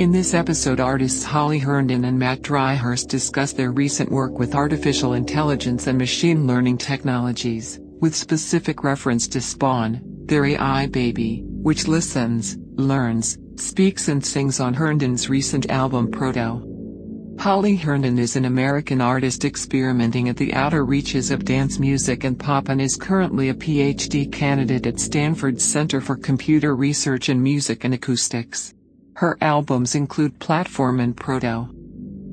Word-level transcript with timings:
In 0.00 0.12
this 0.12 0.32
episode, 0.32 0.80
artists 0.80 1.22
Holly 1.22 1.58
Herndon 1.58 2.06
and 2.06 2.18
Matt 2.18 2.40
Dryhurst 2.40 3.08
discuss 3.08 3.52
their 3.52 3.70
recent 3.70 4.10
work 4.10 4.38
with 4.38 4.54
artificial 4.54 5.12
intelligence 5.12 5.88
and 5.88 5.98
machine 5.98 6.46
learning 6.46 6.78
technologies, 6.78 7.78
with 8.00 8.16
specific 8.16 8.82
reference 8.82 9.28
to 9.28 9.42
Spawn, 9.42 10.00
their 10.24 10.46
AI 10.46 10.86
baby, 10.86 11.42
which 11.44 11.86
listens, 11.86 12.56
learns, 12.76 13.36
speaks, 13.56 14.08
and 14.08 14.24
sings 14.24 14.58
on 14.58 14.72
Herndon's 14.72 15.28
recent 15.28 15.70
album 15.70 16.10
Proto. 16.10 16.66
Holly 17.38 17.76
Herndon 17.76 18.18
is 18.18 18.36
an 18.36 18.46
American 18.46 19.02
artist 19.02 19.44
experimenting 19.44 20.30
at 20.30 20.36
the 20.38 20.54
outer 20.54 20.86
reaches 20.86 21.30
of 21.30 21.44
dance 21.44 21.78
music 21.78 22.24
and 22.24 22.40
pop 22.40 22.70
and 22.70 22.80
is 22.80 22.96
currently 22.96 23.50
a 23.50 23.54
PhD 23.54 24.32
candidate 24.32 24.86
at 24.86 24.98
Stanford's 24.98 25.62
Center 25.62 26.00
for 26.00 26.16
Computer 26.16 26.74
Research 26.74 27.28
in 27.28 27.42
Music 27.42 27.84
and 27.84 27.92
Acoustics. 27.92 28.72
Her 29.20 29.36
albums 29.42 29.96
include 29.96 30.38
Platform 30.38 30.98
and 30.98 31.14
Proto. 31.14 31.68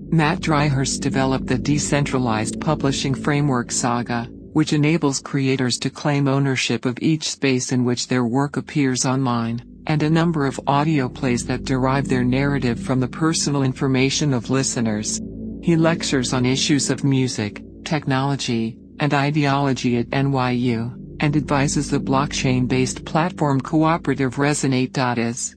Matt 0.10 0.40
Dryhurst 0.40 1.02
developed 1.02 1.48
the 1.48 1.58
decentralized 1.58 2.62
publishing 2.62 3.14
framework 3.14 3.74
Saga, 3.74 4.30
which 4.54 4.72
enables 4.72 5.20
creators 5.20 5.78
to 5.80 5.90
claim 5.90 6.30
ownership 6.30 6.86
of 6.86 6.98
each 7.02 7.30
space 7.30 7.74
in 7.74 7.84
which 7.84 8.08
their 8.08 8.24
work 8.24 8.56
appears 8.56 9.06
online, 9.06 9.62
and 9.88 10.02
a 10.02 10.10
number 10.10 10.46
of 10.46 10.62
audio 10.66 11.10
plays 11.10 11.46
that 11.48 11.66
derive 11.66 12.08
their 12.08 12.24
narrative 12.24 12.80
from 12.80 13.02
the 13.02 13.08
personal 13.10 13.64
information 13.64 14.34
of 14.34 14.50
listeners. 14.50 15.20
He 15.62 15.76
lectures 15.76 16.32
on 16.32 16.46
issues 16.46 16.90
of 16.90 17.04
music, 17.04 17.62
technology, 17.84 18.78
and 19.02 19.14
ideology 19.14 19.98
at 19.98 20.10
NYU, 20.12 20.94
and 21.20 21.36
advises 21.36 21.90
the 21.90 22.00
blockchain-based 22.00 23.04
platform 23.04 23.60
cooperative 23.60 24.36
Resonate.is. 24.36 25.57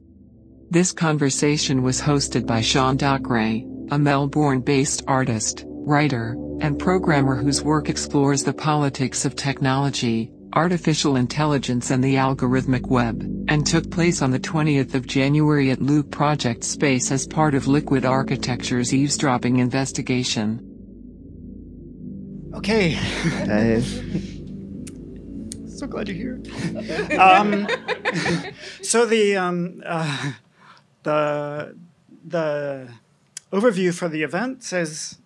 This 0.72 0.92
conversation 0.92 1.82
was 1.82 2.00
hosted 2.00 2.46
by 2.46 2.60
Sean 2.60 2.96
Dockray, 2.96 3.66
a 3.90 3.98
Melbourne-based 3.98 5.02
artist, 5.08 5.64
writer, 5.66 6.36
and 6.60 6.78
programmer 6.78 7.34
whose 7.34 7.60
work 7.60 7.88
explores 7.88 8.44
the 8.44 8.52
politics 8.52 9.24
of 9.24 9.34
technology, 9.34 10.30
artificial 10.52 11.16
intelligence 11.16 11.90
and 11.90 12.04
the 12.04 12.14
algorithmic 12.14 12.86
web, 12.86 13.20
and 13.48 13.66
took 13.66 13.90
place 13.90 14.22
on 14.22 14.30
the 14.30 14.38
20th 14.38 14.94
of 14.94 15.08
January 15.08 15.72
at 15.72 15.82
Loop 15.82 16.12
Project 16.12 16.62
Space 16.62 17.10
as 17.10 17.26
part 17.26 17.56
of 17.56 17.66
Liquid 17.66 18.04
Architecture's 18.04 18.94
eavesdropping 18.94 19.56
investigation. 19.56 20.64
Okay. 22.54 22.90
Hey. 22.90 23.80
so 25.66 25.88
glad 25.88 26.06
you're 26.06 26.38
here. 26.38 27.18
um, 27.18 27.66
so 28.82 29.04
the 29.04 29.36
um, 29.36 29.82
uh, 29.84 30.32
the 31.02 31.76
the 32.26 32.88
overview 33.52 33.92
for 33.92 34.08
the 34.08 34.22
event 34.22 34.62
says 34.62 35.18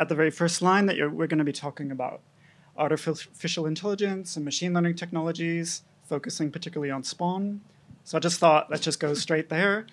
at 0.00 0.08
the 0.08 0.14
very 0.14 0.30
first 0.30 0.62
line 0.62 0.86
that 0.86 0.96
we're 1.12 1.26
going 1.26 1.38
to 1.38 1.44
be 1.44 1.52
talking 1.52 1.90
about 1.90 2.20
artificial 2.76 3.66
intelligence 3.66 4.36
and 4.36 4.44
machine 4.44 4.72
learning 4.72 4.94
technologies, 4.94 5.82
focusing 6.04 6.50
particularly 6.50 6.90
on 6.90 7.02
Spawn. 7.02 7.60
So 8.04 8.16
I 8.16 8.20
just 8.20 8.38
thought 8.38 8.70
let's 8.70 8.82
just 8.82 9.00
go 9.00 9.14
straight 9.14 9.48
there, 9.48 9.86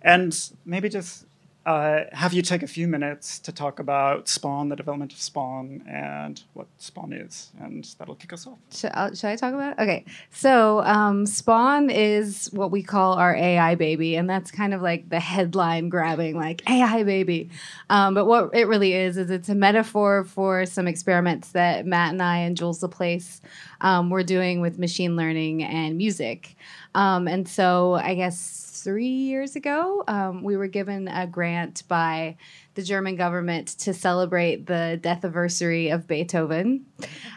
and 0.00 0.36
maybe 0.64 0.88
just 0.88 1.26
uh, 1.64 2.04
have 2.12 2.32
you 2.32 2.42
take 2.42 2.62
a 2.62 2.66
few 2.66 2.88
minutes 2.88 3.38
to 3.38 3.52
talk 3.52 3.78
about 3.78 4.28
Spawn, 4.28 4.68
the 4.68 4.74
development 4.74 5.12
of 5.12 5.20
Spawn, 5.20 5.84
and 5.88 6.42
what 6.54 6.66
Spawn 6.78 7.12
is, 7.12 7.50
and 7.60 7.84
that'll 7.98 8.16
kick 8.16 8.32
us 8.32 8.46
off. 8.46 8.58
Should, 8.72 8.90
uh, 8.94 9.14
should 9.14 9.28
I 9.28 9.36
talk 9.36 9.54
about 9.54 9.78
it? 9.78 9.82
Okay. 9.82 10.04
So, 10.30 10.82
um, 10.82 11.24
Spawn 11.24 11.88
is 11.88 12.48
what 12.52 12.72
we 12.72 12.82
call 12.82 13.14
our 13.14 13.34
AI 13.34 13.76
baby, 13.76 14.16
and 14.16 14.28
that's 14.28 14.50
kind 14.50 14.74
of 14.74 14.82
like 14.82 15.08
the 15.08 15.20
headline 15.20 15.88
grabbing, 15.88 16.36
like 16.36 16.68
AI 16.68 17.04
baby. 17.04 17.50
Um, 17.88 18.14
but 18.14 18.26
what 18.26 18.50
it 18.54 18.66
really 18.66 18.94
is, 18.94 19.16
is 19.16 19.30
it's 19.30 19.48
a 19.48 19.54
metaphor 19.54 20.24
for 20.24 20.66
some 20.66 20.88
experiments 20.88 21.52
that 21.52 21.86
Matt 21.86 22.10
and 22.10 22.22
I 22.22 22.38
and 22.38 22.56
Jules 22.56 22.82
Laplace 22.82 23.40
um, 23.82 24.08
were 24.08 24.22
doing 24.22 24.60
with 24.60 24.78
machine 24.78 25.16
learning 25.16 25.62
and 25.62 25.98
music. 25.98 26.56
Um, 26.94 27.28
and 27.28 27.46
so, 27.46 27.94
I 27.94 28.14
guess 28.14 28.80
three 28.82 29.06
years 29.06 29.54
ago, 29.56 30.02
um, 30.08 30.42
we 30.42 30.56
were 30.56 30.66
given 30.66 31.08
a 31.08 31.26
grant 31.26 31.82
by 31.88 32.36
the 32.74 32.82
German 32.82 33.16
government 33.16 33.68
to 33.80 33.92
celebrate 33.92 34.66
the 34.66 34.98
death 35.02 35.24
anniversary 35.24 35.90
of 35.90 36.06
Beethoven. 36.06 36.86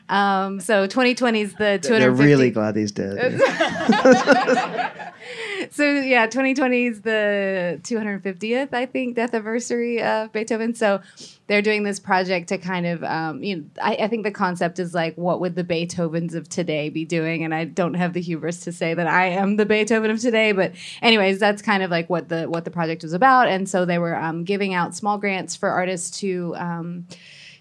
Um, 0.08 0.60
so 0.60 0.88
2020 0.88 1.42
is 1.42 1.52
the 1.54 1.80
250. 1.82 2.00
They're 2.00 2.12
really 2.12 2.52
glad 2.52 2.76
he's 2.76 2.92
dead. 2.92 3.40
so 5.76 5.84
yeah, 5.84 6.26
2020 6.26 6.86
is 6.86 7.02
the 7.02 7.82
250th, 7.84 8.74
I 8.74 8.86
think, 8.86 9.18
death 9.18 9.34
anniversary 9.34 10.02
of 10.02 10.32
Beethoven. 10.32 10.74
So 10.74 11.02
they're 11.48 11.62
doing 11.62 11.84
this 11.84 12.00
project 12.00 12.48
to 12.48 12.58
kind 12.58 12.86
of, 12.86 13.04
um, 13.04 13.44
you 13.44 13.58
know, 13.58 13.64
I, 13.82 13.96
I, 13.96 14.08
think 14.08 14.24
the 14.24 14.32
concept 14.32 14.80
is 14.80 14.94
like, 14.94 15.18
what 15.18 15.42
would 15.42 15.56
the 15.56 15.66
Beethovens 15.66 16.34
of 16.34 16.48
today 16.48 16.88
be 16.88 17.04
doing? 17.04 17.44
And 17.44 17.54
I 17.54 17.66
don't 17.66 17.96
have 17.96 18.14
the 18.14 18.22
hubris 18.22 18.62
to 18.62 18.72
say 18.72 18.94
that 18.94 19.08
I 19.08 19.26
am 19.26 19.58
the 19.58 19.66
Beethoven 19.66 20.10
of 20.12 20.22
today, 20.22 20.54
but 20.54 20.72
anyways, 21.02 21.40
that's 21.40 21.62
kind 21.62 21.84
of 21.84 21.92
like 21.92 22.10
what 22.10 22.30
the 22.30 22.46
what 22.46 22.64
the 22.64 22.72
project 22.72 23.04
was 23.04 23.12
about. 23.12 23.50
And 23.50 23.68
so 23.68 23.84
they 23.84 24.00
were 24.00 24.16
um, 24.16 24.46
giving 24.46 24.74
out 24.74 24.96
small 24.96 25.18
grants 25.18 25.58
for 25.58 25.70
artists 25.70 26.20
to. 26.22 26.56
Um, 26.56 27.08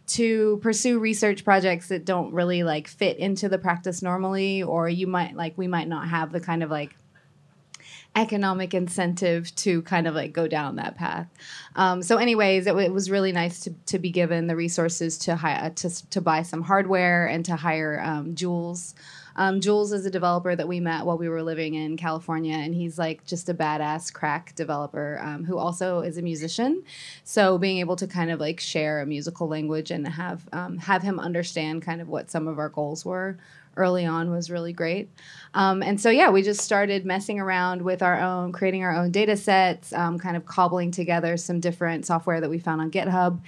to 0.07 0.59
pursue 0.63 0.99
research 0.99 1.47
projects 1.47 1.89
that 1.89 2.05
don't 2.05 2.35
really 2.35 2.63
like 2.63 2.89
fit 2.89 3.17
into 3.17 3.49
the 3.49 3.57
practice 3.57 4.03
normally 4.03 4.63
or 4.63 4.87
you 4.87 5.07
might 5.07 5.35
like 5.35 5.57
we 5.57 5.67
might 5.67 5.89
not 5.89 6.07
have 6.07 6.31
the 6.31 6.41
kind 6.41 6.63
of 6.63 6.71
like 6.71 6.95
economic 8.17 8.75
incentive 8.75 9.55
to 9.57 9.83
kind 9.83 10.07
of 10.07 10.15
like 10.15 10.33
go 10.33 10.47
down 10.47 10.77
that 10.77 10.97
path. 10.97 11.29
Um, 11.75 12.03
so, 12.03 12.17
anyways, 12.17 12.67
it, 12.67 12.77
it, 12.77 12.93
was 12.93 13.11
really 13.11 13.33
nice 13.33 13.61
to, 13.61 13.71
to 13.87 13.99
be 13.99 14.11
given 14.11 14.47
the 14.47 14.55
resources 14.55 15.19
to 15.19 15.37
hire 15.37 15.71
to, 15.71 16.11
to 16.11 16.21
buy 16.21 16.43
some 16.43 16.63
hardware 16.63 17.27
and 17.27 17.45
to 17.47 17.57
hire 17.57 18.01
um, 18.05 18.35
Jules. 18.35 18.95
Um, 19.37 19.61
Jules 19.61 19.93
is 19.93 20.07
a 20.07 20.11
developer 20.11 20.55
that 20.55 20.69
we 20.69 20.79
met 20.79 21.05
while 21.05 21.19
we 21.19 21.29
were 21.29 21.43
living 21.43 21.75
in 21.75 21.97
California, 21.97 22.55
and 22.55 22.73
he's 22.73 22.99
like 22.99 23.27
just 23.27 23.49
a 23.49 23.55
badass 23.55 24.13
crack 24.13 24.55
developer 24.55 25.19
um, 25.21 25.45
who 25.45 25.59
also 25.59 26.01
is 26.01 26.17
a 26.17 26.23
musician. 26.23 26.85
So 27.25 27.59
being 27.59 27.79
able 27.79 27.97
to 27.97 28.07
kind 28.07 28.31
of 28.31 28.39
like 28.39 28.61
share 28.61 29.01
a 29.01 29.07
musical 29.07 29.49
language 29.49 29.91
and 29.91 30.07
have 30.07 30.49
um, 30.53 30.79
have 30.79 31.03
him 31.03 31.19
understand 31.19 31.83
kind 31.83 32.01
of 32.01 32.09
what 32.09 32.31
some 32.31 32.47
of 32.47 32.61
our 32.61 32.69
goals 32.69 33.05
were 33.05 33.39
early 33.77 34.05
on 34.05 34.31
was 34.31 34.51
really 34.51 34.73
great. 34.73 35.11
Um, 35.55 35.83
and 35.83 36.01
so, 36.01 36.11
yeah, 36.11 36.31
we 36.31 36.43
just 36.43 36.61
started 36.61 37.05
messing 37.07 37.39
around 37.39 37.83
with 37.83 38.03
our 38.03 38.21
own, 38.21 38.53
creating 38.53 38.83
our 38.83 38.95
own 38.95 39.11
data 39.11 39.37
sets, 39.37 39.93
um, 39.93 40.19
kind 40.19 40.37
of 40.37 40.47
cobbling 40.47 40.91
together 40.91 41.37
some 41.37 41.61
different 41.61 42.07
software 42.07 42.41
that 42.41 42.51
we 42.51 42.59
found 42.59 42.81
on 42.81 42.91
GitHub 42.91 43.41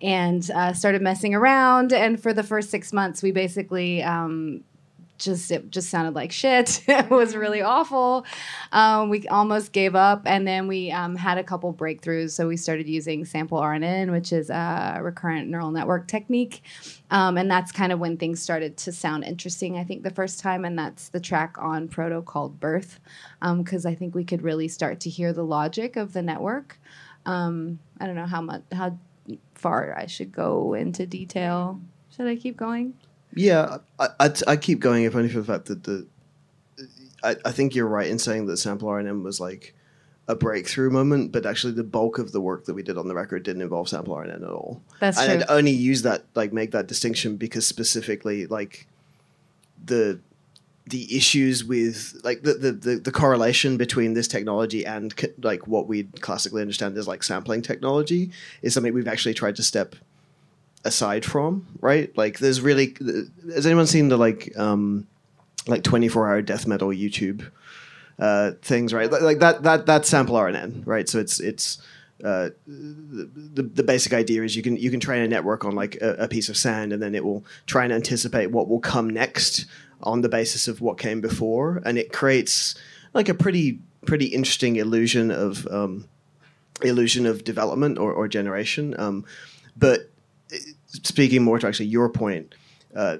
and 0.00 0.50
uh, 0.52 0.72
started 0.72 1.02
messing 1.02 1.34
around. 1.34 1.92
And 1.92 2.20
for 2.20 2.32
the 2.32 2.42
first 2.42 2.70
six 2.70 2.92
months, 2.92 3.22
we 3.22 3.30
basically 3.30 4.02
um, 4.02 4.64
just 5.20 5.50
it 5.50 5.70
just 5.70 5.90
sounded 5.90 6.14
like 6.14 6.32
shit. 6.32 6.82
it 6.88 7.10
was 7.10 7.36
really 7.36 7.62
awful. 7.62 8.24
Um, 8.72 9.08
we 9.08 9.26
almost 9.28 9.72
gave 9.72 9.94
up, 9.94 10.22
and 10.26 10.46
then 10.46 10.66
we 10.66 10.90
um, 10.90 11.16
had 11.16 11.38
a 11.38 11.44
couple 11.44 11.72
breakthroughs. 11.72 12.30
So 12.32 12.48
we 12.48 12.56
started 12.56 12.88
using 12.88 13.24
sample 13.24 13.60
RNN, 13.60 14.10
which 14.10 14.32
is 14.32 14.50
a 14.50 14.98
recurrent 15.02 15.48
neural 15.48 15.70
network 15.70 16.08
technique, 16.08 16.62
um, 17.10 17.38
and 17.38 17.50
that's 17.50 17.70
kind 17.70 17.92
of 17.92 18.00
when 18.00 18.16
things 18.16 18.42
started 18.42 18.76
to 18.78 18.92
sound 18.92 19.24
interesting. 19.24 19.78
I 19.78 19.84
think 19.84 20.02
the 20.02 20.10
first 20.10 20.40
time, 20.40 20.64
and 20.64 20.78
that's 20.78 21.10
the 21.10 21.20
track 21.20 21.56
on 21.58 21.88
Proto 21.88 22.22
called 22.22 22.58
Birth, 22.58 23.00
because 23.40 23.86
um, 23.86 23.92
I 23.92 23.94
think 23.94 24.14
we 24.14 24.24
could 24.24 24.42
really 24.42 24.68
start 24.68 25.00
to 25.00 25.10
hear 25.10 25.32
the 25.32 25.44
logic 25.44 25.96
of 25.96 26.12
the 26.12 26.22
network. 26.22 26.78
Um, 27.26 27.78
I 28.00 28.06
don't 28.06 28.16
know 28.16 28.26
how 28.26 28.40
much 28.40 28.62
how 28.72 28.98
far 29.54 29.96
I 29.96 30.06
should 30.06 30.32
go 30.32 30.74
into 30.74 31.06
detail. 31.06 31.80
Should 32.16 32.26
I 32.26 32.36
keep 32.36 32.56
going? 32.56 32.94
Yeah, 33.34 33.78
I, 33.98 34.08
I, 34.18 34.32
I, 34.48 34.56
keep 34.56 34.80
going 34.80 35.04
if 35.04 35.14
only 35.14 35.28
for 35.28 35.40
the 35.40 35.44
fact 35.44 35.66
that 35.66 35.84
the. 35.84 36.06
I, 37.22 37.36
I 37.44 37.52
think 37.52 37.74
you're 37.74 37.86
right 37.86 38.08
in 38.08 38.18
saying 38.18 38.46
that 38.46 38.56
sample 38.56 38.88
RNN 38.88 39.22
was 39.22 39.40
like 39.40 39.74
a 40.26 40.34
breakthrough 40.34 40.90
moment, 40.90 41.32
but 41.32 41.44
actually 41.44 41.74
the 41.74 41.84
bulk 41.84 42.18
of 42.18 42.32
the 42.32 42.40
work 42.40 42.64
that 42.64 42.74
we 42.74 42.82
did 42.82 42.96
on 42.96 43.08
the 43.08 43.14
record 43.14 43.42
didn't 43.42 43.62
involve 43.62 43.88
sample 43.88 44.14
RNN 44.14 44.42
at 44.42 44.50
all. 44.50 44.82
That's 45.00 45.18
and 45.18 45.26
true. 45.26 45.40
I'd 45.42 45.58
only 45.58 45.72
use 45.72 46.02
that 46.02 46.24
like 46.34 46.52
make 46.52 46.70
that 46.70 46.86
distinction 46.86 47.36
because 47.36 47.66
specifically 47.66 48.46
like 48.46 48.86
the 49.84 50.20
the 50.86 51.16
issues 51.16 51.64
with 51.64 52.20
like 52.24 52.42
the, 52.42 52.54
the, 52.54 52.72
the, 52.72 52.96
the, 52.96 53.12
correlation 53.12 53.76
between 53.76 54.14
this 54.14 54.26
technology 54.26 54.84
and 54.84 55.14
like 55.40 55.68
what 55.68 55.86
we 55.86 56.04
classically 56.20 56.62
understand 56.62 56.96
as 56.96 57.06
like 57.06 57.22
sampling 57.22 57.62
technology 57.62 58.30
is 58.62 58.74
something 58.74 58.92
we've 58.92 59.06
actually 59.06 59.34
tried 59.34 59.54
to 59.54 59.62
step 59.62 59.94
aside 60.84 61.24
from, 61.24 61.66
right? 61.80 62.16
Like, 62.16 62.38
there's 62.38 62.60
really 62.60 62.96
has 63.54 63.66
anyone 63.66 63.86
seen 63.86 64.08
the 64.08 64.16
like 64.16 64.56
um 64.56 65.06
like 65.66 65.82
24 65.82 66.28
hour 66.28 66.42
death 66.42 66.66
metal 66.66 66.88
YouTube 66.88 67.48
uh, 68.18 68.52
things, 68.62 68.92
right? 68.92 69.10
Like, 69.10 69.38
that 69.38 69.62
that 69.62 69.86
that 69.86 70.06
sample 70.06 70.36
RNN, 70.36 70.86
right? 70.86 71.08
So 71.08 71.18
it's 71.18 71.40
it's 71.40 71.82
uh, 72.24 72.50
the, 72.66 73.62
the 73.62 73.82
basic 73.82 74.12
idea 74.12 74.42
is 74.42 74.54
you 74.54 74.62
can 74.62 74.76
you 74.76 74.90
can 74.90 75.00
train 75.00 75.22
a 75.22 75.28
network 75.28 75.64
on 75.64 75.74
like 75.74 75.96
a, 76.02 76.24
a, 76.24 76.28
piece 76.28 76.50
of 76.50 76.56
sand 76.56 76.92
and 76.92 77.02
then 77.02 77.14
it 77.14 77.24
will 77.24 77.42
try 77.64 77.82
and 77.82 77.94
anticipate 77.94 78.48
what 78.48 78.68
will 78.68 78.78
come 78.78 79.08
next 79.08 79.64
on 80.02 80.20
the 80.20 80.28
basis 80.28 80.68
of 80.68 80.82
what 80.82 80.98
came 80.98 81.22
before 81.22 81.80
and 81.86 81.96
it 81.96 82.12
creates 82.12 82.74
like 83.14 83.30
a 83.30 83.34
pretty 83.34 83.80
pretty 84.04 84.26
interesting 84.26 84.76
illusion 84.76 85.30
of 85.30 85.66
um, 85.68 86.08
illusion 86.82 87.26
of 87.26 87.44
development 87.44 87.98
or, 87.98 88.12
or 88.12 88.28
generation. 88.28 88.98
Um, 88.98 89.24
but 89.76 90.09
speaking 90.90 91.42
more 91.42 91.58
to 91.58 91.66
actually 91.66 91.86
your 91.86 92.08
point, 92.08 92.54
uh, 92.94 93.18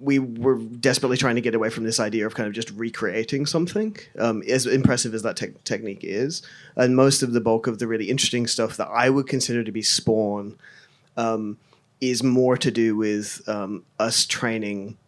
we 0.00 0.18
were 0.18 0.58
desperately 0.58 1.16
trying 1.16 1.36
to 1.36 1.40
get 1.40 1.54
away 1.54 1.70
from 1.70 1.84
this 1.84 2.00
idea 2.00 2.26
of 2.26 2.34
kind 2.34 2.46
of 2.46 2.52
just 2.52 2.70
recreating 2.72 3.46
something, 3.46 3.96
um, 4.18 4.42
as 4.42 4.66
impressive 4.66 5.14
as 5.14 5.22
that 5.22 5.36
te- 5.36 5.54
technique 5.64 6.00
is. 6.02 6.42
And 6.76 6.96
most 6.96 7.22
of 7.22 7.32
the 7.32 7.40
bulk 7.40 7.66
of 7.66 7.78
the 7.78 7.86
really 7.86 8.10
interesting 8.10 8.46
stuff 8.46 8.76
that 8.76 8.88
I 8.88 9.08
would 9.08 9.28
consider 9.28 9.64
to 9.64 9.72
be 9.72 9.82
spawn 9.82 10.58
um, 11.16 11.58
is 12.00 12.22
more 12.22 12.56
to 12.58 12.70
do 12.70 12.96
with 12.96 13.42
um, 13.48 13.84
us 13.98 14.26
training 14.26 14.98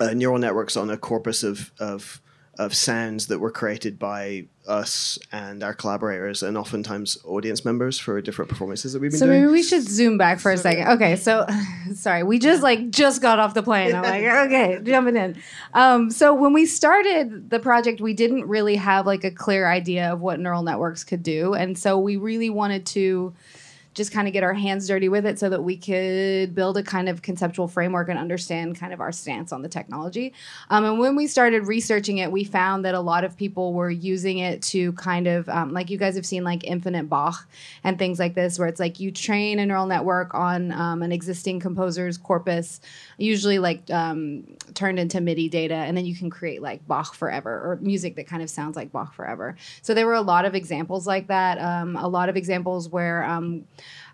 uh, 0.00 0.14
neural 0.14 0.38
networks 0.38 0.76
on 0.76 0.88
a 0.88 0.96
corpus 0.96 1.42
of, 1.42 1.70
of 1.78 2.21
of 2.58 2.74
sounds 2.74 3.28
that 3.28 3.38
were 3.38 3.50
created 3.50 3.98
by 3.98 4.46
us 4.68 5.18
and 5.32 5.62
our 5.62 5.72
collaborators 5.72 6.42
and 6.42 6.56
oftentimes 6.56 7.16
audience 7.24 7.64
members 7.64 7.98
for 7.98 8.20
different 8.20 8.48
performances 8.48 8.92
that 8.92 9.00
we've 9.00 9.10
been 9.10 9.18
so 9.18 9.26
doing. 9.26 9.38
So 9.38 9.40
maybe 9.40 9.52
we 9.52 9.62
should 9.62 9.82
zoom 9.82 10.18
back 10.18 10.38
for 10.38 10.52
a 10.52 10.56
second. 10.58 10.88
Okay, 10.88 11.16
so 11.16 11.46
sorry, 11.94 12.22
we 12.22 12.38
just 12.38 12.62
like 12.62 12.90
just 12.90 13.22
got 13.22 13.38
off 13.38 13.54
the 13.54 13.62
plane. 13.62 13.94
I'm 13.94 14.02
like, 14.02 14.22
okay, 14.22 14.80
jumping 14.82 15.16
in. 15.16 15.42
Um, 15.72 16.10
so 16.10 16.34
when 16.34 16.52
we 16.52 16.66
started 16.66 17.48
the 17.48 17.58
project, 17.58 18.00
we 18.00 18.12
didn't 18.12 18.46
really 18.46 18.76
have 18.76 19.06
like 19.06 19.24
a 19.24 19.30
clear 19.30 19.66
idea 19.66 20.12
of 20.12 20.20
what 20.20 20.38
neural 20.38 20.62
networks 20.62 21.04
could 21.04 21.22
do, 21.22 21.54
and 21.54 21.76
so 21.78 21.98
we 21.98 22.16
really 22.16 22.50
wanted 22.50 22.84
to 22.86 23.34
just 23.94 24.12
kind 24.12 24.26
of 24.26 24.32
get 24.32 24.42
our 24.42 24.54
hands 24.54 24.88
dirty 24.88 25.08
with 25.08 25.26
it 25.26 25.38
so 25.38 25.50
that 25.50 25.62
we 25.62 25.76
could 25.76 26.54
build 26.54 26.76
a 26.76 26.82
kind 26.82 27.08
of 27.08 27.20
conceptual 27.20 27.68
framework 27.68 28.08
and 28.08 28.18
understand 28.18 28.78
kind 28.78 28.92
of 28.92 29.00
our 29.00 29.12
stance 29.12 29.52
on 29.52 29.62
the 29.62 29.68
technology. 29.68 30.32
Um, 30.70 30.84
and 30.84 30.98
when 30.98 31.14
we 31.14 31.26
started 31.26 31.66
researching 31.66 32.18
it, 32.18 32.32
we 32.32 32.44
found 32.44 32.84
that 32.84 32.94
a 32.94 33.00
lot 33.00 33.24
of 33.24 33.36
people 33.36 33.74
were 33.74 33.90
using 33.90 34.38
it 34.38 34.62
to 34.62 34.92
kind 34.94 35.26
of, 35.26 35.48
um, 35.48 35.72
like 35.72 35.90
you 35.90 35.98
guys 35.98 36.16
have 36.16 36.24
seen, 36.24 36.42
like 36.42 36.64
Infinite 36.64 37.08
Bach 37.08 37.46
and 37.84 37.98
things 37.98 38.18
like 38.18 38.34
this, 38.34 38.58
where 38.58 38.68
it's 38.68 38.80
like 38.80 38.98
you 38.98 39.10
train 39.10 39.58
a 39.58 39.66
neural 39.66 39.86
network 39.86 40.34
on 40.34 40.72
um, 40.72 41.02
an 41.02 41.12
existing 41.12 41.60
composer's 41.60 42.16
corpus, 42.16 42.80
usually 43.18 43.58
like 43.58 43.82
um, 43.90 44.44
turned 44.74 44.98
into 44.98 45.20
MIDI 45.20 45.48
data, 45.48 45.74
and 45.74 45.96
then 45.96 46.06
you 46.06 46.16
can 46.16 46.30
create 46.30 46.62
like 46.62 46.86
Bach 46.86 47.14
forever 47.14 47.50
or 47.50 47.78
music 47.82 48.16
that 48.16 48.26
kind 48.26 48.42
of 48.42 48.48
sounds 48.48 48.74
like 48.74 48.90
Bach 48.90 49.14
forever. 49.14 49.56
So 49.82 49.92
there 49.92 50.06
were 50.06 50.14
a 50.14 50.22
lot 50.22 50.44
of 50.44 50.54
examples 50.54 51.06
like 51.06 51.26
that. 51.26 51.58
Um, 51.58 51.96
a 51.96 52.08
lot 52.08 52.28
of 52.28 52.36
examples 52.36 52.88
where 52.88 53.24
um, 53.24 53.64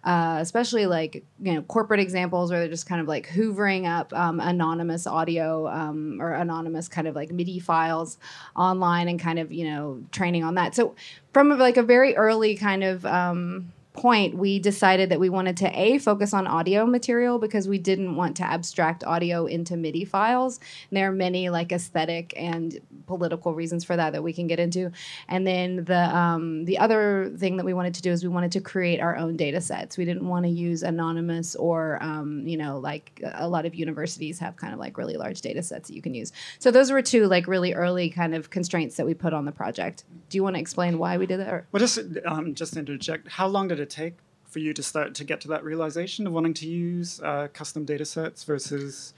uh, 0.04 0.38
especially 0.40 0.86
like 0.86 1.24
you 1.40 1.52
know 1.54 1.62
corporate 1.62 2.00
examples 2.00 2.50
where 2.50 2.60
they're 2.60 2.68
just 2.68 2.86
kind 2.86 3.00
of 3.00 3.08
like 3.08 3.28
hoovering 3.28 3.86
up 3.86 4.12
um, 4.12 4.40
anonymous 4.40 5.06
audio 5.06 5.68
um, 5.68 6.20
or 6.20 6.32
anonymous 6.32 6.88
kind 6.88 7.08
of 7.08 7.14
like 7.14 7.30
MIDI 7.30 7.58
files 7.58 8.18
online 8.56 9.08
and 9.08 9.18
kind 9.18 9.38
of 9.38 9.52
you 9.52 9.68
know 9.68 10.02
training 10.12 10.44
on 10.44 10.54
that. 10.54 10.74
So 10.74 10.94
from 11.32 11.56
like 11.58 11.76
a 11.76 11.82
very 11.82 12.16
early 12.16 12.56
kind 12.56 12.84
of 12.84 13.04
um, 13.06 13.72
point, 13.98 14.36
we 14.36 14.58
decided 14.58 15.10
that 15.10 15.20
we 15.20 15.28
wanted 15.28 15.56
to 15.58 15.78
a 15.78 15.98
focus 15.98 16.32
on 16.32 16.46
audio 16.46 16.86
material 16.86 17.38
because 17.38 17.68
we 17.68 17.78
didn't 17.78 18.16
want 18.16 18.36
to 18.36 18.44
abstract 18.44 19.04
audio 19.04 19.46
into 19.46 19.76
MIDI 19.76 20.04
files. 20.04 20.58
And 20.90 20.96
there 20.96 21.08
are 21.08 21.12
many 21.12 21.50
like 21.50 21.72
aesthetic 21.72 22.32
and 22.36 22.78
political 23.06 23.54
reasons 23.54 23.84
for 23.84 23.96
that 23.96 24.12
that 24.12 24.22
we 24.22 24.32
can 24.32 24.46
get 24.46 24.60
into. 24.60 24.92
And 25.28 25.46
then 25.46 25.84
the 25.84 26.16
um, 26.16 26.64
the 26.64 26.78
other 26.78 27.32
thing 27.36 27.56
that 27.56 27.64
we 27.64 27.74
wanted 27.74 27.94
to 27.94 28.02
do 28.02 28.10
is 28.10 28.22
we 28.22 28.28
wanted 28.28 28.52
to 28.52 28.60
create 28.60 29.00
our 29.00 29.16
own 29.16 29.36
data 29.36 29.60
sets. 29.60 29.98
We 29.98 30.04
didn't 30.04 30.26
want 30.26 30.44
to 30.44 30.50
use 30.50 30.82
anonymous 30.82 31.56
or 31.56 32.02
um, 32.02 32.46
you 32.46 32.56
know 32.56 32.78
like 32.78 33.20
a 33.34 33.48
lot 33.48 33.66
of 33.66 33.74
universities 33.74 34.38
have 34.38 34.56
kind 34.56 34.72
of 34.72 34.78
like 34.78 34.96
really 34.96 35.16
large 35.16 35.40
data 35.40 35.62
sets 35.62 35.88
that 35.88 35.94
you 35.94 36.02
can 36.02 36.14
use. 36.14 36.32
So 36.58 36.70
those 36.70 36.90
were 36.90 37.02
two 37.02 37.26
like 37.26 37.46
really 37.46 37.74
early 37.74 38.10
kind 38.10 38.34
of 38.34 38.50
constraints 38.50 38.96
that 38.96 39.06
we 39.06 39.14
put 39.14 39.32
on 39.32 39.44
the 39.44 39.52
project. 39.52 40.04
Do 40.28 40.36
you 40.36 40.42
want 40.42 40.56
to 40.56 40.60
explain 40.60 40.98
why 40.98 41.16
we 41.16 41.26
did 41.26 41.40
that? 41.40 41.52
Or? 41.52 41.66
Well, 41.72 41.80
just 41.80 41.98
um, 42.26 42.54
just 42.54 42.76
interject, 42.76 43.28
how 43.28 43.46
long 43.46 43.68
did 43.68 43.80
it 43.80 43.87
take 43.88 44.14
for 44.44 44.60
you 44.60 44.72
to 44.72 44.82
start 44.82 45.14
to 45.16 45.24
get 45.24 45.40
to 45.42 45.48
that 45.48 45.62
realization 45.64 46.26
of 46.26 46.32
wanting 46.32 46.54
to 46.54 46.66
use 46.66 47.20
uh, 47.22 47.48
custom 47.52 47.84
data 47.84 48.04
sets 48.04 48.44
versus 48.44 49.12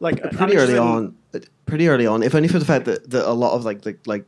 like 0.00 0.20
pretty 0.32 0.56
early 0.56 0.78
on 0.78 1.16
pretty 1.66 1.88
early 1.88 2.06
on 2.06 2.22
if 2.22 2.34
only 2.34 2.48
for 2.48 2.58
the 2.58 2.64
fact 2.64 2.84
that, 2.84 3.10
that 3.10 3.28
a 3.28 3.32
lot 3.32 3.52
of 3.54 3.64
like 3.64 3.82
the 3.82 3.96
like 4.06 4.24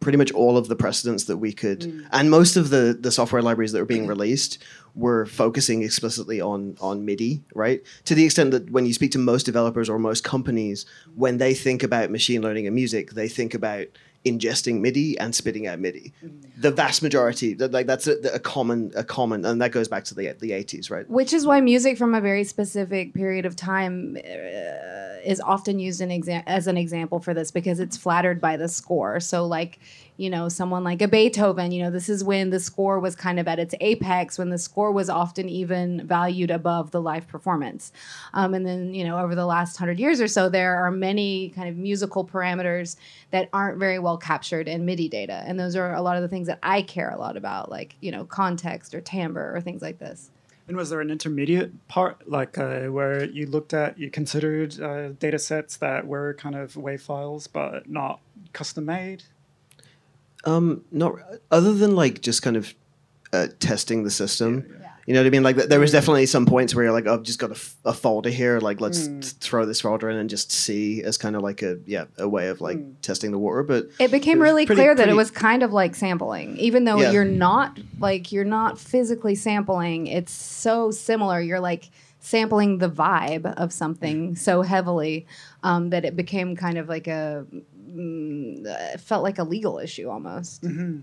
pretty 0.00 0.18
much 0.18 0.32
all 0.32 0.56
of 0.58 0.66
the 0.68 0.74
precedents 0.76 1.24
that 1.24 1.36
we 1.36 1.52
could 1.52 1.80
Mm. 1.82 2.06
and 2.12 2.30
most 2.30 2.56
of 2.56 2.70
the 2.70 2.96
the 3.00 3.12
software 3.12 3.40
libraries 3.40 3.70
that 3.72 3.78
were 3.78 3.84
being 3.86 4.06
released 4.08 4.58
were 4.96 5.24
focusing 5.26 5.82
explicitly 5.84 6.40
on 6.40 6.76
on 6.80 7.04
midi 7.04 7.42
right 7.54 7.80
to 8.04 8.14
the 8.14 8.24
extent 8.24 8.50
that 8.50 8.70
when 8.70 8.84
you 8.86 8.92
speak 8.92 9.12
to 9.12 9.18
most 9.18 9.44
developers 9.46 9.88
or 9.88 9.98
most 9.98 10.24
companies 10.24 10.84
when 11.14 11.38
they 11.38 11.54
think 11.54 11.82
about 11.84 12.10
machine 12.10 12.42
learning 12.42 12.66
and 12.66 12.74
music 12.74 13.12
they 13.12 13.28
think 13.28 13.54
about 13.54 13.86
ingesting 14.24 14.80
midi 14.80 15.18
and 15.18 15.34
spitting 15.34 15.66
out 15.66 15.78
midi 15.78 16.12
Mm. 16.24 16.40
the 16.60 16.70
vast 16.70 17.02
majority 17.02 17.54
like 17.56 17.86
that's 17.86 18.06
a, 18.06 18.16
a 18.32 18.38
common 18.38 18.90
a 18.96 19.04
common 19.04 19.44
and 19.44 19.60
that 19.60 19.70
goes 19.72 19.88
back 19.88 20.04
to 20.04 20.14
the 20.14 20.32
the 20.40 20.50
80s 20.52 20.90
right 20.90 21.08
Which 21.10 21.32
is 21.32 21.46
why 21.46 21.60
music 21.60 21.98
from 21.98 22.14
a 22.14 22.20
very 22.20 22.44
specific 22.44 23.12
period 23.14 23.44
of 23.44 23.54
time 23.56 24.16
uh, 24.16 25.20
is 25.24 25.40
often 25.40 25.78
used 25.78 26.00
in 26.00 26.08
exa- 26.10 26.42
as 26.46 26.66
an 26.66 26.76
example 26.76 27.18
for 27.20 27.32
this 27.34 27.50
because 27.50 27.80
it's 27.80 27.96
flattered 27.96 28.40
by 28.40 28.56
the 28.56 28.68
score. 28.68 29.20
So, 29.20 29.46
like, 29.46 29.78
you 30.16 30.30
know, 30.30 30.48
someone 30.48 30.84
like 30.84 31.02
a 31.02 31.08
Beethoven, 31.08 31.72
you 31.72 31.82
know, 31.82 31.90
this 31.90 32.08
is 32.08 32.22
when 32.22 32.50
the 32.50 32.60
score 32.60 33.00
was 33.00 33.16
kind 33.16 33.40
of 33.40 33.48
at 33.48 33.58
its 33.58 33.74
apex, 33.80 34.38
when 34.38 34.50
the 34.50 34.58
score 34.58 34.92
was 34.92 35.10
often 35.10 35.48
even 35.48 36.06
valued 36.06 36.50
above 36.50 36.92
the 36.92 37.00
live 37.00 37.26
performance. 37.26 37.92
Um, 38.32 38.54
and 38.54 38.64
then, 38.64 38.94
you 38.94 39.04
know, 39.04 39.18
over 39.18 39.34
the 39.34 39.46
last 39.46 39.76
hundred 39.76 39.98
years 39.98 40.20
or 40.20 40.28
so, 40.28 40.48
there 40.48 40.76
are 40.76 40.90
many 40.90 41.48
kind 41.50 41.68
of 41.68 41.76
musical 41.76 42.24
parameters 42.24 42.96
that 43.32 43.48
aren't 43.52 43.78
very 43.78 43.98
well 43.98 44.16
captured 44.16 44.68
in 44.68 44.84
MIDI 44.84 45.08
data. 45.08 45.42
And 45.46 45.58
those 45.58 45.74
are 45.74 45.94
a 45.94 46.02
lot 46.02 46.16
of 46.16 46.22
the 46.22 46.28
things 46.28 46.46
that 46.46 46.60
I 46.62 46.82
care 46.82 47.10
a 47.10 47.18
lot 47.18 47.36
about, 47.36 47.70
like, 47.70 47.96
you 48.00 48.12
know, 48.12 48.24
context 48.24 48.94
or 48.94 49.00
timbre 49.00 49.54
or 49.54 49.60
things 49.60 49.82
like 49.82 49.98
this. 49.98 50.30
And 50.66 50.76
was 50.76 50.88
there 50.90 51.00
an 51.00 51.10
intermediate 51.10 51.88
part, 51.88 52.28
like 52.30 52.56
uh, 52.56 52.86
where 52.86 53.24
you 53.24 53.46
looked 53.46 53.74
at, 53.74 53.98
you 53.98 54.10
considered 54.10 54.80
uh, 54.80 55.08
data 55.08 55.38
sets 55.38 55.76
that 55.78 56.06
were 56.06 56.34
kind 56.34 56.54
of 56.54 56.72
WAV 56.74 57.00
files 57.00 57.46
but 57.48 57.90
not 57.90 58.20
custom 58.52 58.86
made? 58.86 59.24
Um, 60.46 60.84
not 60.90 61.14
other 61.50 61.72
than 61.74 61.94
like 61.96 62.20
just 62.20 62.42
kind 62.42 62.56
of 62.56 62.74
uh, 63.32 63.48
testing 63.60 64.04
the 64.04 64.10
system. 64.10 64.80
You 65.06 65.12
know 65.12 65.20
what 65.20 65.26
I 65.26 65.30
mean? 65.30 65.42
Like 65.42 65.56
th- 65.56 65.68
there 65.68 65.80
was 65.80 65.92
definitely 65.92 66.24
some 66.24 66.46
points 66.46 66.74
where 66.74 66.82
you're 66.84 66.92
like, 66.92 67.06
oh, 67.06 67.12
I've 67.12 67.22
just 67.22 67.38
got 67.38 67.50
a, 67.50 67.54
f- 67.54 67.76
a 67.84 67.92
folder 67.92 68.30
here. 68.30 68.58
Like 68.58 68.80
let's 68.80 69.06
th- 69.06 69.24
throw 69.32 69.66
this 69.66 69.82
folder 69.82 70.08
in 70.08 70.16
and 70.16 70.30
just 70.30 70.50
see 70.50 71.02
as 71.02 71.18
kind 71.18 71.36
of 71.36 71.42
like 71.42 71.60
a 71.60 71.78
yeah 71.84 72.04
a 72.16 72.26
way 72.26 72.48
of 72.48 72.62
like 72.62 72.78
testing 73.02 73.30
the 73.30 73.38
water. 73.38 73.62
But 73.62 73.88
it 73.98 74.10
became 74.10 74.38
It 74.38 74.44
really 74.44 74.64
pretty- 74.64 74.80
clear 74.80 74.94
that 74.94 75.08
it 75.10 75.14
was 75.14 75.30
kind 75.30 75.62
of 75.62 75.72
like 75.74 75.94
sampling 75.94 76.56
even 76.56 76.84
though 76.84 76.98
Yeah. 77.00 77.10
you're 77.10 77.24
not 77.26 77.78
like 77.98 78.32
you're 78.32 78.46
not 78.46 78.78
physically 78.78 79.34
sampling 79.34 80.06
it's 80.06 80.32
so 80.32 80.90
similar 80.90 81.38
you're 81.38 81.60
like 81.60 81.90
sampling 82.20 82.78
the 82.78 82.88
vibe 82.88 83.44
of 83.58 83.70
something 83.74 84.34
so 84.36 84.62
heavily 84.62 85.26
um, 85.62 85.90
that 85.90 86.06
it 86.06 86.16
became 86.16 86.56
kind 86.56 86.78
of 86.78 86.88
like 86.88 87.06
a 87.06 87.44
mm, 87.84 88.64
it 88.94 89.00
felt 89.00 89.22
like 89.22 89.38
a 89.38 89.44
legal 89.44 89.78
issue 89.78 90.08
almost 90.08 90.62
Mm-hmm. 90.62 91.00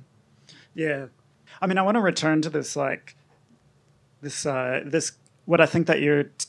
Yeah, 0.74 1.08
I 1.62 1.68
mean, 1.68 1.78
I 1.78 1.82
want 1.82 1.96
to 1.96 2.02
return 2.02 2.42
to 2.44 2.50
this 2.50 2.76
like 2.76 3.16
this 4.22 4.46
uh, 4.46 4.82
this 4.86 5.14
what 5.46 5.60
I 5.60 5.66
think 5.66 5.88
that 5.88 6.02
you're 6.02 6.24
t- 6.24 6.48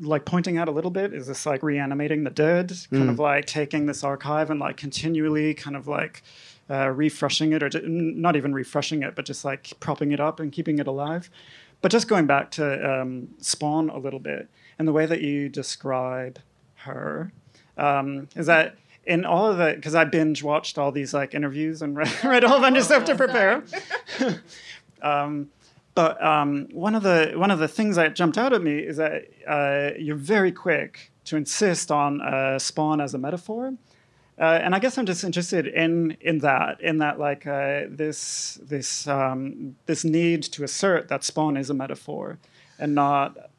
like 0.00 0.24
pointing 0.24 0.58
out 0.58 0.66
a 0.66 0.72
little 0.72 0.90
bit 0.90 1.12
is 1.14 1.28
this 1.28 1.46
like 1.46 1.62
reanimating 1.62 2.24
the 2.24 2.30
dead, 2.30 2.72
kind 2.90 3.08
of 3.10 3.18
like 3.20 3.46
taking 3.46 3.86
this 3.86 4.02
archive 4.02 4.50
and 4.50 4.58
like 4.58 4.76
continually 4.76 5.54
kind 5.54 5.76
of 5.76 5.86
like 5.86 6.22
uh, 6.68 6.88
refreshing 6.88 7.52
it, 7.52 7.62
or 7.62 7.68
ju- 7.68 7.82
n- 7.84 8.20
not 8.20 8.34
even 8.34 8.52
refreshing 8.52 9.02
it, 9.04 9.14
but 9.14 9.24
just 9.24 9.44
like 9.44 9.72
propping 9.78 10.10
it 10.10 10.18
up 10.18 10.40
and 10.40 10.50
keeping 10.50 10.78
it 10.80 10.88
alive. 10.88 11.30
But 11.80 11.92
just 11.92 12.08
going 12.08 12.26
back 12.26 12.50
to 12.52 13.00
um, 13.02 13.28
Spawn 13.38 13.88
a 13.88 13.98
little 13.98 14.18
bit 14.20 14.48
and 14.78 14.88
the 14.88 14.92
way 14.92 15.06
that 15.06 15.20
you 15.20 15.48
describe 15.48 16.38
her 16.74 17.32
um, 17.76 18.28
is 18.34 18.46
that 18.46 18.76
in 19.06 19.24
all 19.24 19.50
of 19.50 19.58
the 19.58 19.72
because 19.74 19.94
I 19.94 20.04
binge 20.04 20.42
watched 20.42 20.78
all 20.78 20.92
these 20.92 21.14
like 21.14 21.34
interviews 21.34 21.82
and 21.82 21.96
read, 21.96 22.24
read 22.24 22.44
a 22.44 22.48
whole 22.48 22.60
bunch 22.60 22.78
of 22.78 22.84
stuff 22.84 23.04
to 23.04 23.14
prepare. 23.14 23.64
um, 25.02 25.50
but 25.94 26.22
um, 26.24 26.68
one 26.72 26.94
of 26.94 27.02
the 27.02 27.32
one 27.36 27.50
of 27.50 27.58
the 27.58 27.68
things 27.68 27.96
that 27.96 28.14
jumped 28.14 28.38
out 28.38 28.52
at 28.52 28.62
me 28.62 28.78
is 28.78 28.96
that 28.96 29.24
uh, 29.46 29.90
you're 29.98 30.16
very 30.16 30.52
quick 30.52 31.10
to 31.24 31.36
insist 31.36 31.90
on 31.90 32.20
uh, 32.20 32.58
Spawn 32.58 33.00
as 33.00 33.14
a 33.14 33.18
metaphor. 33.18 33.74
Uh, 34.38 34.58
and 34.62 34.74
I 34.74 34.78
guess 34.78 34.96
I'm 34.96 35.04
just 35.04 35.22
interested 35.22 35.66
in 35.66 36.16
in 36.22 36.38
that, 36.38 36.80
in 36.80 36.98
that 36.98 37.18
like 37.18 37.46
uh, 37.46 37.82
this 37.88 38.58
this 38.62 39.06
um, 39.06 39.76
this 39.84 40.02
need 40.02 40.42
to 40.44 40.64
assert 40.64 41.08
that 41.08 41.24
Spawn 41.24 41.58
is 41.58 41.68
a 41.68 41.74
metaphor, 41.74 42.38
and 42.78 42.94
not 42.94 43.49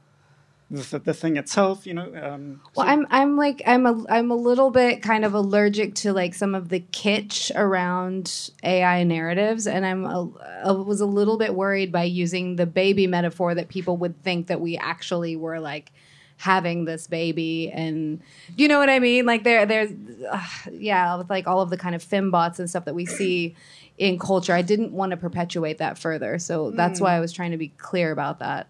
the, 0.71 0.99
the 0.99 1.13
thing 1.13 1.37
itself. 1.37 1.85
You 1.85 1.93
know. 1.93 2.11
Um, 2.21 2.61
Well, 2.75 2.87
I'm 2.87 3.05
I'm 3.09 3.35
like 3.35 3.61
I'm 3.65 3.85
a 3.85 4.05
I'm 4.09 4.31
a 4.31 4.35
little 4.35 4.71
bit 4.71 5.01
kind 5.01 5.25
of 5.25 5.33
allergic 5.33 5.95
to 5.95 6.13
like 6.13 6.33
some 6.33 6.55
of 6.55 6.69
the 6.69 6.79
kitsch 6.79 7.51
around 7.55 8.51
AI 8.63 9.03
narratives, 9.03 9.67
and 9.67 9.85
I'm 9.85 10.05
a, 10.05 10.29
I 10.65 10.71
was 10.71 11.01
a 11.01 11.05
little 11.05 11.37
bit 11.37 11.53
worried 11.53 11.91
by 11.91 12.03
using 12.03 12.55
the 12.55 12.65
baby 12.65 13.07
metaphor 13.07 13.53
that 13.55 13.67
people 13.67 13.97
would 13.97 14.21
think 14.23 14.47
that 14.47 14.61
we 14.61 14.77
actually 14.77 15.35
were 15.35 15.59
like 15.59 15.91
having 16.37 16.85
this 16.85 17.05
baby 17.05 17.69
and 17.71 18.19
you 18.57 18.67
know 18.67 18.79
what 18.79 18.89
I 18.89 18.97
mean? 18.97 19.27
Like 19.27 19.43
there 19.43 19.65
there's 19.65 19.91
uh, 20.29 20.47
yeah, 20.71 21.15
with 21.17 21.29
like 21.29 21.47
all 21.47 21.61
of 21.61 21.69
the 21.69 21.77
kind 21.77 21.93
of 21.93 22.03
fembots 22.03 22.57
and 22.57 22.69
stuff 22.69 22.85
that 22.85 22.95
we 22.95 23.05
see 23.05 23.55
in 23.97 24.17
culture. 24.17 24.53
I 24.53 24.63
didn't 24.63 24.91
want 24.91 25.11
to 25.11 25.17
perpetuate 25.17 25.77
that 25.77 25.99
further. 25.99 26.39
So 26.39 26.71
that's 26.71 26.99
why 26.99 27.15
I 27.15 27.19
was 27.19 27.31
trying 27.31 27.51
to 27.51 27.57
be 27.57 27.67
clear 27.77 28.11
about 28.11 28.39
that. 28.39 28.67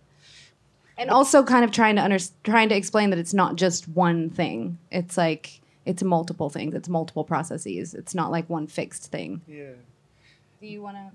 And 1.02 1.10
also 1.10 1.44
kind 1.44 1.66
of 1.66 1.72
trying 1.72 1.96
to 1.96 2.04
under, 2.04 2.20
trying 2.44 2.70
to 2.70 2.76
explain 2.76 3.10
that 3.10 3.20
it's 3.20 3.34
not 3.34 3.56
just 3.56 3.88
one 3.88 4.30
thing. 4.30 4.78
It's 4.92 5.18
like 5.18 5.62
it's 5.86 6.04
multiple 6.04 6.50
things. 6.50 6.76
It's 6.76 6.88
multiple 6.88 7.24
processes. 7.24 7.94
It's 7.94 8.14
not 8.14 8.32
like 8.32 8.50
one 8.50 8.68
fixed 8.68 9.12
thing. 9.12 9.42
Yeah. 9.48 9.72
Do 10.60 10.68
you 10.68 10.82
want 10.82 10.98
to 10.98 11.12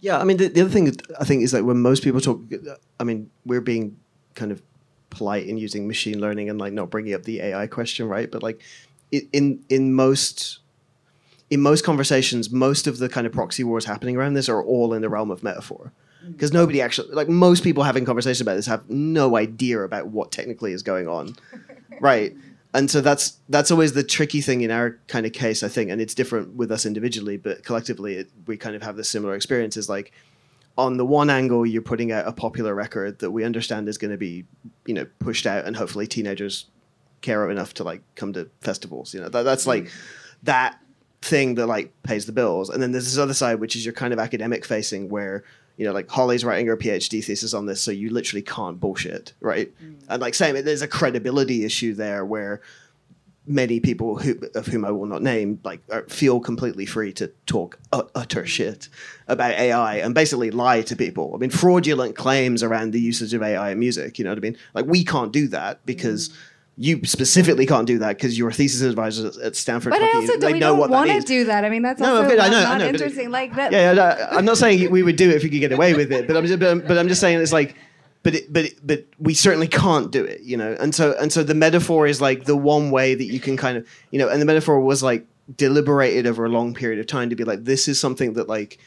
Yeah, 0.00 0.18
I 0.18 0.24
mean, 0.24 0.36
the, 0.36 0.48
the 0.48 0.62
other 0.62 0.70
thing 0.70 0.92
I 1.20 1.24
think 1.24 1.42
is 1.42 1.52
that 1.52 1.64
when 1.64 1.80
most 1.80 2.02
people 2.02 2.20
talk, 2.20 2.40
I 2.98 3.04
mean, 3.04 3.30
we're 3.46 3.60
being 3.60 3.96
kind 4.34 4.50
of 4.50 4.62
polite 5.10 5.46
in 5.46 5.58
using 5.58 5.86
machine 5.86 6.20
learning 6.20 6.50
and 6.50 6.58
like 6.58 6.72
not 6.72 6.90
bringing 6.90 7.14
up 7.14 7.22
the 7.22 7.40
AI 7.40 7.68
question, 7.68 8.08
right? 8.08 8.30
But 8.30 8.42
like, 8.42 8.60
in 9.10 9.64
in 9.68 9.94
most 9.94 10.58
in 11.50 11.60
most 11.60 11.84
conversations, 11.84 12.50
most 12.50 12.86
of 12.86 12.98
the 12.98 13.08
kind 13.08 13.26
of 13.26 13.32
proxy 13.32 13.64
wars 13.64 13.84
happening 13.84 14.16
around 14.16 14.34
this 14.34 14.48
are 14.48 14.62
all 14.62 14.92
in 14.92 15.02
the 15.02 15.08
realm 15.08 15.30
of 15.30 15.42
metaphor. 15.42 15.92
Because 16.26 16.52
nobody 16.52 16.80
actually, 16.82 17.14
like 17.14 17.28
most 17.28 17.62
people 17.62 17.84
having 17.84 18.04
conversations 18.04 18.40
about 18.40 18.54
this, 18.54 18.66
have 18.66 18.88
no 18.90 19.36
idea 19.36 19.82
about 19.82 20.08
what 20.08 20.32
technically 20.32 20.72
is 20.72 20.82
going 20.82 21.08
on, 21.08 21.36
right? 22.00 22.34
And 22.74 22.90
so 22.90 23.00
that's 23.00 23.38
that's 23.48 23.70
always 23.70 23.92
the 23.92 24.02
tricky 24.02 24.40
thing 24.40 24.60
in 24.60 24.70
our 24.70 24.98
kind 25.06 25.24
of 25.26 25.32
case, 25.32 25.62
I 25.62 25.68
think, 25.68 25.90
and 25.90 26.00
it's 26.00 26.14
different 26.14 26.54
with 26.54 26.70
us 26.70 26.84
individually, 26.84 27.36
but 27.36 27.64
collectively, 27.64 28.16
it, 28.16 28.30
we 28.46 28.56
kind 28.56 28.76
of 28.76 28.82
have 28.82 28.96
this 28.96 29.08
similar 29.08 29.34
experience. 29.34 29.76
Is 29.76 29.88
like, 29.88 30.12
on 30.76 30.96
the 30.96 31.06
one 31.06 31.30
angle, 31.30 31.64
you're 31.64 31.82
putting 31.82 32.12
out 32.12 32.28
a 32.28 32.32
popular 32.32 32.74
record 32.74 33.20
that 33.20 33.30
we 33.30 33.44
understand 33.44 33.88
is 33.88 33.96
going 33.96 34.10
to 34.10 34.18
be, 34.18 34.44
you 34.86 34.94
know, 34.94 35.06
pushed 35.18 35.46
out, 35.46 35.64
and 35.64 35.76
hopefully 35.76 36.06
teenagers 36.06 36.66
care 37.20 37.50
enough 37.50 37.74
to 37.74 37.84
like 37.84 38.02
come 38.16 38.32
to 38.34 38.50
festivals. 38.60 39.14
You 39.14 39.20
know, 39.20 39.28
that, 39.28 39.42
that's 39.42 39.66
like 39.66 39.84
mm. 39.84 39.90
that 40.42 40.78
thing 41.22 41.54
that 41.56 41.66
like 41.66 41.92
pays 42.02 42.26
the 42.26 42.32
bills. 42.32 42.70
And 42.70 42.82
then 42.82 42.92
there's 42.92 43.06
this 43.06 43.18
other 43.18 43.34
side, 43.34 43.60
which 43.60 43.76
is 43.76 43.84
your 43.84 43.94
kind 43.94 44.12
of 44.12 44.18
academic 44.18 44.64
facing, 44.64 45.08
where 45.08 45.44
you 45.78 45.86
know, 45.86 45.92
like 45.92 46.10
Holly's 46.10 46.44
writing 46.44 46.66
her 46.66 46.76
PhD 46.76 47.24
thesis 47.24 47.54
on 47.54 47.66
this, 47.66 47.80
so 47.80 47.92
you 47.92 48.10
literally 48.10 48.42
can't 48.42 48.80
bullshit, 48.80 49.32
right? 49.40 49.72
Mm. 49.82 49.94
And 50.08 50.20
like 50.20 50.34
same, 50.34 50.62
there's 50.64 50.82
a 50.82 50.88
credibility 50.88 51.64
issue 51.64 51.94
there 51.94 52.24
where 52.24 52.60
many 53.46 53.80
people 53.80 54.18
who 54.18 54.38
of 54.56 54.66
whom 54.66 54.84
I 54.84 54.90
will 54.90 55.06
not 55.06 55.22
name 55.22 55.60
like 55.64 55.80
are, 55.90 56.02
feel 56.08 56.40
completely 56.40 56.84
free 56.84 57.12
to 57.14 57.28
talk 57.46 57.78
utter 57.92 58.42
mm. 58.42 58.46
shit 58.46 58.88
about 59.28 59.52
AI 59.52 59.96
and 59.98 60.14
basically 60.16 60.50
lie 60.50 60.82
to 60.82 60.96
people. 60.96 61.32
I 61.34 61.38
mean, 61.38 61.50
fraudulent 61.50 62.16
claims 62.16 62.64
around 62.64 62.92
the 62.92 63.00
usage 63.00 63.32
of 63.32 63.42
AI 63.42 63.70
in 63.70 63.78
music. 63.78 64.18
You 64.18 64.24
know 64.24 64.32
what 64.32 64.38
I 64.38 64.42
mean? 64.42 64.58
Like 64.74 64.86
we 64.86 65.04
can't 65.04 65.32
do 65.32 65.48
that 65.48 65.86
because. 65.86 66.28
Mm. 66.28 66.36
You 66.80 67.00
specifically 67.04 67.66
can't 67.66 67.88
do 67.88 67.98
that 67.98 68.16
because 68.16 68.38
you're 68.38 68.52
thesis 68.52 68.82
advisor 68.82 69.32
at 69.42 69.56
Stanford. 69.56 69.90
But 69.90 70.00
I 70.00 70.12
also 70.14 70.38
they 70.38 70.52
we 70.52 70.58
know 70.60 70.68
don't 70.70 70.78
what 70.78 70.90
want 70.90 71.10
to 71.10 71.20
do 71.22 71.44
that. 71.46 71.64
I 71.64 71.70
mean, 71.70 71.82
that's 71.82 72.00
No, 72.00 72.18
also 72.18 72.28
but 72.28 72.38
I 72.40 72.48
know- 72.48 72.60
not, 72.62 72.66
I 72.68 72.78
know, 72.78 72.84
but 72.86 72.94
it- 72.94 73.00
interesting. 73.00 73.30
like 73.32 73.56
that. 73.56 73.72
Yeah, 73.72 73.92
yeah, 73.94 74.28
I'm 74.30 74.44
not 74.44 74.58
saying 74.58 74.88
we 74.90 75.02
would 75.02 75.16
do 75.16 75.28
it 75.28 75.34
if 75.36 75.42
we 75.42 75.50
could 75.50 75.58
get 75.58 75.72
away 75.72 75.94
with 75.94 76.12
it, 76.12 76.28
but 76.28 76.36
I'm 76.36 76.46
just, 76.46 76.60
but 76.60 76.68
I'm, 76.70 76.80
but 76.80 76.96
I'm 76.96 77.08
just 77.08 77.20
saying 77.20 77.40
it's 77.40 77.52
like, 77.52 77.74
but 78.22 78.36
it, 78.36 78.52
but 78.52 78.66
it, 78.66 78.86
but 78.86 79.06
we 79.18 79.34
certainly 79.34 79.66
can't 79.66 80.12
do 80.12 80.24
it, 80.24 80.42
you 80.42 80.56
know. 80.56 80.76
And 80.78 80.94
so 80.94 81.16
and 81.20 81.32
so 81.32 81.42
the 81.42 81.54
metaphor 81.54 82.06
is 82.06 82.20
like 82.20 82.44
the 82.44 82.56
one 82.56 82.92
way 82.92 83.16
that 83.16 83.24
you 83.24 83.40
can 83.40 83.56
kind 83.56 83.76
of, 83.76 83.86
you 84.12 84.18
know, 84.20 84.28
and 84.28 84.40
the 84.40 84.46
metaphor 84.46 84.78
was 84.80 85.02
like 85.02 85.26
deliberated 85.56 86.28
over 86.28 86.44
a 86.44 86.48
long 86.48 86.74
period 86.74 87.00
of 87.00 87.06
time 87.08 87.28
to 87.30 87.34
be 87.36 87.42
like 87.42 87.64
this 87.64 87.88
is 87.88 87.98
something 87.98 88.34
that 88.34 88.48
like 88.48 88.78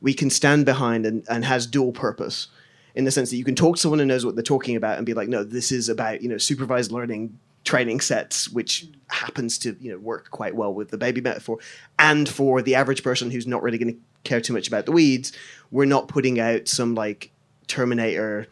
we 0.00 0.12
can 0.14 0.30
stand 0.30 0.64
behind 0.64 1.06
and, 1.06 1.24
and 1.28 1.44
has 1.44 1.66
dual 1.66 1.92
purpose 1.92 2.48
in 2.96 3.04
the 3.04 3.10
sense 3.10 3.30
that 3.30 3.36
you 3.36 3.44
can 3.44 3.54
talk 3.54 3.76
to 3.76 3.80
someone 3.80 3.98
who 3.98 4.06
knows 4.06 4.24
what 4.24 4.34
they're 4.34 4.42
talking 4.42 4.74
about 4.74 4.96
and 4.96 5.06
be 5.06 5.14
like, 5.14 5.28
no, 5.28 5.44
this 5.44 5.70
is 5.70 5.88
about 5.88 6.22
you 6.22 6.28
know 6.28 6.38
supervised 6.38 6.90
learning 6.90 7.38
training 7.62 8.00
sets, 8.00 8.48
which 8.48 8.86
happens 9.08 9.58
to 9.58 9.76
you 9.80 9.92
know 9.92 9.98
work 9.98 10.30
quite 10.30 10.56
well 10.56 10.72
with 10.72 10.90
the 10.90 10.98
baby 10.98 11.20
metaphor, 11.20 11.58
and 11.98 12.28
for 12.28 12.62
the 12.62 12.74
average 12.74 13.02
person 13.04 13.30
who's 13.30 13.46
not 13.46 13.62
really 13.62 13.78
going 13.78 13.94
to 13.94 14.00
care 14.24 14.40
too 14.40 14.54
much 14.54 14.66
about 14.66 14.86
the 14.86 14.92
weeds, 14.92 15.32
we're 15.70 15.84
not 15.84 16.08
putting 16.08 16.40
out 16.40 16.66
some 16.66 16.94
like 16.94 17.30
Terminator, 17.68 18.46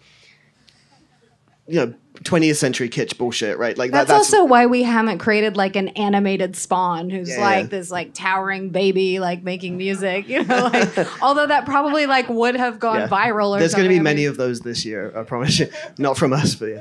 you 1.67 1.77
know, 1.77 1.95
20th 2.23 2.57
century 2.57 2.89
kitsch 2.89 3.17
bullshit, 3.19 3.59
right? 3.59 3.77
Like 3.77 3.91
That's, 3.91 4.09
that, 4.09 4.15
that's 4.15 4.33
also 4.33 4.45
why 4.45 4.67
we 4.67 4.83
haven't 4.83 5.19
created 5.19 5.57
like 5.57 5.77
an 5.77 5.89
animated 5.89 6.55
Spawn 6.55 7.11
who's 7.11 7.31
Yeah, 7.31 7.41
like 7.41 7.65
yeah. 7.65 7.69
this 7.69 7.91
like 7.91 8.15
towering 8.15 8.71
baby 8.71 9.19
like 9.19 9.43
making 9.43 9.77
music. 9.77 10.29
You 10.35 10.43
know, 10.45 10.65
like 10.73 11.23
although 11.23 11.47
that 11.47 11.65
probably 11.65 12.07
like 12.07 12.29
would 12.29 12.57
have 12.57 12.81
gone 12.81 13.01
yeah. 13.01 13.09
viral. 13.09 13.51
Or 13.51 13.59
There's 13.59 13.75
going 13.75 13.85
to 13.85 13.89
be. 13.89 13.99
I 13.99 14.03
many 14.03 14.23
mean, 14.23 14.31
of 14.31 14.37
those 14.37 14.61
this 14.61 14.85
year, 14.85 15.13
I 15.17 15.23
promise 15.23 15.59
you. 15.61 15.69
Not 15.99 16.17
from 16.17 16.33
us, 16.33 16.55
but 16.55 16.67
yeah. 16.67 16.81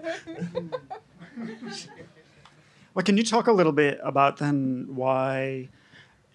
Well, 2.93 3.03
can 3.03 3.17
you 3.17 3.23
talk 3.23 3.47
a 3.47 3.51
little 3.51 3.71
bit 3.71 3.99
about 4.03 4.37
then 4.37 4.87
why 4.89 5.69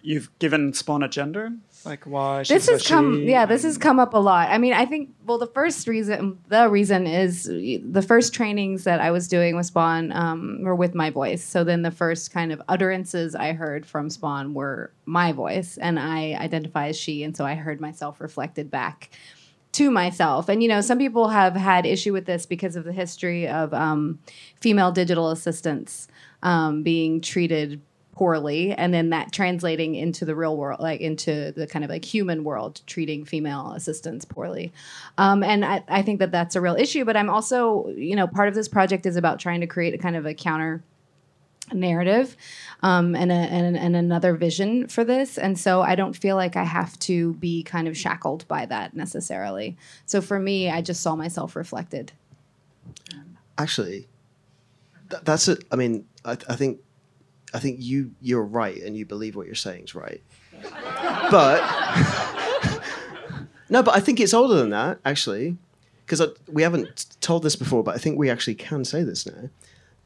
you've 0.01 0.29
given 0.39 0.73
Spawn 0.73 1.03
a 1.03 1.09
gender? 1.09 1.53
Like 1.85 2.05
why 2.05 2.43
this 2.43 2.69
has 2.69 2.85
come 2.85 3.23
yeah 3.23 3.45
this 3.45 3.63
has 3.63 3.77
come 3.77 3.99
up 3.99 4.13
a 4.13 4.17
lot. 4.17 4.49
I 4.49 4.57
mean 4.57 4.73
i 4.73 4.85
think 4.85 5.11
well 5.25 5.37
the 5.37 5.47
first 5.47 5.87
reason 5.87 6.37
the 6.47 6.69
reason 6.69 7.07
is 7.07 7.43
the 7.43 8.03
first 8.05 8.33
trainings 8.33 8.83
that 8.83 8.99
i 8.99 9.11
was 9.11 9.27
doing 9.27 9.55
with 9.55 9.67
spawn 9.67 10.11
um, 10.11 10.59
were 10.61 10.75
with 10.75 10.93
my 10.93 11.09
voice. 11.09 11.43
So 11.43 11.63
then 11.63 11.81
the 11.81 11.91
first 11.91 12.31
kind 12.31 12.51
of 12.51 12.61
utterances 12.67 13.35
i 13.35 13.53
heard 13.53 13.85
from 13.85 14.09
spawn 14.09 14.53
were 14.53 14.91
my 15.05 15.31
voice 15.31 15.77
and 15.77 15.99
i 15.99 16.35
identify 16.39 16.87
as 16.87 16.97
she 16.97 17.23
and 17.23 17.35
so 17.35 17.45
i 17.45 17.55
heard 17.55 17.79
myself 17.79 18.19
reflected 18.19 18.69
back 18.69 19.09
to 19.71 19.91
myself. 19.91 20.49
And 20.49 20.61
you 20.63 20.69
know 20.69 20.81
some 20.81 20.97
people 20.97 21.29
have 21.29 21.55
had 21.55 21.85
issue 21.85 22.13
with 22.13 22.25
this 22.25 22.45
because 22.45 22.75
of 22.75 22.83
the 22.83 22.93
history 22.93 23.47
of 23.47 23.73
um, 23.73 24.19
female 24.59 24.91
digital 24.91 25.31
assistants 25.31 26.07
um, 26.43 26.83
being 26.83 27.21
treated 27.21 27.81
poorly 28.19 28.73
and 28.73 28.93
then 28.93 29.11
that 29.11 29.31
translating 29.31 29.95
into 29.95 30.25
the 30.25 30.35
real 30.35 30.57
world 30.57 30.81
like 30.81 30.99
into 30.99 31.53
the 31.53 31.65
kind 31.65 31.85
of 31.85 31.89
like 31.89 32.03
human 32.03 32.43
world 32.43 32.81
treating 32.85 33.23
female 33.23 33.71
assistants 33.71 34.25
poorly. 34.25 34.73
Um, 35.17 35.41
and 35.41 35.63
I, 35.63 35.85
I 35.87 36.01
think 36.01 36.19
that 36.19 36.29
that's 36.29 36.57
a 36.57 36.59
real 36.59 36.75
issue 36.75 37.05
but 37.05 37.15
i'm 37.15 37.29
also 37.29 37.87
you 37.95 38.17
know 38.17 38.27
part 38.27 38.49
of 38.49 38.55
this 38.55 38.67
project 38.67 39.05
is 39.05 39.15
about 39.15 39.39
trying 39.39 39.61
to 39.61 39.67
create 39.67 39.93
a 39.93 39.97
kind 39.97 40.17
of 40.17 40.25
a 40.25 40.33
counter 40.33 40.83
narrative 41.71 42.35
um, 42.83 43.15
and, 43.15 43.31
a, 43.31 43.35
and, 43.35 43.77
and 43.77 43.95
another 43.95 44.33
vision 44.35 44.87
for 44.89 45.05
this. 45.05 45.37
And 45.37 45.57
so 45.57 45.81
i 45.81 45.95
don't 45.95 46.13
feel 46.13 46.35
like 46.35 46.57
i 46.57 46.63
have 46.65 46.99
to 46.99 47.35
be 47.35 47.63
kind 47.63 47.87
of 47.87 47.95
shackled 47.95 48.45
by 48.49 48.65
that 48.65 48.93
necessarily. 48.93 49.77
So 50.05 50.19
for 50.19 50.39
me 50.41 50.69
i 50.69 50.81
just 50.81 51.01
saw 51.01 51.15
myself 51.15 51.55
reflected. 51.55 52.11
Actually, 53.57 54.07
th- 55.09 55.23
that's 55.23 55.47
it. 55.47 55.63
I 55.71 55.77
mean, 55.77 56.05
I, 56.25 56.31
I 56.31 56.55
think, 56.57 56.79
I 57.53 57.59
think 57.59 57.77
you 57.79 58.11
you're 58.21 58.43
right, 58.43 58.81
and 58.81 58.95
you 58.95 59.05
believe 59.05 59.35
what 59.35 59.45
you're 59.45 59.55
saying 59.55 59.85
is 59.85 59.95
right. 59.95 60.21
but 61.31 61.61
no, 63.69 63.83
but 63.83 63.95
I 63.95 63.99
think 63.99 64.19
it's 64.19 64.33
older 64.33 64.55
than 64.55 64.69
that 64.69 64.99
actually, 65.05 65.57
because 66.05 66.21
we 66.47 66.63
haven't 66.63 67.05
told 67.21 67.43
this 67.43 67.55
before, 67.55 67.83
but 67.83 67.95
I 67.95 67.97
think 67.97 68.17
we 68.17 68.29
actually 68.29 68.55
can 68.55 68.85
say 68.85 69.03
this 69.03 69.25
now. 69.25 69.49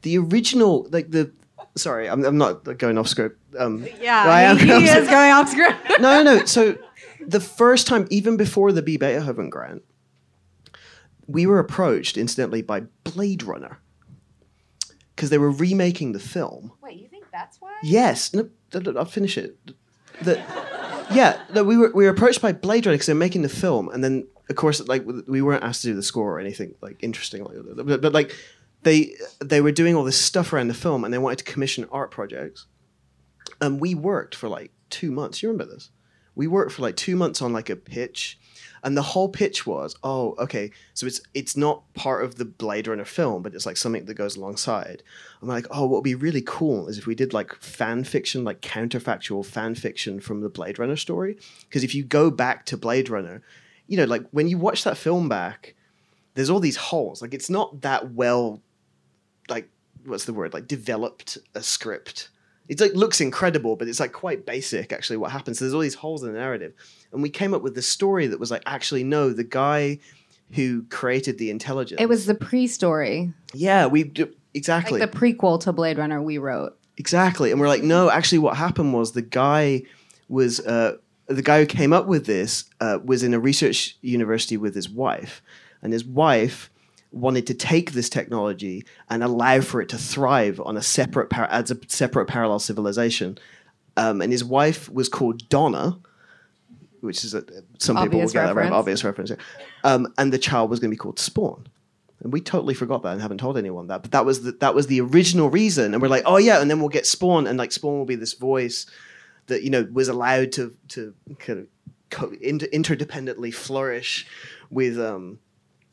The 0.02 0.18
original, 0.18 0.86
like 0.90 1.10
the, 1.10 1.32
sorry, 1.76 2.08
I'm, 2.08 2.24
I'm 2.24 2.36
not 2.36 2.78
going 2.78 2.98
off 2.98 3.08
script. 3.08 3.38
Um, 3.58 3.86
yeah 4.00 4.24
well, 4.24 4.34
I 4.34 4.42
am 4.42 4.58
he, 4.58 4.66
going 4.66 4.82
he 4.82 4.90
off 4.90 4.96
is 4.96 5.08
going 5.08 5.32
off 5.32 5.48
script 5.48 5.78
no, 6.00 6.22
no, 6.22 6.38
no. 6.38 6.44
So 6.44 6.76
the 7.20 7.40
first 7.40 7.86
time, 7.86 8.06
even 8.10 8.36
before 8.36 8.72
the 8.72 8.82
B. 8.82 8.96
Beethoven 8.96 9.50
grant, 9.50 9.82
we 11.26 11.46
were 11.46 11.58
approached, 11.58 12.16
incidentally, 12.16 12.62
by 12.62 12.80
Blade 13.02 13.42
Runner 13.42 13.78
because 15.14 15.30
they 15.30 15.38
were 15.38 15.50
remaking 15.50 16.12
the 16.12 16.18
film. 16.18 16.72
wait 16.82 16.98
you 16.98 17.08
think 17.08 17.13
that's 17.34 17.60
why 17.60 17.74
Yes, 17.82 18.32
no, 18.32 18.48
I'll 18.96 19.04
finish 19.04 19.36
it. 19.36 19.58
The, 20.22 20.36
yeah, 21.10 21.40
no, 21.52 21.64
we 21.64 21.76
were 21.76 21.90
we 21.92 22.04
were 22.04 22.10
approached 22.10 22.40
by 22.40 22.52
Blade 22.52 22.86
Runner 22.86 22.94
because 22.94 23.06
they're 23.06 23.14
making 23.14 23.42
the 23.42 23.48
film, 23.48 23.88
and 23.88 24.02
then 24.02 24.26
of 24.48 24.56
course, 24.56 24.80
like 24.86 25.04
we 25.26 25.42
weren't 25.42 25.64
asked 25.64 25.82
to 25.82 25.88
do 25.88 25.94
the 25.94 26.02
score 26.02 26.36
or 26.36 26.40
anything 26.40 26.74
like 26.80 27.02
interesting, 27.02 27.44
like. 27.44 27.56
But, 27.76 28.00
but 28.00 28.12
like 28.12 28.34
they 28.82 29.14
they 29.40 29.60
were 29.60 29.72
doing 29.72 29.96
all 29.96 30.04
this 30.04 30.20
stuff 30.20 30.52
around 30.52 30.68
the 30.68 30.74
film, 30.74 31.04
and 31.04 31.12
they 31.12 31.18
wanted 31.18 31.38
to 31.38 31.44
commission 31.44 31.88
art 31.90 32.12
projects, 32.12 32.66
and 33.60 33.80
we 33.80 33.94
worked 33.94 34.34
for 34.34 34.48
like 34.48 34.70
two 34.90 35.10
months. 35.10 35.42
You 35.42 35.48
remember 35.48 35.72
this? 35.72 35.90
We 36.36 36.46
worked 36.46 36.72
for 36.72 36.82
like 36.82 36.96
two 36.96 37.16
months 37.16 37.42
on 37.42 37.52
like 37.52 37.70
a 37.70 37.76
pitch, 37.76 38.38
and 38.84 38.96
the 38.98 39.02
whole 39.02 39.30
pitch 39.30 39.66
was, 39.66 39.96
oh, 40.04 40.34
okay, 40.38 40.70
so 40.92 41.06
it's 41.06 41.22
it's 41.32 41.56
not 41.56 41.82
part 41.94 42.22
of 42.22 42.34
the 42.36 42.44
Blade 42.44 42.86
Runner 42.86 43.06
film, 43.06 43.42
but 43.42 43.54
it's 43.54 43.64
like 43.64 43.78
something 43.78 44.04
that 44.04 44.14
goes 44.14 44.36
alongside. 44.36 45.02
I'm 45.40 45.48
like, 45.48 45.66
oh, 45.70 45.86
what 45.86 45.96
would 45.96 46.04
be 46.04 46.14
really 46.14 46.42
cool 46.42 46.88
is 46.88 46.98
if 46.98 47.06
we 47.06 47.14
did 47.14 47.32
like 47.32 47.54
fan 47.54 48.04
fiction, 48.04 48.44
like 48.44 48.60
counterfactual 48.60 49.46
fan 49.46 49.74
fiction 49.74 50.20
from 50.20 50.42
the 50.42 50.50
Blade 50.50 50.78
Runner 50.78 50.96
story. 50.96 51.38
Because 51.62 51.82
if 51.82 51.94
you 51.94 52.04
go 52.04 52.30
back 52.30 52.66
to 52.66 52.76
Blade 52.76 53.08
Runner, 53.08 53.42
you 53.86 53.96
know, 53.96 54.04
like 54.04 54.28
when 54.32 54.48
you 54.48 54.58
watch 54.58 54.84
that 54.84 54.98
film 54.98 55.30
back, 55.30 55.74
there's 56.34 56.50
all 56.50 56.60
these 56.60 56.76
holes. 56.76 57.22
Like 57.22 57.32
it's 57.32 57.48
not 57.48 57.80
that 57.80 58.12
well, 58.12 58.60
like 59.48 59.70
what's 60.04 60.26
the 60.26 60.34
word? 60.34 60.52
Like 60.52 60.68
developed 60.68 61.38
a 61.54 61.62
script. 61.62 62.28
It 62.68 62.80
like 62.80 62.94
looks 62.94 63.20
incredible, 63.20 63.76
but 63.76 63.88
it's 63.88 64.00
like 64.00 64.12
quite 64.12 64.46
basic 64.46 64.92
actually 64.92 65.16
what 65.16 65.30
happens. 65.30 65.58
So 65.58 65.64
there's 65.64 65.74
all 65.74 65.80
these 65.80 65.94
holes 65.94 66.22
in 66.22 66.32
the 66.32 66.38
narrative. 66.38 66.74
And 67.14 67.22
we 67.22 67.30
came 67.30 67.54
up 67.54 67.62
with 67.62 67.74
the 67.74 67.82
story 67.82 68.26
that 68.26 68.38
was 68.38 68.50
like, 68.50 68.62
actually, 68.66 69.04
no, 69.04 69.30
the 69.30 69.44
guy 69.44 70.00
who 70.52 70.82
created 70.84 71.38
the 71.38 71.50
intelligence. 71.50 72.00
it 72.00 72.08
was 72.08 72.26
the 72.26 72.34
pre-story 72.34 73.32
Yeah, 73.54 73.86
we 73.86 74.04
d- 74.04 74.26
exactly 74.52 75.00
Like 75.00 75.10
the 75.10 75.18
prequel 75.18 75.60
to 75.62 75.72
Blade 75.72 75.96
Runner 75.98 76.20
we 76.22 76.38
wrote. 76.38 76.76
Exactly. 76.96 77.50
And 77.50 77.60
we're 77.60 77.68
like, 77.68 77.82
no, 77.82 78.10
actually, 78.10 78.38
what 78.38 78.56
happened 78.56 78.92
was 78.92 79.12
the 79.12 79.22
guy 79.22 79.82
was 80.28 80.60
uh, 80.60 80.96
the 81.26 81.42
guy 81.42 81.60
who 81.60 81.66
came 81.66 81.92
up 81.92 82.06
with 82.06 82.26
this 82.26 82.64
uh, 82.80 82.98
was 83.04 83.22
in 83.22 83.34
a 83.34 83.40
research 83.40 83.96
university 84.00 84.56
with 84.56 84.74
his 84.74 84.88
wife, 84.88 85.42
and 85.82 85.92
his 85.92 86.04
wife 86.04 86.70
wanted 87.10 87.46
to 87.46 87.54
take 87.54 87.92
this 87.92 88.08
technology 88.08 88.84
and 89.08 89.22
allow 89.22 89.60
for 89.60 89.80
it 89.80 89.88
to 89.88 89.98
thrive 89.98 90.60
on 90.60 90.76
a 90.76 90.82
separate 90.82 91.30
par- 91.30 91.48
as 91.50 91.70
a 91.70 91.78
separate 91.88 92.26
parallel 92.26 92.58
civilization. 92.58 93.38
Um, 93.96 94.20
and 94.20 94.32
his 94.32 94.44
wife 94.44 94.90
was 94.90 95.08
called 95.08 95.48
Donna, 95.48 95.98
which 97.04 97.24
is 97.24 97.34
a, 97.34 97.44
some 97.78 97.96
people 97.96 98.18
will 98.18 98.24
Obvious 98.26 98.32
get 98.32 98.40
that 98.46 98.46
right, 98.48 98.62
reference. 98.62 98.74
obvious 98.74 99.04
reference. 99.04 99.30
yeah. 99.30 99.36
Um, 99.84 100.12
and 100.18 100.32
the 100.32 100.38
child 100.38 100.70
was 100.70 100.80
going 100.80 100.90
to 100.90 100.94
be 100.94 100.98
called 100.98 101.18
Spawn. 101.18 101.66
And 102.20 102.32
we 102.32 102.40
totally 102.40 102.74
forgot 102.74 103.02
that 103.02 103.12
and 103.12 103.20
haven't 103.22 103.38
told 103.38 103.58
anyone 103.58 103.88
that. 103.88 104.02
But 104.02 104.12
that 104.12 104.24
was 104.24 104.42
the, 104.42 104.52
that 104.52 104.74
was 104.74 104.86
the 104.86 105.00
original 105.02 105.50
reason. 105.50 105.92
And 105.92 106.00
we're 106.02 106.08
like, 106.08 106.22
oh 106.26 106.38
yeah, 106.38 106.60
and 106.60 106.70
then 106.70 106.80
we'll 106.80 106.88
get 106.88 107.06
Spawn, 107.06 107.46
and 107.46 107.58
like 107.58 107.70
Spawn 107.70 107.98
will 107.98 108.06
be 108.06 108.14
this 108.16 108.32
voice 108.32 108.86
that 109.46 109.62
you 109.62 109.68
know 109.70 109.86
was 109.92 110.08
allowed 110.08 110.50
to 110.52 110.74
to 110.88 111.14
kind 111.38 111.58
of 111.60 111.66
co- 112.10 112.32
inter- 112.40 112.66
interdependently 112.68 113.52
flourish 113.52 114.26
with 114.70 114.98
um 114.98 115.38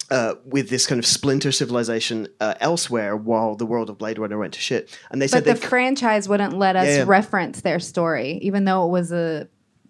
uh, 0.09 0.35
with 0.45 0.69
this 0.69 0.87
kind 0.87 0.99
of 0.99 1.05
splinter 1.05 1.51
civilization 1.51 2.27
uh, 2.41 2.53
elsewhere, 2.59 3.15
while 3.17 3.55
the 3.55 3.65
world 3.65 3.89
of 3.89 3.97
Blade 3.97 4.19
Runner 4.19 4.37
went 4.37 4.53
to 4.53 4.59
shit. 4.59 4.97
And 5.09 5.21
they 5.21 5.27
said 5.27 5.43
But 5.45 5.55
the 5.55 5.59
they 5.61 5.67
franchise 5.67 6.27
wouldn't 6.29 6.53
let 6.53 6.75
us 6.75 6.85
Yeah, 6.87 6.95
yeah. 6.97 7.03
reference 7.07 7.61
their 7.61 7.79
story, 7.79 8.37
even 8.41 8.65
though 8.65 8.85
it 8.85 8.89
was 8.89 9.11
a 9.13 9.47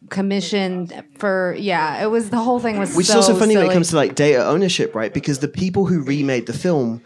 commission 0.09 0.89
for 1.17 1.55
yeah. 1.57 2.03
It 2.03 2.07
was 2.07 2.29
the 2.29 2.39
whole 2.39 2.59
thing 2.59 2.77
was 2.79 2.95
Which 2.95 3.07
so 3.07 3.19
is 3.19 3.27
also 3.27 3.39
funny 3.39 3.55
when 3.55 3.67
it 3.67 3.73
comes 3.73 3.89
to 3.89 3.95
like 3.95 4.15
data 4.15 4.45
ownership, 4.45 4.95
right? 4.95 5.13
Because 5.13 5.39
the 5.39 5.47
people 5.47 5.85
who 5.85 6.01
remade 6.01 6.47
the 6.47 6.53
film 6.53 7.01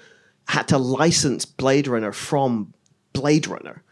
had 0.47 0.67
to 0.69 0.77
license 0.77 1.45
Blade 1.45 1.87
Runner 1.87 2.11
from 2.11 2.73
Blade 3.13 3.47
Runner. 3.47 3.83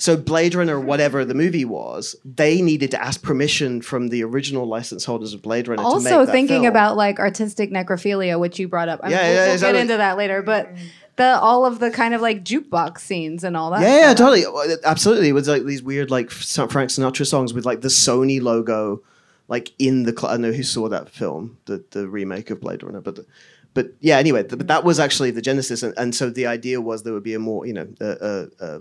So 0.00 0.16
Blade 0.16 0.54
Runner, 0.54 0.80
whatever 0.80 1.26
the 1.26 1.34
movie 1.34 1.66
was, 1.66 2.16
they 2.24 2.62
needed 2.62 2.90
to 2.92 3.04
ask 3.04 3.22
permission 3.22 3.82
from 3.82 4.08
the 4.08 4.24
original 4.24 4.64
license 4.64 5.04
holders 5.04 5.34
of 5.34 5.42
Blade 5.42 5.68
Runner. 5.68 5.82
to 5.82 5.86
also 5.86 6.18
make 6.18 6.26
that 6.26 6.32
thinking 6.32 6.62
film. 6.62 6.66
about 6.68 6.96
like 6.96 7.18
artistic 7.18 7.70
necrophilia, 7.70 8.40
which 8.40 8.58
you 8.58 8.66
brought 8.66 8.88
up. 8.88 9.00
I 9.02 9.08
mean, 9.08 9.12
Yeah, 9.12 9.22
we'll, 9.22 9.34
yeah, 9.34 9.48
we'll 9.48 9.60
get 9.60 9.74
into 9.74 9.96
that 9.98 10.16
later, 10.16 10.40
but 10.40 10.70
the 11.16 11.38
all 11.38 11.66
of 11.66 11.80
the 11.80 11.90
kind 11.90 12.14
of 12.14 12.22
like 12.22 12.42
jukebox 12.42 13.00
scenes 13.00 13.44
and 13.44 13.58
all 13.58 13.70
that. 13.72 13.82
Yeah, 13.82 14.08
yeah, 14.08 14.14
totally, 14.14 14.44
absolutely. 14.84 15.28
It 15.28 15.32
was 15.32 15.48
like 15.48 15.64
these 15.64 15.82
weird, 15.82 16.10
like 16.10 16.30
Frank 16.30 16.88
Sinatra 16.88 17.26
songs 17.26 17.52
with 17.52 17.66
like 17.66 17.82
the 17.82 17.88
Sony 17.88 18.40
logo, 18.40 19.02
like 19.48 19.70
in 19.78 20.04
the. 20.04 20.12
Cl- 20.18 20.28
I 20.28 20.32
don't 20.32 20.40
know 20.40 20.52
who 20.52 20.62
saw 20.62 20.88
that 20.88 21.10
film, 21.10 21.58
the 21.66 21.84
the 21.90 22.08
remake 22.08 22.48
of 22.50 22.60
Blade 22.60 22.82
Runner, 22.82 23.02
but. 23.02 23.16
The, 23.16 23.26
but 23.72 23.92
yeah, 24.00 24.16
anyway, 24.18 24.42
th- 24.42 24.58
but 24.58 24.66
that 24.66 24.82
was 24.82 24.98
actually 24.98 25.30
the 25.30 25.40
genesis, 25.40 25.84
and, 25.84 25.94
and 25.96 26.12
so 26.12 26.28
the 26.28 26.44
idea 26.46 26.80
was 26.80 27.04
there 27.04 27.12
would 27.12 27.22
be 27.22 27.34
a 27.34 27.38
more, 27.38 27.64
you 27.66 27.72
know, 27.72 27.86
a, 28.00 28.04
a, 28.04 28.66
a, 28.66 28.80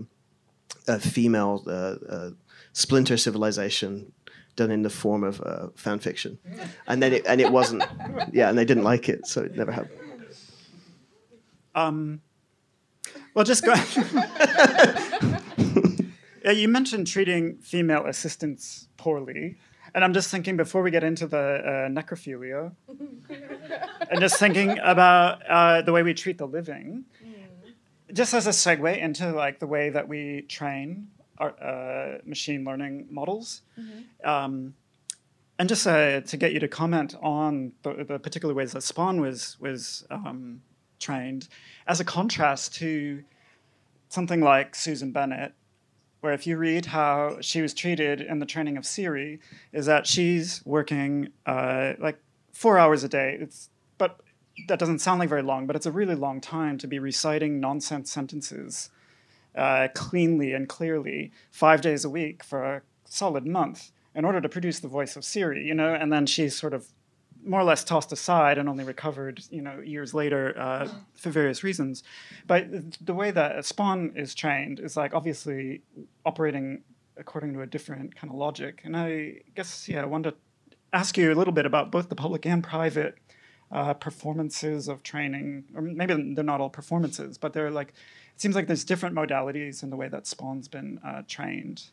a 0.88 1.00
female 1.00 1.64
uh, 1.68 1.96
uh, 2.08 2.30
splinter 2.74 3.18
civilization 3.18 4.12
done 4.56 4.72
in 4.72 4.82
the 4.82 4.90
form 4.90 5.24
of 5.24 5.42
uh, 5.42 5.68
fan 5.76 6.00
fiction, 6.00 6.38
and 6.88 7.02
then 7.02 7.14
it 7.14 7.26
and 7.26 7.40
it 7.42 7.52
wasn't, 7.52 7.84
yeah, 8.34 8.50
and 8.50 8.58
they 8.58 8.66
didn't 8.66 8.84
like 8.84 9.10
it, 9.10 9.26
so 9.28 9.42
it 9.42 9.56
never 9.56 9.72
happened. 9.72 10.00
Um, 11.76 12.22
well, 13.34 13.46
just 13.46 13.64
go. 13.64 13.74
yeah, 16.44 16.52
you 16.52 16.68
mentioned 16.68 17.08
treating 17.08 17.58
female 17.60 18.06
assistants 18.06 18.90
poorly, 18.98 19.58
and 19.94 20.04
I'm 20.04 20.14
just 20.14 20.30
thinking 20.30 20.58
before 20.58 20.82
we 20.82 20.92
get 20.92 21.04
into 21.04 21.28
the 21.28 21.38
uh, 21.38 21.90
necrophilia, 21.90 22.74
and 24.10 24.20
just 24.20 24.38
thinking 24.38 24.78
about 24.80 25.46
uh, 25.48 25.82
the 25.84 25.94
way 25.94 26.04
we 26.04 26.14
treat 26.14 26.38
the 26.38 26.48
living, 26.48 27.06
just 28.14 28.34
as 28.34 28.48
a 28.48 28.52
segue 28.52 28.98
into 28.98 29.32
like 29.32 29.60
the 29.60 29.68
way 29.68 29.90
that 29.90 30.08
we 30.08 30.42
train 30.44 31.08
our 31.38 31.52
uh, 31.62 32.18
machine 32.26 32.64
learning 32.66 33.08
models. 33.10 33.62
Um, 34.24 34.74
and 35.58 35.68
just 35.68 35.86
uh, 35.86 36.22
to 36.22 36.38
get 36.38 36.54
you 36.54 36.60
to 36.62 36.68
comment 36.68 37.16
on 37.22 37.74
the, 37.84 38.06
the 38.06 38.20
particular 38.20 38.54
ways 38.54 38.72
that 38.72 38.82
Spawn 38.82 39.20
was 39.20 39.58
was 39.60 40.06
um, 40.10 40.62
trained, 41.00 41.50
as 41.86 42.00
a 42.00 42.06
contrast 42.06 42.74
to 42.76 43.24
something 44.08 44.42
like 44.42 44.76
Susan 44.76 45.12
Bennett, 45.12 45.54
where 46.22 46.34
if 46.34 46.48
you 46.48 46.58
read 46.58 46.88
how 46.88 47.38
she 47.42 47.62
was 47.62 47.74
treated 47.74 48.22
in 48.22 48.40
the 48.40 48.46
training 48.46 48.78
of 48.78 48.86
Siri, 48.86 49.40
is 49.74 49.86
that 49.86 50.08
she's 50.08 50.62
working 50.66 51.30
uh, 51.46 51.94
like 52.00 52.20
four 52.54 52.80
hours 52.80 53.04
a 53.04 53.10
day. 53.10 53.38
It's 53.40 53.70
that 54.68 54.80
doesn't 54.80 55.00
sound 55.00 55.20
like 55.20 55.30
very 55.30 55.42
long, 55.42 55.68
but 55.68 55.76
it's 55.76 55.86
a 55.86 55.92
really 55.92 56.16
long 56.16 56.42
time 56.42 56.78
to 56.80 56.88
be 56.88 57.00
reciting 57.00 57.60
nonsense 57.60 58.12
sentences 58.12 58.90
uh, 59.56 59.88
cleanly 59.94 60.54
and 60.54 60.70
clearly 60.70 61.32
five 61.52 61.82
days 61.82 62.06
a 62.06 62.10
week 62.10 62.44
for 62.44 62.64
a 62.64 62.82
solid 63.06 63.46
month 63.46 63.92
in 64.16 64.26
order 64.26 64.42
to 64.42 64.50
produce 64.50 64.80
the 64.80 64.88
voice 64.88 65.16
of 65.16 65.24
Siri, 65.24 65.66
you 65.66 65.74
know, 65.74 65.94
and 65.94 66.12
then 66.12 66.26
she's 66.26 66.56
sort 66.56 66.74
of 66.74 66.88
more 67.44 67.62
or 67.62 67.64
less 67.64 67.84
tossed 67.84 68.12
aside 68.12 68.58
and 68.58 68.68
only 68.68 68.84
recovered, 68.84 69.42
you 69.50 69.62
know, 69.62 69.80
years 69.80 70.14
later 70.14 70.58
uh, 70.60 70.88
for 71.16 71.30
various 71.30 71.64
reasons. 71.64 72.04
But 72.48 72.68
the 73.00 73.14
way 73.14 73.32
that 73.32 73.64
Spawn 73.66 74.12
is 74.16 74.36
trained 74.36 74.80
is 74.80 74.98
like 74.98 75.14
obviously 75.14 75.82
operating 76.26 76.84
according 77.18 77.54
to 77.54 77.62
a 77.62 77.68
different 77.68 78.16
kind 78.16 78.32
of 78.32 78.38
logic. 78.38 78.82
And 78.84 78.96
I 78.96 79.42
guess, 79.56 79.88
yeah, 79.90 80.02
I 80.02 80.06
wanted 80.06 80.32
to 80.32 80.38
ask 80.94 81.18
you 81.18 81.32
a 81.32 81.36
little 81.36 81.54
bit 81.54 81.66
about 81.66 81.92
both 81.92 82.10
the 82.10 82.16
public 82.16 82.46
and 82.46 82.64
private 82.64 83.16
uh, 83.72 83.94
performances 83.94 84.88
of 84.88 85.04
training, 85.04 85.66
or 85.76 85.82
maybe 85.82 86.34
they're 86.34 86.44
not 86.44 86.62
all 86.62 86.70
performances, 86.70 87.38
but 87.38 87.54
they're 87.54 87.72
like, 87.72 87.90
it 87.90 88.42
seems 88.42 88.56
like 88.56 88.68
there's 88.68 88.84
different 88.84 89.16
modalities 89.16 89.84
in 89.84 89.90
the 89.90 89.96
way 89.96 90.08
that 90.08 90.26
Spawn's 90.26 90.68
been 90.68 91.00
uh, 91.06 91.22
trained. 91.28 91.84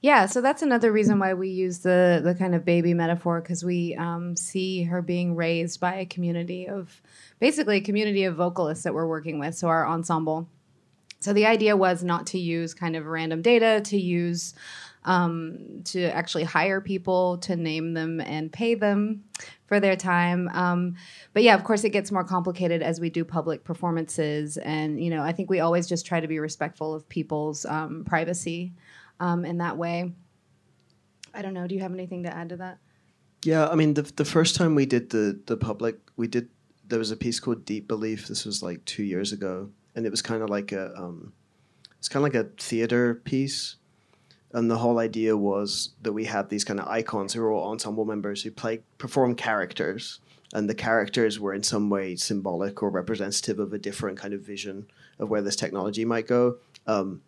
Yeah, 0.00 0.26
so 0.26 0.40
that's 0.40 0.62
another 0.62 0.92
reason 0.92 1.18
why 1.18 1.34
we 1.34 1.48
use 1.48 1.78
the 1.78 2.20
the 2.22 2.34
kind 2.34 2.54
of 2.54 2.64
baby 2.64 2.92
metaphor 2.92 3.40
because 3.40 3.64
we 3.64 3.94
um, 3.94 4.36
see 4.36 4.82
her 4.84 5.00
being 5.00 5.34
raised 5.34 5.80
by 5.80 5.94
a 5.96 6.06
community 6.06 6.68
of 6.68 7.00
basically 7.38 7.78
a 7.78 7.80
community 7.80 8.24
of 8.24 8.34
vocalists 8.34 8.84
that 8.84 8.94
we're 8.94 9.06
working 9.06 9.38
with. 9.38 9.54
So 9.54 9.68
our 9.68 9.86
ensemble. 9.86 10.48
So 11.20 11.32
the 11.32 11.46
idea 11.46 11.76
was 11.76 12.02
not 12.02 12.26
to 12.28 12.38
use 12.38 12.74
kind 12.74 12.96
of 12.96 13.06
random 13.06 13.42
data, 13.42 13.80
to 13.84 13.96
use 13.96 14.54
um, 15.04 15.82
to 15.84 16.04
actually 16.04 16.44
hire 16.44 16.80
people, 16.80 17.38
to 17.38 17.56
name 17.56 17.94
them 17.94 18.20
and 18.20 18.52
pay 18.52 18.74
them 18.74 19.24
for 19.72 19.80
their 19.80 19.96
time. 19.96 20.50
Um, 20.52 20.96
but 21.32 21.42
yeah, 21.42 21.54
of 21.54 21.64
course, 21.64 21.82
it 21.82 21.90
gets 21.90 22.12
more 22.12 22.24
complicated 22.24 22.82
as 22.82 23.00
we 23.00 23.08
do 23.08 23.24
public 23.24 23.64
performances, 23.64 24.58
and 24.58 25.02
you 25.02 25.08
know, 25.08 25.22
I 25.22 25.32
think 25.32 25.48
we 25.48 25.60
always 25.60 25.86
just 25.86 26.04
try 26.04 26.20
to 26.20 26.28
be 26.28 26.38
respectful 26.38 26.92
of 26.92 27.08
people's 27.08 27.64
um, 27.64 28.04
privacy 28.04 28.74
um, 29.18 29.46
in 29.46 29.56
that 29.58 29.78
way. 29.78 30.12
I 31.32 31.40
don't 31.40 31.54
know. 31.54 31.66
Do 31.66 31.74
you 31.74 31.80
have 31.80 31.94
anything 31.94 32.24
to 32.24 32.36
add 32.36 32.50
to 32.50 32.56
that? 32.58 32.80
Yeah, 33.46 33.66
I 33.66 33.74
mean, 33.74 33.94
the 33.94 34.02
the 34.02 34.26
first 34.26 34.56
time 34.56 34.74
we 34.74 34.84
did 34.84 35.08
the 35.08 35.40
the 35.46 35.56
public, 35.56 35.96
we 36.18 36.28
did 36.28 36.50
there 36.86 36.98
was 36.98 37.10
a 37.10 37.16
piece 37.16 37.40
called 37.40 37.64
Deep 37.64 37.88
Belief. 37.88 38.28
This 38.28 38.44
was 38.44 38.62
like 38.62 38.84
two 38.84 39.04
years 39.04 39.32
ago, 39.32 39.70
and 39.94 40.04
it 40.04 40.10
was 40.10 40.20
kind 40.20 40.42
of 40.42 40.50
like 40.50 40.72
a 40.72 40.94
um, 40.98 41.32
it's 41.98 42.10
kind 42.10 42.26
of 42.26 42.30
like 42.30 42.44
a 42.44 42.50
theater 42.62 43.14
piece, 43.24 43.76
and 44.52 44.70
the 44.70 44.78
whole 44.78 44.98
idea 44.98 45.36
was 45.36 45.90
that 46.02 46.12
we 46.12 46.24
had 46.24 46.48
these 46.48 46.64
kind 46.64 46.80
of 46.80 46.88
icons 46.88 47.32
who 47.32 47.40
were 47.40 47.52
all 47.52 47.70
ensemble 47.70 48.04
members 48.04 48.42
who 48.42 48.50
play 48.50 48.80
perform 48.98 49.34
characters, 49.34 50.20
and 50.52 50.68
the 50.68 50.74
characters 50.74 51.40
were 51.40 51.54
in 51.54 51.62
some 51.62 51.88
way 51.88 52.16
symbolic 52.16 52.82
or 52.82 52.90
representative 52.90 53.58
of 53.58 53.72
a 53.72 53.78
different 53.78 54.18
kind 54.18 54.34
of 54.34 54.42
vision 54.42 54.86
of 55.18 55.30
where 55.30 55.42
this 55.42 55.56
technology 55.56 56.04
might 56.04 56.26
go. 56.26 56.58
Um, 56.86 57.22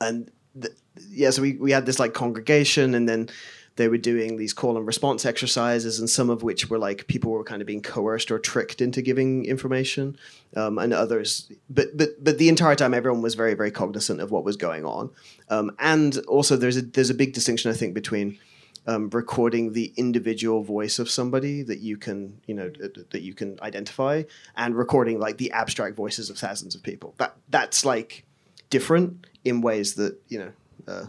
and 0.00 0.30
th- 0.60 0.74
yeah, 1.10 1.30
so 1.30 1.42
we, 1.42 1.52
we 1.54 1.70
had 1.70 1.86
this 1.86 1.98
like 1.98 2.14
congregation, 2.14 2.94
and 2.94 3.08
then 3.08 3.28
they 3.76 3.88
were 3.88 3.98
doing 3.98 4.36
these 4.36 4.52
call 4.52 4.76
and 4.76 4.86
response 4.86 5.24
exercises, 5.24 5.98
and 5.98 6.08
some 6.08 6.30
of 6.30 6.42
which 6.42 6.70
were 6.70 6.78
like 6.78 7.06
people 7.06 7.32
were 7.32 7.44
kind 7.44 7.60
of 7.60 7.66
being 7.66 7.82
coerced 7.82 8.30
or 8.30 8.38
tricked 8.38 8.80
into 8.80 9.02
giving 9.02 9.44
information, 9.46 10.16
um, 10.56 10.78
and 10.78 10.92
others. 10.92 11.50
But 11.68 11.96
but 11.96 12.22
but 12.22 12.38
the 12.38 12.48
entire 12.48 12.76
time, 12.76 12.94
everyone 12.94 13.22
was 13.22 13.34
very 13.34 13.54
very 13.54 13.70
cognizant 13.70 14.20
of 14.20 14.30
what 14.30 14.44
was 14.44 14.56
going 14.56 14.84
on, 14.84 15.10
um, 15.50 15.74
and 15.78 16.18
also 16.28 16.56
there's 16.56 16.76
a 16.76 16.82
there's 16.82 17.10
a 17.10 17.14
big 17.14 17.32
distinction 17.32 17.70
I 17.70 17.74
think 17.74 17.94
between. 17.94 18.38
Um, 18.86 19.08
recording 19.08 19.72
the 19.72 19.94
individual 19.96 20.62
voice 20.62 20.98
of 20.98 21.08
somebody 21.08 21.62
that 21.62 21.78
you 21.78 21.96
can, 21.96 22.38
you 22.46 22.52
know, 22.52 22.70
that 23.12 23.22
you 23.22 23.32
can 23.32 23.58
identify, 23.62 24.24
and 24.56 24.76
recording 24.76 25.18
like 25.18 25.38
the 25.38 25.50
abstract 25.52 25.96
voices 25.96 26.28
of 26.28 26.36
thousands 26.36 26.74
of 26.74 26.82
people. 26.82 27.14
That 27.16 27.34
that's 27.48 27.86
like 27.86 28.26
different 28.68 29.26
in 29.42 29.62
ways 29.62 29.94
that 29.94 30.20
you 30.28 30.38
know 30.38 30.52
uh, 30.86 31.06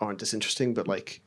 aren't 0.00 0.18
disinteresting, 0.18 0.74
but 0.74 0.86
like, 0.86 1.20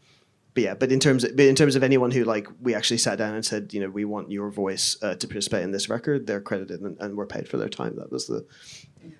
but 0.58 0.63
yeah. 0.63 0.74
But 0.74 0.91
in 0.91 1.00
terms 1.00 1.24
of 1.24 1.36
but 1.36 1.46
in 1.46 1.54
terms 1.54 1.76
of 1.76 1.84
anyone 1.84 2.10
who 2.10 2.24
like 2.24 2.48
we 2.60 2.74
actually 2.74 2.98
sat 2.98 3.20
down 3.20 3.36
and 3.36 3.46
said, 3.46 3.76
you 3.76 3.80
know, 3.80 3.91
we 3.91 4.06
want 4.06 4.32
your 4.32 4.50
voice 4.50 4.98
uh, 5.04 5.13
to 5.13 5.28
participate 5.28 5.62
in 5.62 5.70
this 5.70 5.88
record, 5.88 6.26
they're 6.26 6.41
credited 6.41 6.82
and, 6.82 6.98
and 7.00 7.15
were 7.15 7.28
paid 7.28 7.48
for 7.48 7.58
their 7.58 7.70
time. 7.70 7.96
That 7.98 8.12
was 8.12 8.26
the 8.26 8.43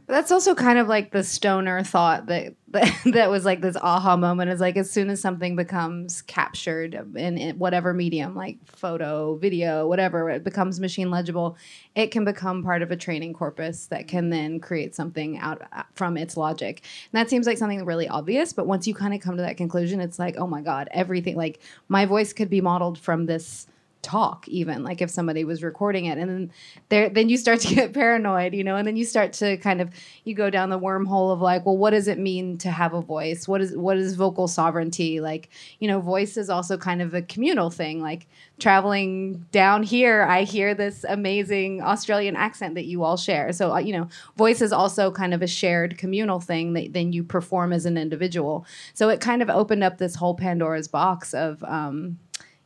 that's 0.08 0.32
also 0.32 0.56
kind 0.56 0.80
of 0.80 0.88
like 0.88 1.12
the 1.12 1.23
stoner 1.23 1.84
thought 1.84 2.28
that, 2.28 2.56
that 2.69 2.93
that 3.06 3.30
was 3.30 3.45
like 3.45 3.62
this 3.62 3.76
aha 3.78 4.17
moment 4.17 4.50
is 4.50 4.60
like 4.60 4.78
as 4.78 4.89
soon 4.89 5.10
as 5.10 5.21
something 5.21 5.56
becomes 5.56 6.21
captured 6.23 6.93
in, 7.15 7.38
in 7.38 7.58
whatever 7.58 7.93
medium 7.93 8.36
like 8.36 8.58
photo 8.65 9.36
video 9.36 9.88
whatever 9.88 10.30
it 10.30 10.43
becomes 10.43 10.80
machine 10.80 11.10
legible 11.10 11.58
it 11.95 12.12
can 12.12 12.26
become 12.26 12.63
part 12.63 12.82
of 12.82 12.91
a 12.91 12.95
training 12.95 13.34
corpus 13.34 13.88
that 13.88 14.08
can 14.08 14.30
then 14.30 14.60
create 14.60 14.95
something 14.95 15.38
out 15.39 15.62
uh, 15.71 15.84
from 15.95 16.17
its 16.17 16.38
logic. 16.38 16.84
And 17.12 17.19
that 17.19 17.30
seems 17.30 17.47
like 17.47 17.58
something 17.58 17.84
really 17.86 18.08
obvious 18.08 18.54
but 18.54 18.67
once 18.67 18.88
you 18.88 18.93
kind 18.93 19.13
of 19.13 19.21
come 19.21 19.38
to 19.38 19.43
that 19.43 19.58
conclusion 19.58 20.00
it's 20.00 20.19
like 20.19 20.38
oh 20.38 20.47
my 20.47 20.62
god 20.62 20.88
everything 20.91 21.36
like 21.36 21.60
my 21.88 22.06
voice 22.06 22.34
could 22.34 22.50
be 22.50 22.62
modeled 22.62 22.97
from 22.97 23.26
this 23.26 23.67
talk 24.07 24.47
even 24.47 24.83
like 24.83 25.01
if 25.01 25.09
somebody 25.09 25.43
was 25.43 25.61
recording 25.61 26.05
it 26.05 26.17
and 26.17 26.29
then 26.29 26.51
there 26.89 27.09
then 27.09 27.27
you 27.27 27.37
start 27.37 27.59
to 27.59 27.75
get 27.75 27.93
paranoid 27.93 28.53
you 28.53 28.63
know 28.63 28.77
and 28.77 28.87
then 28.87 28.95
you 28.95 29.03
start 29.03 29.33
to 29.33 29.57
kind 29.57 29.81
of 29.81 29.89
you 30.23 30.33
go 30.33 30.49
down 30.49 30.69
the 30.69 30.79
wormhole 30.79 31.33
of 31.33 31.41
like 31.41 31.65
well 31.65 31.77
what 31.77 31.91
does 31.91 32.07
it 32.07 32.17
mean 32.17 32.57
to 32.57 32.71
have 32.71 32.93
a 32.93 33.01
voice? 33.01 33.47
What 33.47 33.61
is 33.61 33.75
what 33.75 33.97
is 33.97 34.15
vocal 34.15 34.47
sovereignty? 34.47 35.19
Like 35.19 35.49
you 35.79 35.87
know 35.87 35.99
voice 35.99 36.37
is 36.37 36.49
also 36.49 36.77
kind 36.77 37.01
of 37.01 37.13
a 37.13 37.21
communal 37.21 37.69
thing 37.69 38.01
like 38.01 38.27
traveling 38.59 39.45
down 39.51 39.83
here 39.83 40.23
i 40.23 40.41
hear 40.41 40.73
this 40.73 41.05
amazing 41.07 41.79
australian 41.81 42.35
accent 42.35 42.75
that 42.75 42.85
you 42.85 43.03
all 43.03 43.17
share. 43.17 43.51
So 43.51 43.73
uh, 43.73 43.79
you 43.79 43.93
know 43.93 44.07
voice 44.35 44.61
is 44.61 44.71
also 44.71 45.11
kind 45.11 45.33
of 45.33 45.41
a 45.41 45.47
shared 45.47 45.97
communal 45.97 46.39
thing 46.39 46.73
that 46.73 46.93
then 46.93 47.13
you 47.13 47.23
perform 47.23 47.73
as 47.73 47.85
an 47.85 47.97
individual. 47.97 48.65
So 48.93 49.09
it 49.09 49.21
kind 49.21 49.41
of 49.41 49.49
opened 49.49 49.83
up 49.83 49.97
this 49.97 50.15
whole 50.15 50.35
pandora's 50.35 50.87
box 50.87 51.33
of 51.33 51.63
um, 51.63 52.17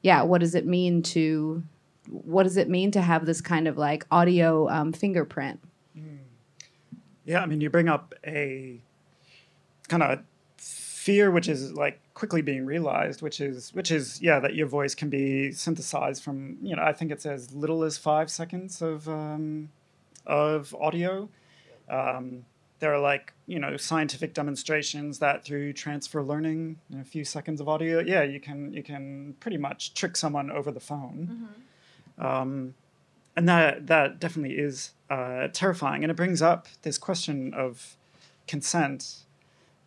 yeah, 0.02 0.24
what 0.24 0.42
does 0.42 0.56
it 0.56 0.66
mean 0.66 1.04
to 1.04 1.64
what 2.10 2.44
does 2.44 2.58
it 2.58 2.70
mean 2.70 2.92
to 2.92 3.02
have 3.02 3.26
this 3.26 3.42
kind 3.42 3.68
of 3.68 3.78
like 3.78 4.06
audio 4.12 4.68
um, 4.70 4.92
fingerprint? 4.92 5.60
Yeah, 7.24 7.42
I 7.42 7.46
mean, 7.46 7.62
you 7.62 7.70
bring 7.70 7.88
up 7.88 8.14
a 8.26 8.82
kind 9.88 10.02
of 10.02 10.20
fear, 10.58 11.32
which 11.32 11.48
is 11.48 11.72
like 11.74 12.00
quickly 12.14 12.42
being 12.42 12.66
realized, 12.66 13.22
which 13.22 13.40
is 13.40 13.74
which 13.74 13.92
is 13.92 14.22
yeah, 14.22 14.40
that 14.40 14.56
your 14.56 14.68
voice 14.68 14.96
can 14.96 15.10
be 15.10 15.52
synthesized 15.52 16.24
from 16.24 16.58
you 16.62 16.76
know 16.76 16.84
I 16.84 16.94
think 16.94 17.12
it's 17.12 17.26
as 17.26 17.54
little 17.54 17.84
as 17.84 17.98
five 17.98 18.30
seconds 18.32 18.82
of 18.82 19.08
um, 19.08 19.70
of 20.26 20.76
audio. 20.80 21.30
Um, 21.90 22.46
there 22.82 22.94
are 22.94 23.00
like 23.00 23.34
you 23.46 23.60
know 23.60 23.78
scientific 23.78 24.34
demonstrations 24.34 25.20
that 25.20 25.46
through 25.46 25.72
transfer 25.72 26.22
learning, 26.22 26.78
in 26.92 27.00
a 27.00 27.06
few 27.06 27.24
seconds 27.24 27.62
of 27.62 27.70
audio, 27.70 28.00
yeah, 28.00 28.24
you 28.24 28.42
can 28.42 28.74
you 28.74 28.84
can 28.84 29.36
pretty 29.40 29.58
much 29.58 29.94
trick 29.94 30.18
someone 30.18 30.52
over 30.52 30.72
the 30.72 30.82
phone. 30.82 31.48
Um, 32.18 32.74
and 33.38 33.48
that 33.48 33.88
that 33.88 34.20
definitely 34.20 34.58
is 34.58 34.92
uh, 35.10 35.48
terrifying, 35.54 36.04
and 36.04 36.12
it 36.12 36.16
brings 36.16 36.42
up 36.42 36.68
this 36.82 36.98
question 36.98 37.54
of 37.54 37.96
consent, 38.48 39.26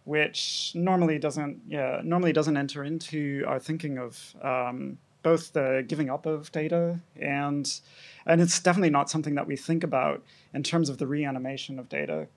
which 0.05 0.73
normally 0.75 1.19
doesn't 1.19 1.61
yeah 1.69 2.01
normally 2.05 2.33
doesn't 2.33 2.57
enter 2.57 2.85
into 2.85 3.45
our 3.47 3.59
thinking 3.59 3.99
of 3.99 4.35
um, 4.41 4.99
both 5.25 5.53
the 5.53 5.85
giving 5.89 6.11
up 6.11 6.27
of 6.27 6.53
data 6.53 7.01
and 7.17 7.81
and 8.27 8.41
it's 8.41 8.61
definitely 8.61 8.91
not 8.91 9.11
something 9.11 9.35
that 9.35 9.47
we 9.47 9.57
think 9.57 9.83
about 9.83 10.23
in 10.53 10.63
terms 10.63 10.89
of 10.89 10.99
the 10.99 11.07
reanimation 11.07 11.79
of 11.79 11.89
data 11.89 12.29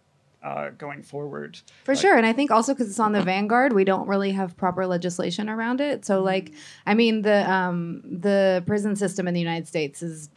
uh, 0.43 0.69
going 0.77 1.03
forward. 1.03 1.59
For 1.83 1.93
Like- 1.93 2.01
sure, 2.01 2.15
and 2.17 2.25
I 2.25 2.33
think 2.33 2.51
also 2.51 2.73
because 2.73 2.89
it's 2.89 2.99
on 2.99 3.11
the 3.11 3.21
vanguard, 3.21 3.73
we 3.73 3.83
don't 3.83 4.07
really 4.07 4.31
have 4.31 4.55
proper 4.55 4.85
legislation 4.85 5.49
around 5.49 5.81
it. 5.81 6.05
So, 6.05 6.21
like, 6.21 6.53
I 6.85 6.93
mean, 6.93 7.23
the 7.23 7.49
um, 7.51 8.01
the 8.03 8.63
prison 8.65 8.95
system 8.95 9.27
in 9.27 9.33
the 9.33 9.39
United 9.41 9.67
States 9.67 10.01
is 10.01 10.29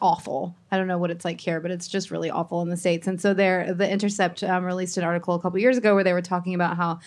awful. 0.00 0.54
I 0.70 0.76
don't 0.76 0.86
know 0.86 0.98
what 0.98 1.10
it's 1.10 1.24
like 1.24 1.40
here, 1.40 1.58
but 1.60 1.70
it's 1.72 1.88
just 1.88 2.10
really 2.12 2.30
awful 2.30 2.62
in 2.62 2.68
the 2.68 2.76
states. 2.76 3.06
And 3.08 3.20
so, 3.20 3.34
there, 3.34 3.74
the 3.74 3.90
Intercept 3.90 4.42
um, 4.44 4.64
released 4.64 4.96
an 4.96 5.04
article 5.04 5.34
a 5.34 5.40
couple 5.40 5.58
years 5.58 5.76
ago 5.76 5.94
where 5.94 6.04
they 6.04 6.12
were 6.12 6.22
talking 6.22 6.54
about 6.54 6.76
how 6.76 7.00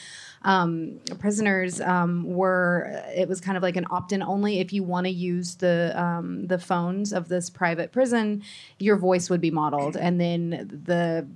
um, 0.43 0.99
prisoners 1.19 1.81
um, 1.81 2.23
were. 2.25 3.03
It 3.15 3.27
was 3.27 3.41
kind 3.41 3.57
of 3.57 3.63
like 3.63 3.75
an 3.77 3.85
opt-in 3.89 4.21
only. 4.23 4.59
If 4.59 4.73
you 4.73 4.83
want 4.83 5.05
to 5.05 5.11
use 5.11 5.55
the 5.55 5.93
um, 6.01 6.47
the 6.47 6.59
phones 6.59 7.13
of 7.13 7.27
this 7.27 7.49
private 7.49 7.91
prison, 7.91 8.43
your 8.79 8.97
voice 8.97 9.29
would 9.29 9.41
be 9.41 9.51
modeled, 9.51 9.95
and 9.97 10.19
then 10.19 10.81
the 10.85 11.27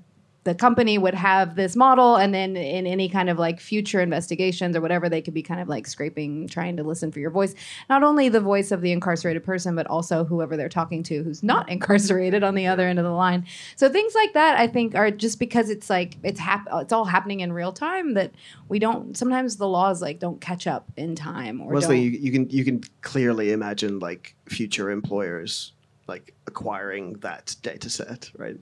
the 0.44 0.56
company 0.56 0.98
would 0.98 1.14
have 1.14 1.56
this 1.56 1.76
model 1.76 2.16
and 2.16 2.34
then 2.34 2.56
in 2.56 2.88
any 2.88 3.10
kind 3.10 3.30
of 3.30 3.38
like 3.38 3.60
future 3.60 4.00
investigations 4.02 4.76
or 4.76 4.82
whatever 4.82 5.10
they 5.10 5.22
could 5.22 5.34
be 5.34 5.44
kind 5.44 5.60
of 5.60 5.68
like 5.68 5.86
scraping 5.86 6.48
trying 6.48 6.78
to 6.78 6.84
listen 6.84 7.12
for 7.12 7.20
your 7.20 7.30
voice 7.30 7.54
not 7.90 8.04
only 8.04 8.30
the 8.30 8.40
voice 8.40 8.72
of 8.72 8.82
the 8.82 8.92
incarcerated 8.92 9.44
person 9.44 9.76
but 9.76 9.86
also 9.88 10.24
whoever 10.24 10.56
they're 10.56 10.70
talking 10.70 11.04
to 11.04 11.24
who's 11.24 11.44
not 11.44 11.68
incarcerated 11.70 12.44
on 12.44 12.56
the 12.56 12.68
other 12.68 12.88
end 12.88 13.00
of 13.00 13.06
the 13.06 13.12
line 13.12 13.46
so 13.76 13.90
things 13.90 14.16
like 14.16 14.34
that 14.34 14.58
i 14.58 14.68
think 14.68 14.96
are 14.96 15.12
just 15.12 15.40
because 15.40 15.70
it's 15.70 15.90
like 15.90 16.16
it's 16.24 16.40
hap- 16.40 16.68
it's 16.74 16.94
all 16.94 17.06
happening 17.06 17.42
in 17.42 17.52
real 17.52 17.72
time 17.72 18.14
that 18.14 18.32
we 18.70 18.80
don't 18.80 19.18
sometimes 19.18 19.58
the 19.58 19.68
laws 19.68 20.02
like 20.02 20.20
don't 20.20 20.42
catch 20.42 20.68
up 20.68 20.92
in 20.96 21.16
time 21.16 21.62
or 21.62 21.74
Leslie, 21.74 22.00
you, 22.00 22.10
you 22.12 22.32
can 22.32 22.50
you 22.50 22.64
can 22.64 22.82
clearly 23.02 23.52
imagine 23.52 24.00
like 24.00 24.36
future 24.48 24.90
employers 24.90 25.74
like 26.10 26.34
acquiring 26.48 27.14
that 27.20 27.56
data 27.62 27.90
set, 27.90 28.32
right? 28.36 28.58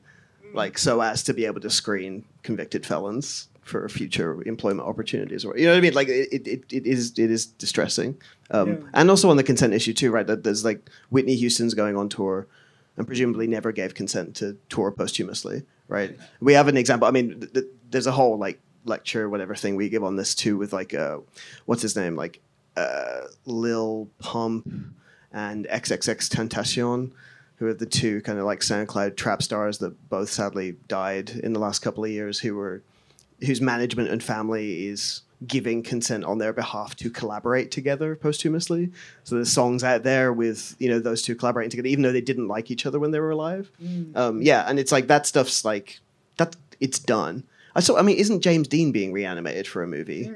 Like 0.53 0.77
so 0.77 1.01
as 1.01 1.23
to 1.23 1.33
be 1.33 1.45
able 1.45 1.61
to 1.61 1.69
screen 1.69 2.23
convicted 2.43 2.85
felons 2.85 3.47
for 3.61 3.87
future 3.89 4.41
employment 4.45 4.87
opportunities, 4.87 5.43
or 5.45 5.57
you 5.57 5.65
know 5.65 5.71
what 5.73 5.77
I 5.77 5.81
mean? 5.81 5.93
Like 5.93 6.07
it, 6.07 6.47
it, 6.47 6.63
it 6.71 6.85
is 6.87 7.11
it 7.19 7.29
is 7.29 7.45
distressing, 7.45 8.19
um, 8.51 8.69
Yeah. 8.69 8.75
and 8.93 9.09
also 9.09 9.29
on 9.29 9.37
the 9.37 9.43
consent 9.43 9.73
issue 9.73 9.93
too, 9.93 10.09
right? 10.09 10.25
That 10.25 10.43
there's 10.43 10.63
like 10.63 10.89
Whitney 11.09 11.35
Houston's 11.35 11.73
going 11.73 11.97
on 11.97 12.07
tour, 12.09 12.47
and 12.95 13.05
presumably 13.05 13.45
never 13.47 13.71
gave 13.73 13.93
consent 13.93 14.35
to 14.37 14.57
tour 14.69 14.91
posthumously, 14.91 15.63
right? 15.89 16.17
We 16.39 16.53
have 16.53 16.67
an 16.69 16.77
example. 16.77 17.07
I 17.07 17.11
mean, 17.11 17.39
th- 17.41 17.53
th- 17.53 17.65
there's 17.91 18.07
a 18.07 18.11
whole 18.13 18.37
like 18.37 18.59
lecture, 18.85 19.29
whatever 19.29 19.53
thing 19.53 19.75
we 19.75 19.89
give 19.89 20.03
on 20.03 20.15
this 20.15 20.33
too, 20.33 20.57
with 20.57 20.71
like 20.71 20.93
uh, 20.93 21.17
what's 21.65 21.81
his 21.81 21.95
name, 21.97 22.15
like 22.15 22.39
uh, 22.77 23.21
Lil 23.45 24.07
Pump 24.19 24.65
and 25.33 25.65
XXXTentacion, 25.67 27.11
who 27.57 27.67
are 27.67 27.73
the 27.73 27.85
two 27.85 28.21
kind 28.21 28.39
of 28.39 28.45
like 28.45 28.59
SoundCloud 28.61 29.15
trap 29.15 29.41
stars 29.41 29.79
that 29.79 30.09
both 30.09 30.29
sadly 30.29 30.77
died 30.87 31.29
in 31.29 31.53
the 31.53 31.59
last 31.59 31.79
couple 31.79 32.03
of 32.03 32.11
years, 32.11 32.39
who 32.39 32.55
were 32.55 32.81
whose 33.45 33.61
management 33.61 34.09
and 34.09 34.23
family 34.23 34.87
is 34.87 35.21
giving 35.45 35.83
consent 35.83 36.23
on 36.23 36.39
their 36.39 36.51
behalf 36.51 36.95
to 36.95 37.11
collaborate 37.11 37.69
together 37.69 38.15
posthumously. 38.15 38.89
So 39.23 39.35
there's 39.35 39.51
songs 39.51 39.83
out 39.83 40.01
there 40.03 40.33
with 40.33 40.75
you 40.79 40.89
know 40.89 40.99
those 40.99 41.21
two 41.21 41.35
collaborating 41.35 41.69
together, 41.69 41.87
even 41.89 42.03
though 42.03 42.11
they 42.11 42.21
didn't 42.21 42.47
like 42.47 42.71
each 42.71 42.85
other 42.85 42.99
when 42.99 43.11
they 43.11 43.19
were 43.19 43.31
alive. 43.31 43.69
Um, 44.15 44.41
yeah, 44.41 44.65
and 44.67 44.79
it's 44.79 44.91
like 44.91 45.07
that 45.07 45.25
stuff's 45.27 45.65
like 45.65 45.99
that. 46.37 46.55
It's 46.79 46.99
done. 46.99 47.43
I 47.75 47.79
saw. 47.79 47.97
I 47.97 48.01
mean, 48.03 48.17
isn't 48.17 48.41
James 48.41 48.67
Dean 48.67 48.91
being 48.91 49.11
reanimated 49.13 49.67
for 49.67 49.81
a 49.83 49.87
movie? 49.87 50.31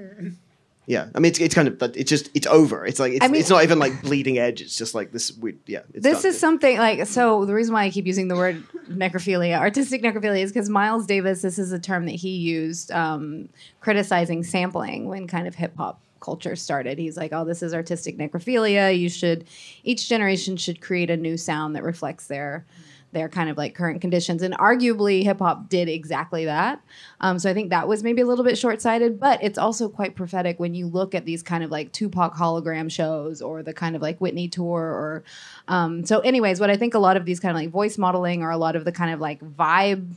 Yeah, 0.88 1.08
I 1.14 1.20
mean, 1.20 1.30
it's, 1.30 1.40
it's 1.40 1.54
kind 1.56 1.68
of, 1.68 1.78
but 1.78 1.96
it's 1.96 2.10
just, 2.10 2.30
it's 2.34 2.48
over. 2.48 2.86
It's 2.86 3.00
like, 3.00 3.14
it's, 3.14 3.24
I 3.24 3.28
mean- 3.28 3.40
it's 3.40 3.50
not 3.50 3.64
even 3.64 3.80
like 3.80 4.02
bleeding 4.02 4.40
edge. 4.40 4.62
It's 4.62 4.76
just 4.76 4.96
like 4.96 5.12
this. 5.12 5.32
We, 5.38 5.56
yeah, 5.68 5.82
it's 5.94 6.04
this 6.04 6.24
done. 6.24 6.32
is 6.32 6.40
something 6.40 6.78
like 6.78 7.06
so 7.08 7.46
the 7.46 7.54
reason 7.54 7.74
why 7.74 7.84
i 7.86 7.90
keep 7.90 8.06
using 8.06 8.28
the 8.28 8.36
word 8.36 8.64
necrophilia 8.90 9.58
artistic 9.58 10.02
necrophilia 10.02 10.42
is 10.42 10.52
because 10.52 10.70
miles 10.70 11.06
davis 11.06 11.42
this 11.42 11.58
is 11.60 11.72
a 11.72 11.80
term 11.80 12.06
that 12.06 12.16
he 12.16 12.30
used 12.30 12.92
um, 12.92 13.48
criticizing 13.80 14.44
sampling 14.44 15.08
when 15.08 15.28
kind 15.28 15.48
of 15.48 15.56
hip-hop 15.56 16.00
culture 16.20 16.56
started 16.56 16.98
he's 17.00 17.18
like 17.18 17.32
oh 17.34 17.46
this 17.46 17.64
is 17.64 17.74
artistic 17.74 18.18
necrophilia 18.18 18.98
you 18.98 19.10
should 19.10 19.46
each 19.84 20.08
generation 20.10 20.58
should 20.58 20.82
create 20.82 21.10
a 21.10 21.18
new 21.18 21.38
sound 21.38 21.76
that 21.76 21.84
reflects 21.84 22.28
their 22.28 22.66
their 23.12 23.30
kind 23.30 23.50
of 23.50 23.58
like 23.58 23.76
current 23.76 24.02
conditions 24.02 24.42
and 24.42 24.54
arguably 24.58 25.24
hip-hop 25.24 25.70
did 25.70 25.88
exactly 25.90 26.46
that 26.46 26.82
um, 27.22 27.38
so 27.40 27.50
i 27.50 27.54
think 27.54 27.70
that 27.70 27.88
was 27.88 28.04
maybe 28.04 28.22
a 28.22 28.26
little 28.26 28.46
bit 28.46 28.58
short-sighted 28.58 29.20
but 29.20 29.42
it's 29.44 29.58
also 29.58 29.90
quite 29.90 30.16
prophetic 30.16 30.60
when 30.60 30.74
you 30.74 30.88
look 30.88 31.14
at 31.14 31.26
these 31.26 31.44
kind 31.44 31.64
of 31.64 31.72
like 31.72 31.92
tupac 31.92 32.36
hologram 32.36 32.90
shows 32.90 33.42
or 33.42 33.64
the 33.64 33.74
kind 33.74 33.96
of 33.96 34.02
like 34.02 34.20
whitney 34.20 34.48
tour 34.48 34.82
or 34.82 35.24
um, 35.68 36.06
so 36.06 36.20
anyways 36.20 36.60
what 36.60 36.70
i 36.70 36.78
think 36.78 36.94
a 36.94 37.00
lot 37.00 37.18
of 37.18 37.26
these 37.26 37.40
kind 37.40 37.56
of 37.56 37.62
like 37.62 37.70
voice 37.70 37.98
modeling 37.98 38.42
or 38.44 38.50
a 38.50 38.58
lot 38.58 38.76
of 38.76 38.86
the 38.86 38.92
kind 38.92 39.14
of 39.14 39.20
like 39.20 39.40
vibe 39.42 40.16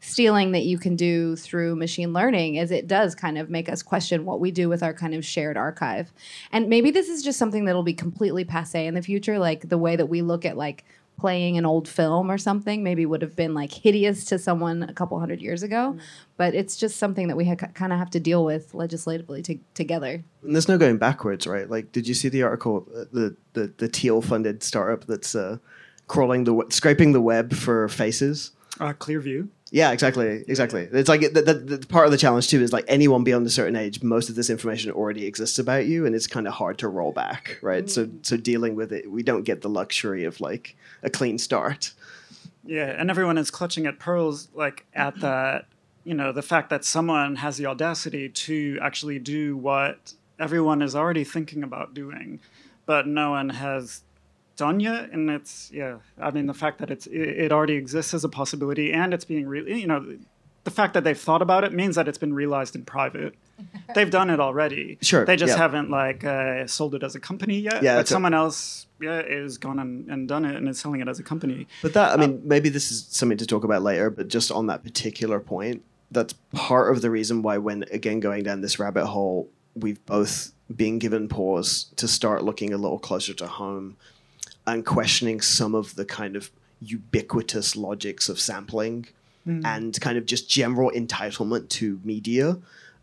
stealing 0.00 0.52
that 0.52 0.64
you 0.64 0.78
can 0.78 0.94
do 0.94 1.34
through 1.36 1.74
machine 1.74 2.12
learning 2.12 2.54
is 2.54 2.70
it 2.70 2.86
does 2.86 3.14
kind 3.14 3.36
of 3.36 3.50
make 3.50 3.68
us 3.68 3.82
question 3.82 4.24
what 4.24 4.40
we 4.40 4.50
do 4.50 4.68
with 4.68 4.82
our 4.82 4.94
kind 4.94 5.14
of 5.14 5.24
shared 5.24 5.56
archive. 5.56 6.12
And 6.52 6.68
maybe 6.68 6.90
this 6.90 7.08
is 7.08 7.22
just 7.22 7.38
something 7.38 7.64
that'll 7.64 7.82
be 7.82 7.94
completely 7.94 8.44
passe 8.44 8.86
in 8.86 8.94
the 8.94 9.02
future, 9.02 9.38
like 9.38 9.68
the 9.68 9.78
way 9.78 9.96
that 9.96 10.06
we 10.06 10.22
look 10.22 10.44
at 10.44 10.56
like 10.56 10.84
playing 11.18 11.58
an 11.58 11.66
old 11.66 11.88
film 11.88 12.30
or 12.30 12.38
something 12.38 12.82
maybe 12.82 13.04
would 13.04 13.20
have 13.22 13.34
been 13.34 13.52
like 13.52 13.72
hideous 13.72 14.24
to 14.24 14.38
someone 14.38 14.84
a 14.84 14.92
couple 14.92 15.18
hundred 15.18 15.42
years 15.42 15.62
ago 15.64 15.96
but 16.36 16.54
it's 16.54 16.76
just 16.76 16.96
something 16.96 17.26
that 17.28 17.36
we 17.36 17.44
ha- 17.44 17.56
kind 17.56 17.92
of 17.92 17.98
have 17.98 18.08
to 18.10 18.20
deal 18.20 18.44
with 18.44 18.72
legislatively 18.72 19.42
to- 19.42 19.58
together 19.74 20.22
And 20.44 20.54
there's 20.54 20.68
no 20.68 20.78
going 20.78 20.98
backwards, 20.98 21.46
right? 21.46 21.68
Like, 21.68 21.90
did 21.92 22.06
you 22.06 22.14
see 22.14 22.28
the 22.28 22.42
article, 22.44 22.86
uh, 22.96 23.04
the 23.12 23.36
the 23.54 23.72
the 23.78 23.88
Thiel 23.88 24.22
funded 24.22 24.62
startup 24.62 25.04
that's 25.06 25.34
uh, 25.34 25.58
crawling 26.06 26.44
the 26.44 26.54
we- 26.54 26.70
scraping 26.70 27.12
the 27.12 27.20
web 27.20 27.52
for 27.52 27.88
faces? 27.88 28.52
Uh, 28.78 28.92
Clearview. 28.92 29.48
Yeah, 29.70 29.92
exactly, 29.92 30.44
exactly. 30.48 30.88
It's 30.90 31.10
like 31.10 31.20
the, 31.20 31.42
the, 31.42 31.54
the 31.54 31.86
part 31.86 32.06
of 32.06 32.10
the 32.10 32.16
challenge 32.16 32.48
too 32.48 32.62
is 32.62 32.72
like 32.72 32.86
anyone 32.88 33.22
beyond 33.22 33.46
a 33.46 33.50
certain 33.50 33.76
age, 33.76 34.02
most 34.02 34.30
of 34.30 34.34
this 34.34 34.48
information 34.48 34.90
already 34.90 35.26
exists 35.26 35.58
about 35.58 35.84
you, 35.86 36.06
and 36.06 36.14
it's 36.14 36.26
kind 36.26 36.48
of 36.48 36.54
hard 36.54 36.78
to 36.78 36.88
roll 36.88 37.12
back, 37.12 37.58
right? 37.60 37.90
So, 37.90 38.06
mm. 38.06 38.24
so 38.24 38.38
dealing 38.38 38.76
with 38.76 38.92
it, 38.92 39.10
we 39.10 39.22
don't 39.22 39.42
get 39.42 39.60
the 39.60 39.68
luxury 39.68 40.24
of 40.24 40.40
like 40.40 40.74
a 41.02 41.10
clean 41.10 41.36
start. 41.36 41.92
Yeah, 42.64 42.94
and 42.98 43.10
everyone 43.10 43.36
is 43.36 43.50
clutching 43.50 43.86
at 43.86 43.98
pearls, 43.98 44.48
like 44.54 44.86
at 44.94 45.12
mm-hmm. 45.12 45.20
that, 45.20 45.66
you 46.04 46.14
know, 46.14 46.32
the 46.32 46.42
fact 46.42 46.70
that 46.70 46.84
someone 46.84 47.36
has 47.36 47.58
the 47.58 47.66
audacity 47.66 48.30
to 48.30 48.78
actually 48.80 49.18
do 49.18 49.54
what 49.54 50.14
everyone 50.38 50.80
is 50.80 50.96
already 50.96 51.24
thinking 51.24 51.62
about 51.62 51.92
doing, 51.92 52.40
but 52.86 53.06
no 53.06 53.30
one 53.32 53.50
has 53.50 54.02
done 54.58 54.80
yet. 54.80 55.10
And 55.10 55.30
it's, 55.30 55.70
yeah, 55.72 55.98
I 56.20 56.30
mean, 56.30 56.44
the 56.46 56.52
fact 56.52 56.78
that 56.80 56.90
it's 56.90 57.06
it, 57.06 57.46
it 57.46 57.52
already 57.52 57.74
exists 57.74 58.12
as 58.12 58.24
a 58.24 58.28
possibility 58.28 58.92
and 58.92 59.14
it's 59.14 59.24
being 59.24 59.46
really, 59.46 59.80
you 59.80 59.86
know, 59.86 60.18
the 60.64 60.70
fact 60.70 60.92
that 60.92 61.04
they've 61.04 61.18
thought 61.18 61.40
about 61.40 61.64
it 61.64 61.72
means 61.72 61.94
that 61.96 62.06
it's 62.08 62.18
been 62.18 62.34
realized 62.34 62.76
in 62.76 62.84
private. 62.84 63.34
They've 63.94 64.10
done 64.10 64.28
it 64.28 64.38
already. 64.38 64.98
Sure, 65.00 65.24
They 65.24 65.36
just 65.36 65.52
yeah. 65.52 65.56
haven't 65.56 65.88
like 65.88 66.24
uh, 66.24 66.66
sold 66.66 66.94
it 66.94 67.02
as 67.02 67.14
a 67.14 67.20
company 67.20 67.58
yet. 67.58 67.82
Yeah, 67.82 67.94
but 67.94 68.00
it's 68.00 68.10
a- 68.10 68.12
someone 68.12 68.34
else, 68.34 68.86
yeah, 69.00 69.20
is 69.20 69.56
gone 69.56 69.78
and, 69.78 70.08
and 70.10 70.28
done 70.28 70.44
it 70.44 70.56
and 70.56 70.68
is 70.68 70.78
selling 70.78 71.00
it 71.00 71.08
as 71.08 71.18
a 71.18 71.22
company. 71.22 71.66
But 71.80 71.94
that, 71.94 72.12
I 72.12 72.16
mean, 72.16 72.42
maybe 72.44 72.68
this 72.68 72.92
is 72.92 73.06
something 73.08 73.38
to 73.38 73.46
talk 73.46 73.64
about 73.64 73.82
later, 73.82 74.10
but 74.10 74.28
just 74.28 74.52
on 74.52 74.66
that 74.66 74.84
particular 74.84 75.40
point, 75.40 75.82
that's 76.10 76.34
part 76.52 76.92
of 76.92 77.00
the 77.00 77.10
reason 77.10 77.40
why, 77.42 77.58
when 77.58 77.84
again 77.90 78.20
going 78.20 78.42
down 78.42 78.60
this 78.60 78.78
rabbit 78.78 79.06
hole, 79.06 79.48
we've 79.74 80.04
both 80.04 80.52
been 80.74 80.98
given 80.98 81.28
pause 81.28 81.84
to 81.96 82.06
start 82.06 82.44
looking 82.44 82.72
a 82.74 82.76
little 82.76 82.98
closer 82.98 83.32
to 83.34 83.46
home 83.46 83.96
and 84.72 84.84
questioning 84.84 85.40
some 85.40 85.74
of 85.74 85.94
the 85.96 86.04
kind 86.04 86.36
of 86.36 86.50
ubiquitous 86.80 87.74
logics 87.76 88.28
of 88.28 88.38
sampling 88.38 89.06
and 89.64 89.98
kind 90.00 90.18
of 90.18 90.26
just 90.26 90.48
general 90.48 90.90
entitlement 90.94 91.70
to 91.70 91.98
media 92.04 92.58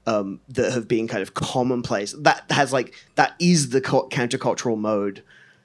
um, 0.06 0.40
that 0.48 0.72
have 0.72 0.88
been 0.88 1.08
kind 1.08 1.24
of 1.24 1.34
commonplace. 1.34 2.14
That 2.20 2.46
has 2.52 2.72
like 2.72 2.94
that 3.16 3.34
is 3.40 3.70
the 3.70 3.82
co- 3.82 4.08
countercultural 4.10 4.78
mode 4.78 5.24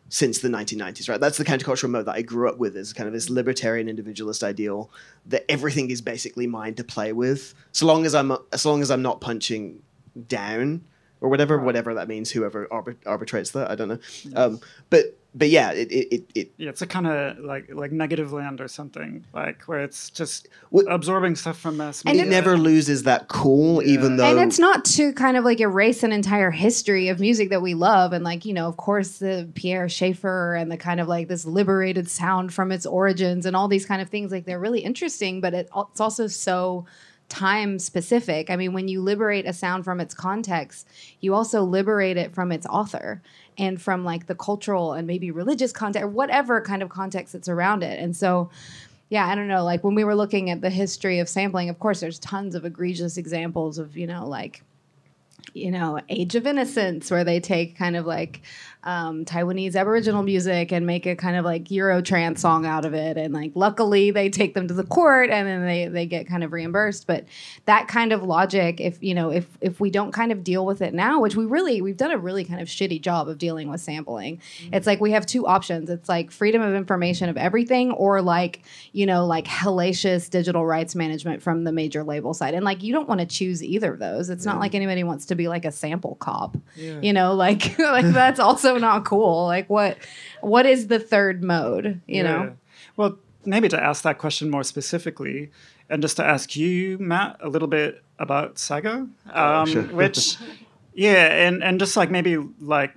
since 0.08 0.38
the 0.38 0.48
1990s, 0.48 1.08
right? 1.08 1.20
That's 1.20 1.36
the 1.36 1.44
countercultural 1.44 1.90
mode 1.90 2.06
that 2.06 2.14
I 2.16 2.22
grew 2.22 2.48
up 2.48 2.58
with 2.58 2.76
is 2.76 2.92
kind 2.94 3.06
of 3.06 3.12
this 3.12 3.28
libertarian 3.28 3.88
individualist 3.88 4.42
ideal 4.42 4.90
that 5.26 5.44
everything 5.50 5.90
is 5.90 6.00
basically 6.00 6.46
mine 6.46 6.74
to 6.76 6.84
play 6.84 7.12
with, 7.12 7.54
so 7.72 7.84
long 7.86 8.06
as 8.06 8.14
I'm 8.14 8.32
as 8.52 8.64
long 8.64 8.80
as 8.80 8.90
I'm 8.90 9.02
not 9.02 9.20
punching 9.20 9.82
down 10.28 10.82
or 11.20 11.28
whatever, 11.28 11.58
whatever 11.58 11.92
that 11.94 12.08
means. 12.08 12.30
Whoever 12.30 12.66
arbit- 12.68 13.04
arbitrates 13.06 13.50
that, 13.50 13.70
I 13.70 13.74
don't 13.74 13.88
know. 13.88 13.98
Um, 14.34 14.60
but 14.88 15.19
but 15.34 15.48
yeah, 15.48 15.70
it 15.70 15.90
it, 15.92 16.08
it, 16.14 16.24
it 16.34 16.52
Yeah, 16.56 16.70
it's 16.70 16.82
a 16.82 16.86
kind 16.86 17.06
of 17.06 17.38
like 17.38 17.72
like 17.72 17.92
Negativland 17.92 18.60
or 18.60 18.66
something, 18.68 19.24
like 19.32 19.62
where 19.64 19.80
it's 19.84 20.10
just 20.10 20.48
What- 20.70 20.90
absorbing 20.90 21.36
stuff 21.36 21.58
from 21.58 21.76
mass 21.76 22.02
And 22.04 22.16
media. 22.16 22.24
it 22.24 22.30
never 22.30 22.56
loses 22.58 23.04
that 23.04 23.28
cool, 23.28 23.82
even 23.82 24.16
though 24.16 24.26
and 24.26 24.40
it's 24.40 24.58
not 24.58 24.84
to 24.96 25.12
kind 25.12 25.36
of 25.36 25.44
like 25.44 25.60
erase 25.60 26.02
an 26.02 26.12
entire 26.12 26.50
history 26.50 27.08
of 27.08 27.20
music 27.20 27.50
that 27.50 27.62
we 27.62 27.74
love 27.74 28.12
and 28.12 28.24
like 28.24 28.44
you 28.44 28.52
know 28.54 28.66
of 28.66 28.76
course 28.76 29.18
the 29.18 29.48
pierre 29.54 29.88
schaeffer 29.88 30.54
and 30.56 30.70
the 30.72 30.76
kind 30.76 30.98
of 31.00 31.06
like 31.06 31.28
this 31.28 31.44
liberated 31.44 32.08
sound 32.10 32.52
from 32.52 32.72
its 32.72 32.84
origins 32.84 33.46
and 33.46 33.54
all 33.54 33.68
these 33.68 33.86
kind 33.86 34.02
of 34.02 34.08
things 34.08 34.32
like 34.32 34.44
they're 34.46 34.58
really 34.58 34.80
interesting 34.80 35.40
but 35.40 35.54
it, 35.54 35.68
it's 35.90 36.00
also 36.00 36.26
so 36.26 36.84
time 37.28 37.78
specific. 37.78 38.50
I 38.50 38.56
mean 38.56 38.72
when 38.72 38.88
you 38.88 39.00
liberate 39.00 39.46
a 39.46 39.52
sound 39.52 39.84
from 39.84 40.00
its 40.00 40.14
context 40.14 40.88
you 41.20 41.32
also 41.34 41.62
liberate 41.62 42.16
it 42.16 42.34
from 42.34 42.50
its 42.50 42.66
author 42.66 43.22
and 43.58 43.80
from 43.80 44.04
like 44.04 44.26
the 44.26 44.34
cultural 44.34 44.92
and 44.92 45.06
maybe 45.06 45.30
religious 45.30 45.72
context 45.72 46.04
or 46.04 46.08
whatever 46.08 46.60
kind 46.60 46.82
of 46.82 46.88
context 46.88 47.32
that's 47.32 47.48
around 47.48 47.82
it 47.82 47.98
and 48.00 48.16
so 48.16 48.50
yeah, 49.10 49.26
I 49.26 49.34
don't 49.34 49.48
know. 49.48 49.64
Like 49.64 49.82
when 49.84 49.96
we 49.96 50.04
were 50.04 50.14
looking 50.14 50.50
at 50.50 50.60
the 50.60 50.70
history 50.70 51.18
of 51.18 51.28
sampling, 51.28 51.68
of 51.68 51.80
course, 51.80 52.00
there's 52.00 52.20
tons 52.20 52.54
of 52.54 52.64
egregious 52.64 53.16
examples 53.16 53.76
of, 53.76 53.96
you 53.96 54.06
know, 54.06 54.26
like, 54.26 54.62
you 55.52 55.72
know, 55.72 56.00
Age 56.08 56.36
of 56.36 56.46
Innocence, 56.46 57.10
where 57.10 57.24
they 57.24 57.40
take 57.40 57.76
kind 57.76 57.96
of 57.96 58.06
like 58.06 58.42
um, 58.82 59.26
Taiwanese 59.26 59.76
Aboriginal 59.76 60.22
music 60.22 60.72
and 60.72 60.86
make 60.86 61.04
a 61.04 61.14
kind 61.14 61.36
of 61.36 61.44
like 61.44 61.70
Euro 61.70 62.00
trance 62.00 62.40
song 62.40 62.64
out 62.64 62.86
of 62.86 62.94
it. 62.94 63.18
And 63.18 63.34
like, 63.34 63.52
luckily, 63.54 64.10
they 64.10 64.30
take 64.30 64.54
them 64.54 64.68
to 64.68 64.74
the 64.74 64.84
court 64.84 65.28
and 65.30 65.46
then 65.46 65.66
they, 65.66 65.86
they 65.86 66.06
get 66.06 66.26
kind 66.26 66.42
of 66.42 66.52
reimbursed. 66.52 67.06
But 67.06 67.26
that 67.66 67.88
kind 67.88 68.12
of 68.12 68.22
logic, 68.22 68.80
if, 68.80 69.02
you 69.02 69.14
know, 69.14 69.30
if, 69.30 69.46
if 69.60 69.80
we 69.80 69.90
don't 69.90 70.12
kind 70.12 70.32
of 70.32 70.42
deal 70.42 70.64
with 70.64 70.80
it 70.80 70.94
now, 70.94 71.20
which 71.20 71.36
we 71.36 71.44
really, 71.44 71.82
we've 71.82 71.96
done 71.96 72.10
a 72.10 72.18
really 72.18 72.44
kind 72.44 72.60
of 72.60 72.68
shitty 72.68 73.02
job 73.02 73.28
of 73.28 73.36
dealing 73.36 73.68
with 73.68 73.82
sampling, 73.82 74.40
it's 74.72 74.86
like 74.86 75.00
we 75.00 75.10
have 75.10 75.26
two 75.26 75.46
options. 75.46 75.90
It's 75.90 76.08
like 76.08 76.30
freedom 76.30 76.62
of 76.62 76.74
information 76.74 77.28
of 77.28 77.36
everything 77.36 77.92
or 77.92 78.22
like, 78.22 78.62
you 78.92 79.04
know, 79.04 79.26
like 79.26 79.44
hellacious 79.44 80.30
digital 80.30 80.64
rights 80.64 80.94
management 80.94 81.42
from 81.42 81.64
the 81.64 81.72
major 81.72 82.02
label 82.02 82.32
side. 82.32 82.54
And 82.54 82.64
like, 82.64 82.82
you 82.82 82.94
don't 82.94 83.08
want 83.08 83.20
to 83.20 83.26
choose 83.26 83.62
either 83.62 83.92
of 83.92 83.98
those. 83.98 84.30
It's 84.30 84.46
not 84.46 84.58
like 84.58 84.74
anybody 84.74 85.04
wants 85.04 85.26
to 85.26 85.34
be 85.34 85.48
like 85.48 85.66
a 85.66 85.72
sample 85.72 86.14
cop, 86.14 86.56
you 87.02 87.12
know, 87.12 87.34
like, 87.34 87.78
like 87.78 88.06
that's 88.06 88.40
also 88.40 88.69
not 88.78 89.04
cool. 89.04 89.46
Like 89.46 89.68
what, 89.70 89.98
what 90.40 90.66
is 90.66 90.86
the 90.88 90.98
third 90.98 91.42
mode, 91.42 92.00
you 92.06 92.22
know? 92.22 92.56
Well, 92.96 93.18
maybe 93.44 93.68
to 93.68 93.82
ask 93.82 94.02
that 94.04 94.18
question 94.18 94.50
more 94.50 94.62
specifically, 94.64 95.50
and 95.88 96.02
just 96.02 96.16
to 96.18 96.24
ask 96.24 96.54
you, 96.56 96.98
Matt, 96.98 97.36
a 97.40 97.48
little 97.48 97.68
bit 97.68 98.02
about 98.18 98.58
Saga, 98.58 98.90
um, 98.90 99.10
Oh, 99.34 99.64
sure. 99.66 99.82
which. 99.92 100.36
Yeah, 100.92 101.46
and, 101.46 101.62
and 101.62 101.78
just 101.78 101.96
like 101.96 102.10
maybe 102.10 102.36
like 102.60 102.92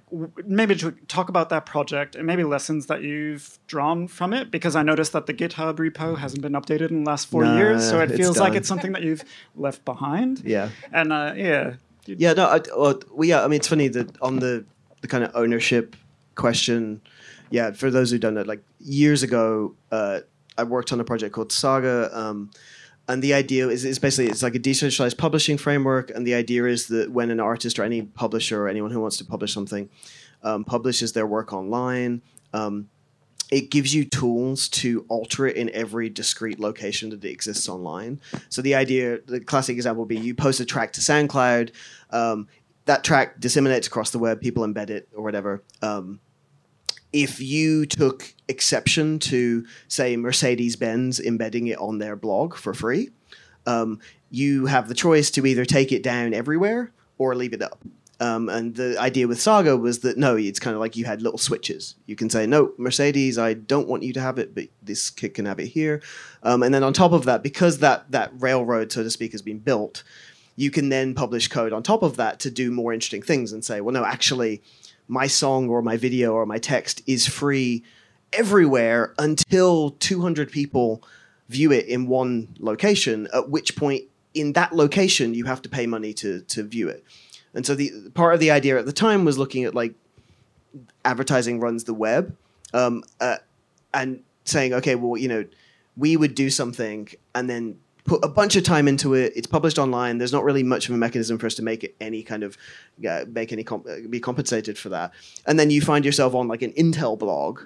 maybe 0.46 0.76
to 0.78 0.92
talk 1.08 1.30
about 1.30 1.50
that 1.50 1.68
project 1.68 2.16
and 2.16 2.26
maybe 2.26 2.44
lessons 2.44 2.88
that 2.88 3.04
you've 3.04 3.60
drawn 3.68 4.08
from 4.08 4.34
it 4.34 4.50
because 4.50 4.76
I 4.76 4.82
noticed 4.82 5.14
that 5.14 5.28
the 5.28 5.34
GitHub 5.34 5.76
repo 5.76 6.18
hasn't 6.18 6.42
been 6.42 6.54
updated 6.54 6.90
in 6.90 7.04
the 7.04 7.10
last 7.10 7.28
four 7.28 7.44
No, 7.46 7.56
years, 7.56 7.88
so 7.88 8.02
it 8.02 8.10
it's 8.10 8.20
feels 8.20 8.40
like 8.40 8.56
it's 8.56 8.68
something 8.68 8.94
that 8.94 9.04
you've 9.04 9.24
left 9.56 9.86
behind. 9.86 10.42
yeah. 10.44 10.70
and 10.92 11.14
uh, 11.14 11.34
yeah, 11.38 11.76
Yeah, 12.08 12.34
no, 12.34 12.48
I, 12.48 12.62
well, 12.76 13.00
well, 13.12 13.30
yeah. 13.30 13.44
I 13.46 13.48
mean, 13.48 13.58
it's 13.58 13.68
funny 13.68 13.88
that 13.90 14.20
on 14.24 14.40
the 14.40 14.66
the 15.04 15.08
kind 15.08 15.24
of 15.24 15.32
ownership 15.36 15.96
question. 16.34 17.02
Yeah, 17.52 17.72
for 17.74 17.92
those 17.92 18.10
who 18.10 18.18
don't 18.18 18.34
know, 18.34 18.42
like 18.42 18.64
years 18.80 19.22
ago, 19.22 19.76
uh, 19.92 20.22
I 20.58 20.64
worked 20.64 20.94
on 20.94 21.00
a 21.00 21.04
project 21.04 21.36
called 21.36 21.52
Saga, 21.52 22.10
um, 22.18 22.50
and 23.08 23.22
the 23.22 23.34
idea 23.34 23.68
is, 23.68 24.00
basically 24.00 24.32
it's 24.32 24.42
like 24.42 24.56
a 24.56 24.60
decentralized 24.60 25.18
publishing 25.18 25.58
framework, 25.58 26.10
and 26.10 26.26
the 26.26 26.34
idea 26.34 26.66
is 26.66 26.88
that 26.88 27.12
when 27.12 27.32
an 27.32 27.42
artist 27.42 27.78
or 27.78 27.84
any 27.84 28.02
publisher 28.02 28.64
or 28.64 28.70
anyone 28.70 28.92
who 28.92 29.02
wants 29.02 29.18
to 29.18 29.26
publish 29.26 29.54
something 29.54 29.90
um, 30.42 30.64
publishes 30.64 31.12
their 31.12 31.28
work 31.28 31.52
online. 31.52 32.22
Um, 32.54 32.90
it 33.52 33.70
gives 33.70 33.94
you 33.94 34.06
tools 34.06 34.68
to 34.70 35.06
alter 35.10 35.46
it 35.46 35.58
in 35.58 35.70
every 35.72 36.10
discrete 36.10 36.60
location 36.60 37.10
that 37.12 37.24
exists 37.24 37.70
online. 37.70 38.20
So 38.50 38.62
the 38.64 38.74
idea, 38.74 39.20
the 39.28 39.42
classic 39.42 39.76
example 39.76 40.04
would 40.04 40.10
be 40.10 40.18
you 40.18 40.34
post 40.34 40.60
a 40.60 40.66
track 40.66 40.94
to 40.94 41.02
SoundCloud, 41.02 41.72
um, 42.10 42.48
that 42.86 43.04
track 43.04 43.40
disseminates 43.40 43.88
across 43.88 44.12
the 44.12 44.20
web, 44.20 44.42
people 44.42 44.66
embed 44.66 44.90
it 44.90 45.08
or 45.16 45.24
whatever. 45.24 45.64
Um, 45.82 46.20
if 47.12 47.40
you 47.40 47.86
took 47.86 48.34
exception 48.48 49.20
to, 49.20 49.66
say, 49.88 50.18
Mercedes 50.18 50.76
Benz 50.76 51.20
embedding 51.20 51.68
it 51.68 51.78
on 51.78 52.00
their 52.00 52.16
blog 52.16 52.56
for 52.56 52.74
free, 52.74 53.10
um, 53.66 54.00
you 54.30 54.66
have 54.66 54.88
the 54.88 54.96
choice 54.96 55.30
to 55.32 55.46
either 55.46 55.64
take 55.64 55.92
it 55.92 56.04
down 56.04 56.34
everywhere 56.34 56.92
or 57.18 57.36
leave 57.36 57.54
it 57.54 57.62
up. 57.62 57.80
Um, 58.20 58.48
and 58.48 58.76
the 58.76 58.98
idea 59.00 59.28
with 59.28 59.42
Saga 59.42 59.76
was 59.76 60.00
that 60.00 60.18
no, 60.18 60.36
it's 60.38 60.60
kind 60.60 60.74
of 60.74 60.80
like 60.80 60.96
you 60.96 61.06
had 61.06 61.22
little 61.22 61.38
switches. 61.38 61.96
You 62.06 62.16
can 62.16 62.30
say, 62.30 62.48
no, 62.48 62.72
Mercedes, 62.78 63.38
I 63.38 63.54
don't 63.54 63.88
want 63.88 64.04
you 64.04 64.14
to 64.14 64.22
have 64.22 64.38
it, 64.40 64.56
but 64.56 64.70
this 64.82 65.10
kid 65.10 65.34
can 65.34 65.46
have 65.46 65.60
it 65.60 65.68
here. 65.68 66.02
Um, 66.42 66.64
and 66.64 66.74
then 66.74 66.84
on 66.84 66.94
top 66.94 67.12
of 67.12 67.26
that, 67.26 67.44
because 67.44 67.80
that 67.80 68.12
that 68.12 68.32
railroad, 68.40 68.92
so 68.92 69.04
to 69.04 69.10
speak, 69.10 69.34
has 69.34 69.42
been 69.42 69.60
built, 69.60 70.04
you 70.56 70.72
can 70.72 70.90
then 70.90 71.14
publish 71.14 71.48
code 71.48 71.74
on 71.74 71.84
top 71.84 72.04
of 72.04 72.18
that 72.18 72.40
to 72.42 72.52
do 72.52 72.72
more 72.72 72.94
interesting 72.94 73.22
things 73.22 73.52
and 73.52 73.64
say, 73.66 73.82
well, 73.82 73.94
no, 73.94 74.06
actually, 74.06 74.62
my 75.08 75.28
song 75.28 75.70
or 75.70 75.82
my 75.82 75.98
video 75.98 76.34
or 76.34 76.46
my 76.46 76.60
text 76.60 77.02
is 77.08 77.28
free 77.28 77.84
everywhere 78.32 79.14
until 79.18 79.92
200 79.92 80.52
people 80.52 81.04
view 81.50 81.72
it 81.72 81.86
in 81.86 82.08
one 82.08 82.56
location, 82.60 83.28
at 83.34 83.50
which 83.50 83.76
point 83.76 84.04
in 84.34 84.54
that 84.54 84.74
location 84.74 85.34
you 85.34 85.46
have 85.46 85.62
to 85.62 85.70
pay 85.70 85.86
money 85.86 86.14
to, 86.14 86.42
to 86.42 86.64
view 86.64 86.88
it. 86.90 87.04
And 87.54 87.66
so 87.66 87.76
the 87.76 87.92
part 88.14 88.34
of 88.34 88.40
the 88.40 88.52
idea 88.52 88.80
at 88.80 88.86
the 88.86 88.94
time 88.94 89.26
was 89.26 89.38
looking 89.38 89.64
at 89.64 89.76
like 89.76 89.94
advertising 91.06 91.60
runs 91.60 91.84
the 91.84 91.94
web 91.94 92.36
um, 92.74 93.04
uh, 93.20 93.38
and 93.94 94.24
saying, 94.46 94.74
okay, 94.74 94.96
well, 94.96 95.18
you 95.18 95.28
know, 95.28 95.46
we 95.96 96.18
would 96.18 96.34
do 96.34 96.50
something 96.50 97.08
and 97.36 97.50
then 97.50 97.78
put 98.06 98.24
a 98.24 98.28
bunch 98.28 98.56
of 98.56 98.64
time 98.64 98.88
into 98.88 99.14
it. 99.14 99.34
It's 99.36 99.48
published 99.48 99.80
online. 99.80 100.18
There's 100.18 100.34
not 100.34 100.44
really 100.44 100.64
much 100.64 100.90
of 100.90 100.96
a 100.96 100.98
mechanism 100.98 101.38
for 101.38 101.48
us 101.48 101.56
to 101.56 101.62
make 101.64 101.84
it 101.84 101.96
any 102.02 102.24
kind 102.24 102.44
of 102.44 102.58
uh, 103.08 103.26
make 103.28 103.52
any 103.52 103.64
comp- 103.64 103.88
uh, 103.88 104.08
be 104.10 104.20
compensated 104.20 104.78
for 104.78 104.90
that. 104.90 105.12
And 105.46 105.60
then 105.60 105.70
you 105.70 105.82
find 105.82 106.06
yourself 106.06 106.36
on 106.36 106.48
like 106.48 106.62
an 106.62 106.74
Intel 106.74 107.18
blog, 107.18 107.62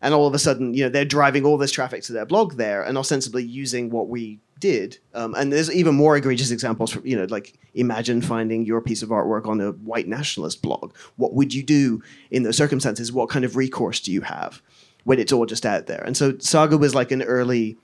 and 0.00 0.14
all 0.14 0.26
of 0.26 0.34
a 0.34 0.38
sudden, 0.38 0.74
you 0.74 0.84
know, 0.84 0.88
they're 0.88 1.04
driving 1.04 1.44
all 1.44 1.58
this 1.58 1.72
traffic 1.72 2.02
to 2.04 2.12
their 2.12 2.26
blog 2.26 2.54
there, 2.54 2.82
and 2.82 2.96
ostensibly 2.96 3.42
using 3.42 3.90
what 3.90 4.08
we 4.08 4.38
did. 4.60 4.98
Um, 5.14 5.34
and 5.34 5.52
there's 5.52 5.72
even 5.72 5.96
more 5.96 6.16
egregious 6.16 6.52
examples. 6.52 6.92
For, 6.92 7.00
you 7.00 7.16
know, 7.16 7.26
like 7.28 7.58
imagine 7.74 8.22
finding 8.22 8.64
your 8.64 8.80
piece 8.80 9.02
of 9.02 9.08
artwork 9.08 9.46
on 9.46 9.60
a 9.60 9.72
white 9.72 10.06
nationalist 10.06 10.62
blog. 10.62 10.94
What 11.16 11.34
would 11.34 11.52
you 11.52 11.64
do 11.64 12.02
in 12.30 12.44
those 12.44 12.56
circumstances? 12.56 13.12
What 13.12 13.30
kind 13.30 13.44
of 13.44 13.56
recourse 13.56 13.98
do 14.00 14.12
you 14.12 14.20
have 14.20 14.62
when 15.04 15.18
it's 15.18 15.32
all 15.32 15.46
just 15.46 15.66
out 15.66 15.86
there? 15.86 16.02
And 16.04 16.16
so 16.16 16.38
Saga 16.38 16.78
was 16.78 16.94
like 16.94 17.10
an 17.10 17.22
early 17.22 17.76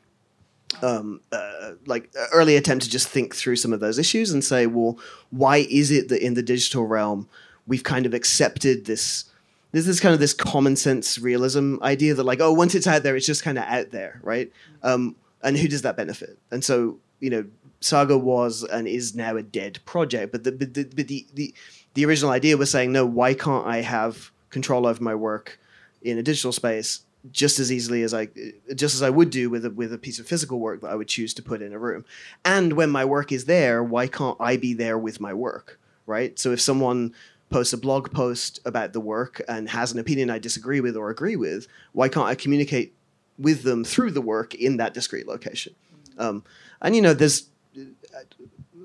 um, 0.83 1.21
uh, 1.33 1.73
like 1.87 2.11
uh, 2.19 2.27
early 2.33 2.57
attempt 2.57 2.85
to 2.85 2.91
just 2.91 3.09
think 3.09 3.35
through 3.35 3.57
some 3.57 3.73
of 3.73 3.81
those 3.81 3.99
issues 3.99 4.31
and 4.31 4.45
say, 4.45 4.67
well, 4.67 4.99
why 5.31 5.67
is 5.71 5.91
it 5.91 6.09
that 6.09 6.25
in 6.25 6.35
the 6.35 6.43
digital 6.43 6.87
realm 6.87 7.29
we've 7.67 7.85
kind 7.85 8.07
of 8.07 8.15
accepted 8.15 8.87
this 8.87 9.25
this 9.73 10.01
kind 10.01 10.15
of 10.15 10.21
this 10.21 10.33
common 10.33 10.77
sense 10.77 11.19
realism 11.19 11.77
idea 11.83 12.15
that 12.15 12.25
like 12.25 12.41
oh 12.41 12.51
once 12.51 12.75
it's 12.75 12.87
out 12.87 13.03
there 13.03 13.15
it's 13.15 13.27
just 13.27 13.45
kind 13.45 13.59
of 13.59 13.65
out 13.65 13.91
there 13.91 14.21
right? 14.23 14.51
Um, 14.83 15.17
and 15.43 15.57
who 15.57 15.69
does 15.69 15.83
that 15.83 15.97
benefit? 15.97 16.39
And 16.51 16.65
so 16.65 16.99
you 17.21 17.31
know 17.31 17.45
saga 17.81 18.17
was 18.19 18.65
and 18.65 18.89
is 18.89 19.15
now 19.15 19.37
a 19.37 19.43
dead 19.43 19.79
project 19.85 20.33
but 20.33 20.45
the 20.45 20.53
but 20.53 20.75
the, 20.75 20.85
but 20.85 21.09
the, 21.09 21.27
the 21.35 21.55
the 21.95 22.05
original 22.05 22.31
idea 22.31 22.57
was 22.57 22.71
saying 22.71 22.93
no 22.93 23.07
why 23.07 23.35
can't 23.35 23.67
i 23.67 23.81
have 23.81 24.31
control 24.51 24.87
over 24.87 25.03
my 25.03 25.15
work 25.15 25.61
in 26.03 26.19
a 26.19 26.23
digital 26.23 26.53
space 26.53 27.01
just 27.33 27.59
as 27.59 27.73
easily 27.73 28.03
as 28.03 28.15
I 28.15 28.29
just 28.75 28.95
as 28.95 29.03
I 29.03 29.11
would 29.11 29.31
do 29.31 29.51
with 29.51 29.65
a, 29.65 29.71
with 29.71 29.93
a 29.93 29.99
piece 29.99 30.19
of 30.19 30.27
physical 30.27 30.59
work 30.59 30.81
that 30.81 30.89
I 30.89 30.95
would 30.95 31.09
choose 31.09 31.35
to 31.35 31.43
put 31.43 31.63
in 31.63 31.73
a 31.73 31.79
room. 31.79 32.05
And 32.45 32.75
when 32.75 32.91
my 32.91 33.05
work 33.05 33.33
is 33.33 33.45
there, 33.47 33.83
why 33.83 34.07
can't 34.07 34.37
I 34.41 34.57
be 34.57 34.75
there 34.75 34.99
with 34.99 35.21
my 35.21 35.35
work, 35.35 35.81
right? 36.07 36.39
So 36.39 36.53
if 36.53 36.61
someone 36.61 37.15
posts 37.51 37.73
a 37.73 37.79
blog 37.79 38.13
post 38.13 38.61
about 38.65 38.93
the 38.93 39.01
work 39.01 39.41
and 39.49 39.69
has 39.71 39.93
an 39.93 39.99
opinion 39.99 40.31
I 40.31 40.39
disagree 40.39 40.81
with 40.81 40.97
or 40.97 41.11
agree 41.11 41.37
with, 41.37 41.67
why 41.93 42.09
can't 42.09 42.27
I 42.27 42.35
communicate 42.35 42.95
with 43.39 43.63
them 43.63 43.85
through 43.85 44.11
the 44.11 44.21
work 44.21 44.55
in 44.55 44.77
that 44.77 44.95
discrete 44.95 45.27
location? 45.27 45.75
Um, 46.19 46.45
and 46.83 46.95
you 46.95 47.03
know, 47.03 47.15
there's 47.15 47.49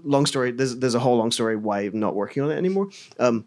long 0.03 0.25
story. 0.25 0.51
There's 0.51 0.75
there's 0.77 0.95
a 0.95 0.99
whole 0.99 1.17
long 1.17 1.31
story 1.31 1.55
why 1.55 1.81
I'm 1.81 1.99
not 1.99 2.15
working 2.15 2.43
on 2.43 2.51
it 2.51 2.57
anymore. 2.57 2.89
Um, 3.19 3.45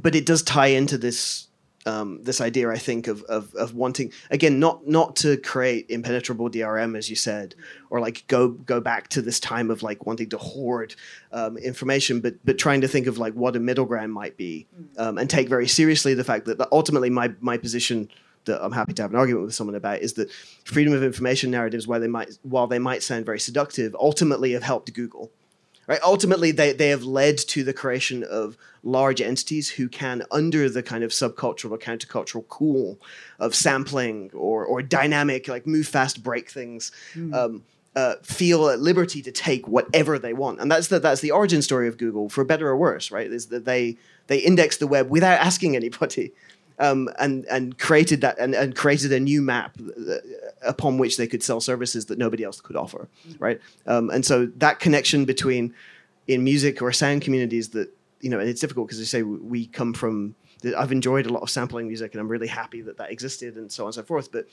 but 0.00 0.14
it 0.14 0.26
does 0.26 0.42
tie 0.42 0.68
into 0.68 0.98
this 0.98 1.45
um, 1.86 2.22
this 2.22 2.40
idea, 2.40 2.68
I 2.68 2.78
think, 2.78 3.06
of, 3.06 3.22
of 3.24 3.54
of 3.54 3.74
wanting 3.74 4.12
again 4.30 4.58
not 4.58 4.86
not 4.86 5.16
to 5.16 5.36
create 5.38 5.86
impenetrable 5.88 6.50
DRM, 6.50 6.98
as 6.98 7.08
you 7.08 7.16
said, 7.16 7.54
or 7.90 8.00
like 8.00 8.26
go 8.26 8.48
go 8.48 8.80
back 8.80 9.08
to 9.08 9.22
this 9.22 9.40
time 9.40 9.70
of 9.70 9.82
like 9.82 10.04
wanting 10.04 10.28
to 10.30 10.38
hoard 10.38 10.94
um, 11.32 11.56
information, 11.56 12.20
but 12.20 12.34
but 12.44 12.58
trying 12.58 12.80
to 12.80 12.88
think 12.88 13.06
of 13.06 13.18
like 13.18 13.34
what 13.34 13.56
a 13.56 13.60
middle 13.60 13.84
ground 13.84 14.12
might 14.12 14.36
be, 14.36 14.66
um, 14.98 15.16
and 15.16 15.30
take 15.30 15.48
very 15.48 15.68
seriously 15.68 16.12
the 16.12 16.24
fact 16.24 16.46
that, 16.46 16.58
that 16.58 16.68
ultimately 16.72 17.08
my 17.08 17.32
my 17.40 17.56
position 17.56 18.08
that 18.46 18.64
I'm 18.64 18.72
happy 18.72 18.92
to 18.94 19.02
have 19.02 19.12
an 19.12 19.18
argument 19.18 19.46
with 19.46 19.54
someone 19.54 19.76
about 19.76 20.00
is 20.00 20.14
that 20.14 20.30
freedom 20.64 20.92
of 20.92 21.02
information 21.02 21.50
narratives, 21.50 21.86
while 21.86 22.00
they 22.00 22.08
might 22.08 22.36
while 22.42 22.66
they 22.66 22.78
might 22.80 23.02
sound 23.02 23.24
very 23.24 23.40
seductive, 23.40 23.94
ultimately 23.94 24.52
have 24.52 24.62
helped 24.62 24.92
Google 24.92 25.30
right? 25.86 26.00
Ultimately 26.02 26.50
they, 26.50 26.72
they 26.72 26.88
have 26.88 27.04
led 27.04 27.38
to 27.38 27.64
the 27.64 27.72
creation 27.72 28.24
of 28.24 28.56
large 28.82 29.20
entities 29.20 29.70
who 29.70 29.88
can 29.88 30.22
under 30.30 30.68
the 30.68 30.82
kind 30.82 31.02
of 31.02 31.10
subcultural 31.10 31.72
or 31.72 31.78
countercultural 31.78 32.46
cool 32.48 32.98
of 33.38 33.54
sampling 33.54 34.30
or, 34.32 34.64
or 34.64 34.82
dynamic 34.82 35.48
like 35.48 35.66
move 35.66 35.86
fast 35.86 36.22
break 36.22 36.50
things 36.50 36.92
mm. 37.14 37.34
um, 37.34 37.64
uh, 37.96 38.16
feel 38.22 38.68
at 38.68 38.78
liberty 38.78 39.22
to 39.22 39.32
take 39.32 39.66
whatever 39.66 40.18
they 40.18 40.34
want. 40.34 40.60
And 40.60 40.70
that's 40.70 40.88
the, 40.88 41.00
that's 41.00 41.22
the 41.22 41.30
origin 41.30 41.62
story 41.62 41.88
of 41.88 41.98
google 41.98 42.28
for 42.28 42.44
better 42.44 42.68
or 42.68 42.76
worse 42.76 43.10
right? 43.10 43.30
Is 43.30 43.46
that 43.46 43.64
they 43.64 43.96
they 44.28 44.38
index 44.38 44.76
the 44.76 44.86
web 44.86 45.10
without 45.10 45.40
asking 45.40 45.76
anybody 45.76 46.32
um, 46.78 47.08
and 47.18 47.44
and 47.46 47.78
created 47.78 48.20
that 48.20 48.38
and, 48.38 48.54
and 48.54 48.76
created 48.76 49.12
a 49.12 49.20
new 49.20 49.40
map 49.42 49.76
uh, 49.80 50.14
upon 50.62 50.98
which 50.98 51.16
they 51.16 51.26
could 51.26 51.42
sell 51.42 51.60
services 51.60 52.06
that 52.06 52.18
nobody 52.18 52.44
else 52.44 52.60
could 52.60 52.76
offer, 52.76 53.08
mm-hmm. 53.28 53.42
right? 53.42 53.60
Um, 53.86 54.10
and 54.10 54.24
so 54.24 54.46
that 54.56 54.80
connection 54.80 55.24
between 55.24 55.74
in 56.26 56.42
music 56.42 56.82
or 56.82 56.92
sound 56.92 57.22
communities 57.22 57.70
that 57.70 57.92
you 58.20 58.30
know, 58.30 58.40
and 58.40 58.48
it's 58.48 58.60
difficult 58.60 58.88
because 58.88 58.98
you 58.98 59.04
say 59.04 59.22
we 59.22 59.66
come 59.66 59.92
from. 59.92 60.34
I've 60.76 60.90
enjoyed 60.90 61.26
a 61.26 61.32
lot 61.32 61.42
of 61.42 61.50
sampling 61.50 61.86
music, 61.86 62.12
and 62.14 62.20
I'm 62.20 62.28
really 62.28 62.46
happy 62.46 62.80
that 62.80 62.96
that 62.96 63.10
existed, 63.10 63.56
and 63.56 63.70
so 63.70 63.84
on 63.84 63.88
and 63.88 63.94
so 63.94 64.02
forth. 64.02 64.32
But 64.32 64.48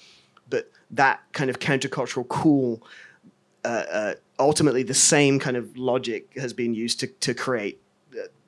but 0.49 0.69
that 0.91 1.21
kind 1.31 1.49
of 1.49 1.59
countercultural 1.59 2.27
cool. 2.27 2.85
Uh, 3.65 3.85
uh, 3.89 4.13
ultimately, 4.39 4.83
the 4.83 4.93
same 4.93 5.39
kind 5.39 5.55
of 5.55 5.77
logic 5.77 6.37
has 6.37 6.51
been 6.51 6.73
used 6.73 6.99
to, 6.99 7.07
to 7.07 7.33
create 7.33 7.81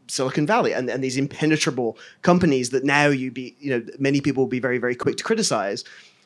Silicon 0.07 0.45
Valley 0.45 0.73
and, 0.73 0.89
and 0.89 1.03
these 1.03 1.17
impenetrable 1.17 1.97
companies 2.21 2.69
that 2.71 2.83
now 2.83 3.07
you 3.07 3.31
be 3.31 3.55
you 3.59 3.71
know 3.71 3.85
many 3.99 4.21
people 4.21 4.43
will 4.43 4.49
be 4.49 4.59
very 4.59 4.77
very 4.77 4.95
quick 4.95 5.17
to 5.17 5.23
criticize, 5.23 5.83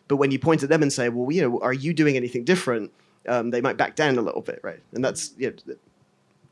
but 0.10 0.18
when 0.18 0.32
you 0.32 0.40
point 0.40 0.64
at 0.64 0.70
them 0.70 0.82
and 0.82 0.92
say, 0.92 1.08
well, 1.08 1.32
you 1.32 1.42
know, 1.42 1.60
are 1.62 1.72
you 1.72 1.94
doing 1.94 2.18
anything 2.18 2.44
different? 2.44 2.92
Um, 3.28 3.52
they 3.52 3.62
might 3.62 3.78
back 3.78 3.96
down 3.96 4.18
a 4.18 4.22
little 4.22 4.42
bit, 4.42 4.60
right? 4.64 4.82
And 4.92 5.06
that's 5.06 5.32
yeah, 5.38 5.52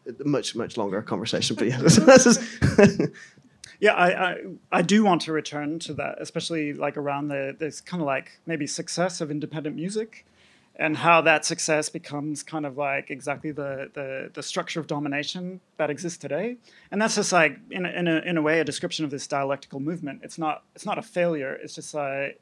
a 0.08 0.24
much 0.24 0.56
much 0.56 0.78
longer 0.78 1.02
conversation, 1.02 1.58
but 1.58 1.68
yeah. 1.68 1.82
yeah, 3.80 3.94
I, 3.94 4.30
I, 4.32 4.38
I 4.72 4.82
do 4.84 5.04
want 5.04 5.22
to 5.24 5.34
return 5.34 5.80
to 5.80 5.94
that, 5.96 6.22
especially 6.22 6.74
like 6.74 6.96
around 6.96 7.28
the 7.28 7.56
this 7.58 7.82
kind 7.82 8.02
of 8.02 8.08
like 8.08 8.40
maybe 8.46 8.68
success 8.68 9.20
of 9.20 9.32
independent 9.32 9.76
music 9.76 10.26
and 10.80 10.96
how 10.96 11.22
that 11.22 11.44
success 11.44 11.90
becomes 11.90 12.44
kind 12.44 12.66
of 12.66 12.78
like 12.78 13.10
exactly 13.10 13.52
the, 13.52 13.90
the, 13.94 14.30
the 14.34 14.44
structure 14.44 14.80
of 14.80 14.86
domination 14.86 15.60
that 15.78 15.90
exists 15.90 16.20
today. 16.20 16.58
And 16.92 17.02
that's 17.02 17.16
just 17.16 17.34
like, 17.34 17.58
in 17.72 17.86
a, 17.86 17.90
in, 17.90 18.08
a, 18.08 18.18
in 18.20 18.38
a 18.38 18.44
way, 18.44 18.60
a 18.60 18.64
description 18.64 19.04
of 19.04 19.10
this 19.10 19.26
dialectical 19.26 19.80
movement. 19.80 20.22
It's 20.24 20.38
not, 20.38 20.64
it's 20.76 20.86
not 20.86 21.00
a 21.00 21.02
failure. 21.02 21.54
It's 21.54 21.74
just 21.74 21.96
like, 21.96 22.40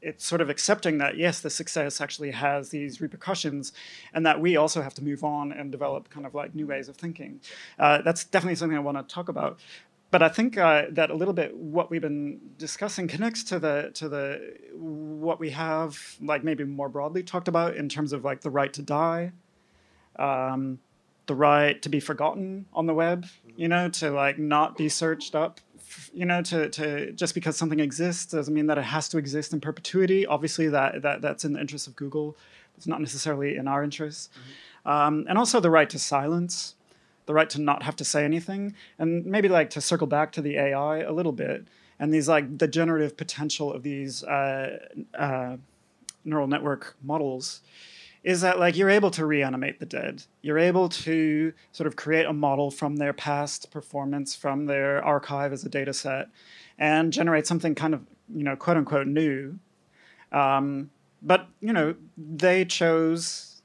it's 0.00 0.24
sort 0.24 0.40
of 0.40 0.48
accepting 0.50 0.98
that, 0.98 1.16
yes, 1.16 1.40
the 1.40 1.50
success 1.50 2.00
actually 2.00 2.30
has 2.30 2.70
these 2.70 3.00
repercussions 3.00 3.72
and 4.12 4.24
that 4.26 4.40
we 4.40 4.56
also 4.56 4.82
have 4.82 4.94
to 4.94 5.04
move 5.04 5.24
on 5.24 5.52
and 5.52 5.72
develop 5.72 6.08
kind 6.10 6.26
of 6.26 6.34
like 6.34 6.54
new 6.54 6.66
ways 6.66 6.88
of 6.88 6.96
thinking. 6.96 7.40
Uh, 7.78 8.02
that's 8.02 8.24
definitely 8.24 8.56
something 8.56 8.76
I 8.76 8.80
want 8.80 8.96
to 8.96 9.14
talk 9.14 9.28
about 9.28 9.58
but 10.10 10.22
I 10.22 10.28
think 10.28 10.56
uh, 10.56 10.86
that 10.90 11.10
a 11.10 11.14
little 11.14 11.34
bit 11.34 11.54
what 11.54 11.90
we've 11.90 12.00
been 12.00 12.40
discussing 12.56 13.08
connects 13.08 13.44
to 13.44 13.58
the 13.58 13.90
to 13.94 14.08
the 14.08 14.54
what 14.74 15.38
we 15.38 15.50
have 15.50 16.16
like 16.20 16.42
maybe 16.42 16.64
more 16.64 16.88
broadly 16.88 17.22
talked 17.22 17.48
about 17.48 17.76
in 17.76 17.88
terms 17.88 18.12
of 18.12 18.24
like 18.24 18.40
the 18.40 18.50
right 18.50 18.72
to 18.72 18.82
die, 18.82 19.32
um, 20.18 20.78
the 21.26 21.34
right 21.34 21.80
to 21.82 21.88
be 21.90 22.00
forgotten 22.00 22.66
on 22.72 22.86
the 22.86 22.94
web, 22.94 23.26
you 23.56 23.68
know, 23.68 23.88
to 23.90 24.10
like 24.10 24.38
not 24.38 24.76
be 24.78 24.88
searched 24.88 25.34
up, 25.34 25.60
you 26.12 26.24
know, 26.24 26.42
to 26.42 26.68
to 26.70 27.12
just 27.12 27.34
because 27.34 27.56
something 27.56 27.80
exists 27.80 28.26
doesn't 28.32 28.52
mean 28.52 28.66
that 28.66 28.78
it 28.78 28.84
has 28.84 29.08
to 29.10 29.18
exist 29.18 29.52
in 29.52 29.60
perpetuity. 29.60 30.26
Obviously, 30.26 30.68
that 30.68 31.02
that 31.02 31.22
that's 31.22 31.44
in 31.44 31.52
the 31.52 31.60
interest 31.60 31.86
of 31.86 31.96
Google. 31.96 32.36
It's 32.76 32.86
not 32.86 33.00
necessarily 33.00 33.56
in 33.56 33.66
our 33.66 33.82
interest, 33.82 34.30
mm-hmm. 34.32 34.88
um, 34.90 35.26
and 35.28 35.36
also 35.36 35.58
the 35.60 35.70
right 35.70 35.90
to 35.90 35.98
silence 35.98 36.74
the 37.26 37.34
right 37.34 37.50
to 37.50 37.60
not 37.60 37.82
have 37.82 37.94
to 37.94 38.04
say 38.04 38.24
anything, 38.24 38.74
and 38.98 39.26
maybe 39.26 39.48
like 39.48 39.68
to 39.68 39.82
circle 39.82 40.06
back 40.06 40.32
to 40.32 40.40
the 40.40 40.56
AI 40.56 41.00
a 41.00 41.12
little 41.12 41.32
bit 41.32 41.66
and 41.98 42.12
these 42.12 42.28
like 42.28 42.58
the 42.58 42.68
generative 42.68 43.16
potential 43.16 43.72
of 43.72 43.82
these 43.82 44.22
uh, 44.24 44.78
uh, 45.14 45.56
neural 46.24 46.46
network 46.46 46.96
models 47.02 47.60
is 48.24 48.40
that 48.40 48.58
like 48.58 48.76
you're 48.76 48.90
able 48.90 49.10
to 49.10 49.24
reanimate 49.24 49.78
the 49.80 49.86
dead 49.86 50.22
you're 50.42 50.58
able 50.58 50.88
to 50.88 51.52
sort 51.72 51.86
of 51.86 51.96
create 51.96 52.26
a 52.26 52.32
model 52.32 52.70
from 52.70 52.96
their 52.96 53.12
past 53.12 53.70
performance 53.70 54.34
from 54.34 54.66
their 54.66 55.04
archive 55.04 55.52
as 55.52 55.64
a 55.64 55.68
data 55.68 55.92
set 55.92 56.28
and 56.78 57.12
generate 57.12 57.46
something 57.46 57.74
kind 57.74 57.94
of 57.94 58.06
you 58.34 58.44
know 58.44 58.56
quote 58.56 58.76
unquote 58.76 59.06
new 59.06 59.58
um, 60.32 60.90
but 61.22 61.48
you 61.60 61.72
know 61.72 61.94
they 62.16 62.64
chose 62.64 63.58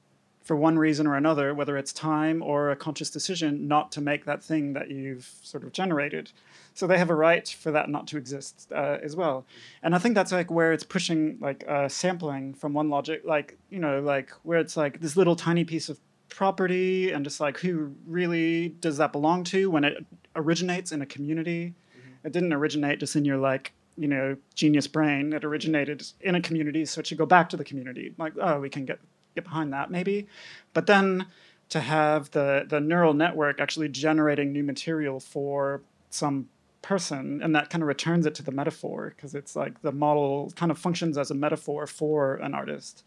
for 0.44 0.56
one 0.56 0.78
reason 0.78 1.08
or 1.08 1.16
another, 1.16 1.54
whether 1.54 1.78
it's 1.78 1.94
time 1.94 2.42
or 2.44 2.70
a 2.70 2.76
conscious 2.76 3.10
decision, 3.10 3.68
not 3.68 3.92
to 3.94 4.02
make 4.02 4.26
that 4.26 4.44
thing 4.44 4.74
that 4.74 4.92
you've 4.92 5.32
sort 5.42 5.63
of 5.63 5.72
generated. 5.72 6.32
So 6.73 6.88
they 6.88 6.97
have 6.97 7.09
a 7.09 7.15
right 7.15 7.47
for 7.47 7.71
that 7.71 7.89
not 7.89 8.07
to 8.07 8.17
exist 8.17 8.71
uh, 8.73 8.97
as 9.01 9.15
well. 9.15 9.45
And 9.83 9.93
I 9.93 9.99
think 9.99 10.15
that's 10.15 10.31
like 10.31 10.49
where 10.49 10.73
it's 10.73 10.83
pushing 10.83 11.38
like 11.39 11.63
uh, 11.67 11.88
sampling 11.88 12.53
from 12.53 12.73
one 12.73 12.89
logic, 12.89 13.21
like 13.25 13.57
you 13.69 13.79
know, 13.79 14.01
like 14.01 14.31
where 14.43 14.59
it's 14.59 14.75
like 14.75 14.99
this 14.99 15.15
little 15.15 15.36
tiny 15.36 15.63
piece 15.63 15.89
of 15.89 15.99
property 16.29 17.12
and 17.12 17.23
just 17.23 17.39
like 17.39 17.59
who 17.59 17.93
really 18.07 18.69
does 18.69 18.97
that 18.97 19.12
belong 19.12 19.43
to 19.43 19.69
when 19.69 19.83
it 19.83 20.03
originates 20.36 20.91
in 20.91 21.01
a 21.01 21.05
community. 21.05 21.75
Mm-hmm. 21.97 22.27
It 22.27 22.33
didn't 22.33 22.53
originate 22.53 22.99
just 22.99 23.15
in 23.15 23.23
your 23.23 23.38
like 23.38 23.73
you 23.97 24.07
know 24.07 24.36
genius 24.55 24.88
brain. 24.88 25.33
It 25.33 25.43
originated 25.43 26.03
in 26.21 26.36
a 26.36 26.41
community, 26.41 26.86
so 26.86 26.99
it 26.99 27.07
should 27.07 27.19
go 27.19 27.27
back 27.27 27.49
to 27.49 27.57
the 27.57 27.63
community. 27.63 28.13
Like 28.17 28.33
oh, 28.41 28.59
we 28.59 28.69
can 28.69 28.86
get 28.86 28.99
get 29.36 29.43
behind 29.43 29.73
that 29.73 29.91
maybe. 29.91 30.27
But 30.73 30.88
then 30.88 31.27
to 31.69 31.79
have 31.79 32.29
the, 32.31 32.65
the 32.67 32.79
neural 32.79 33.13
network 33.13 33.59
actually 33.59 33.89
generating 33.89 34.51
new 34.51 34.63
material 34.63 35.19
for 35.19 35.81
some 36.09 36.47
person 36.84 37.41
and 37.41 37.56
that 37.56 37.72
kind 37.72 37.82
of 37.82 37.88
returns 37.88 38.28
it 38.28 38.36
to 38.36 38.43
the 38.43 38.52
metaphor 38.52 39.13
because 39.15 39.34
it's 39.34 39.56
like 39.56 39.82
the 39.82 39.91
model 39.91 40.52
kind 40.56 40.72
of 40.72 40.78
functions 40.78 41.17
as 41.17 41.32
a 41.32 41.36
metaphor 41.36 41.88
for 41.88 42.36
an 42.36 42.54
artist 42.54 43.04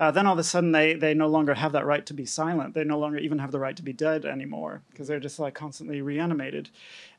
uh, 0.00 0.10
then 0.10 0.26
all 0.26 0.32
of 0.32 0.38
a 0.38 0.42
sudden 0.42 0.72
they 0.72 0.94
they 0.94 1.12
no 1.12 1.26
longer 1.26 1.52
have 1.52 1.72
that 1.72 1.84
right 1.84 2.06
to 2.06 2.14
be 2.14 2.24
silent. 2.24 2.72
They 2.72 2.84
no 2.84 2.98
longer 2.98 3.18
even 3.18 3.38
have 3.38 3.52
the 3.52 3.58
right 3.58 3.76
to 3.76 3.82
be 3.82 3.92
dead 3.92 4.24
anymore 4.24 4.80
because 4.90 5.06
they're 5.06 5.20
just 5.20 5.38
like 5.38 5.52
constantly 5.52 6.00
reanimated. 6.00 6.70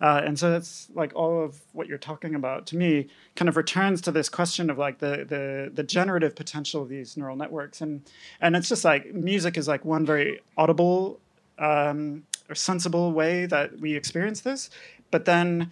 Uh, 0.02 0.22
and 0.26 0.38
so 0.40 0.50
that's 0.50 0.90
like 0.96 1.14
all 1.14 1.44
of 1.44 1.62
what 1.74 1.88
you're 1.88 2.00
talking 2.00 2.34
about 2.34 2.66
to 2.68 2.76
me 2.76 3.08
kind 3.36 3.48
of 3.48 3.56
returns 3.56 4.02
to 4.02 4.12
this 4.12 4.30
question 4.30 4.72
of 4.72 4.80
like 4.80 4.98
the 4.98 5.26
the 5.30 5.72
the 5.72 5.84
generative 5.84 6.36
potential 6.36 6.82
of 6.82 6.90
these 6.90 7.16
neural 7.16 7.36
networks 7.36 7.82
and 7.82 8.02
and 8.42 8.56
it's 8.56 8.68
just 8.68 8.84
like 8.84 9.14
music 9.14 9.58
is 9.60 9.68
like 9.68 9.86
one 9.86 10.04
very 10.04 10.40
audible 10.58 11.20
um, 11.60 12.24
or 12.50 12.56
sensible 12.56 13.12
way 13.12 13.46
that 13.46 13.80
we 13.80 13.96
experience 13.96 14.42
this, 14.42 14.72
but 15.12 15.26
then 15.26 15.70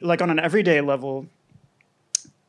like 0.00 0.22
on 0.22 0.30
an 0.30 0.38
everyday 0.38 0.80
level 0.80 1.26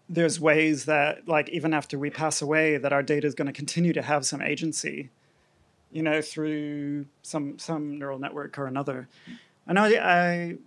there's 0.07 0.39
ways 0.39 0.85
that 0.85 1.27
like 1.27 1.49
even 1.49 1.73
after 1.73 1.97
we 1.99 2.09
pass 2.09 2.41
away 2.41 2.77
that 2.77 2.91
our 2.91 3.03
data 3.03 3.27
is 3.27 3.35
going 3.35 3.45
to 3.45 3.53
continue 3.53 3.93
to 3.93 4.01
have 4.01 4.25
some 4.25 4.41
agency 4.41 5.09
you 5.91 6.01
know 6.01 6.21
through 6.21 7.05
some 7.21 7.57
some 7.59 7.97
neural 7.99 8.19
network 8.19 8.57
or 8.57 8.65
another 8.65 9.07
i 9.67 9.73
know 9.73 9.83
i 9.83 10.57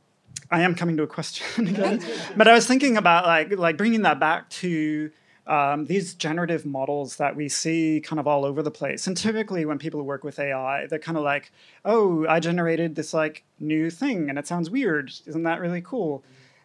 I 0.50 0.60
am 0.60 0.74
coming 0.74 0.96
to 0.98 1.02
a 1.02 1.06
question 1.06 1.66
again, 1.68 2.02
but 2.36 2.46
I 2.48 2.52
was 2.52 2.66
thinking 2.66 2.96
about 2.96 3.26
like 3.26 3.56
like 3.58 3.76
bringing 3.76 4.02
that 4.02 4.20
back 4.20 4.48
to 4.50 5.10
um, 5.46 5.86
these 5.86 6.14
generative 6.14 6.64
models 6.64 7.16
that 7.16 7.34
we 7.34 7.48
see 7.48 8.00
kind 8.00 8.20
of 8.20 8.28
all 8.28 8.44
over 8.44 8.62
the 8.62 8.70
place. 8.70 9.06
And 9.06 9.16
typically, 9.16 9.64
when 9.64 9.78
people 9.78 10.02
work 10.02 10.22
with 10.22 10.38
AI, 10.38 10.86
they're 10.86 10.98
kind 10.98 11.18
of 11.18 11.24
like, 11.24 11.52
"Oh, 11.84 12.26
I 12.28 12.38
generated 12.40 12.94
this 12.94 13.12
like 13.12 13.44
new 13.58 13.90
thing, 13.90 14.28
and 14.28 14.38
it 14.38 14.46
sounds 14.46 14.70
weird. 14.70 15.12
Isn't 15.26 15.42
that 15.44 15.60
really 15.60 15.80
cool?" 15.80 16.22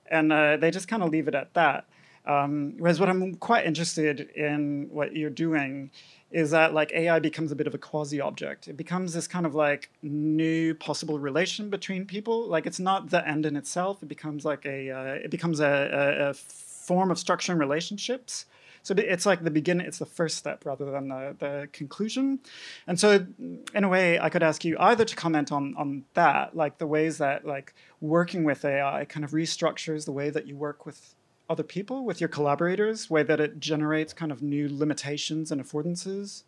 And 0.10 0.32
uh, 0.32 0.58
they 0.58 0.72
just 0.72 0.88
kind 0.88 1.04
of 1.04 1.10
leave 1.10 1.28
it 1.28 1.36
at 1.36 1.54
that. 1.54 1.86
Um, 2.26 2.74
whereas, 2.78 3.00
what 3.00 3.10
I'm 3.10 3.36
quite 3.36 3.66
interested 3.66 4.20
in 4.36 4.90
what 4.92 5.16
you're 5.16 5.30
doing 5.30 5.92
is 6.30 6.52
that 6.52 6.74
like 6.74 6.92
AI 6.92 7.20
becomes 7.20 7.54
a 7.54 7.56
bit 7.56 7.68
of 7.68 7.74
a 7.74 7.78
quasi 7.78 8.20
object. 8.20 8.68
It 8.68 8.76
becomes 8.76 9.14
this 9.14 9.28
kind 9.28 9.46
of 9.46 9.56
like 9.56 9.90
new 10.02 10.76
possible 10.76 11.20
relation 11.20 11.70
between 11.70 12.06
people. 12.06 12.48
Like 12.48 12.66
it's 12.66 12.80
not 12.80 13.10
the 13.10 13.26
end 13.26 13.46
in 13.46 13.56
itself. 13.56 14.04
It 14.04 14.10
becomes 14.10 14.44
like 14.44 14.66
a 14.66 14.92
uh, 14.92 15.14
it 15.24 15.32
becomes 15.32 15.62
a, 15.62 15.66
a, 15.66 16.30
a 16.30 16.34
form 16.34 17.12
of 17.12 17.18
structuring 17.18 17.60
relationships. 17.60 18.46
So 18.88 18.96
it's 18.98 19.26
like 19.26 19.44
the 19.44 19.52
beginning, 19.52 19.86
it's 19.86 20.00
the 20.00 20.06
first 20.06 20.38
step 20.38 20.66
rather 20.66 20.90
than 20.90 21.10
the, 21.10 21.36
the 21.38 21.68
conclusion. 21.74 22.40
And 22.88 22.98
so, 22.98 23.28
in 23.76 23.84
a 23.84 23.90
way, 23.90 24.18
I 24.18 24.30
could 24.30 24.42
ask 24.42 24.64
you 24.64 24.78
either 24.80 25.04
to 25.04 25.14
comment 25.14 25.52
on, 25.52 25.76
on 25.78 26.06
that, 26.14 26.56
like 26.56 26.78
the 26.78 26.88
ways 26.88 27.18
that 27.18 27.46
like 27.46 27.76
working 28.00 28.46
with 28.46 28.64
AI 28.64 29.04
kind 29.04 29.26
of 29.26 29.32
restructures 29.32 30.06
the 30.06 30.14
way 30.14 30.30
that 30.30 30.48
you 30.48 30.56
work 30.56 30.86
with 30.86 31.16
other 31.50 31.64
people, 31.64 32.06
with 32.06 32.22
your 32.22 32.30
collaborators, 32.30 33.10
way 33.10 33.24
that 33.24 33.42
it 33.42 33.60
generates 33.60 34.14
kind 34.14 34.32
of 34.32 34.42
new 34.42 34.70
limitations 34.72 35.52
and 35.52 35.62
affordances. 35.62 36.44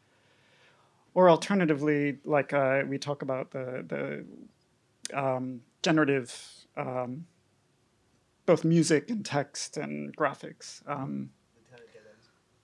Or 1.13 1.29
alternatively, 1.29 2.19
like 2.23 2.53
uh, 2.53 2.83
we 2.87 2.97
talk 2.97 3.21
about 3.21 3.51
the, 3.51 4.23
the 5.11 5.19
um, 5.19 5.59
generative, 5.81 6.33
um, 6.77 7.25
both 8.45 8.63
music 8.63 9.09
and 9.09 9.25
text 9.25 9.75
and 9.75 10.15
graphics. 10.15 10.81
Um, 10.87 11.31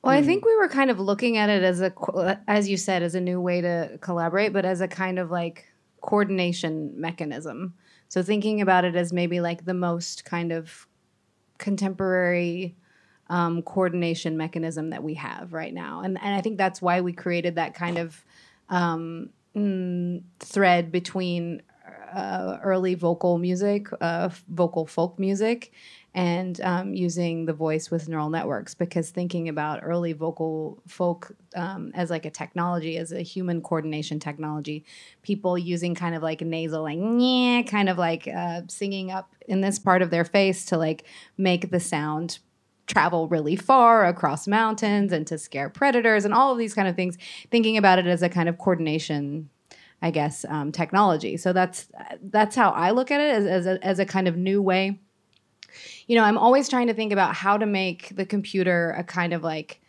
well, 0.05 0.13
I 0.13 0.21
think 0.21 0.45
we 0.45 0.55
were 0.55 0.67
kind 0.67 0.91
of 0.91 0.99
looking 0.99 1.37
at 1.37 1.49
it 1.49 1.63
as 1.63 1.81
a, 1.81 2.39
as 2.47 2.69
you 2.69 2.77
said, 2.77 3.01
as 3.01 3.15
a 3.15 3.21
new 3.21 3.41
way 3.41 3.61
to 3.61 3.97
collaborate, 4.01 4.53
but 4.53 4.63
as 4.63 4.81
a 4.81 4.87
kind 4.87 5.17
of 5.17 5.31
like 5.31 5.65
coordination 6.01 6.93
mechanism. 6.95 7.73
So 8.07 8.21
thinking 8.21 8.61
about 8.61 8.85
it 8.85 8.95
as 8.95 9.11
maybe 9.11 9.41
like 9.41 9.65
the 9.65 9.73
most 9.73 10.23
kind 10.23 10.51
of 10.51 10.87
contemporary 11.57 12.75
um, 13.29 13.63
coordination 13.63 14.37
mechanism 14.37 14.91
that 14.91 15.03
we 15.03 15.15
have 15.15 15.53
right 15.53 15.73
now. 15.73 16.01
And, 16.01 16.19
and 16.21 16.35
I 16.35 16.41
think 16.41 16.57
that's 16.57 16.81
why 16.81 17.01
we 17.01 17.11
created 17.11 17.55
that 17.55 17.73
kind 17.73 17.97
of 17.97 18.23
um, 18.69 19.29
mm, 19.55 20.21
thread 20.39 20.91
between 20.91 21.63
uh, 22.13 22.59
early 22.63 22.95
vocal 22.95 23.37
music, 23.37 23.87
uh, 24.01 24.29
vocal 24.49 24.85
folk 24.85 25.17
music, 25.17 25.73
and 26.15 26.61
um, 26.61 26.93
using 26.93 27.45
the 27.45 27.53
voice 27.53 27.91
with 27.91 28.07
neural 28.07 28.29
networks 28.29 28.73
because 28.73 29.09
thinking 29.09 29.49
about 29.49 29.81
early 29.83 30.13
vocal 30.13 30.81
folk 30.87 31.35
um, 31.55 31.91
as 31.93 32.09
like 32.09 32.25
a 32.25 32.29
technology 32.29 32.97
as 32.97 33.11
a 33.11 33.21
human 33.21 33.61
coordination 33.61 34.17
technology 34.17 34.85
people 35.21 35.57
using 35.57 35.93
kind 35.93 36.15
of 36.15 36.23
like 36.23 36.39
nasal 36.39 36.83
like 36.83 36.97
yeah 36.97 37.61
kind 37.63 37.89
of 37.89 37.97
like 37.97 38.27
uh, 38.29 38.61
singing 38.67 39.11
up 39.11 39.35
in 39.47 39.59
this 39.59 39.77
part 39.77 40.01
of 40.01 40.09
their 40.09 40.23
face 40.23 40.65
to 40.65 40.77
like 40.77 41.05
make 41.37 41.69
the 41.69 41.81
sound 41.81 42.39
travel 42.87 43.27
really 43.27 43.57
far 43.57 44.05
across 44.05 44.47
mountains 44.47 45.11
and 45.11 45.27
to 45.27 45.37
scare 45.37 45.69
predators 45.69 46.23
and 46.23 46.33
all 46.33 46.51
of 46.51 46.57
these 46.57 46.73
kind 46.73 46.87
of 46.87 46.95
things 46.95 47.17
thinking 47.51 47.75
about 47.75 47.99
it 47.99 48.07
as 48.07 48.23
a 48.23 48.29
kind 48.29 48.47
of 48.47 48.57
coordination 48.57 49.49
i 50.01 50.11
guess 50.11 50.45
um, 50.47 50.71
technology. 50.71 51.35
So 51.35 51.51
that's 51.51 51.89
that's 52.21 52.55
how 52.55 52.69
i 52.69 52.91
look 52.91 53.11
at 53.11 53.19
it 53.19 53.33
as, 53.33 53.45
as, 53.45 53.65
a, 53.65 53.85
as 53.85 53.99
a 53.99 54.05
kind 54.05 54.29
of 54.29 54.37
new 54.37 54.61
way 54.61 54.99
you 56.07 56.15
know, 56.15 56.23
I'm 56.23 56.37
always 56.37 56.69
trying 56.69 56.87
to 56.87 56.93
think 56.93 57.11
about 57.11 57.35
how 57.35 57.57
to 57.57 57.65
make 57.65 58.15
the 58.15 58.25
computer 58.25 58.95
a 58.97 59.03
kind 59.03 59.33
of 59.33 59.43
like 59.43 59.81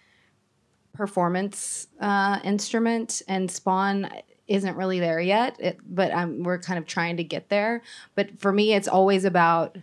performance 0.93 1.89
uh, 2.01 2.41
instrument, 2.45 3.23
and 3.29 3.51
Spawn 3.51 4.11
isn't 4.49 4.77
really 4.77 5.01
there 5.01 5.21
yet. 5.21 5.57
It, 5.61 5.79
but 5.85 6.15
I'm, 6.15 6.43
we're 6.43 6.59
kind 6.59 6.79
of 6.79 6.87
trying 6.87 7.17
to 7.17 7.25
get 7.25 7.49
there. 7.49 7.83
But 8.15 8.39
for 8.39 8.53
me, 8.53 8.75
it's 8.75 8.89
always 8.89 9.25
about 9.25 9.77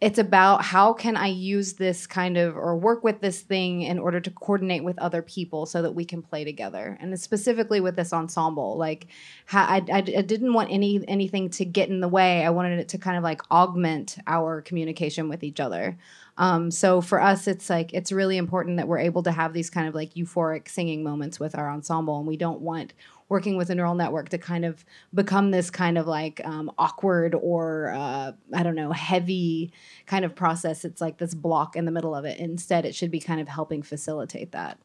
it's 0.00 0.18
about 0.18 0.64
how 0.64 0.92
can 0.92 1.16
I 1.16 1.26
use 1.26 1.72
this 1.72 2.06
kind 2.06 2.36
of 2.36 2.56
or 2.56 2.76
work 2.76 3.02
with 3.02 3.20
this 3.20 3.40
thing 3.40 3.82
in 3.82 3.98
order 3.98 4.20
to 4.20 4.30
coordinate 4.30 4.84
with 4.84 4.96
other 5.00 5.22
people 5.22 5.66
so 5.66 5.82
that 5.82 5.92
we 5.92 6.04
can 6.04 6.22
play 6.22 6.44
together. 6.44 6.96
And 7.00 7.18
specifically 7.18 7.80
with 7.80 7.96
this 7.96 8.12
ensemble, 8.12 8.76
like 8.76 9.08
I, 9.52 9.82
I, 9.90 9.96
I, 9.96 10.00
didn't 10.00 10.52
want 10.52 10.70
any 10.70 11.02
anything 11.08 11.50
to 11.50 11.64
get 11.64 11.88
in 11.88 11.98
the 11.98 12.06
way. 12.06 12.44
I 12.44 12.50
wanted 12.50 12.78
it 12.78 12.88
to 12.90 12.98
kind 12.98 13.16
of 13.16 13.24
like 13.24 13.42
augment 13.50 14.18
our 14.28 14.62
communication 14.62 15.28
with 15.28 15.42
each 15.42 15.58
other. 15.58 15.98
Um, 16.36 16.70
so 16.70 17.00
for 17.00 17.20
us, 17.20 17.48
it's 17.48 17.68
like 17.68 17.92
it's 17.92 18.12
really 18.12 18.36
important 18.36 18.76
that 18.76 18.86
we're 18.86 18.98
able 18.98 19.24
to 19.24 19.32
have 19.32 19.52
these 19.52 19.68
kind 19.68 19.88
of 19.88 19.96
like 19.96 20.14
euphoric 20.14 20.68
singing 20.68 21.02
moments 21.02 21.40
with 21.40 21.56
our 21.58 21.68
ensemble, 21.68 22.18
and 22.18 22.28
we 22.28 22.36
don't 22.36 22.60
want 22.60 22.92
working 23.28 23.56
with 23.56 23.70
a 23.70 23.74
neural 23.74 23.94
network 23.94 24.30
to 24.30 24.38
kind 24.38 24.64
of 24.64 24.84
become 25.12 25.50
this 25.50 25.70
kind 25.70 25.98
of 25.98 26.06
like 26.06 26.40
um, 26.44 26.70
awkward 26.78 27.34
or 27.34 27.92
uh, 27.94 28.32
I 28.54 28.62
don't 28.62 28.74
know 28.74 28.92
heavy 28.92 29.72
kind 30.06 30.24
of 30.24 30.34
process. 30.34 30.84
It's 30.84 31.00
like 31.00 31.18
this 31.18 31.34
block 31.34 31.76
in 31.76 31.84
the 31.84 31.92
middle 31.92 32.14
of 32.14 32.24
it. 32.24 32.38
Instead, 32.38 32.84
it 32.84 32.94
should 32.94 33.10
be 33.10 33.20
kind 33.20 33.40
of 33.40 33.48
helping 33.48 33.82
facilitate 33.82 34.52
that. 34.52 34.78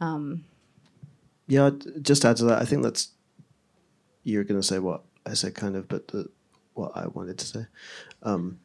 Um, 0.00 0.44
yeah, 1.46 1.70
just 2.00 2.24
add 2.24 2.36
to 2.38 2.44
that. 2.44 2.62
I 2.62 2.64
think 2.64 2.82
that's 2.82 3.10
you're 4.24 4.44
going 4.44 4.60
to 4.60 4.66
say 4.66 4.78
what 4.78 5.02
I 5.26 5.34
said, 5.34 5.54
kind 5.54 5.76
of, 5.76 5.88
but 5.88 6.08
the, 6.08 6.28
what 6.74 6.92
I 6.94 7.08
wanted 7.08 7.38
to 7.38 7.46
say. 7.46 7.66
Um, 8.22 8.60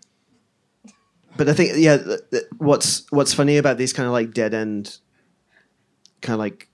but 1.35 1.49
I 1.49 1.53
think 1.53 1.73
yeah, 1.75 1.97
what's 2.57 3.09
what's 3.11 3.33
funny 3.33 3.57
about 3.57 3.77
these 3.77 3.93
kind 3.93 4.07
of 4.07 4.13
like 4.13 4.33
dead 4.33 4.53
end, 4.53 4.97
kind 6.21 6.33
of 6.33 6.39
like 6.39 6.69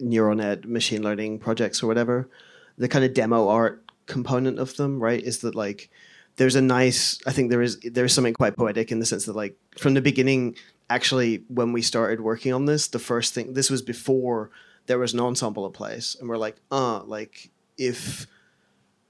neural 0.00 0.36
net 0.36 0.68
machine 0.68 1.02
learning 1.02 1.38
projects 1.38 1.82
or 1.82 1.86
whatever, 1.86 2.28
the 2.76 2.88
kind 2.88 3.04
of 3.04 3.14
demo 3.14 3.48
art 3.48 3.84
component 4.06 4.58
of 4.58 4.76
them, 4.76 5.00
right, 5.00 5.22
is 5.22 5.38
that 5.40 5.54
like 5.54 5.90
there's 6.36 6.54
a 6.54 6.62
nice 6.62 7.20
I 7.26 7.32
think 7.32 7.50
there 7.50 7.62
is 7.62 7.78
there's 7.80 8.12
something 8.12 8.34
quite 8.34 8.56
poetic 8.56 8.90
in 8.90 9.00
the 9.00 9.06
sense 9.06 9.26
that 9.26 9.36
like 9.36 9.56
from 9.76 9.94
the 9.94 10.00
beginning, 10.00 10.56
actually 10.88 11.44
when 11.48 11.72
we 11.72 11.82
started 11.82 12.20
working 12.20 12.52
on 12.52 12.64
this, 12.64 12.88
the 12.88 12.98
first 12.98 13.34
thing 13.34 13.52
this 13.52 13.70
was 13.70 13.82
before 13.82 14.50
there 14.86 14.98
was 14.98 15.12
an 15.12 15.20
ensemble 15.20 15.66
in 15.66 15.72
place, 15.72 16.16
and 16.18 16.28
we're 16.28 16.38
like, 16.38 16.56
uh, 16.70 17.02
like 17.04 17.50
if 17.76 18.26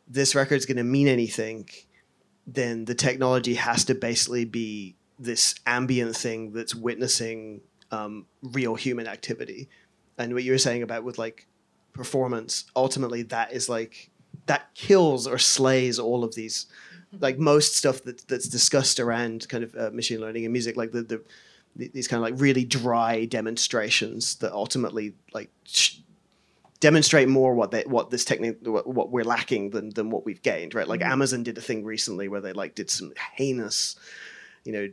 this 0.09 0.35
record's 0.35 0.67
gonna 0.67 0.85
mean 0.85 1.07
anything, 1.09 1.69
then 2.47 2.85
the 2.87 2.95
technology 2.95 3.55
has 3.55 3.85
to 3.85 3.95
basically 3.95 4.45
be 4.45 4.97
this 5.19 5.55
ambient 5.67 6.17
thing 6.17 6.53
that's 6.53 6.75
witnessing 6.75 7.61
um, 7.91 8.27
real 8.43 8.75
human 8.75 9.07
activity 9.07 9.69
and 10.19 10.35
what 10.35 10.45
you 10.45 10.53
were 10.53 10.59
saying 10.59 10.83
about 10.83 11.05
with 11.05 11.19
like 11.19 11.47
performance 11.93 12.65
ultimately 12.77 13.23
that 13.23 13.53
is 13.53 13.69
like 13.69 14.11
that 14.47 14.75
kills 14.75 15.27
or 15.27 15.39
slays 15.39 15.99
all 15.99 16.25
of 16.25 16.35
these 16.35 16.67
like 17.21 17.39
most 17.39 17.75
stuff 17.75 18.03
that, 18.05 18.27
that's 18.29 18.49
discussed 18.49 19.01
around 19.01 19.49
kind 19.49 19.65
of 19.65 19.75
uh, 19.75 19.91
machine 19.93 20.21
learning 20.21 20.45
and 20.45 20.53
music 20.53 20.77
like 20.77 20.93
the, 20.93 21.03
the 21.03 21.23
these 21.77 22.09
kind 22.09 22.23
of 22.23 22.31
like 22.31 22.41
really 22.41 22.65
dry 22.65 23.25
demonstrations 23.25 24.37
that 24.37 24.53
ultimately 24.53 25.15
like 25.33 25.51
sh- 25.65 25.99
demonstrate 26.81 27.29
more 27.29 27.55
what 27.55 27.71
they 27.71 27.83
what 27.83 28.11
this 28.11 28.25
technique 28.25 28.59
what, 28.63 28.87
what, 28.87 29.11
we're 29.11 29.25
lacking 29.25 29.71
than 29.71 29.91
than 29.91 30.11
what 30.11 30.25
we've 30.25 30.43
gained 30.43 30.75
right 30.75 30.89
like 30.89 31.01
mm-hmm. 31.01 31.13
amazon 31.13 31.43
did 31.43 31.57
a 31.59 31.61
thing 31.61 31.85
recently 31.85 32.29
where 32.29 32.41
they 32.41 32.53
like 32.53 32.75
did 32.75 32.91
some 32.91 33.13
heinous 33.37 33.97
you 34.65 34.73
know 34.73 34.89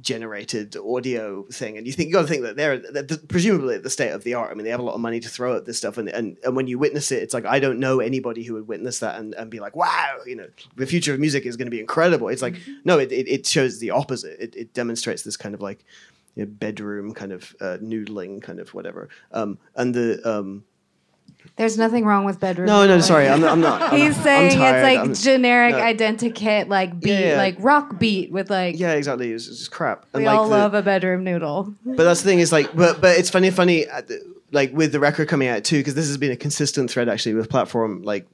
generated 0.00 0.76
audio 0.76 1.44
thing 1.52 1.76
and 1.78 1.86
you 1.86 1.92
think 1.92 2.08
you 2.08 2.14
got 2.14 2.22
to 2.22 2.26
think 2.26 2.42
that 2.42 2.56
they're, 2.56 2.78
they're 2.78 3.18
presumably 3.28 3.76
at 3.76 3.82
the 3.82 3.90
state 3.90 4.10
of 4.10 4.24
the 4.24 4.34
art. 4.34 4.50
I 4.50 4.54
mean 4.54 4.64
they 4.64 4.70
have 4.70 4.80
a 4.80 4.84
lot 4.84 4.94
of 4.94 5.00
money 5.00 5.20
to 5.20 5.28
throw 5.28 5.56
at 5.56 5.66
this 5.66 5.78
stuff 5.78 5.98
and, 5.98 6.08
and 6.08 6.36
and 6.44 6.56
when 6.56 6.66
you 6.66 6.78
witness 6.78 7.12
it 7.12 7.22
it's 7.22 7.34
like 7.34 7.44
i 7.44 7.60
don't 7.60 7.78
know 7.78 8.00
anybody 8.00 8.42
who 8.42 8.54
would 8.54 8.68
witness 8.68 8.98
that 9.00 9.18
and, 9.18 9.34
and 9.34 9.50
be 9.50 9.60
like 9.60 9.76
wow 9.76 10.16
you 10.26 10.36
know 10.36 10.48
the 10.76 10.86
future 10.86 11.12
of 11.14 11.20
music 11.20 11.46
is 11.46 11.56
going 11.56 11.66
to 11.66 11.70
be 11.70 11.80
incredible. 11.80 12.28
It's 12.28 12.42
like 12.42 12.54
mm-hmm. 12.54 12.72
no 12.84 12.98
it, 12.98 13.12
it, 13.12 13.28
it, 13.28 13.46
shows 13.46 13.78
the 13.78 13.90
opposite. 13.90 14.38
It, 14.40 14.56
it 14.56 14.74
demonstrates 14.74 15.22
this 15.22 15.36
kind 15.36 15.54
of 15.54 15.60
like 15.60 15.84
you 16.34 16.44
know, 16.44 16.50
bedroom 16.50 17.12
kind 17.12 17.32
of 17.32 17.54
uh, 17.60 17.78
noodling 17.82 18.42
kind 18.42 18.60
of 18.60 18.72
whatever. 18.74 19.08
Um, 19.32 19.58
and 19.74 19.94
the 19.94 20.20
um, 20.28 20.64
there's 21.56 21.76
nothing 21.76 22.04
wrong 22.04 22.24
with 22.24 22.40
bedroom. 22.40 22.66
No, 22.66 22.86
no, 22.86 23.00
sorry, 23.00 23.28
I'm, 23.28 23.44
I'm 23.44 23.60
not. 23.60 23.82
I'm, 23.82 24.00
He's 24.00 24.16
saying 24.22 24.52
it's 24.52 24.82
like 24.82 24.98
I'm, 24.98 25.14
generic 25.14 25.74
no. 25.74 25.80
identikit, 25.80 26.68
like 26.68 26.98
beat, 27.00 27.10
yeah, 27.10 27.20
yeah. 27.30 27.36
like 27.36 27.56
rock 27.58 27.98
beat 27.98 28.32
with 28.32 28.50
like. 28.50 28.78
Yeah, 28.78 28.92
exactly. 28.92 29.32
It's, 29.32 29.46
it's 29.48 29.68
crap. 29.68 30.06
And 30.14 30.22
we 30.22 30.26
like 30.26 30.38
all 30.38 30.48
the, 30.48 30.56
love 30.56 30.74
a 30.74 30.82
bedroom 30.82 31.24
noodle. 31.24 31.74
But 31.84 32.04
that's 32.04 32.22
the 32.22 32.28
thing 32.28 32.40
is 32.40 32.52
like, 32.52 32.74
but 32.74 33.00
but 33.00 33.18
it's 33.18 33.30
funny, 33.30 33.50
funny, 33.50 33.88
uh, 33.88 34.02
like 34.52 34.72
with 34.72 34.92
the 34.92 35.00
record 35.00 35.28
coming 35.28 35.48
out 35.48 35.64
too, 35.64 35.78
because 35.78 35.94
this 35.94 36.06
has 36.06 36.16
been 36.16 36.32
a 36.32 36.36
consistent 36.36 36.90
thread 36.90 37.08
actually 37.08 37.34
with 37.34 37.48
platform, 37.48 38.02
like 38.02 38.26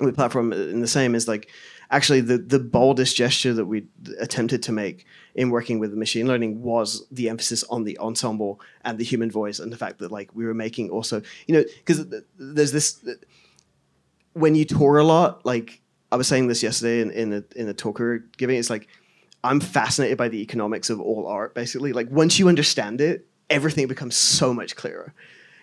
with 0.00 0.14
platform 0.14 0.52
in 0.52 0.80
the 0.80 0.88
same 0.88 1.14
is 1.14 1.28
like 1.28 1.48
actually 1.92 2.20
the 2.20 2.38
the 2.38 2.58
boldest 2.58 3.14
gesture 3.16 3.54
that 3.54 3.66
we 3.66 3.86
attempted 4.18 4.62
to 4.64 4.72
make 4.72 5.06
in 5.36 5.50
working 5.50 5.78
with 5.78 5.92
machine 5.92 6.26
learning 6.26 6.60
was 6.62 7.06
the 7.12 7.28
emphasis 7.28 7.62
on 7.64 7.84
the 7.84 7.96
ensemble 7.98 8.60
and 8.84 8.98
the 8.98 9.04
human 9.04 9.30
voice 9.30 9.60
and 9.60 9.72
the 9.72 9.76
fact 9.76 10.00
that 10.00 10.10
like 10.10 10.34
we 10.34 10.44
were 10.44 10.54
making 10.54 10.90
also 10.90 11.22
you 11.46 11.54
know 11.54 11.64
because 11.78 12.04
there's 12.38 12.72
this 12.72 13.04
when 14.32 14.54
you 14.54 14.64
tour 14.64 14.98
a 14.98 15.04
lot 15.04 15.46
like 15.46 15.82
I 16.12 16.16
was 16.16 16.28
saying 16.28 16.48
this 16.48 16.62
yesterday 16.62 17.00
in 17.00 17.10
in 17.10 17.32
a 17.32 17.44
in 17.56 17.68
a 17.68 17.74
talk 17.74 17.98
we 17.98 18.04
were 18.04 18.18
giving. 18.36 18.58
It's 18.58 18.68
like 18.68 18.86
I'm 19.42 19.60
fascinated 19.60 20.18
by 20.18 20.28
the 20.28 20.42
economics 20.42 20.90
of 20.90 21.00
all 21.00 21.26
art. 21.26 21.54
Basically, 21.54 21.94
like 21.94 22.10
once 22.10 22.38
you 22.38 22.48
understand 22.48 23.00
it, 23.00 23.26
everything 23.48 23.86
becomes 23.86 24.14
so 24.14 24.52
much 24.52 24.76
clearer. 24.76 25.14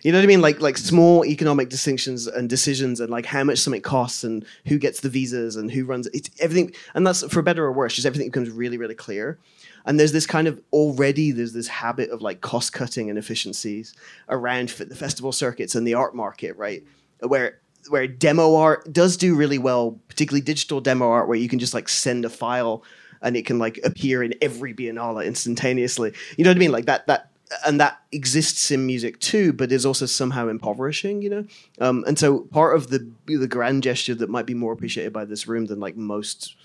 You 0.02 0.12
know 0.12 0.18
what 0.18 0.24
I 0.24 0.26
mean? 0.26 0.40
Like 0.40 0.60
like 0.60 0.78
small 0.78 1.24
economic 1.24 1.68
distinctions 1.68 2.26
and 2.26 2.48
decisions 2.48 3.00
and 3.00 3.10
like 3.10 3.26
how 3.26 3.44
much 3.44 3.58
something 3.58 3.82
costs 3.82 4.24
and 4.24 4.44
who 4.66 4.78
gets 4.78 5.00
the 5.00 5.08
visas 5.08 5.56
and 5.56 5.70
who 5.70 5.84
runs 5.84 6.06
it. 6.06 6.14
It's 6.14 6.30
everything 6.40 6.72
and 6.94 7.06
that's 7.06 7.22
for 7.32 7.42
better 7.42 7.64
or 7.64 7.72
worse, 7.72 7.94
just 7.94 8.06
everything 8.06 8.28
becomes 8.28 8.50
really, 8.50 8.78
really 8.78 8.94
clear. 8.94 9.38
And 9.84 9.98
there's 9.98 10.12
this 10.12 10.26
kind 10.26 10.46
of 10.46 10.60
already 10.72 11.32
there's 11.32 11.52
this 11.52 11.68
habit 11.68 12.10
of 12.10 12.22
like 12.22 12.40
cost 12.40 12.72
cutting 12.72 13.10
and 13.10 13.18
efficiencies 13.18 13.94
around 14.28 14.70
the 14.70 14.96
festival 14.96 15.32
circuits 15.32 15.74
and 15.74 15.86
the 15.86 15.94
art 15.94 16.14
market, 16.14 16.56
right? 16.56 16.82
Where 17.20 17.58
where 17.88 18.06
demo 18.06 18.56
art 18.56 18.92
does 18.92 19.16
do 19.16 19.34
really 19.34 19.58
well, 19.58 19.98
particularly 20.08 20.42
digital 20.42 20.80
demo 20.80 21.10
art, 21.10 21.28
where 21.28 21.38
you 21.38 21.48
can 21.48 21.58
just 21.58 21.74
like 21.74 21.88
send 21.88 22.24
a 22.24 22.30
file 22.30 22.84
and 23.22 23.36
it 23.36 23.46
can 23.46 23.58
like 23.58 23.78
appear 23.84 24.22
in 24.22 24.34
every 24.40 24.74
Biennale 24.74 25.24
instantaneously. 25.24 26.12
You 26.36 26.44
know 26.44 26.50
what 26.50 26.56
I 26.56 26.60
mean? 26.60 26.72
Like 26.72 26.86
that 26.86 27.06
that 27.06 27.29
and 27.66 27.80
that 27.80 28.00
exists 28.12 28.70
in 28.70 28.86
music 28.86 29.18
too, 29.20 29.52
but 29.52 29.72
is 29.72 29.86
also 29.86 30.06
somehow 30.06 30.48
impoverishing, 30.48 31.22
you 31.22 31.30
know. 31.30 31.44
Um, 31.80 32.04
and 32.06 32.18
so 32.18 32.40
part 32.40 32.76
of 32.76 32.88
the 32.88 33.10
the 33.26 33.48
grand 33.48 33.82
gesture 33.82 34.14
that 34.14 34.30
might 34.30 34.46
be 34.46 34.54
more 34.54 34.72
appreciated 34.72 35.12
by 35.12 35.24
this 35.24 35.46
room 35.46 35.66
than 35.66 35.80
like 35.80 35.96
most 35.96 36.56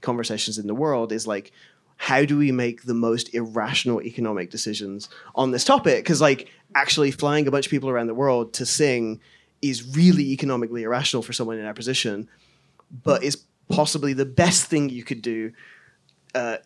conversations 0.00 0.58
in 0.58 0.66
the 0.66 0.74
world 0.74 1.12
is 1.12 1.26
like, 1.26 1.52
how 1.96 2.24
do 2.24 2.36
we 2.36 2.52
make 2.52 2.82
the 2.82 2.94
most 2.94 3.34
irrational 3.34 4.02
economic 4.02 4.50
decisions 4.50 5.08
on 5.34 5.50
this 5.50 5.64
topic? 5.64 6.04
Because 6.04 6.20
like 6.20 6.50
actually 6.74 7.10
flying 7.10 7.46
a 7.46 7.50
bunch 7.50 7.66
of 7.66 7.70
people 7.70 7.88
around 7.88 8.06
the 8.06 8.14
world 8.14 8.52
to 8.54 8.66
sing 8.66 9.20
is 9.62 9.96
really 9.96 10.32
economically 10.32 10.82
irrational 10.82 11.22
for 11.22 11.32
someone 11.32 11.58
in 11.58 11.64
our 11.64 11.74
position, 11.74 12.28
but 13.02 13.22
is 13.22 13.44
possibly 13.68 14.12
the 14.12 14.26
best 14.26 14.66
thing 14.66 14.90
you 14.90 15.02
could 15.02 15.22
do. 15.22 15.52
Uh, 16.34 16.58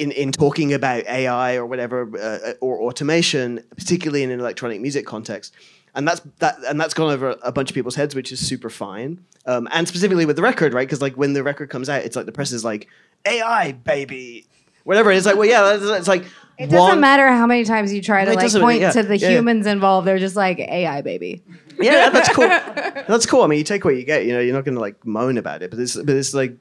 in 0.00 0.10
in 0.12 0.32
talking 0.32 0.72
about 0.72 1.04
AI 1.06 1.56
or 1.56 1.66
whatever 1.66 2.08
uh, 2.18 2.52
or 2.60 2.80
automation, 2.82 3.62
particularly 3.76 4.22
in 4.22 4.30
an 4.30 4.40
electronic 4.40 4.80
music 4.80 5.06
context, 5.06 5.54
and 5.94 6.06
that's 6.08 6.20
that 6.38 6.56
and 6.66 6.80
that's 6.80 6.94
gone 6.94 7.12
over 7.12 7.36
a 7.42 7.52
bunch 7.52 7.70
of 7.70 7.74
people's 7.74 7.94
heads, 7.94 8.14
which 8.14 8.32
is 8.32 8.44
super 8.44 8.70
fine. 8.70 9.24
Um, 9.46 9.68
and 9.72 9.86
specifically 9.86 10.24
with 10.24 10.36
the 10.36 10.42
record, 10.42 10.72
right? 10.72 10.86
Because 10.86 11.02
like 11.02 11.16
when 11.16 11.32
the 11.32 11.42
record 11.42 11.68
comes 11.68 11.88
out, 11.88 12.02
it's 12.02 12.16
like 12.16 12.26
the 12.26 12.32
press 12.32 12.52
is 12.52 12.64
like 12.64 12.88
AI 13.26 13.72
baby, 13.72 14.46
whatever. 14.84 15.10
It's 15.12 15.26
like 15.26 15.36
well, 15.36 15.48
yeah, 15.48 15.74
it's, 15.74 15.84
it's 15.84 16.08
like 16.08 16.24
It 16.58 16.66
doesn't 16.66 16.78
one- 16.78 17.00
matter 17.00 17.28
how 17.28 17.46
many 17.46 17.64
times 17.64 17.92
you 17.92 18.00
try 18.00 18.24
to 18.24 18.34
like 18.34 18.52
point 18.52 18.80
yeah, 18.80 18.92
to 18.92 19.02
the 19.02 19.18
yeah, 19.18 19.28
yeah. 19.28 19.36
humans 19.36 19.66
involved. 19.66 20.06
They're 20.06 20.18
just 20.18 20.36
like 20.36 20.58
AI 20.58 21.02
baby. 21.02 21.42
yeah, 21.78 22.08
that's 22.10 22.28
cool. 22.34 22.48
that's 23.08 23.26
cool. 23.26 23.42
I 23.42 23.46
mean, 23.48 23.58
you 23.58 23.64
take 23.64 23.84
what 23.84 23.96
you 23.96 24.04
get. 24.04 24.24
You 24.24 24.32
know, 24.32 24.40
you're 24.40 24.54
not 24.54 24.64
going 24.64 24.76
to 24.76 24.80
like 24.80 25.04
moan 25.04 25.38
about 25.38 25.62
it, 25.62 25.70
but 25.70 25.78
it's 25.80 25.96
but 25.96 26.14
it's 26.14 26.32
like, 26.32 26.56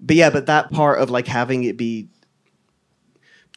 but 0.00 0.16
yeah, 0.16 0.30
but 0.30 0.46
that 0.46 0.70
part 0.72 1.00
of 1.00 1.10
like 1.10 1.26
having 1.26 1.64
it 1.64 1.76
be 1.76 2.08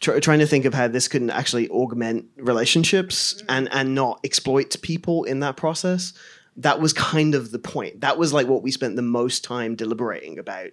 tr- 0.01 0.19
trying 0.19 0.39
to 0.39 0.47
think 0.47 0.65
of 0.65 0.73
how 0.73 0.87
this 0.87 1.07
can 1.07 1.29
actually 1.29 1.69
augment 1.69 2.25
relationships 2.37 3.41
and 3.47 3.69
and 3.71 3.95
not 3.95 4.19
exploit 4.23 4.75
people 4.81 5.23
in 5.23 5.39
that 5.39 5.55
process. 5.55 6.13
That 6.57 6.81
was 6.81 6.91
kind 6.91 7.33
of 7.33 7.51
the 7.51 7.59
point. 7.59 8.01
That 8.01 8.17
was 8.17 8.33
like 8.33 8.47
what 8.47 8.61
we 8.61 8.71
spent 8.71 8.97
the 8.97 9.01
most 9.01 9.43
time 9.43 9.75
deliberating 9.75 10.37
about. 10.37 10.71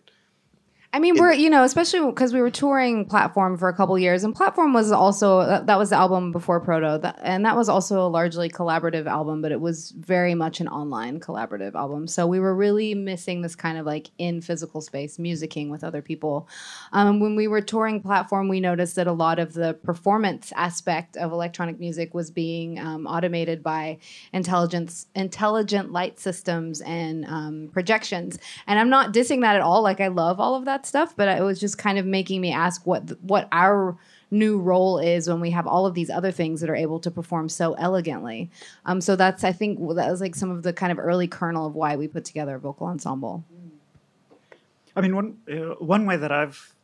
I 0.90 1.00
mean, 1.00 1.16
we're 1.18 1.34
you 1.34 1.50
know, 1.50 1.64
especially 1.64 2.00
because 2.06 2.32
we 2.32 2.40
were 2.40 2.50
touring 2.50 3.04
Platform 3.04 3.58
for 3.58 3.68
a 3.68 3.74
couple 3.74 3.98
years, 3.98 4.24
and 4.24 4.34
Platform 4.34 4.72
was 4.72 4.90
also 4.90 5.44
that, 5.44 5.78
was 5.78 5.90
the 5.90 5.96
album 5.96 6.32
before 6.32 6.60
Proto, 6.60 6.98
that, 7.02 7.18
and 7.22 7.44
that 7.44 7.56
was 7.56 7.68
also 7.68 8.06
a 8.06 8.08
largely 8.08 8.48
collaborative 8.48 9.04
album, 9.04 9.42
but 9.42 9.52
it 9.52 9.60
was 9.60 9.90
very 9.90 10.34
much 10.34 10.60
an 10.60 10.68
online 10.68 11.20
collaborative 11.20 11.74
album. 11.74 12.06
So 12.06 12.26
we 12.26 12.40
were 12.40 12.54
really 12.54 12.94
missing 12.94 13.42
this 13.42 13.54
kind 13.54 13.76
of 13.76 13.84
like 13.84 14.10
in 14.16 14.40
physical 14.40 14.80
space 14.80 15.18
musicking 15.18 15.68
with 15.68 15.84
other 15.84 16.00
people. 16.00 16.48
Um, 16.92 17.20
when 17.20 17.36
we 17.36 17.48
were 17.48 17.60
touring 17.60 18.00
Platform, 18.00 18.48
we 18.48 18.58
noticed 18.58 18.96
that 18.96 19.06
a 19.06 19.12
lot 19.12 19.38
of 19.38 19.52
the 19.52 19.74
performance 19.74 20.54
aspect 20.56 21.18
of 21.18 21.32
electronic 21.32 21.78
music 21.78 22.14
was 22.14 22.30
being 22.30 22.78
um, 22.78 23.06
automated 23.06 23.62
by 23.62 23.98
intelligence, 24.32 25.06
intelligent 25.14 25.92
light 25.92 26.18
systems 26.18 26.80
and 26.80 27.26
um, 27.26 27.68
projections. 27.74 28.38
And 28.66 28.78
I'm 28.78 28.88
not 28.88 29.12
dissing 29.12 29.42
that 29.42 29.54
at 29.54 29.60
all. 29.60 29.82
Like 29.82 30.00
I 30.00 30.08
love 30.08 30.40
all 30.40 30.54
of 30.54 30.64
that 30.64 30.77
stuff, 30.86 31.14
but 31.16 31.28
it 31.28 31.42
was 31.42 31.60
just 31.60 31.78
kind 31.78 31.98
of 31.98 32.06
making 32.06 32.40
me 32.40 32.52
ask 32.52 32.86
what 32.86 33.20
what 33.22 33.48
our 33.52 33.96
new 34.30 34.58
role 34.58 34.98
is 34.98 35.28
when 35.28 35.40
we 35.40 35.50
have 35.50 35.66
all 35.66 35.86
of 35.86 35.94
these 35.94 36.10
other 36.10 36.30
things 36.30 36.60
that 36.60 36.68
are 36.68 36.76
able 36.76 37.00
to 37.00 37.10
perform 37.10 37.48
so 37.48 37.72
elegantly. 37.74 38.50
Um, 38.84 39.00
so 39.00 39.16
that's 39.16 39.44
I 39.44 39.52
think 39.52 39.78
that 39.78 40.10
was 40.10 40.20
like 40.20 40.34
some 40.34 40.50
of 40.50 40.62
the 40.62 40.72
kind 40.72 40.92
of 40.92 40.98
early 40.98 41.28
kernel 41.28 41.66
of 41.66 41.74
why 41.74 41.96
we 41.96 42.08
put 42.08 42.24
together 42.24 42.56
a 42.56 42.58
vocal 42.58 42.86
ensemble. 42.86 43.44
I 44.94 45.00
mean, 45.00 45.14
one 45.14 45.38
uh, 45.50 45.74
one 45.78 46.06
way 46.06 46.16
that 46.16 46.32
I've 46.32 46.74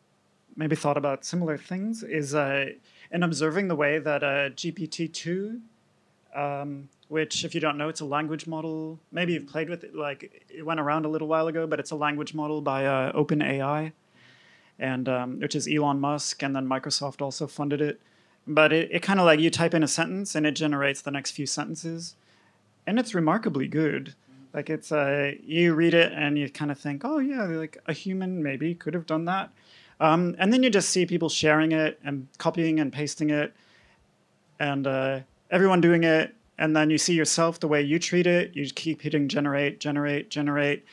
maybe 0.57 0.77
thought 0.77 0.97
about 0.97 1.25
similar 1.25 1.59
things 1.59 2.03
is 2.03 2.35
uh, 2.35 2.67
in 3.11 3.23
observing 3.23 3.69
the 3.69 3.77
way 3.77 3.99
that 3.99 4.23
uh, 4.23 4.51
GPT 4.51 5.13
two, 5.13 5.61
um, 6.35 6.89
which 7.09 7.45
if 7.45 7.55
you 7.55 7.61
don't 7.61 7.77
know, 7.77 7.89
it's 7.89 8.01
a 8.01 8.05
language 8.05 8.47
model. 8.47 8.99
Maybe 9.13 9.35
you've 9.35 9.47
played 9.47 9.69
with 9.69 9.85
it. 9.85 9.95
Like 9.95 10.45
it 10.49 10.65
went 10.65 10.81
around 10.81 11.05
a 11.05 11.09
little 11.09 11.29
while 11.29 11.47
ago, 11.47 11.67
but 11.67 11.81
it's 11.81 11.91
a 11.91 11.97
language 11.97 12.35
model 12.35 12.61
by 12.61 12.87
uh, 12.87 13.13
OpenAI, 13.13 13.93
and 14.79 15.09
um, 15.09 15.41
which 15.41 15.55
is 15.55 15.69
Elon 15.69 16.01
Musk, 16.01 16.43
and 16.43 16.55
then 16.55 16.67
Microsoft 16.67 17.21
also 17.21 17.47
funded 17.47 17.81
it. 17.81 18.01
But 18.47 18.73
it, 18.73 18.91
it 18.93 19.03
kind 19.03 19.21
of 19.21 19.27
like 19.27 19.41
you 19.41 19.51
type 19.51 19.75
in 19.75 19.83
a 19.83 19.89
sentence 19.89 20.35
and 20.35 20.47
it 20.47 20.53
generates 20.53 21.01
the 21.01 21.11
next 21.11 21.31
few 21.33 21.47
sentences, 21.47 22.17
and 22.87 22.99
it's 22.99 23.15
remarkably 23.15 23.69
good. 23.69 24.15
Like 24.53 24.71
it's 24.71 24.93
uh, 24.93 25.33
you 25.45 25.75
read 25.75 25.95
it 25.95 26.13
and 26.13 26.39
you 26.39 26.49
kind 26.49 26.71
of 26.71 26.79
think, 26.79 27.03
oh 27.05 27.19
yeah, 27.19 27.45
like 27.45 27.79
a 27.87 27.93
human 27.93 28.43
maybe 28.43 28.75
could 28.75 28.95
have 28.95 29.07
done 29.07 29.25
that, 29.25 29.51
um, 30.01 30.37
and 30.39 30.53
then 30.53 30.63
you 30.63 30.71
just 30.71 30.91
see 30.91 31.07
people 31.07 31.29
sharing 31.29 31.73
it 31.73 31.99
and 32.05 32.29
copying 32.39 32.79
and 32.79 32.93
pasting 32.93 33.31
it, 33.31 33.53
and 34.61 34.87
uh, 34.87 35.21
everyone 35.51 35.81
doing 35.81 36.05
it, 36.05 36.35
and 36.59 36.77
then 36.77 36.91
you 36.91 36.99
see 36.99 37.15
yourself 37.15 37.61
the 37.61 37.69
way 37.69 37.83
you 37.83 37.99
treat 37.99 38.27
it. 38.27 38.55
You 38.55 38.69
keep 38.71 39.03
hitting 39.03 39.29
generate, 39.29 39.81
generate, 39.81 40.31
generate, 40.31 40.85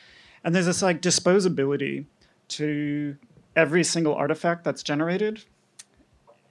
and 0.44 0.54
there's 0.54 0.66
this 0.66 0.82
like 0.82 1.00
disposability 1.00 2.06
to 2.48 3.16
every 3.56 3.84
single 3.84 4.14
artifact 4.14 4.64
that's 4.64 4.82
generated. 4.82 5.44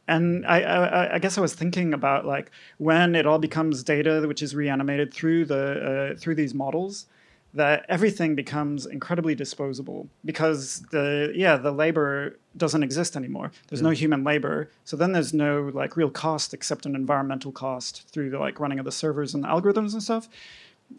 And 0.07 0.45
I, 0.45 0.62
I, 0.62 1.16
I 1.16 1.20
guess 1.20 1.38
I 1.38 1.41
was 1.41 1.53
thinking 1.53 1.93
about 1.93 2.26
like 2.26 2.51
when 2.78 3.16
it 3.16 3.26
all 3.26 3.39
becomes 3.39 3.84
data, 3.84 4.24
which 4.28 4.41
is 4.41 4.55
reanimated 4.55 5.14
through 5.14 5.45
the 5.45 6.14
uh, 6.14 6.20
through 6.20 6.36
these 6.36 6.53
models, 6.53 7.05
that 7.54 7.86
everything 7.89 8.34
becomes 8.34 8.86
incredibly 8.86 9.36
disposable 9.36 10.08
because 10.24 10.82
the 10.91 11.34
yeah 11.36 11.58
the 11.58 11.72
labor 11.72 12.38
doesn't 12.56 12.84
exist 12.84 13.16
anymore. 13.16 13.52
There's 13.68 13.82
no 13.82 13.89
human 13.89 14.24
labor, 14.24 14.70
so 14.86 14.95
then 14.95 15.12
there's 15.12 15.34
no 15.34 15.72
like 15.74 15.97
real 15.97 16.10
cost 16.10 16.54
except 16.54 16.86
an 16.86 16.95
environmental 16.95 17.52
cost 17.52 18.10
through 18.12 18.30
the 18.30 18.39
like 18.39 18.60
running 18.60 18.80
of 18.80 18.86
the 18.86 18.91
servers 18.91 19.34
and 19.34 19.43
the 19.43 19.47
algorithms 19.47 19.93
and 19.93 20.02
stuff. 20.02 20.30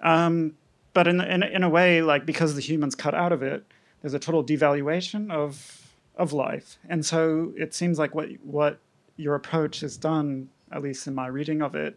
Um, 0.02 0.54
but 0.92 1.06
in, 1.06 1.20
in 1.20 1.42
in 1.42 1.62
a 1.62 1.68
way, 1.70 2.02
like 2.02 2.26
because 2.26 2.54
the 2.54 2.60
humans 2.60 2.94
cut 2.94 3.14
out 3.14 3.32
of 3.32 3.42
it, 3.42 3.64
there's 4.02 4.14
a 4.14 4.18
total 4.18 4.44
devaluation 4.44 5.30
of 5.30 5.90
of 6.16 6.32
life, 6.32 6.78
and 6.88 7.04
so 7.04 7.52
it 7.56 7.72
seems 7.74 7.98
like 7.98 8.14
what 8.14 8.28
what 8.44 8.78
your 9.16 9.34
approach 9.34 9.80
has 9.80 9.96
done, 9.96 10.50
at 10.70 10.82
least 10.82 11.06
in 11.06 11.14
my 11.14 11.26
reading 11.26 11.62
of 11.62 11.74
it, 11.74 11.96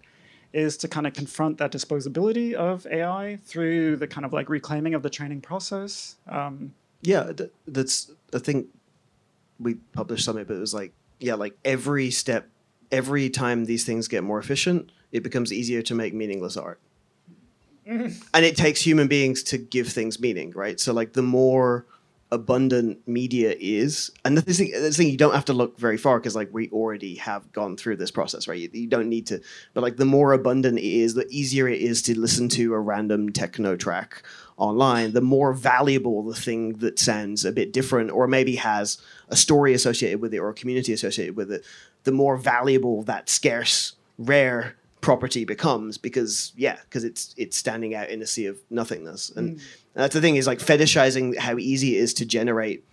is 0.55 0.77
to 0.77 0.87
kind 0.87 1.05
of 1.05 1.13
confront 1.13 1.57
that 1.57 1.71
disposability 1.71 2.53
of 2.53 2.87
AI 2.87 3.37
through 3.43 3.97
the 3.97 4.07
kind 4.07 4.25
of 4.25 4.31
like 4.33 4.49
reclaiming 4.49 4.93
of 4.93 5.03
the 5.03 5.09
training 5.09 5.41
process. 5.41 6.15
Um, 6.27 6.73
Yeah, 7.01 7.31
th- 7.33 7.51
that's. 7.67 8.11
I 8.33 8.39
think 8.39 8.67
we 9.59 9.75
published 9.93 10.23
something, 10.25 10.45
but 10.45 10.55
it 10.55 10.59
was 10.59 10.73
like, 10.73 10.93
yeah, 11.19 11.35
like 11.35 11.57
every 11.65 12.09
step, 12.09 12.47
every 12.91 13.29
time 13.29 13.65
these 13.65 13.83
things 13.85 14.07
get 14.07 14.23
more 14.23 14.39
efficient, 14.39 14.91
it 15.11 15.23
becomes 15.23 15.51
easier 15.51 15.81
to 15.83 15.93
make 15.93 16.13
meaningless 16.13 16.57
art. 16.57 16.79
and 17.85 18.15
it 18.33 18.57
takes 18.57 18.81
human 18.81 19.07
beings 19.07 19.43
to 19.43 19.57
give 19.57 19.87
things 19.89 20.19
meaning, 20.19 20.51
right? 20.55 20.79
So, 20.79 20.91
like, 20.93 21.13
the 21.13 21.21
more 21.21 21.85
abundant 22.35 23.07
media 23.07 23.55
is, 23.59 24.11
and 24.23 24.37
the 24.37 24.41
thing, 24.41 24.71
the 24.71 24.91
thing 24.91 25.09
you 25.09 25.17
don't 25.17 25.33
have 25.33 25.45
to 25.45 25.53
look 25.53 25.79
very 25.79 25.97
far 25.97 26.19
because, 26.19 26.35
like, 26.35 26.49
we 26.53 26.69
already 26.69 27.15
have 27.15 27.51
gone 27.51 27.75
through 27.75 27.95
this 27.95 28.11
process, 28.11 28.47
right? 28.47 28.59
You, 28.59 28.69
you 28.71 28.87
don't 28.87 29.09
need 29.09 29.25
to, 29.27 29.41
but 29.73 29.81
like, 29.81 29.97
the 29.97 30.05
more 30.05 30.33
abundant 30.33 30.77
it 30.77 30.83
is, 30.83 31.15
the 31.15 31.27
easier 31.29 31.67
it 31.67 31.81
is 31.81 32.03
to 32.03 32.19
listen 32.19 32.47
to 32.49 32.73
a 32.73 32.79
random 32.79 33.31
techno 33.31 33.75
track 33.75 34.21
online, 34.57 35.13
the 35.13 35.21
more 35.21 35.53
valuable 35.53 36.23
the 36.23 36.35
thing 36.35 36.73
that 36.73 36.99
sounds 36.99 37.43
a 37.43 37.51
bit 37.51 37.73
different 37.73 38.11
or 38.11 38.27
maybe 38.27 38.57
has 38.57 39.01
a 39.29 39.35
story 39.35 39.73
associated 39.73 40.21
with 40.21 40.33
it 40.33 40.39
or 40.39 40.49
a 40.49 40.53
community 40.53 40.93
associated 40.93 41.35
with 41.35 41.51
it, 41.51 41.65
the 42.03 42.11
more 42.11 42.37
valuable 42.37 43.01
that 43.03 43.29
scarce, 43.29 43.93
rare 44.17 44.75
property 45.05 45.45
becomes 45.45 45.99
because 45.99 46.51
yeah, 46.57 46.77
because 46.81 47.03
it's 47.03 47.35
it's 47.37 47.55
standing 47.55 47.93
out 47.93 48.09
in 48.09 48.23
a 48.23 48.25
sea 48.25 48.47
of 48.47 48.57
nothingness. 48.71 49.29
And 49.29 49.57
mm. 49.57 49.61
that's 49.93 50.15
the 50.15 50.21
thing 50.21 50.35
is 50.35 50.47
like 50.47 50.57
fetishizing 50.59 51.37
how 51.37 51.59
easy 51.59 51.95
it 51.95 51.99
is 51.99 52.13
to 52.15 52.25
generate 52.25 52.83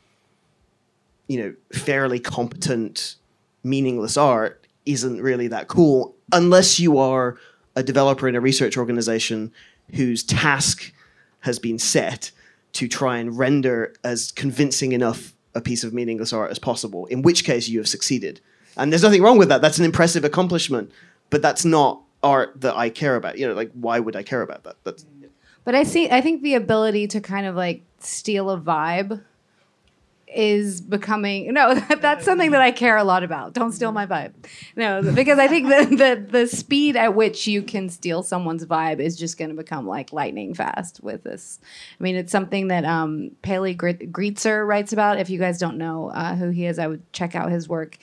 you 1.33 1.43
know, 1.43 1.55
fairly 1.73 2.21
competent, 2.21 3.17
meaningless 3.65 4.19
art 4.19 4.67
isn't 4.85 5.23
really 5.23 5.49
that 5.49 5.67
cool 5.67 6.15
unless 6.33 6.79
you 6.79 6.99
are 6.99 7.39
a 7.75 7.83
developer 7.83 8.29
in 8.29 8.35
a 8.35 8.41
research 8.41 8.77
organization 8.77 9.51
whose 9.95 10.23
task 10.23 10.93
has 11.41 11.59
been 11.59 11.79
set 11.79 12.31
to 12.73 12.87
try 12.87 13.17
and 13.17 13.39
render 13.39 13.95
as 14.05 14.31
convincing 14.33 14.93
enough 14.93 15.33
a 15.55 15.61
piece 15.61 15.85
of 15.85 15.95
meaningless 15.95 16.35
art 16.35 16.51
as 16.51 16.59
possible. 16.59 17.07
In 17.07 17.23
which 17.23 17.45
case, 17.45 17.67
you 17.69 17.79
have 17.79 17.89
succeeded, 17.89 18.41
and 18.77 18.93
there's 18.93 19.03
nothing 19.03 19.23
wrong 19.23 19.39
with 19.39 19.49
that. 19.49 19.63
That's 19.63 19.79
an 19.79 19.87
impressive 19.87 20.25
accomplishment, 20.25 20.91
but 21.33 21.41
that's 21.43 21.64
not 21.64 22.03
art 22.22 22.61
that 22.61 22.76
I 22.76 22.91
care 22.91 23.16
about. 23.16 23.39
You 23.39 23.49
know, 23.49 23.55
like 23.55 23.72
why 23.72 23.99
would 23.99 24.14
I 24.14 24.22
care 24.22 24.43
about 24.43 24.62
that? 24.64 24.76
That's 24.85 25.05
But 25.64 25.74
I 25.74 25.83
see. 25.83 26.09
I 26.09 26.20
think 26.20 26.43
the 26.43 26.55
ability 26.55 27.09
to 27.09 27.20
kind 27.20 27.47
of 27.47 27.57
like 27.57 27.83
steal 27.99 28.51
a 28.51 28.61
vibe 28.61 29.24
is 30.35 30.80
becoming 30.80 31.53
no. 31.53 31.74
That's 32.01 32.24
something 32.24 32.51
that 32.53 32.61
I 32.61 32.70
care 32.70 32.99
a 32.99 33.05
lot 33.05 33.24
about. 33.24 33.55
Don't 33.55 33.72
steal 33.72 33.93
my 33.93 34.07
vibe. 34.07 34.35
No, 34.76 35.03
because 35.03 35.39
I 35.39 35.49
think 35.49 35.68
the 35.68 35.97
the, 35.97 36.26
the 36.41 36.47
speed 36.47 36.97
at 36.97 37.14
which 37.14 37.47
you 37.47 37.62
can 37.62 37.89
steal 37.89 38.22
someone's 38.22 38.66
vibe 38.66 39.01
is 39.01 39.16
just 39.16 39.39
going 39.39 39.51
to 39.51 39.57
become 39.57 39.87
like 39.87 40.12
lightning 40.12 40.53
fast 40.53 41.03
with 41.03 41.24
this. 41.24 41.61
I 41.99 42.03
mean, 42.03 42.16
it's 42.16 42.33
something 42.33 42.68
that 42.68 42.85
um, 42.85 43.30
Peli 43.41 43.74
Grietzer 43.74 44.66
writes 44.66 44.93
about. 44.93 45.18
If 45.18 45.30
you 45.30 45.39
guys 45.39 45.59
don't 45.59 45.78
know 45.78 46.11
uh, 46.11 46.35
who 46.35 46.51
he 46.51 46.66
is, 46.66 46.78
I 46.78 46.89
would 46.89 47.11
check 47.14 47.35
out 47.35 47.51
his 47.51 47.68
work 47.68 47.97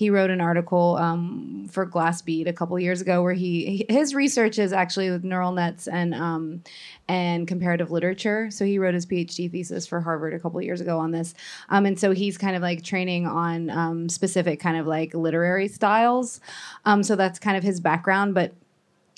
he 0.00 0.08
wrote 0.08 0.30
an 0.30 0.40
article 0.40 0.96
um, 0.96 1.68
for 1.70 1.86
Glassbead 1.86 2.48
a 2.48 2.54
couple 2.54 2.80
years 2.80 3.02
ago 3.02 3.22
where 3.22 3.34
he 3.34 3.84
his 3.90 4.14
research 4.14 4.58
is 4.58 4.72
actually 4.72 5.10
with 5.10 5.24
neural 5.24 5.52
nets 5.52 5.86
and 5.86 6.14
um, 6.14 6.62
and 7.06 7.46
comparative 7.46 7.90
literature. 7.90 8.50
So 8.50 8.64
he 8.64 8.78
wrote 8.78 8.94
his 8.94 9.04
PhD 9.04 9.50
thesis 9.50 9.86
for 9.86 10.00
Harvard 10.00 10.32
a 10.32 10.38
couple 10.38 10.62
years 10.62 10.80
ago 10.80 10.98
on 10.98 11.10
this, 11.10 11.34
um, 11.68 11.84
and 11.84 12.00
so 12.00 12.12
he's 12.12 12.38
kind 12.38 12.56
of 12.56 12.62
like 12.62 12.82
training 12.82 13.26
on 13.26 13.68
um, 13.68 14.08
specific 14.08 14.58
kind 14.58 14.78
of 14.78 14.86
like 14.86 15.12
literary 15.12 15.68
styles. 15.68 16.40
Um, 16.86 17.02
so 17.02 17.14
that's 17.14 17.38
kind 17.38 17.58
of 17.58 17.62
his 17.62 17.78
background, 17.78 18.32
but 18.32 18.54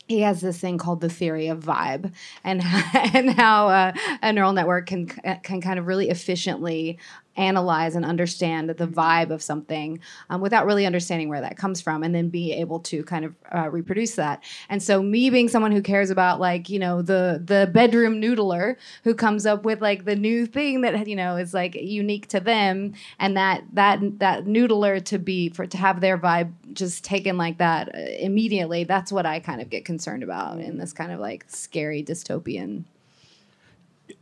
he 0.08 0.22
has 0.22 0.40
this 0.40 0.58
thing 0.58 0.78
called 0.78 1.00
the 1.00 1.08
theory 1.08 1.46
of 1.46 1.60
vibe 1.60 2.12
and 2.42 2.60
and 3.14 3.30
how 3.30 3.68
uh, 3.68 3.92
a 4.20 4.32
neural 4.32 4.52
network 4.52 4.86
can 4.86 5.06
can 5.06 5.60
kind 5.60 5.78
of 5.78 5.86
really 5.86 6.10
efficiently 6.10 6.98
analyze 7.36 7.94
and 7.94 8.04
understand 8.04 8.70
the 8.70 8.86
vibe 8.86 9.30
of 9.30 9.42
something 9.42 9.98
um, 10.30 10.40
without 10.40 10.66
really 10.66 10.86
understanding 10.86 11.28
where 11.28 11.40
that 11.40 11.56
comes 11.56 11.80
from 11.80 12.02
and 12.02 12.14
then 12.14 12.28
be 12.28 12.52
able 12.52 12.80
to 12.80 13.02
kind 13.04 13.24
of 13.24 13.34
uh, 13.54 13.70
reproduce 13.70 14.14
that. 14.16 14.42
And 14.68 14.82
so 14.82 15.02
me 15.02 15.30
being 15.30 15.48
someone 15.48 15.72
who 15.72 15.82
cares 15.82 16.10
about 16.10 16.40
like 16.40 16.68
you 16.68 16.78
know 16.78 17.02
the 17.02 17.42
the 17.44 17.70
bedroom 17.72 18.20
noodler 18.20 18.76
who 19.04 19.14
comes 19.14 19.46
up 19.46 19.64
with 19.64 19.80
like 19.80 20.04
the 20.04 20.16
new 20.16 20.46
thing 20.46 20.82
that 20.82 21.06
you 21.06 21.16
know 21.16 21.36
is 21.36 21.54
like 21.54 21.74
unique 21.74 22.28
to 22.28 22.40
them 22.40 22.92
and 23.18 23.36
that 23.36 23.64
that 23.72 24.00
that 24.18 24.44
noodler 24.44 25.02
to 25.04 25.18
be 25.18 25.48
for 25.48 25.66
to 25.66 25.76
have 25.76 26.00
their 26.00 26.18
vibe 26.18 26.52
just 26.72 27.04
taken 27.04 27.36
like 27.36 27.58
that 27.58 27.94
uh, 27.94 27.98
immediately 28.18 28.84
that's 28.84 29.12
what 29.12 29.26
i 29.26 29.40
kind 29.40 29.60
of 29.60 29.70
get 29.70 29.84
concerned 29.84 30.22
about 30.22 30.58
in 30.60 30.78
this 30.78 30.92
kind 30.92 31.12
of 31.12 31.20
like 31.20 31.44
scary 31.48 32.02
dystopian 32.02 32.84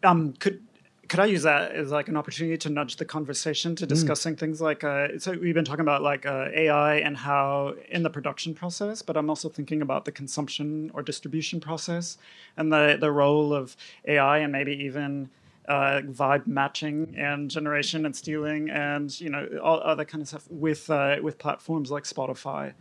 um 0.03 0.33
could 0.35 0.63
could 1.11 1.19
I 1.19 1.27
use 1.27 1.43
that 1.43 1.73
as 1.73 1.91
like 1.91 2.07
an 2.07 2.17
opportunity 2.17 2.57
to 2.57 2.71
nudge 2.71 2.95
the 2.95 3.05
conversation 3.05 3.75
to 3.75 3.85
discussing 3.85 4.37
mm. 4.37 4.39
things 4.39 4.61
like 4.61 4.85
uh, 4.85 5.19
so 5.19 5.33
we've 5.33 5.57
been 5.57 5.65
talking 5.65 5.81
about 5.81 6.03
like 6.03 6.25
uh, 6.25 6.47
AI 6.55 6.99
and 6.99 7.17
how 7.17 7.75
in 7.89 8.05
the 8.05 8.11
production 8.11 8.55
process, 8.55 9.03
but 9.03 9.17
I'm 9.17 9.29
also 9.29 9.49
thinking 9.49 9.83
about 9.83 10.05
the 10.05 10.13
consumption 10.13 10.89
or 10.95 11.03
distribution 11.03 11.61
process 11.61 12.17
and 12.57 12.73
the 12.73 12.97
the 12.99 13.11
role 13.11 13.53
of 13.53 13.77
AI 14.07 14.39
and 14.39 14.53
maybe 14.53 14.73
even 14.73 15.29
uh, 15.69 16.01
vibe 16.05 16.47
matching 16.47 17.13
and 17.19 17.51
generation 17.51 18.07
and 18.07 18.15
stealing 18.15 18.71
and 18.71 19.21
you 19.21 19.31
know 19.31 19.49
all 19.61 19.81
other 19.81 20.05
kind 20.05 20.23
of 20.23 20.29
stuff 20.29 20.47
with 20.49 20.89
uh, 20.91 21.17
with 21.21 21.39
platforms 21.39 21.91
like 21.91 22.05
Spotify 22.05 22.73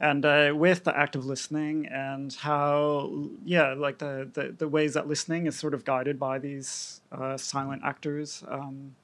and 0.00 0.24
uh, 0.24 0.52
with 0.54 0.84
the 0.84 0.96
act 0.96 1.16
of 1.16 1.26
listening 1.26 1.86
and 1.86 2.32
how 2.34 3.10
yeah 3.44 3.74
like 3.74 3.98
the, 3.98 4.28
the, 4.32 4.54
the 4.56 4.68
ways 4.68 4.94
that 4.94 5.08
listening 5.08 5.46
is 5.46 5.58
sort 5.58 5.74
of 5.74 5.84
guided 5.84 6.18
by 6.18 6.38
these 6.38 7.00
uh, 7.12 7.36
silent 7.36 7.82
actors 7.84 8.44
um, 8.48 8.94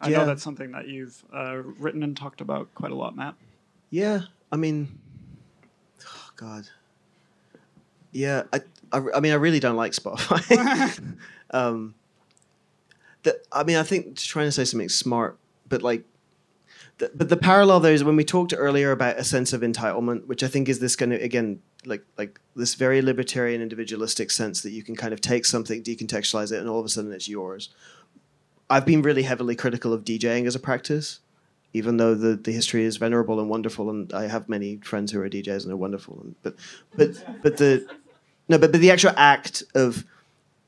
i 0.00 0.08
yeah. 0.08 0.18
know 0.18 0.26
that's 0.26 0.42
something 0.42 0.72
that 0.72 0.88
you've 0.88 1.22
uh, 1.34 1.56
written 1.78 2.02
and 2.02 2.16
talked 2.16 2.40
about 2.40 2.72
quite 2.74 2.92
a 2.92 2.94
lot 2.94 3.16
matt. 3.16 3.34
Yeah 3.90 4.22
i 4.50 4.56
mean 4.56 4.98
oh 6.02 6.30
god. 6.36 6.68
Yeah 8.12 8.44
i, 8.52 8.60
I, 8.92 9.00
I 9.16 9.20
mean 9.20 9.32
i 9.32 9.36
really 9.36 9.60
don't 9.60 9.76
like 9.76 9.92
spotify. 9.92 11.00
Um, 11.52 11.94
the, 13.22 13.40
i 13.52 13.62
mean 13.62 13.76
i 13.76 13.84
think 13.84 14.16
trying 14.16 14.48
to 14.48 14.52
say 14.52 14.64
something 14.64 14.88
smart 14.88 15.38
but 15.68 15.80
like 15.80 16.02
but 16.98 17.28
the 17.28 17.36
parallel 17.36 17.80
there 17.80 17.92
is 17.92 18.04
when 18.04 18.16
we 18.16 18.24
talked 18.24 18.54
earlier 18.56 18.90
about 18.90 19.18
a 19.18 19.24
sense 19.24 19.52
of 19.52 19.60
entitlement, 19.60 20.26
which 20.26 20.42
I 20.42 20.48
think 20.48 20.68
is 20.68 20.78
this 20.78 20.96
kind 20.96 21.12
of 21.12 21.20
again 21.20 21.60
like 21.84 22.02
like 22.16 22.40
this 22.54 22.74
very 22.74 23.02
libertarian 23.02 23.60
individualistic 23.60 24.30
sense 24.30 24.62
that 24.62 24.70
you 24.70 24.82
can 24.82 24.96
kind 24.96 25.12
of 25.12 25.20
take 25.20 25.44
something, 25.44 25.82
decontextualize 25.82 26.52
it, 26.52 26.60
and 26.60 26.68
all 26.68 26.80
of 26.80 26.86
a 26.86 26.88
sudden 26.88 27.12
it's 27.12 27.28
yours. 27.28 27.68
I've 28.70 28.86
been 28.86 29.02
really 29.02 29.22
heavily 29.22 29.54
critical 29.54 29.92
of 29.92 30.04
DJing 30.04 30.46
as 30.46 30.56
a 30.56 30.58
practice, 30.58 31.20
even 31.72 31.98
though 31.98 32.14
the, 32.14 32.34
the 32.34 32.50
history 32.50 32.84
is 32.84 32.96
venerable 32.96 33.38
and 33.38 33.48
wonderful, 33.48 33.90
and 33.90 34.12
I 34.12 34.26
have 34.26 34.48
many 34.48 34.78
friends 34.78 35.12
who 35.12 35.20
are 35.20 35.28
DJs 35.28 35.62
and 35.62 35.68
they're 35.68 35.76
wonderful. 35.76 36.18
And, 36.22 36.34
but 36.42 36.54
but 36.96 37.42
but 37.42 37.56
the 37.58 37.86
no, 38.48 38.58
but 38.58 38.72
but 38.72 38.80
the 38.80 38.90
actual 38.90 39.12
act 39.16 39.62
of 39.74 40.04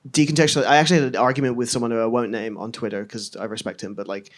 decontextualize. 0.08 0.66
I 0.66 0.76
actually 0.76 1.00
had 1.00 1.14
an 1.14 1.16
argument 1.16 1.56
with 1.56 1.70
someone 1.70 1.90
who 1.90 2.00
I 2.00 2.06
won't 2.06 2.30
name 2.30 2.58
on 2.58 2.70
Twitter 2.70 3.02
because 3.02 3.34
I 3.36 3.44
respect 3.44 3.82
him, 3.82 3.94
but 3.94 4.06
like 4.06 4.30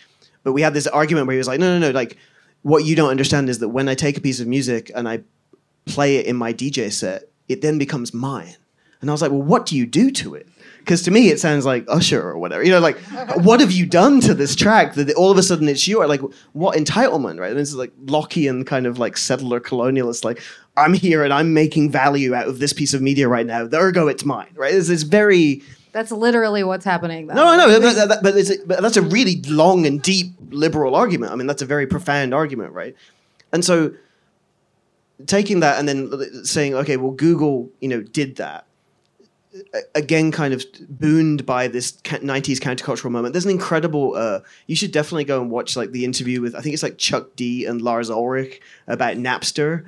but 0.43 0.53
we 0.53 0.63
had 0.63 0.75
this 0.75 0.87
argument 0.87 1.27
where 1.27 1.35
he 1.35 1.39
was 1.39 1.49
like, 1.49 1.61
no, 1.61 1.79
no, 1.79 1.89
no, 1.89 1.93
like 1.93 2.17
what 2.63 2.85
you 2.85 2.95
don't 2.95 3.11
understand 3.11 3.49
is 3.49 3.59
that 3.61 3.69
when 3.69 3.89
I 3.89 3.95
take 3.95 4.17
a 4.17 4.21
piece 4.21 4.41
of 4.41 4.47
music 4.47 4.91
and 4.95 5.09
I 5.09 5.23
play 5.87 6.17
it 6.17 6.27
in 6.27 6.37
my 6.37 6.53
DJ 6.53 6.93
set, 6.93 7.25
it 7.49 7.63
then 7.63 7.79
becomes 7.79 8.13
mine. 8.13 8.57
And 9.01 9.09
I 9.09 9.15
was 9.15 9.23
like, 9.23 9.31
well, 9.31 9.43
what 9.43 9.65
do 9.65 9.77
you 9.77 9.87
do 9.87 10.11
to 10.11 10.35
it? 10.35 10.47
Because 10.79 11.03
to 11.03 11.11
me, 11.11 11.29
it 11.29 11.41
sounds 11.41 11.65
like 11.65 11.85
Usher 11.89 12.23
or 12.23 12.39
whatever. 12.39 12.63
You 12.63 12.73
know, 12.73 12.81
like, 12.81 12.99
what 13.37 13.61
have 13.61 13.73
you 13.73 13.87
done 13.87 14.21
to 14.21 14.35
this 14.35 14.55
track 14.55 14.95
that 14.95 15.13
all 15.15 15.31
of 15.31 15.39
a 15.39 15.43
sudden 15.43 15.69
it's 15.69 15.87
yours? 15.89 16.09
Like, 16.09 16.21
what 16.53 16.77
entitlement, 16.77 17.41
right? 17.41 17.51
And 17.51 17.59
this 17.59 17.71
is 17.71 17.77
like 17.77 17.97
Lockean 18.05 18.67
kind 18.67 18.87
of 18.87 18.99
like 18.99 19.17
settler 19.17 19.61
colonialist, 19.61 20.25
like, 20.25 20.43
I'm 20.77 20.93
here 20.95 21.25
and 21.25 21.33
I'm 21.33 21.55
making 21.55 21.91
value 21.91 22.35
out 22.35 22.47
of 22.47 22.59
this 22.59 22.73
piece 22.73 22.95
of 22.95 23.03
media 23.03 23.29
right 23.29 23.47
now. 23.47 23.69
Ergo, 23.73 24.09
it's 24.09 24.25
mine, 24.25 24.53
right? 24.55 24.75
It's 24.75 24.89
this 24.89 25.03
very 25.03 25.63
that's 25.93 26.13
literally 26.13 26.63
what's 26.65 26.85
happening. 26.85 27.27
Though. 27.27 27.35
No, 27.35 27.47
I 27.47 27.57
know, 27.57 27.81
but, 27.81 28.09
that, 28.09 28.23
but, 28.23 28.35
a, 28.35 28.59
but 28.67 28.81
that's 28.83 28.97
a 28.97 29.03
really 29.03 29.43
long 29.43 29.87
and 29.87 30.01
deep 30.03 30.33
liberal 30.51 30.95
argument. 30.95 31.33
I 31.33 31.37
mean, 31.37 31.47
that's 31.47 31.63
a 31.63 31.67
very 31.67 31.87
profound 31.87 32.35
argument, 32.35 32.73
right? 32.73 32.95
And 33.53 33.65
so 33.65 33.93
taking 35.27 35.61
that 35.61 35.79
and 35.79 35.89
then 35.89 36.45
saying, 36.45 36.75
okay, 36.75 36.97
well, 36.97 37.13
Google, 37.13 37.71
you 37.81 37.89
know, 37.89 38.03
did 38.03 38.37
that. 38.37 38.67
Again, 39.97 40.31
kind 40.31 40.55
of 40.55 40.65
booned 40.89 41.45
by 41.45 41.67
this 41.67 41.93
'90s 42.03 42.61
countercultural 42.61 43.11
moment. 43.11 43.35
There's 43.35 43.47
an 43.47 43.51
incredible. 43.51 44.15
Uh, 44.15 44.41
you 44.69 44.77
should 44.77 44.93
definitely 44.93 45.25
go 45.25 45.43
and 45.43 45.51
watch 45.51 45.77
like 45.77 45.91
the 45.91 46.05
interview 46.05 46.41
with 46.41 46.55
I 46.55 46.61
think 46.61 46.73
it's 46.73 46.85
like 46.85 46.99
Chuck 46.99 47.35
D 47.35 47.67
and 47.67 47.83
Lars 47.83 48.11
Ulrich 48.11 48.61
about 48.87 49.17
Napster 49.17 49.87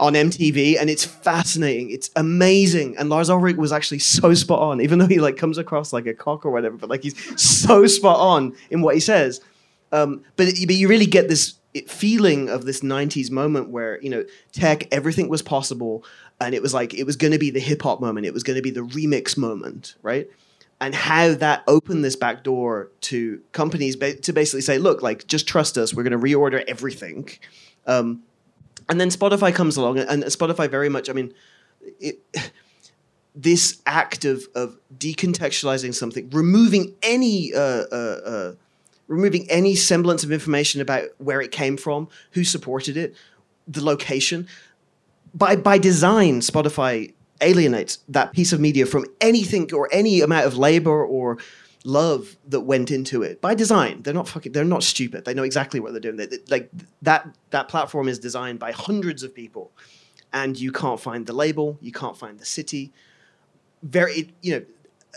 on 0.00 0.14
MTV, 0.14 0.76
and 0.80 0.90
it's 0.90 1.04
fascinating. 1.04 1.90
It's 1.90 2.10
amazing. 2.16 2.96
And 2.96 3.08
Lars 3.08 3.30
Ulrich 3.30 3.56
was 3.56 3.72
actually 3.72 3.98
so 4.00 4.34
spot 4.34 4.60
on, 4.60 4.80
even 4.80 4.98
though 4.98 5.06
he 5.06 5.20
like 5.20 5.36
comes 5.36 5.58
across 5.58 5.92
like 5.92 6.06
a 6.06 6.14
cock 6.14 6.44
or 6.44 6.50
whatever. 6.50 6.76
But 6.76 6.90
like 6.90 7.02
he's 7.02 7.40
so 7.40 7.86
spot 7.86 8.18
on 8.18 8.54
in 8.70 8.82
what 8.82 8.94
he 8.94 9.00
says. 9.00 9.40
Um, 9.92 10.22
but 10.36 10.48
but 10.66 10.74
you 10.74 10.88
really 10.88 11.06
get 11.06 11.28
this 11.28 11.54
feeling 11.86 12.48
of 12.48 12.64
this 12.64 12.80
'90s 12.80 13.30
moment 13.30 13.68
where 13.68 14.00
you 14.02 14.10
know 14.10 14.24
tech, 14.52 14.92
everything 14.92 15.28
was 15.28 15.42
possible, 15.42 16.04
and 16.40 16.54
it 16.54 16.62
was 16.62 16.74
like 16.74 16.94
it 16.94 17.04
was 17.04 17.16
going 17.16 17.32
to 17.32 17.38
be 17.38 17.50
the 17.50 17.60
hip 17.60 17.82
hop 17.82 18.00
moment. 18.00 18.26
It 18.26 18.34
was 18.34 18.42
going 18.42 18.56
to 18.56 18.62
be 18.62 18.70
the 18.70 18.80
remix 18.80 19.36
moment, 19.36 19.94
right? 20.02 20.28
and 20.80 20.94
how 20.94 21.34
that 21.34 21.62
opened 21.68 22.02
this 22.02 22.16
back 22.16 22.42
door 22.42 22.90
to 23.02 23.40
companies 23.52 23.96
ba- 23.96 24.14
to 24.14 24.32
basically 24.32 24.62
say, 24.62 24.78
look, 24.78 25.02
like 25.02 25.26
just 25.26 25.46
trust 25.46 25.76
us, 25.76 25.92
we're 25.92 26.02
going 26.02 26.18
to 26.18 26.18
reorder 26.18 26.64
everything. 26.66 27.28
Um, 27.86 28.22
and 28.90 29.00
then 29.00 29.08
Spotify 29.08 29.54
comes 29.54 29.76
along, 29.76 29.98
and 29.98 30.24
Spotify 30.24 30.68
very 30.68 30.88
much. 30.88 31.08
I 31.08 31.12
mean, 31.12 31.32
it, 32.00 32.20
this 33.34 33.80
act 33.86 34.24
of 34.24 34.46
of 34.54 34.76
decontextualizing 34.96 35.94
something, 35.94 36.28
removing 36.30 36.94
any. 37.02 37.54
Uh, 37.54 37.84
uh, 37.90 38.20
uh, 38.26 38.54
removing 39.06 39.44
any 39.50 39.74
semblance 39.74 40.22
of 40.22 40.30
information 40.30 40.80
about 40.80 41.08
where 41.18 41.40
it 41.40 41.50
came 41.50 41.76
from, 41.76 42.08
who 42.30 42.44
supported 42.44 42.96
it, 42.96 43.12
the 43.66 43.84
location. 43.84 44.46
By 45.34 45.56
by 45.56 45.78
design, 45.78 46.40
Spotify 46.40 47.12
alienates 47.40 47.98
that 48.08 48.32
piece 48.32 48.52
of 48.52 48.60
media 48.60 48.86
from 48.86 49.04
anything 49.20 49.72
or 49.72 49.88
any 49.90 50.20
amount 50.20 50.46
of 50.46 50.56
labor 50.56 51.04
or 51.04 51.38
love 51.84 52.36
that 52.48 52.60
went 52.60 52.90
into 52.90 53.22
it 53.22 53.40
by 53.40 53.54
design. 53.54 54.02
They're 54.02 54.14
not 54.14 54.28
fucking. 54.28 54.52
They're 54.52 54.64
not 54.64 54.82
stupid. 54.82 55.24
They 55.24 55.34
know 55.34 55.42
exactly 55.42 55.80
what 55.80 55.92
they're 55.92 56.00
doing. 56.00 56.16
They, 56.16 56.26
they, 56.26 56.38
like 56.48 56.70
that. 57.02 57.28
That 57.50 57.68
platform 57.68 58.08
is 58.08 58.18
designed 58.18 58.58
by 58.58 58.72
hundreds 58.72 59.22
of 59.22 59.34
people, 59.34 59.72
and 60.32 60.58
you 60.58 60.72
can't 60.72 61.00
find 61.00 61.26
the 61.26 61.32
label. 61.32 61.78
You 61.80 61.92
can't 61.92 62.16
find 62.16 62.38
the 62.38 62.46
city. 62.46 62.92
Very, 63.82 64.32
you 64.42 64.58
know, 64.58 64.64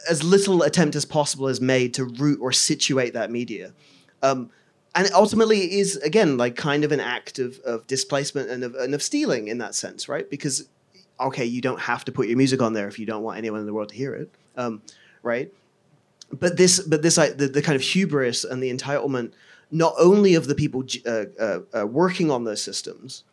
as 0.10 0.24
little 0.24 0.64
attempt 0.64 0.96
as 0.96 1.06
possible 1.06 1.48
is 1.48 1.60
made 1.60 1.94
to 1.96 2.06
root 2.06 2.40
or 2.42 2.52
situate 2.52 3.14
that 3.14 3.30
media. 3.30 3.74
Um, 4.22 4.50
and 4.96 5.10
ultimately 5.14 5.62
it 5.62 5.72
is 5.72 5.98
again 5.98 6.38
like 6.38 6.56
kind 6.56 6.84
of 6.84 6.92
an 6.92 7.00
act 7.00 7.40
of, 7.40 7.60
of 7.60 7.86
displacement 7.88 8.50
and 8.50 8.64
of, 8.64 8.76
and 8.76 8.94
of 8.94 9.02
stealing 9.02 9.48
in 9.48 9.58
that 9.58 9.76
sense 9.76 10.08
right 10.08 10.30
because 10.30 10.68
okay 11.20 11.46
you 11.46 11.62
don't 11.62 11.80
have 11.80 12.06
to 12.06 12.12
put 12.12 12.28
your 12.28 12.38
music 12.38 12.62
on 12.62 12.74
there 12.74 12.88
if 12.88 13.00
you 13.00 13.06
don't 13.06 13.24
want 13.24 13.38
anyone 13.38 13.60
in 13.60 13.66
the 13.66 13.74
world 13.74 13.90
to 13.90 13.96
hear 13.96 14.14
it 14.14 14.34
um, 14.56 14.82
right 15.22 15.52
but 16.34 16.58
this 16.58 16.80
but 16.82 17.02
this 17.02 17.16
the, 17.16 17.50
the 17.52 17.62
kind 17.62 17.76
of 17.76 17.82
hubris 17.82 18.44
and 18.44 18.62
the 18.62 18.74
entitlement 18.74 19.34
not 19.72 19.94
only 19.98 20.36
of 20.36 20.48
the 20.48 20.56
people 20.56 20.84
uh, 21.06 21.26
uh, 21.40 21.60
uh, 21.74 21.88
working 21.88 22.30
on 22.30 22.44
those 22.44 22.62
systems 22.62 23.24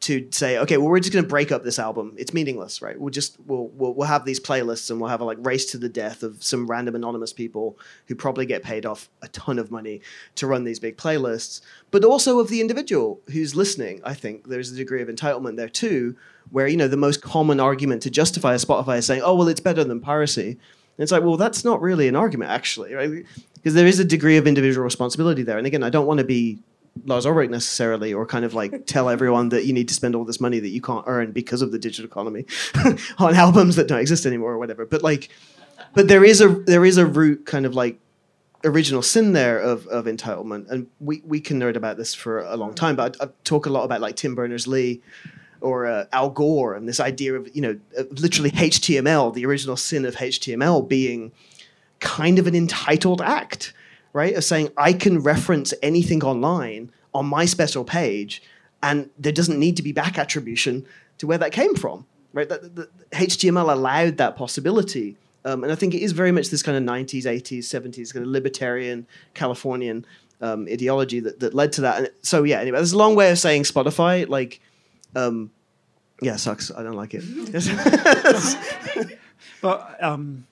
to 0.00 0.26
say 0.30 0.56
okay 0.56 0.78
well 0.78 0.88
we're 0.88 0.98
just 0.98 1.12
going 1.12 1.22
to 1.22 1.28
break 1.28 1.52
up 1.52 1.62
this 1.62 1.78
album. 1.78 2.14
It's 2.16 2.32
meaningless 2.32 2.80
right? 2.80 2.98
We'll 2.98 3.10
just 3.10 3.38
we'll, 3.46 3.68
we'll 3.68 3.92
we'll 3.94 4.08
have 4.08 4.24
these 4.24 4.40
playlists 4.40 4.90
and 4.90 5.00
we'll 5.00 5.10
have 5.10 5.20
a 5.20 5.24
like 5.24 5.38
race 5.40 5.66
to 5.72 5.78
the 5.78 5.88
death 5.88 6.22
of 6.22 6.42
some 6.42 6.66
random 6.66 6.94
anonymous 6.94 7.32
people 7.32 7.78
who 8.06 8.14
probably 8.14 8.46
get 8.46 8.62
paid 8.62 8.86
off 8.86 9.10
a 9.22 9.28
ton 9.28 9.58
of 9.58 9.70
money 9.70 10.00
to 10.36 10.46
run 10.46 10.64
these 10.64 10.78
big 10.78 10.96
playlists 10.96 11.60
but 11.90 12.04
also 12.04 12.38
of 12.38 12.48
the 12.48 12.60
individual 12.60 13.20
who's 13.32 13.54
listening. 13.54 14.00
I 14.04 14.14
think 14.14 14.48
there's 14.48 14.72
a 14.72 14.76
degree 14.76 15.02
of 15.02 15.08
entitlement 15.08 15.56
there 15.56 15.68
too 15.68 16.16
where 16.50 16.66
you 16.66 16.78
know 16.78 16.88
the 16.88 16.96
most 16.96 17.20
common 17.20 17.60
argument 17.60 18.02
to 18.02 18.10
justify 18.10 18.54
a 18.54 18.58
spotify 18.58 18.98
is 18.98 19.06
saying 19.06 19.22
oh 19.22 19.34
well 19.34 19.48
it's 19.48 19.60
better 19.60 19.84
than 19.84 20.00
piracy 20.00 20.58
and 21.00 21.04
it's 21.04 21.12
like, 21.12 21.22
well, 21.22 21.38
that's 21.38 21.64
not 21.64 21.80
really 21.80 22.08
an 22.08 22.14
argument, 22.14 22.50
actually, 22.50 22.92
right? 22.92 23.24
Because 23.54 23.72
there 23.72 23.86
is 23.86 23.98
a 24.00 24.04
degree 24.04 24.36
of 24.36 24.46
individual 24.46 24.84
responsibility 24.84 25.42
there. 25.42 25.56
And 25.56 25.66
again, 25.66 25.82
I 25.82 25.88
don't 25.88 26.04
want 26.04 26.18
to 26.18 26.24
be 26.24 26.58
Lars 27.06 27.24
Ulrich 27.24 27.48
necessarily, 27.48 28.12
or 28.12 28.26
kind 28.26 28.44
of 28.44 28.52
like 28.52 28.84
tell 28.84 29.08
everyone 29.08 29.48
that 29.48 29.64
you 29.64 29.72
need 29.72 29.88
to 29.88 29.94
spend 29.94 30.14
all 30.14 30.26
this 30.26 30.42
money 30.42 30.58
that 30.58 30.68
you 30.68 30.82
can't 30.82 31.04
earn 31.06 31.32
because 31.32 31.62
of 31.62 31.72
the 31.72 31.78
digital 31.78 32.04
economy 32.04 32.44
on 33.18 33.34
albums 33.34 33.76
that 33.76 33.88
don't 33.88 33.98
exist 33.98 34.26
anymore 34.26 34.52
or 34.52 34.58
whatever. 34.58 34.84
But 34.84 35.02
like, 35.02 35.30
but 35.94 36.08
there 36.08 36.22
is 36.22 36.42
a 36.42 36.48
there 36.50 36.84
is 36.84 36.98
a 36.98 37.06
root 37.06 37.46
kind 37.46 37.64
of 37.64 37.74
like 37.74 37.98
original 38.62 39.00
sin 39.00 39.32
there 39.32 39.58
of, 39.58 39.86
of 39.86 40.04
entitlement, 40.04 40.68
and 40.68 40.86
we, 41.00 41.22
we 41.24 41.40
can 41.40 41.58
nerd 41.58 41.76
about 41.76 41.96
this 41.96 42.12
for 42.12 42.40
a 42.40 42.58
long 42.58 42.74
time. 42.74 42.94
But 42.94 43.16
I, 43.18 43.24
I 43.24 43.28
talk 43.44 43.64
a 43.64 43.70
lot 43.70 43.84
about 43.84 44.02
like 44.02 44.16
Tim 44.16 44.34
Berners 44.34 44.66
Lee 44.66 45.00
or 45.60 45.86
uh, 45.86 46.06
Al 46.12 46.30
Gore 46.30 46.74
and 46.74 46.88
this 46.88 47.00
idea 47.00 47.34
of 47.34 47.54
you 47.54 47.62
know 47.62 47.78
literally 48.10 48.50
HTML, 48.50 49.32
the 49.32 49.46
original 49.46 49.76
sin 49.76 50.04
of 50.04 50.16
HTML 50.16 50.86
being 50.86 51.32
kind 52.00 52.38
of 52.38 52.46
an 52.46 52.54
entitled 52.54 53.20
act, 53.20 53.72
right? 54.12 54.34
Of 54.34 54.44
saying 54.44 54.70
I 54.76 54.92
can 54.92 55.20
reference 55.20 55.74
anything 55.82 56.24
online 56.24 56.90
on 57.14 57.26
my 57.26 57.44
special 57.44 57.84
page, 57.84 58.42
and 58.82 59.10
there 59.18 59.32
doesn't 59.32 59.58
need 59.58 59.76
to 59.76 59.82
be 59.82 59.92
back 59.92 60.18
attribution 60.18 60.86
to 61.18 61.26
where 61.26 61.38
that 61.38 61.52
came 61.52 61.74
from, 61.74 62.06
right? 62.32 62.48
That, 62.48 62.62
the, 62.62 62.88
the 63.10 63.16
HTML 63.16 63.72
allowed 63.72 64.16
that 64.16 64.36
possibility. 64.36 65.16
Um, 65.44 65.62
and 65.64 65.72
I 65.72 65.74
think 65.74 65.94
it 65.94 66.02
is 66.02 66.12
very 66.12 66.32
much 66.32 66.50
this 66.50 66.62
kind 66.62 66.76
of 66.76 66.84
90s, 66.84 67.24
80s, 67.24 67.60
70s 67.60 68.12
kind 68.12 68.24
of 68.24 68.30
libertarian 68.30 69.06
Californian 69.32 70.04
um, 70.40 70.66
ideology 70.70 71.20
that, 71.20 71.40
that 71.40 71.54
led 71.54 71.72
to 71.74 71.80
that. 71.82 71.98
And 71.98 72.10
so, 72.22 72.42
yeah, 72.42 72.60
anyway, 72.60 72.76
there's 72.76 72.92
a 72.92 72.98
long 72.98 73.14
way 73.14 73.30
of 73.30 73.38
saying 73.38 73.62
Spotify. 73.64 74.28
Like, 74.28 74.60
um, 75.14 75.50
yeah, 76.22 76.36
sucks. 76.36 76.70
I 76.70 76.82
don't 76.82 76.96
like 76.96 77.14
it. 77.14 77.24
But 79.60 80.02
um, 80.02 80.46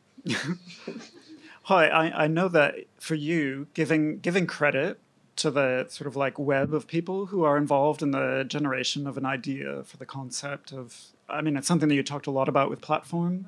hi, 1.63 1.89
I, 1.89 2.25
I 2.25 2.27
know 2.27 2.49
that 2.49 2.77
for 2.99 3.15
you, 3.15 3.67
giving 3.75 4.19
giving 4.19 4.47
credit 4.47 5.01
to 5.37 5.51
the 5.51 5.87
sort 5.89 6.07
of 6.07 6.17
like 6.17 6.39
web 6.39 6.75
of 6.75 6.87
people 6.87 7.27
who 7.27 7.45
are 7.45 7.57
involved 7.57 8.03
in 8.03 8.11
the 8.11 8.45
generation 8.47 9.07
of 9.07 9.17
an 9.17 9.25
idea 9.25 9.83
for 9.85 9.97
the 9.97 10.07
concept 10.07 10.73
of. 10.73 10.97
I 11.29 11.43
mean, 11.43 11.57
it's 11.57 11.69
something 11.69 11.89
that 11.91 11.95
you 11.95 12.03
talked 12.03 12.27
a 12.27 12.31
lot 12.31 12.49
about 12.49 12.71
with 12.71 12.81
platform. 12.81 13.47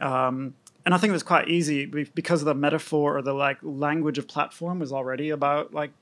Um, 0.00 0.54
and 0.84 0.94
I 0.94 0.98
think 0.98 1.10
it 1.10 1.12
was 1.12 1.22
quite 1.22 1.48
easy 1.48 1.86
be- 1.86 2.10
because 2.14 2.44
the 2.44 2.54
metaphor 2.54 3.16
or 3.18 3.22
the 3.22 3.32
like 3.32 3.58
language 3.62 4.18
of 4.18 4.28
platform 4.28 4.78
was 4.78 4.92
already 4.92 5.30
about 5.30 5.72
like 5.74 5.92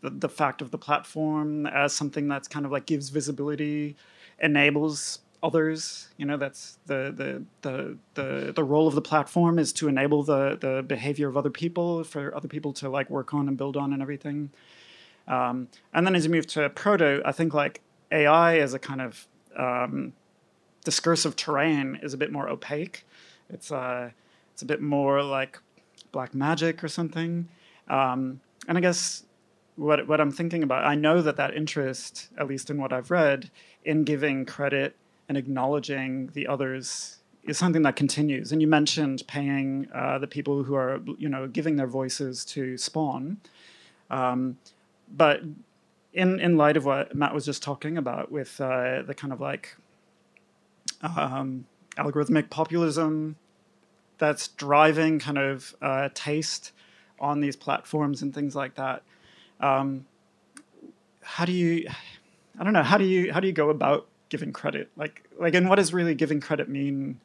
the, 0.00 0.10
the 0.10 0.28
fact 0.28 0.62
of 0.62 0.70
the 0.70 0.78
platform 0.78 1.66
as 1.66 1.92
something 1.92 2.28
that's 2.28 2.48
kind 2.48 2.64
of 2.64 2.72
like 2.72 2.86
gives 2.86 3.08
visibility, 3.08 3.96
enables 4.40 5.20
others. 5.42 6.08
You 6.16 6.26
know, 6.26 6.36
that's 6.36 6.78
the 6.86 7.12
the 7.14 7.42
the 7.62 7.98
the, 8.14 8.52
the 8.52 8.64
role 8.64 8.86
of 8.86 8.94
the 8.94 9.02
platform 9.02 9.58
is 9.58 9.72
to 9.74 9.88
enable 9.88 10.22
the 10.22 10.56
the 10.60 10.82
behavior 10.86 11.28
of 11.28 11.36
other 11.36 11.50
people 11.50 12.04
for 12.04 12.34
other 12.34 12.48
people 12.48 12.72
to 12.74 12.88
like 12.88 13.10
work 13.10 13.34
on 13.34 13.48
and 13.48 13.56
build 13.56 13.76
on 13.76 13.92
and 13.92 14.02
everything. 14.02 14.50
Um, 15.26 15.68
and 15.92 16.06
then 16.06 16.14
as 16.14 16.24
you 16.24 16.30
move 16.30 16.46
to 16.48 16.70
proto, 16.70 17.20
I 17.24 17.32
think 17.32 17.52
like 17.52 17.82
AI 18.10 18.58
as 18.58 18.72
a 18.74 18.78
kind 18.78 19.02
of 19.02 19.26
um, 19.56 20.14
discursive 20.84 21.36
terrain 21.36 21.98
is 22.02 22.14
a 22.14 22.16
bit 22.16 22.32
more 22.32 22.48
opaque. 22.48 23.04
It's 23.50 23.70
uh, 23.70 24.10
it's 24.52 24.62
a 24.62 24.66
bit 24.66 24.80
more 24.80 25.22
like 25.22 25.60
black 26.12 26.34
magic 26.34 26.82
or 26.82 26.88
something. 26.88 27.48
Um, 27.88 28.40
and 28.66 28.76
I 28.76 28.80
guess 28.80 29.24
what 29.78 30.08
what 30.08 30.20
I'm 30.20 30.32
thinking 30.32 30.62
about, 30.62 30.84
I 30.84 30.94
know 30.94 31.22
that 31.22 31.36
that 31.36 31.54
interest, 31.54 32.28
at 32.36 32.48
least 32.48 32.68
in 32.68 32.80
what 32.80 32.92
I've 32.92 33.10
read, 33.10 33.50
in 33.84 34.04
giving 34.04 34.44
credit 34.44 34.96
and 35.28 35.38
acknowledging 35.38 36.30
the 36.34 36.46
others 36.46 37.18
is 37.44 37.56
something 37.56 37.82
that 37.82 37.96
continues. 37.96 38.50
And 38.52 38.60
you 38.60 38.66
mentioned 38.66 39.22
paying 39.26 39.88
uh, 39.94 40.18
the 40.18 40.26
people 40.26 40.64
who 40.64 40.74
are, 40.74 41.00
you 41.16 41.28
know, 41.28 41.46
giving 41.46 41.76
their 41.76 41.86
voices 41.86 42.44
to 42.46 42.76
Spawn. 42.76 43.38
Um, 44.10 44.58
but 45.10 45.42
in 46.12 46.40
in 46.40 46.56
light 46.56 46.76
of 46.76 46.84
what 46.84 47.14
Matt 47.14 47.32
was 47.32 47.44
just 47.44 47.62
talking 47.62 47.96
about 47.96 48.32
with 48.32 48.60
uh, 48.60 49.02
the 49.02 49.14
kind 49.14 49.32
of 49.32 49.40
like 49.40 49.76
um, 51.02 51.66
algorithmic 51.96 52.50
populism 52.50 53.36
that's 54.18 54.48
driving 54.48 55.20
kind 55.20 55.38
of 55.38 55.76
uh, 55.80 56.08
taste 56.14 56.72
on 57.20 57.40
these 57.40 57.54
platforms 57.54 58.22
and 58.22 58.34
things 58.34 58.56
like 58.56 58.74
that. 58.74 59.02
Um, 59.60 60.06
how 61.22 61.44
do 61.44 61.52
you? 61.52 61.88
I 62.58 62.64
don't 62.64 62.72
know. 62.72 62.82
How 62.82 62.98
do 62.98 63.04
you 63.04 63.32
how 63.32 63.40
do 63.40 63.46
you 63.46 63.52
go 63.52 63.70
about 63.70 64.06
giving 64.28 64.52
credit? 64.52 64.90
Like 64.96 65.28
like, 65.38 65.54
and 65.54 65.68
what 65.68 65.76
does 65.76 65.92
really 65.92 66.14
giving 66.14 66.40
credit 66.40 66.68
mean? 66.68 67.20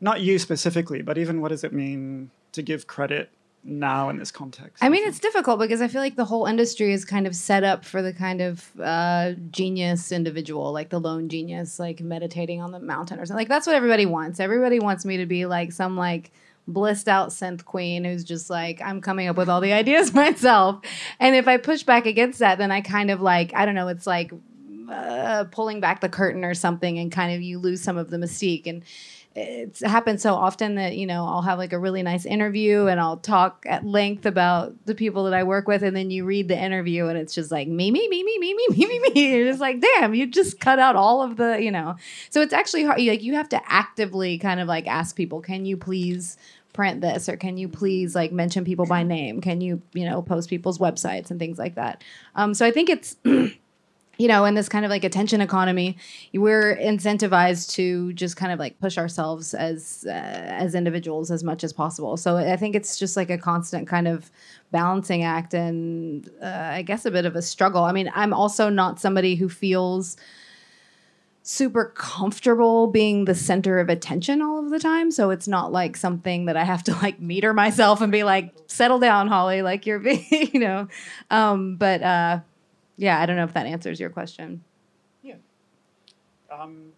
Not 0.00 0.20
you 0.20 0.38
specifically, 0.38 1.02
but 1.02 1.16
even 1.16 1.40
what 1.40 1.48
does 1.48 1.62
it 1.62 1.72
mean 1.72 2.30
to 2.52 2.62
give 2.62 2.86
credit 2.86 3.30
now 3.64 4.08
in 4.08 4.18
this 4.18 4.30
context? 4.30 4.82
I 4.82 4.88
mean, 4.88 5.06
it's 5.06 5.20
difficult 5.20 5.60
because 5.60 5.80
I 5.80 5.88
feel 5.88 6.00
like 6.00 6.16
the 6.16 6.24
whole 6.24 6.46
industry 6.46 6.92
is 6.92 7.04
kind 7.04 7.26
of 7.26 7.36
set 7.36 7.62
up 7.62 7.84
for 7.84 8.02
the 8.02 8.12
kind 8.12 8.40
of 8.40 8.68
uh, 8.80 9.32
genius 9.50 10.10
individual, 10.10 10.72
like 10.72 10.90
the 10.90 10.98
lone 10.98 11.28
genius, 11.28 11.78
like 11.78 12.00
meditating 12.00 12.60
on 12.60 12.72
the 12.72 12.80
mountain 12.80 13.18
or 13.18 13.26
something. 13.26 13.40
Like 13.40 13.48
that's 13.48 13.66
what 13.66 13.76
everybody 13.76 14.06
wants. 14.06 14.40
Everybody 14.40 14.80
wants 14.80 15.04
me 15.04 15.18
to 15.18 15.26
be 15.26 15.46
like 15.46 15.72
some 15.72 15.96
like 15.96 16.32
blissed 16.68 17.08
out 17.08 17.30
synth 17.30 17.64
queen 17.64 18.04
who's 18.04 18.24
just 18.24 18.48
like 18.48 18.80
I'm 18.82 19.00
coming 19.00 19.28
up 19.28 19.36
with 19.36 19.48
all 19.48 19.60
the 19.60 19.72
ideas 19.82 20.14
myself. 20.14 20.80
And 21.18 21.34
if 21.34 21.48
I 21.48 21.56
push 21.56 21.82
back 21.82 22.06
against 22.06 22.38
that, 22.38 22.58
then 22.58 22.70
I 22.70 22.80
kind 22.80 23.10
of 23.10 23.20
like 23.20 23.54
I 23.54 23.66
don't 23.66 23.74
know. 23.74 23.88
It's 23.88 24.06
like 24.06 24.32
uh, 24.90 25.44
pulling 25.50 25.80
back 25.80 26.00
the 26.00 26.08
curtain 26.08 26.44
or 26.44 26.54
something, 26.54 26.98
and 26.98 27.10
kind 27.10 27.34
of 27.34 27.42
you 27.42 27.58
lose 27.58 27.82
some 27.82 27.96
of 27.96 28.10
the 28.10 28.16
mystique 28.16 28.66
and 28.66 28.82
it's 29.34 29.80
happened 29.80 30.20
so 30.20 30.34
often 30.34 30.74
that 30.74 30.96
you 30.96 31.06
know 31.06 31.24
I'll 31.24 31.42
have 31.42 31.58
like 31.58 31.72
a 31.72 31.78
really 31.78 32.02
nice 32.02 32.26
interview 32.26 32.86
and 32.86 33.00
I'll 33.00 33.16
talk 33.16 33.64
at 33.68 33.84
length 33.84 34.26
about 34.26 34.74
the 34.84 34.94
people 34.94 35.24
that 35.24 35.34
I 35.34 35.42
work 35.42 35.66
with, 35.66 35.82
and 35.82 35.96
then 35.96 36.10
you 36.10 36.24
read 36.24 36.48
the 36.48 36.58
interview 36.58 37.06
and 37.06 37.18
it's 37.18 37.34
just 37.34 37.50
like 37.50 37.68
me, 37.68 37.90
me, 37.90 38.08
me, 38.08 38.22
me, 38.22 38.38
me, 38.38 38.54
me, 38.54 38.66
me, 38.70 38.86
me, 38.86 39.10
me. 39.14 39.44
Just 39.44 39.60
like, 39.60 39.80
damn, 39.80 40.14
you 40.14 40.26
just 40.26 40.60
cut 40.60 40.78
out 40.78 40.96
all 40.96 41.22
of 41.22 41.36
the, 41.36 41.62
you 41.62 41.70
know. 41.70 41.96
So 42.30 42.40
it's 42.40 42.52
actually 42.52 42.84
hard. 42.84 43.00
Like 43.00 43.22
you 43.22 43.34
have 43.34 43.48
to 43.50 43.60
actively 43.70 44.38
kind 44.38 44.60
of 44.60 44.68
like 44.68 44.86
ask 44.86 45.16
people, 45.16 45.40
can 45.40 45.64
you 45.64 45.76
please 45.76 46.36
print 46.72 47.00
this 47.00 47.28
or 47.28 47.36
can 47.36 47.58
you 47.58 47.68
please 47.68 48.14
like 48.14 48.32
mention 48.32 48.64
people 48.64 48.86
by 48.86 49.02
name? 49.02 49.40
Can 49.40 49.60
you 49.60 49.82
you 49.92 50.08
know 50.08 50.22
post 50.22 50.48
people's 50.48 50.78
websites 50.78 51.30
and 51.30 51.38
things 51.38 51.58
like 51.58 51.74
that? 51.76 52.02
Um, 52.34 52.54
so 52.54 52.66
I 52.66 52.70
think 52.70 52.90
it's. 52.90 53.16
you 54.18 54.28
know, 54.28 54.44
in 54.44 54.54
this 54.54 54.68
kind 54.68 54.84
of 54.84 54.90
like 54.90 55.04
attention 55.04 55.40
economy, 55.40 55.96
we're 56.34 56.76
incentivized 56.76 57.72
to 57.72 58.12
just 58.12 58.36
kind 58.36 58.52
of 58.52 58.58
like 58.58 58.78
push 58.78 58.98
ourselves 58.98 59.54
as 59.54 60.04
uh, 60.06 60.10
as 60.10 60.74
individuals 60.74 61.30
as 61.30 61.42
much 61.42 61.64
as 61.64 61.72
possible. 61.72 62.16
So 62.16 62.36
I 62.36 62.56
think 62.56 62.76
it's 62.76 62.98
just 62.98 63.16
like 63.16 63.30
a 63.30 63.38
constant 63.38 63.88
kind 63.88 64.06
of 64.06 64.30
balancing 64.70 65.22
act, 65.22 65.54
and 65.54 66.28
uh, 66.42 66.46
I 66.46 66.82
guess 66.82 67.06
a 67.06 67.10
bit 67.10 67.24
of 67.24 67.36
a 67.36 67.42
struggle. 67.42 67.84
I 67.84 67.92
mean, 67.92 68.10
I'm 68.14 68.34
also 68.34 68.68
not 68.68 69.00
somebody 69.00 69.34
who 69.34 69.48
feels 69.48 70.16
super 71.44 71.86
comfortable 71.96 72.86
being 72.86 73.24
the 73.24 73.34
center 73.34 73.80
of 73.80 73.88
attention 73.88 74.40
all 74.40 74.60
of 74.60 74.70
the 74.70 74.78
time 74.78 75.10
so 75.10 75.30
it's 75.30 75.48
not 75.48 75.72
like 75.72 75.96
something 75.96 76.44
that 76.44 76.56
i 76.56 76.62
have 76.62 76.84
to 76.84 76.94
like 77.02 77.20
meter 77.20 77.52
myself 77.52 78.00
and 78.00 78.12
be 78.12 78.22
like 78.22 78.54
settle 78.68 79.00
down 79.00 79.26
holly 79.26 79.60
like 79.60 79.84
you're 79.84 79.98
being 79.98 80.24
you 80.30 80.60
know 80.60 80.86
um 81.32 81.74
but 81.74 82.00
uh 82.00 82.38
yeah, 82.96 83.20
I 83.20 83.26
don't 83.26 83.36
know 83.36 83.44
if 83.44 83.54
that 83.54 83.66
answers 83.66 83.98
your 83.98 84.10
question. 84.10 84.62
Yeah. 85.22 85.36
Um, 86.50 86.92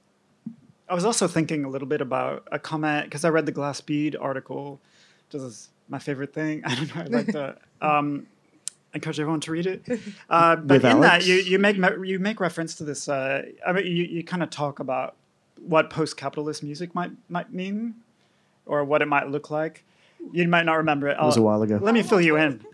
I 0.89 0.95
was 0.95 1.05
also 1.05 1.27
thinking 1.29 1.65
a 1.65 1.69
little 1.69 1.89
bit 1.89 2.01
about 2.01 2.47
a 2.53 2.59
comment 2.59 3.05
because 3.05 3.25
I 3.25 3.31
read 3.31 3.47
the 3.47 3.53
Glass 3.53 3.81
Bead 3.81 4.17
article. 4.17 4.81
This 5.31 5.43
is 5.43 5.69
my 5.89 5.99
favorite 5.99 6.33
thing. 6.33 6.63
I 6.67 6.75
don't 6.75 6.95
know. 6.95 7.03
I 7.03 7.05
like 7.07 7.27
to 7.29 7.57
um, 7.81 8.27
encourage 8.93 9.19
everyone 9.21 9.41
to 9.41 9.53
read 9.53 9.67
it. 9.67 9.83
Uh, 10.31 10.57
but 10.57 10.83
With 10.83 10.85
in 10.85 11.01
that, 11.01 11.27
you, 11.27 11.37
you 11.37 11.59
make 11.59 11.77
you 11.77 12.19
make 12.19 12.41
reference 12.41 12.75
to 12.77 12.85
this. 12.85 13.09
Uh, 13.09 13.43
I 13.65 13.73
mean, 13.73 13.87
you, 13.87 14.05
you 14.05 14.25
kind 14.25 14.43
of 14.43 14.51
talk 14.51 14.81
about 14.81 15.15
what 15.61 15.91
post-capitalist 15.91 16.63
music 16.63 16.95
might 16.95 17.13
might 17.29 17.53
mean, 17.53 17.95
or 18.67 18.85
what 18.85 19.03
it 19.03 19.07
might 19.07 19.29
look 19.29 19.51
like. 19.51 19.85
You 20.33 20.49
might 20.49 20.65
not 20.65 20.75
remember 20.79 21.09
it. 21.09 21.13
It 21.13 21.23
was 21.23 21.37
a 21.37 21.41
I'll- 21.41 21.45
while 21.47 21.63
ago. 21.63 21.79
Let 21.81 21.95
me 21.95 22.03
fill 22.03 22.21
you 22.21 22.37
in. 22.37 22.65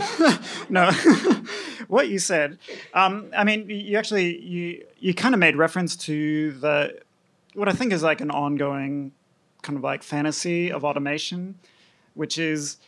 no, 0.68 0.90
what 1.88 2.08
you 2.08 2.18
said. 2.18 2.58
Um, 2.94 3.30
I 3.36 3.44
mean, 3.44 3.68
you 3.68 3.96
actually 3.98 4.40
you 4.42 4.84
you 4.98 5.14
kind 5.14 5.34
of 5.34 5.38
made 5.38 5.56
reference 5.56 5.96
to 5.96 6.52
the 6.52 7.00
what 7.54 7.68
I 7.68 7.72
think 7.72 7.92
is 7.92 8.02
like 8.02 8.20
an 8.20 8.30
ongoing 8.30 9.12
kind 9.62 9.76
of 9.76 9.84
like 9.84 10.02
fantasy 10.02 10.70
of 10.70 10.84
automation, 10.84 11.56
which 12.14 12.38
is 12.38 12.78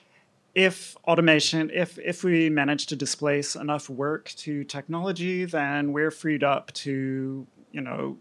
if 0.55 0.97
automation, 1.05 1.71
if 1.73 1.99
if 1.99 2.25
we 2.25 2.51
manage 2.51 2.87
to 2.87 2.97
displace 2.97 3.55
enough 3.55 3.89
work 3.89 4.31
to 4.39 4.65
technology, 4.65 5.45
then 5.45 5.93
we're 5.93 6.11
freed 6.11 6.43
up 6.43 6.73
to 6.73 7.47
you 7.73 7.81
know 7.81 8.19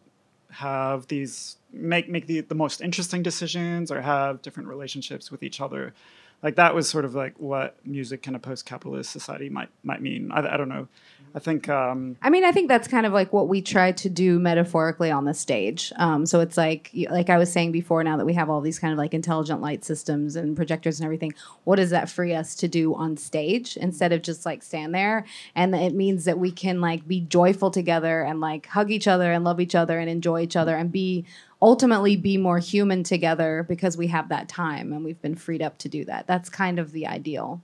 have 0.52 1.08
these 1.08 1.58
make 1.72 2.10
make 2.10 2.28
the, 2.28 2.42
the 2.42 2.56
most 2.56 2.82
interesting 2.82 3.22
decisions 3.22 3.92
or 3.92 4.02
have 4.02 4.42
different 4.42 4.68
relationships 4.68 5.32
with 5.32 5.44
each 5.44 5.62
other 5.62 5.94
like 6.42 6.56
that 6.56 6.74
was 6.74 6.88
sort 6.88 7.06
of 7.06 7.16
like 7.16 7.38
what 7.40 7.76
music 7.86 8.28
in 8.28 8.36
a 8.36 8.40
post-capitalist 8.40 9.12
society 9.12 9.50
might 9.50 9.70
might 9.84 10.02
mean 10.02 10.32
i, 10.32 10.40
I 10.40 10.58
don't 10.58 10.70
know 10.70 10.88
i 11.36 11.40
think 11.40 11.70
um, 11.70 12.18
I 12.22 12.30
mean, 12.30 12.44
I 12.44 12.52
think 12.52 12.68
that's 12.68 12.88
kind 12.88 13.06
of 13.06 13.14
like 13.14 13.32
what 13.32 13.48
we 13.48 13.62
try 13.62 13.92
to 13.92 14.10
do 14.10 14.40
metaphorically 14.40 15.12
on 15.12 15.26
the 15.26 15.34
stage. 15.34 15.94
Um, 15.96 16.26
so 16.26 16.40
it's 16.40 16.58
like, 16.58 16.92
like 17.10 17.30
I 17.30 17.38
was 17.38 17.52
saying 17.52 17.72
before, 17.72 18.04
now 18.04 18.18
that 18.18 18.26
we 18.26 18.34
have 18.34 18.50
all 18.50 18.62
these 18.62 18.80
kind 18.80 18.92
of 18.92 18.98
like 18.98 19.14
intelligent 19.14 19.62
light 19.62 19.86
systems 19.86 20.36
and 20.36 20.56
projectors 20.56 21.00
and 21.00 21.06
everything, 21.06 21.34
what 21.64 21.78
does 21.78 21.92
that 21.92 22.10
free 22.10 22.34
us 22.34 22.56
to 22.56 22.68
do 22.68 22.96
on 22.96 23.18
stage 23.18 23.78
instead 23.78 24.12
of 24.12 24.22
just 24.22 24.46
like 24.46 24.64
stand 24.64 24.94
there? 24.94 25.26
And 25.56 25.74
it 25.76 25.94
means 25.94 26.26
that 26.26 26.40
we 26.40 26.52
can 26.52 26.82
like 26.82 27.08
be 27.08 27.22
joyful 27.22 27.72
together 27.72 28.22
and 28.22 28.40
like 28.42 28.68
hug 28.68 28.92
each 28.92 29.08
other 29.08 29.32
and 29.32 29.44
love 29.44 29.60
each 29.60 29.76
other 29.76 30.00
and 30.00 30.10
enjoy 30.10 30.42
each 30.42 30.56
other 30.56 30.76
and 30.76 30.92
be 30.92 31.26
ultimately 31.62 32.16
be 32.16 32.38
more 32.38 32.60
human 32.60 33.04
together 33.04 33.66
because 33.68 33.98
we 33.98 34.08
have 34.08 34.30
that 34.30 34.48
time 34.48 34.94
and 34.94 35.04
we've 35.04 35.22
been 35.22 35.36
freed 35.36 35.62
up 35.62 35.78
to 35.80 35.90
do 35.90 36.06
that. 36.06 36.26
That's 36.28 36.50
kind 36.50 36.80
of 36.80 36.92
the 36.92 37.06
ideal. 37.08 37.62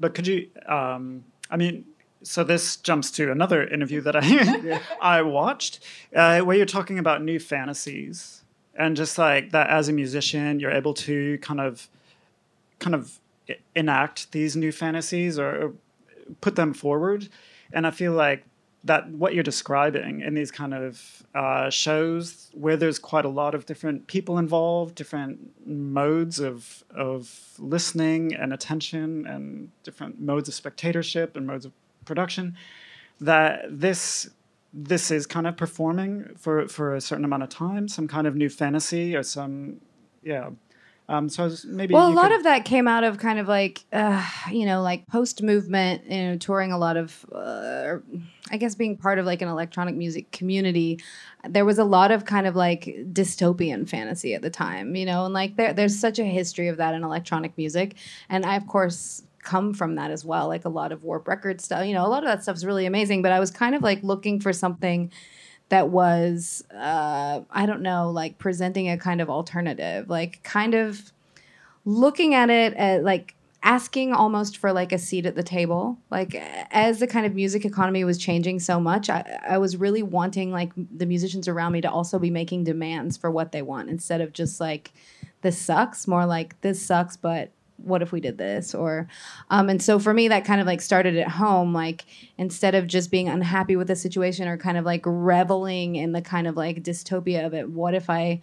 but 0.00 0.14
could 0.14 0.26
you 0.26 0.48
um, 0.66 1.24
i 1.50 1.56
mean 1.56 1.84
so 2.22 2.42
this 2.42 2.76
jumps 2.76 3.10
to 3.12 3.30
another 3.30 3.66
interview 3.66 4.00
that 4.00 4.16
i 4.16 4.80
i 5.00 5.22
watched 5.22 5.80
uh, 6.14 6.40
where 6.40 6.56
you're 6.56 6.66
talking 6.66 6.98
about 6.98 7.22
new 7.22 7.38
fantasies 7.38 8.42
and 8.74 8.96
just 8.96 9.16
like 9.16 9.50
that 9.52 9.68
as 9.70 9.88
a 9.88 9.92
musician 9.92 10.60
you're 10.60 10.72
able 10.72 10.92
to 10.94 11.38
kind 11.38 11.60
of 11.60 11.88
kind 12.78 12.94
of 12.94 13.20
enact 13.74 14.32
these 14.32 14.56
new 14.56 14.72
fantasies 14.72 15.38
or, 15.38 15.48
or 15.62 15.72
put 16.40 16.56
them 16.56 16.74
forward 16.74 17.28
and 17.72 17.86
i 17.86 17.90
feel 17.90 18.12
like 18.12 18.44
that 18.86 19.08
what 19.10 19.34
you're 19.34 19.42
describing 19.42 20.20
in 20.20 20.34
these 20.34 20.50
kind 20.50 20.72
of 20.72 21.22
uh, 21.34 21.68
shows 21.70 22.50
where 22.54 22.76
there's 22.76 22.98
quite 22.98 23.24
a 23.24 23.28
lot 23.28 23.54
of 23.54 23.66
different 23.66 24.06
people 24.06 24.38
involved, 24.38 24.94
different 24.94 25.38
modes 25.66 26.38
of 26.40 26.84
of 26.94 27.54
listening 27.58 28.34
and 28.34 28.52
attention, 28.52 29.26
and 29.26 29.70
different 29.82 30.20
modes 30.20 30.48
of 30.48 30.54
spectatorship 30.54 31.36
and 31.36 31.46
modes 31.46 31.64
of 31.64 31.72
production, 32.04 32.56
that 33.20 33.64
this 33.68 34.30
this 34.72 35.10
is 35.10 35.26
kind 35.26 35.46
of 35.46 35.56
performing 35.56 36.34
for 36.38 36.68
for 36.68 36.94
a 36.94 37.00
certain 37.00 37.24
amount 37.24 37.42
of 37.42 37.48
time, 37.48 37.88
some 37.88 38.06
kind 38.06 38.26
of 38.26 38.36
new 38.36 38.48
fantasy 38.48 39.16
or 39.16 39.22
some 39.22 39.80
yeah. 40.22 40.50
Um, 41.08 41.28
so 41.28 41.44
I 41.44 41.46
was, 41.46 41.64
maybe 41.64 41.94
Well, 41.94 42.08
a 42.08 42.12
lot 42.12 42.30
could- 42.30 42.38
of 42.38 42.42
that 42.44 42.64
came 42.64 42.88
out 42.88 43.04
of 43.04 43.18
kind 43.18 43.38
of 43.38 43.46
like, 43.46 43.84
uh, 43.92 44.24
you 44.50 44.66
know, 44.66 44.82
like 44.82 45.06
post 45.06 45.40
movement, 45.42 46.04
you 46.10 46.22
know, 46.24 46.36
touring 46.36 46.72
a 46.72 46.78
lot 46.78 46.96
of, 46.96 47.24
uh, 47.32 47.98
I 48.50 48.56
guess 48.56 48.74
being 48.74 48.96
part 48.96 49.18
of 49.20 49.26
like 49.26 49.40
an 49.40 49.48
electronic 49.48 49.94
music 49.94 50.32
community. 50.32 50.98
There 51.48 51.64
was 51.64 51.78
a 51.78 51.84
lot 51.84 52.10
of 52.10 52.24
kind 52.24 52.46
of 52.48 52.56
like 52.56 52.84
dystopian 53.12 53.88
fantasy 53.88 54.34
at 54.34 54.42
the 54.42 54.50
time, 54.50 54.96
you 54.96 55.06
know, 55.06 55.24
and 55.26 55.32
like 55.34 55.56
there, 55.56 55.72
there's 55.72 55.96
such 55.96 56.18
a 56.18 56.24
history 56.24 56.66
of 56.68 56.76
that 56.78 56.92
in 56.94 57.04
electronic 57.04 57.56
music. 57.56 57.94
And 58.28 58.44
I, 58.44 58.56
of 58.56 58.66
course, 58.66 59.22
come 59.42 59.72
from 59.74 59.94
that 59.94 60.10
as 60.10 60.24
well. 60.24 60.48
Like 60.48 60.64
a 60.64 60.68
lot 60.68 60.90
of 60.90 61.04
Warp 61.04 61.28
Record 61.28 61.60
stuff, 61.60 61.86
you 61.86 61.94
know, 61.94 62.04
a 62.04 62.08
lot 62.08 62.24
of 62.24 62.28
that 62.28 62.42
stuff's 62.42 62.64
really 62.64 62.84
amazing. 62.84 63.22
But 63.22 63.30
I 63.30 63.38
was 63.38 63.52
kind 63.52 63.76
of 63.76 63.82
like 63.82 64.02
looking 64.02 64.40
for 64.40 64.52
something 64.52 65.12
that 65.68 65.88
was 65.88 66.64
uh, 66.74 67.40
I 67.50 67.66
don't 67.66 67.82
know, 67.82 68.10
like 68.10 68.38
presenting 68.38 68.88
a 68.88 68.98
kind 68.98 69.20
of 69.20 69.28
alternative, 69.28 70.08
like 70.08 70.42
kind 70.42 70.74
of 70.74 71.12
looking 71.84 72.34
at 72.34 72.50
it 72.50 72.74
at 72.74 73.02
like 73.02 73.34
asking 73.62 74.12
almost 74.12 74.58
for 74.58 74.72
like 74.72 74.92
a 74.92 74.98
seat 74.98 75.26
at 75.26 75.34
the 75.34 75.42
table. 75.42 75.98
Like 76.10 76.36
as 76.70 77.00
the 77.00 77.06
kind 77.06 77.26
of 77.26 77.34
music 77.34 77.64
economy 77.64 78.04
was 78.04 78.16
changing 78.16 78.60
so 78.60 78.78
much, 78.78 79.10
I, 79.10 79.40
I 79.48 79.58
was 79.58 79.76
really 79.76 80.04
wanting 80.04 80.52
like 80.52 80.70
the 80.76 81.06
musicians 81.06 81.48
around 81.48 81.72
me 81.72 81.80
to 81.80 81.90
also 81.90 82.18
be 82.18 82.30
making 82.30 82.64
demands 82.64 83.16
for 83.16 83.30
what 83.30 83.50
they 83.52 83.62
want 83.62 83.90
instead 83.90 84.20
of 84.20 84.32
just 84.32 84.60
like 84.60 84.92
this 85.42 85.58
sucks, 85.58 86.06
more 86.06 86.26
like 86.26 86.60
this 86.60 86.80
sucks, 86.80 87.16
but 87.16 87.50
what 87.78 88.02
if 88.02 88.12
we 88.12 88.20
did 88.20 88.38
this 88.38 88.74
or 88.74 89.08
um, 89.50 89.68
and 89.68 89.82
so 89.82 89.98
for 89.98 90.12
me 90.14 90.28
that 90.28 90.44
kind 90.44 90.60
of 90.60 90.66
like 90.66 90.80
started 90.80 91.16
at 91.16 91.28
home 91.28 91.72
like 91.72 92.04
instead 92.38 92.74
of 92.74 92.86
just 92.86 93.10
being 93.10 93.28
unhappy 93.28 93.76
with 93.76 93.88
the 93.88 93.96
situation 93.96 94.48
or 94.48 94.56
kind 94.56 94.78
of 94.78 94.84
like 94.84 95.02
reveling 95.04 95.96
in 95.96 96.12
the 96.12 96.22
kind 96.22 96.46
of 96.46 96.56
like 96.56 96.82
dystopia 96.82 97.44
of 97.44 97.54
it 97.54 97.68
what 97.70 97.94
if 97.94 98.08
i 98.08 98.40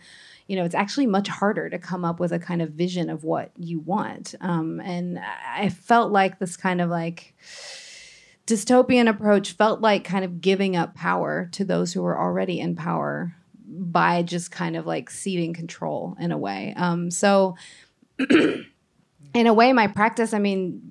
you 0.47 0.55
know 0.55 0.65
it's 0.65 0.75
actually 0.75 1.07
much 1.07 1.27
harder 1.27 1.69
to 1.69 1.79
come 1.79 2.03
up 2.03 2.19
with 2.19 2.31
a 2.31 2.39
kind 2.39 2.61
of 2.61 2.71
vision 2.71 3.09
of 3.09 3.23
what 3.23 3.51
you 3.57 3.79
want. 3.79 4.35
Um, 4.41 4.81
and 4.81 5.19
i 5.47 5.69
felt 5.69 6.11
like 6.11 6.39
this 6.39 6.57
kind 6.57 6.81
of 6.81 6.89
like 6.89 7.33
dystopian 8.45 9.07
approach 9.07 9.53
felt 9.53 9.81
like 9.81 10.03
kind 10.03 10.25
of 10.25 10.41
giving 10.41 10.75
up 10.75 10.95
power 10.95 11.49
to 11.53 11.63
those 11.63 11.93
who 11.93 12.01
were 12.01 12.19
already 12.19 12.59
in 12.59 12.75
power 12.75 13.35
by 13.65 14.21
just 14.21 14.51
kind 14.51 14.75
of 14.75 14.85
like 14.85 15.09
ceding 15.09 15.53
control 15.53 16.15
in 16.19 16.31
a 16.31 16.37
way. 16.37 16.73
Um, 16.75 17.09
so 17.09 17.55
in 19.33 19.47
a 19.47 19.53
way 19.53 19.73
my 19.73 19.87
practice 19.87 20.33
i 20.33 20.39
mean 20.39 20.81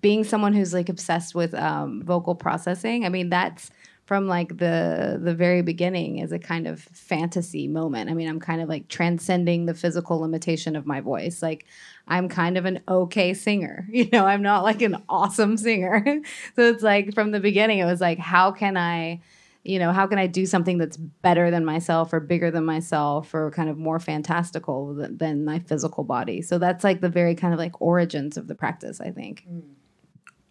being 0.00 0.24
someone 0.24 0.52
who's 0.52 0.74
like 0.74 0.88
obsessed 0.88 1.34
with 1.34 1.54
um, 1.54 2.02
vocal 2.02 2.34
processing 2.34 3.04
i 3.04 3.08
mean 3.08 3.28
that's 3.28 3.70
from 4.12 4.26
like 4.26 4.58
the 4.58 5.18
the 5.22 5.34
very 5.34 5.62
beginning 5.62 6.18
is 6.18 6.32
a 6.32 6.38
kind 6.38 6.66
of 6.66 6.80
fantasy 6.80 7.68
moment. 7.68 8.10
I 8.10 8.14
mean 8.14 8.28
i'm 8.28 8.40
kind 8.40 8.60
of 8.60 8.68
like 8.68 8.88
transcending 8.88 9.66
the 9.66 9.74
physical 9.74 10.20
limitation 10.20 10.76
of 10.76 10.86
my 10.86 11.00
voice. 11.00 11.42
Like 11.42 11.64
i'm 12.08 12.28
kind 12.28 12.58
of 12.58 12.64
an 12.64 12.80
okay 12.88 13.32
singer 13.32 13.86
you 13.90 14.08
know 14.12 14.26
i'm 14.26 14.42
not 14.42 14.64
like 14.64 14.82
an 14.82 15.02
awesome 15.08 15.56
singer. 15.56 16.04
So 16.56 16.62
it's 16.62 16.82
like 16.82 17.14
from 17.14 17.30
the 17.30 17.40
beginning 17.40 17.78
it 17.78 17.84
was 17.84 18.00
like 18.00 18.18
how 18.18 18.52
can 18.52 18.76
i 18.76 19.20
you 19.64 19.78
know 19.78 19.92
how 19.92 20.06
can 20.06 20.18
i 20.18 20.26
do 20.26 20.44
something 20.44 20.78
that's 20.78 20.96
better 20.96 21.50
than 21.50 21.64
myself 21.64 22.12
or 22.12 22.20
bigger 22.20 22.50
than 22.50 22.64
myself 22.64 23.32
or 23.34 23.50
kind 23.50 23.68
of 23.68 23.78
more 23.78 23.98
fantastical 23.98 24.94
than, 24.94 25.16
than 25.16 25.44
my 25.44 25.58
physical 25.60 26.04
body 26.04 26.42
so 26.42 26.58
that's 26.58 26.84
like 26.84 27.00
the 27.00 27.08
very 27.08 27.34
kind 27.34 27.54
of 27.54 27.58
like 27.58 27.80
origins 27.80 28.36
of 28.36 28.48
the 28.48 28.54
practice 28.54 29.00
i 29.00 29.10
think 29.10 29.44
mm. 29.50 29.62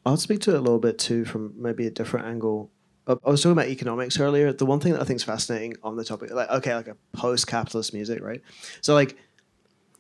I'll 0.06 0.18
speak 0.18 0.42
to 0.42 0.52
it 0.52 0.58
a 0.58 0.62
little 0.62 0.80
bit 0.80 0.98
too 0.98 1.26
from 1.26 1.54
maybe 1.58 1.86
a 1.86 1.92
different 1.92 2.26
angle. 2.26 2.72
I 3.08 3.14
I 3.14 3.30
was 3.30 3.42
talking 3.42 3.54
about 3.54 3.68
economics 3.68 4.20
earlier. 4.20 4.52
The 4.52 4.66
one 4.66 4.80
thing 4.80 4.94
that 4.94 5.02
I 5.02 5.04
think 5.04 5.18
is 5.18 5.24
fascinating 5.24 5.76
on 5.84 5.96
the 5.96 6.04
topic, 6.04 6.32
like 6.32 6.50
okay, 6.50 6.76
like 6.76 6.88
a 6.88 6.98
post-capitalist 7.14 7.94
music, 7.94 8.22
right? 8.22 8.42
So 8.82 8.94
like 8.94 9.18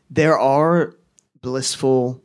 there 0.10 0.38
are 0.38 0.96
blissful 1.42 2.24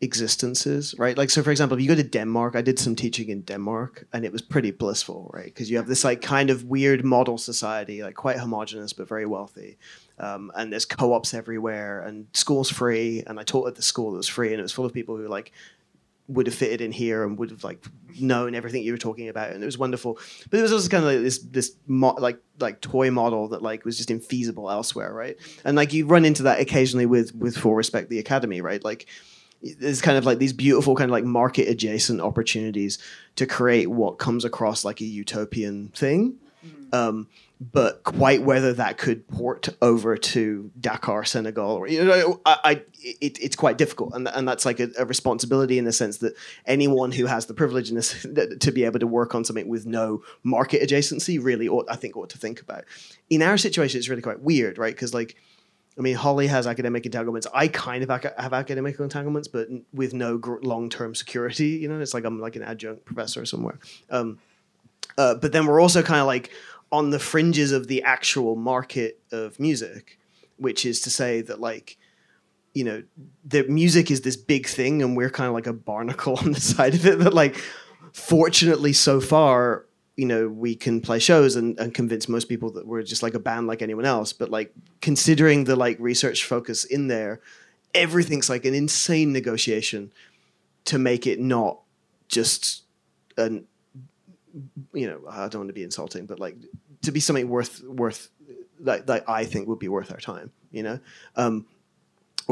existences, 0.00 0.94
right? 0.98 1.16
Like 1.16 1.30
so, 1.30 1.42
for 1.42 1.50
example, 1.50 1.76
if 1.76 1.82
you 1.82 1.88
go 1.88 1.94
to 1.94 2.02
Denmark, 2.02 2.56
I 2.56 2.62
did 2.62 2.78
some 2.78 2.96
teaching 2.96 3.28
in 3.28 3.42
Denmark, 3.42 4.06
and 4.12 4.24
it 4.24 4.32
was 4.32 4.40
pretty 4.40 4.70
blissful, 4.70 5.30
right? 5.34 5.44
Because 5.44 5.70
you 5.70 5.76
have 5.76 5.88
this 5.88 6.04
like 6.04 6.22
kind 6.22 6.48
of 6.50 6.64
weird 6.64 7.04
model 7.04 7.36
society, 7.36 8.02
like 8.02 8.14
quite 8.14 8.38
homogenous 8.38 8.92
but 8.92 9.08
very 9.08 9.26
wealthy. 9.26 9.78
Um, 10.18 10.52
and 10.54 10.72
there's 10.72 10.86
co-ops 10.86 11.34
everywhere, 11.34 12.02
and 12.02 12.26
school's 12.32 12.70
free. 12.70 13.22
And 13.26 13.38
I 13.38 13.42
taught 13.42 13.68
at 13.68 13.74
the 13.74 13.82
school 13.82 14.12
that 14.12 14.18
was 14.18 14.28
free, 14.28 14.50
and 14.50 14.58
it 14.58 14.62
was 14.62 14.72
full 14.72 14.86
of 14.86 14.92
people 14.92 15.16
who 15.16 15.28
like 15.28 15.52
would 16.28 16.46
have 16.46 16.54
fitted 16.54 16.80
in 16.80 16.92
here 16.92 17.24
and 17.24 17.36
would 17.38 17.50
have 17.50 17.64
like 17.64 17.84
known 18.20 18.54
everything 18.54 18.82
you 18.82 18.92
were 18.92 18.98
talking 18.98 19.28
about, 19.28 19.50
and 19.50 19.62
it 19.62 19.66
was 19.66 19.76
wonderful. 19.76 20.18
But 20.48 20.60
it 20.60 20.62
was 20.62 20.72
also 20.72 20.88
kind 20.88 21.04
of 21.04 21.12
like 21.12 21.22
this 21.22 21.38
this 21.40 21.76
mo- 21.86 22.16
like 22.18 22.38
like 22.58 22.80
toy 22.80 23.10
model 23.10 23.48
that 23.48 23.60
like 23.60 23.84
was 23.84 23.98
just 23.98 24.08
infeasible 24.08 24.70
elsewhere, 24.72 25.12
right? 25.12 25.36
And 25.64 25.76
like 25.76 25.92
you 25.92 26.06
run 26.06 26.24
into 26.24 26.44
that 26.44 26.60
occasionally 26.60 27.06
with 27.06 27.34
with 27.34 27.56
full 27.56 27.74
respect 27.74 28.08
the 28.08 28.18
academy, 28.18 28.62
right? 28.62 28.82
Like 28.82 29.06
there's 29.62 30.00
kind 30.00 30.16
of 30.16 30.24
like 30.24 30.38
these 30.38 30.52
beautiful 30.52 30.94
kind 30.94 31.10
of 31.10 31.12
like 31.12 31.24
market 31.24 31.68
adjacent 31.68 32.20
opportunities 32.20 32.98
to 33.36 33.46
create 33.46 33.88
what 33.88 34.18
comes 34.18 34.44
across 34.44 34.84
like 34.84 35.00
a 35.00 35.04
utopian 35.04 35.88
thing. 35.88 36.38
Um, 36.92 37.28
but 37.60 38.02
quite 38.04 38.42
whether 38.42 38.72
that 38.72 38.96
could 38.96 39.28
port 39.28 39.68
over 39.82 40.16
to 40.16 40.70
Dakar, 40.80 41.24
Senegal, 41.24 41.72
or 41.72 41.86
you 41.86 42.02
know, 42.04 42.40
I, 42.46 42.58
I 42.64 42.70
it, 42.98 43.38
it's 43.38 43.54
quite 43.54 43.76
difficult, 43.76 44.14
and 44.14 44.26
and 44.28 44.48
that's 44.48 44.64
like 44.64 44.80
a, 44.80 44.88
a 44.98 45.04
responsibility 45.04 45.78
in 45.78 45.84
the 45.84 45.92
sense 45.92 46.18
that 46.18 46.34
anyone 46.64 47.12
who 47.12 47.26
has 47.26 47.46
the 47.46 47.54
privilege 47.54 47.90
in 47.90 47.96
this, 47.96 48.26
to 48.60 48.72
be 48.72 48.84
able 48.84 48.98
to 48.98 49.06
work 49.06 49.34
on 49.34 49.44
something 49.44 49.68
with 49.68 49.84
no 49.84 50.22
market 50.42 50.82
adjacency 50.82 51.42
really 51.42 51.68
ought, 51.68 51.86
I 51.90 51.96
think, 51.96 52.16
ought 52.16 52.30
to 52.30 52.38
think 52.38 52.60
about. 52.62 52.84
In 53.28 53.42
our 53.42 53.58
situation, 53.58 53.98
it's 53.98 54.08
really 54.08 54.22
quite 54.22 54.40
weird, 54.40 54.78
right? 54.78 54.94
Because 54.94 55.14
like. 55.14 55.36
I 56.00 56.02
mean, 56.02 56.16
Holly 56.16 56.46
has 56.46 56.66
academic 56.66 57.04
entanglements. 57.04 57.46
I 57.52 57.68
kind 57.68 58.02
of 58.02 58.10
ac- 58.10 58.32
have 58.38 58.54
academic 58.54 58.98
entanglements, 58.98 59.48
but 59.48 59.68
n- 59.68 59.84
with 59.92 60.14
no 60.14 60.38
gr- 60.38 60.56
long-term 60.62 61.14
security. 61.14 61.68
You 61.68 61.88
know, 61.88 62.00
it's 62.00 62.14
like 62.14 62.24
I'm 62.24 62.40
like 62.40 62.56
an 62.56 62.62
adjunct 62.62 63.04
professor 63.04 63.44
somewhere. 63.44 63.78
Um, 64.08 64.38
uh, 65.18 65.34
but 65.34 65.52
then 65.52 65.66
we're 65.66 65.78
also 65.78 66.02
kind 66.02 66.20
of 66.20 66.26
like 66.26 66.52
on 66.90 67.10
the 67.10 67.18
fringes 67.18 67.70
of 67.70 67.86
the 67.86 68.02
actual 68.02 68.56
market 68.56 69.20
of 69.30 69.60
music, 69.60 70.18
which 70.56 70.86
is 70.86 71.02
to 71.02 71.10
say 71.10 71.42
that 71.42 71.60
like 71.60 71.98
you 72.72 72.84
know 72.84 73.02
the 73.44 73.64
music 73.64 74.10
is 74.10 74.22
this 74.22 74.38
big 74.38 74.66
thing 74.66 75.02
and 75.02 75.18
we're 75.18 75.28
kind 75.28 75.48
of 75.48 75.52
like 75.52 75.66
a 75.66 75.72
barnacle 75.74 76.36
on 76.42 76.52
the 76.52 76.60
side 76.60 76.94
of 76.94 77.04
it 77.04 77.18
that 77.18 77.34
like 77.34 77.62
fortunately 78.14 78.94
so 78.94 79.20
far 79.20 79.84
you 80.16 80.26
know 80.26 80.48
we 80.48 80.74
can 80.74 81.00
play 81.00 81.18
shows 81.18 81.56
and, 81.56 81.78
and 81.78 81.94
convince 81.94 82.28
most 82.28 82.48
people 82.48 82.70
that 82.72 82.86
we're 82.86 83.02
just 83.02 83.22
like 83.22 83.34
a 83.34 83.38
band 83.38 83.66
like 83.66 83.82
anyone 83.82 84.04
else 84.04 84.32
but 84.32 84.50
like 84.50 84.72
considering 85.00 85.64
the 85.64 85.76
like 85.76 85.96
research 85.98 86.44
focus 86.44 86.84
in 86.84 87.08
there 87.08 87.40
everything's 87.94 88.48
like 88.48 88.64
an 88.64 88.74
insane 88.74 89.32
negotiation 89.32 90.12
to 90.84 90.98
make 90.98 91.26
it 91.26 91.40
not 91.40 91.80
just 92.28 92.82
an 93.36 93.66
you 94.92 95.06
know 95.06 95.20
I 95.28 95.48
don't 95.48 95.60
want 95.60 95.68
to 95.68 95.74
be 95.74 95.82
insulting, 95.82 96.26
but 96.26 96.38
like 96.38 96.56
to 97.02 97.12
be 97.12 97.20
something 97.20 97.48
worth 97.48 97.82
worth 97.82 98.28
that, 98.80 99.06
that 99.06 99.28
I 99.28 99.44
think 99.44 99.68
would 99.68 99.78
be 99.78 99.88
worth 99.88 100.10
our 100.10 100.20
time, 100.20 100.50
you 100.70 100.82
know, 100.82 100.98
um, 101.36 101.66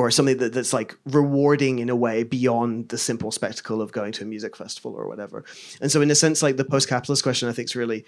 or 0.07 0.11
something 0.11 0.39
that, 0.39 0.53
that's 0.53 0.73
like 0.73 0.97
rewarding 1.07 1.79
in 1.79 1.89
a 1.89 1.97
way 1.97 2.23
beyond 2.23 2.89
the 2.89 2.99
simple 2.99 3.31
spectacle 3.31 3.83
of 3.83 3.93
going 3.93 4.13
to 4.13 4.25
a 4.25 4.27
music 4.27 4.57
festival 4.57 4.95
or 4.95 5.09
whatever. 5.09 5.45
And 5.81 5.91
so, 5.91 6.01
in 6.01 6.11
a 6.11 6.15
sense, 6.15 6.43
like 6.43 6.57
the 6.57 6.65
post-capitalist 6.65 7.23
question, 7.23 7.49
I 7.49 7.53
think 7.53 7.67
is 7.67 7.77
really 7.77 8.05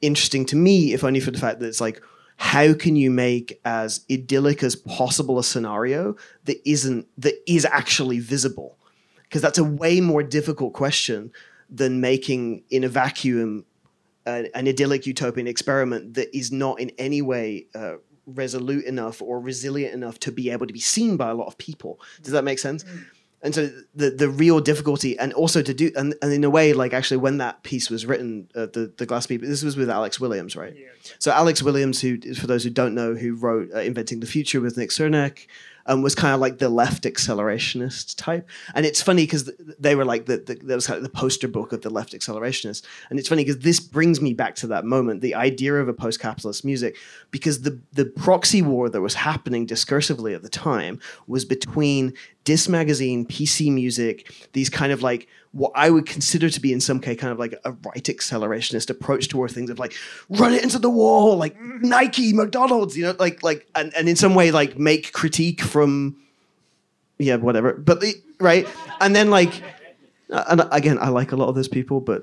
interesting 0.00 0.44
to 0.46 0.56
me, 0.56 0.92
if 0.92 1.04
only 1.04 1.20
for 1.20 1.30
the 1.30 1.38
fact 1.38 1.60
that 1.60 1.66
it's 1.66 1.80
like 1.80 2.02
how 2.38 2.72
can 2.72 2.94
you 2.94 3.10
make 3.10 3.60
as 3.64 4.06
idyllic 4.08 4.62
as 4.62 4.76
possible 4.76 5.40
a 5.40 5.44
scenario 5.44 6.14
that 6.44 6.56
isn't 6.64 7.06
that 7.18 7.34
is 7.50 7.64
actually 7.64 8.20
visible 8.20 8.78
because 9.24 9.42
that's 9.42 9.58
a 9.58 9.64
way 9.64 10.00
more 10.00 10.22
difficult 10.22 10.72
question 10.72 11.32
than 11.68 12.00
making 12.00 12.62
in 12.70 12.84
a 12.84 12.88
vacuum 12.88 13.64
uh, 14.24 14.44
an 14.54 14.68
idyllic 14.68 15.04
utopian 15.04 15.48
experiment 15.48 16.14
that 16.14 16.34
is 16.36 16.52
not 16.52 16.78
in 16.78 16.90
any 16.96 17.20
way 17.20 17.66
uh, 17.74 17.94
resolute 18.34 18.84
enough 18.84 19.22
or 19.22 19.40
resilient 19.40 19.94
enough 19.94 20.18
to 20.20 20.32
be 20.32 20.50
able 20.50 20.66
to 20.66 20.72
be 20.72 20.80
seen 20.80 21.16
by 21.16 21.30
a 21.30 21.34
lot 21.34 21.46
of 21.46 21.58
people. 21.58 22.00
Does 22.22 22.32
that 22.32 22.44
make 22.44 22.58
sense? 22.58 22.84
Mm. 22.84 23.04
And 23.40 23.54
so 23.54 23.70
the 23.94 24.10
the 24.10 24.28
real 24.28 24.58
difficulty 24.60 25.16
and 25.16 25.32
also 25.32 25.62
to 25.62 25.72
do 25.72 25.92
and, 25.94 26.14
and 26.22 26.32
in 26.32 26.42
a 26.42 26.50
way 26.50 26.72
like 26.72 26.92
actually 26.92 27.18
when 27.18 27.38
that 27.38 27.62
piece 27.62 27.88
was 27.88 28.04
written 28.04 28.48
uh, 28.56 28.66
the 28.66 28.92
the 28.96 29.06
glass 29.06 29.28
people 29.28 29.46
this 29.46 29.62
was 29.62 29.76
with 29.76 29.88
alex 29.88 30.18
williams 30.18 30.56
right? 30.56 30.74
Yeah. 30.76 30.88
so 31.20 31.30
alex 31.30 31.62
williams 31.62 32.00
who 32.00 32.18
for 32.34 32.48
those 32.48 32.64
who 32.64 32.70
don't 32.70 32.96
know 32.96 33.14
who 33.14 33.36
wrote 33.36 33.68
uh, 33.72 33.78
inventing 33.78 34.18
the 34.18 34.26
future 34.26 34.60
with 34.60 34.76
nick 34.76 34.90
srnicek 34.90 35.46
um, 35.88 36.02
was 36.02 36.14
kind 36.14 36.34
of 36.34 36.40
like 36.40 36.58
the 36.58 36.68
left 36.68 37.04
accelerationist 37.04 38.14
type. 38.16 38.48
And 38.74 38.86
it's 38.86 39.02
funny 39.02 39.24
because 39.24 39.50
they 39.78 39.96
were 39.96 40.04
like 40.04 40.26
the, 40.26 40.36
the 40.36 40.54
that 40.54 40.74
was 40.74 40.86
kind 40.86 40.98
of 40.98 41.02
the 41.02 41.08
poster 41.08 41.48
book 41.48 41.72
of 41.72 41.80
the 41.80 41.90
left 41.90 42.12
accelerationist. 42.12 42.84
And 43.10 43.18
it's 43.18 43.28
funny 43.28 43.44
because 43.44 43.60
this 43.60 43.80
brings 43.80 44.20
me 44.20 44.34
back 44.34 44.54
to 44.56 44.66
that 44.68 44.84
moment, 44.84 45.20
the 45.20 45.34
idea 45.34 45.74
of 45.74 45.88
a 45.88 45.94
post-capitalist 45.94 46.64
music, 46.64 46.96
because 47.30 47.62
the 47.62 47.80
the 47.92 48.04
proxy 48.04 48.62
war 48.62 48.88
that 48.88 49.00
was 49.00 49.14
happening 49.14 49.66
discursively 49.66 50.34
at 50.34 50.42
the 50.42 50.48
time 50.48 51.00
was 51.26 51.44
between 51.44 52.14
DIS 52.48 52.66
magazine, 52.66 53.26
PC 53.26 53.70
music, 53.70 54.48
these 54.54 54.70
kind 54.70 54.90
of 54.90 55.02
like 55.02 55.28
what 55.52 55.70
I 55.74 55.90
would 55.90 56.06
consider 56.06 56.48
to 56.48 56.60
be 56.60 56.72
in 56.72 56.80
some 56.80 56.98
case 56.98 57.20
kind 57.20 57.30
of 57.30 57.38
like 57.38 57.54
a 57.66 57.72
right 57.72 58.02
accelerationist 58.02 58.88
approach 58.88 59.28
toward 59.28 59.50
things 59.50 59.68
of 59.68 59.78
like 59.78 59.92
run 60.30 60.54
it 60.54 60.62
into 60.62 60.78
the 60.78 60.88
wall, 60.88 61.36
like 61.36 61.60
Nike, 61.60 62.32
McDonald's, 62.32 62.96
you 62.96 63.04
know, 63.04 63.14
like 63.18 63.42
like 63.42 63.66
and, 63.74 63.94
and 63.94 64.08
in 64.08 64.16
some 64.16 64.34
way 64.34 64.50
like 64.50 64.78
make 64.78 65.12
critique 65.12 65.60
from 65.60 66.16
yeah, 67.18 67.36
whatever. 67.36 67.74
But 67.74 68.00
the, 68.00 68.14
right? 68.40 68.66
And 68.98 69.14
then 69.14 69.28
like 69.28 69.62
uh, 70.30 70.44
and 70.48 70.62
again, 70.72 70.98
I 70.98 71.10
like 71.10 71.32
a 71.32 71.36
lot 71.36 71.48
of 71.48 71.54
those 71.54 71.68
people, 71.68 72.00
but 72.00 72.22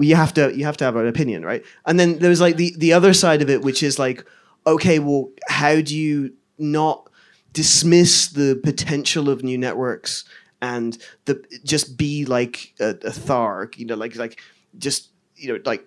you 0.00 0.16
have 0.16 0.32
to 0.34 0.56
you 0.56 0.64
have 0.64 0.78
to 0.78 0.84
have 0.84 0.96
an 0.96 1.08
opinion, 1.08 1.44
right? 1.44 1.62
And 1.84 2.00
then 2.00 2.20
there's 2.20 2.40
like 2.40 2.56
the 2.56 2.74
the 2.78 2.94
other 2.94 3.12
side 3.12 3.42
of 3.42 3.50
it, 3.50 3.60
which 3.60 3.82
is 3.82 3.98
like, 3.98 4.24
okay, 4.66 4.98
well, 4.98 5.30
how 5.48 5.82
do 5.82 5.94
you 5.94 6.32
not 6.56 7.10
dismiss 7.52 8.28
the 8.28 8.60
potential 8.62 9.28
of 9.28 9.42
new 9.42 9.58
networks 9.58 10.24
and 10.60 10.96
the 11.24 11.44
just 11.64 11.96
be 11.96 12.24
like 12.24 12.72
a, 12.80 12.90
a 12.90 13.10
Tharg, 13.10 13.76
you 13.78 13.84
know, 13.84 13.96
like 13.96 14.16
like 14.16 14.40
just 14.78 15.10
you 15.36 15.52
know 15.52 15.60
like 15.64 15.86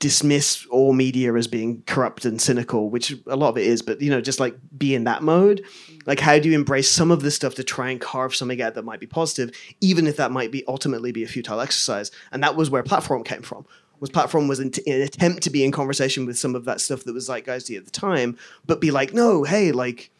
dismiss 0.00 0.66
all 0.70 0.94
media 0.94 1.34
as 1.34 1.46
being 1.46 1.82
corrupt 1.86 2.24
and 2.24 2.40
cynical, 2.40 2.88
which 2.88 3.14
a 3.26 3.36
lot 3.36 3.50
of 3.50 3.58
it 3.58 3.66
is, 3.66 3.82
but 3.82 4.00
you 4.00 4.10
know, 4.10 4.20
just 4.20 4.40
like 4.40 4.56
be 4.76 4.94
in 4.94 5.04
that 5.04 5.22
mode. 5.22 5.62
Like, 6.06 6.18
how 6.18 6.38
do 6.38 6.48
you 6.48 6.54
embrace 6.54 6.90
some 6.90 7.10
of 7.10 7.22
this 7.22 7.36
stuff 7.36 7.54
to 7.56 7.64
try 7.64 7.90
and 7.90 8.00
carve 8.00 8.34
something 8.34 8.60
out 8.60 8.74
that 8.74 8.84
might 8.84 8.98
be 8.98 9.06
positive, 9.06 9.54
even 9.80 10.06
if 10.06 10.16
that 10.16 10.32
might 10.32 10.50
be 10.50 10.64
ultimately 10.66 11.12
be 11.12 11.22
a 11.22 11.28
futile 11.28 11.60
exercise? 11.60 12.10
And 12.32 12.42
that 12.42 12.56
was 12.56 12.70
where 12.70 12.82
platform 12.82 13.22
came 13.22 13.42
from. 13.42 13.66
Was 14.00 14.08
platform 14.08 14.48
was 14.48 14.60
an, 14.60 14.72
an 14.86 15.02
attempt 15.02 15.42
to 15.42 15.50
be 15.50 15.62
in 15.62 15.70
conversation 15.70 16.24
with 16.24 16.38
some 16.38 16.54
of 16.54 16.64
that 16.64 16.80
stuff 16.80 17.04
that 17.04 17.12
was 17.12 17.28
zeitgeisty 17.28 17.76
at 17.76 17.84
the 17.84 17.90
time, 17.90 18.38
but 18.64 18.80
be 18.80 18.90
like, 18.90 19.12
no, 19.12 19.44
hey, 19.44 19.70
like 19.70 20.10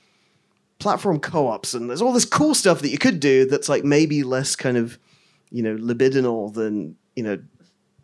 platform 0.81 1.21
co-ops 1.21 1.75
and 1.75 1.89
there's 1.89 2.03
all 2.03 2.13
this 2.13 2.25
cool 2.25 2.55
stuff 2.55 2.81
that 2.81 2.89
you 2.89 2.99
could 2.99 3.21
do 3.21 3.45
that's 3.45 3.69
like 3.69 3.85
maybe 3.85 4.23
less 4.23 4.57
kind 4.57 4.77
of 4.77 4.99
you 5.51 5.63
know 5.63 5.77
libidinal 5.77 6.53
than 6.53 6.97
you 7.15 7.23
know 7.23 7.39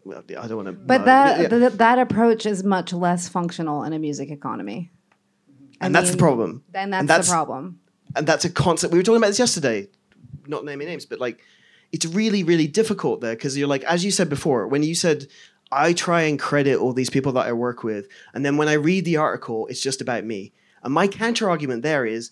well, 0.06 0.22
I 0.38 0.46
don't 0.46 0.56
want 0.56 0.68
to. 0.68 0.72
But 0.72 1.04
that 1.06 1.40
yeah. 1.40 1.48
th- 1.48 1.72
that 1.72 1.98
approach 1.98 2.46
is 2.46 2.62
much 2.62 2.92
less 2.92 3.28
functional 3.28 3.82
in 3.82 3.92
a 3.92 3.98
music 3.98 4.30
economy, 4.30 4.92
and 5.80 5.96
I 5.96 6.00
that's 6.00 6.12
the 6.12 6.16
problem. 6.16 6.62
Then 6.70 6.90
that's, 6.90 7.06
that's, 7.08 7.28
the 7.28 7.32
problem. 7.32 7.80
And 8.14 8.24
that's 8.24 8.44
a 8.44 8.50
concept 8.50 8.92
we 8.92 9.00
were 9.00 9.02
talking 9.02 9.16
about 9.16 9.28
this 9.28 9.40
yesterday. 9.40 9.88
Not 10.46 10.64
naming 10.64 10.86
names, 10.86 11.06
but 11.06 11.18
like 11.18 11.40
it's 11.90 12.06
really 12.06 12.44
really 12.44 12.68
difficult 12.68 13.20
there 13.20 13.34
because 13.34 13.58
you're 13.58 13.66
like 13.66 13.82
as 13.82 14.04
you 14.04 14.12
said 14.12 14.28
before 14.28 14.68
when 14.68 14.84
you 14.84 14.94
said 14.94 15.26
I 15.72 15.92
try 15.92 16.22
and 16.22 16.38
credit 16.38 16.78
all 16.78 16.92
these 16.92 17.10
people 17.10 17.32
that 17.32 17.46
I 17.46 17.52
work 17.52 17.82
with, 17.82 18.06
and 18.32 18.44
then 18.44 18.56
when 18.56 18.68
I 18.68 18.74
read 18.74 19.04
the 19.04 19.16
article, 19.16 19.66
it's 19.66 19.80
just 19.80 20.00
about 20.00 20.24
me. 20.24 20.52
And 20.84 20.94
my 20.94 21.08
counter 21.08 21.50
argument 21.50 21.82
there 21.82 22.06
is 22.06 22.30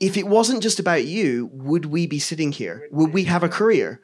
if 0.00 0.16
it 0.16 0.26
wasn't 0.26 0.62
just 0.62 0.80
about 0.80 1.04
you, 1.04 1.50
would 1.52 1.84
we 1.84 2.06
be 2.06 2.18
sitting 2.18 2.52
here? 2.52 2.88
Would 2.90 3.12
we 3.12 3.24
have 3.24 3.42
a 3.42 3.48
career? 3.48 4.00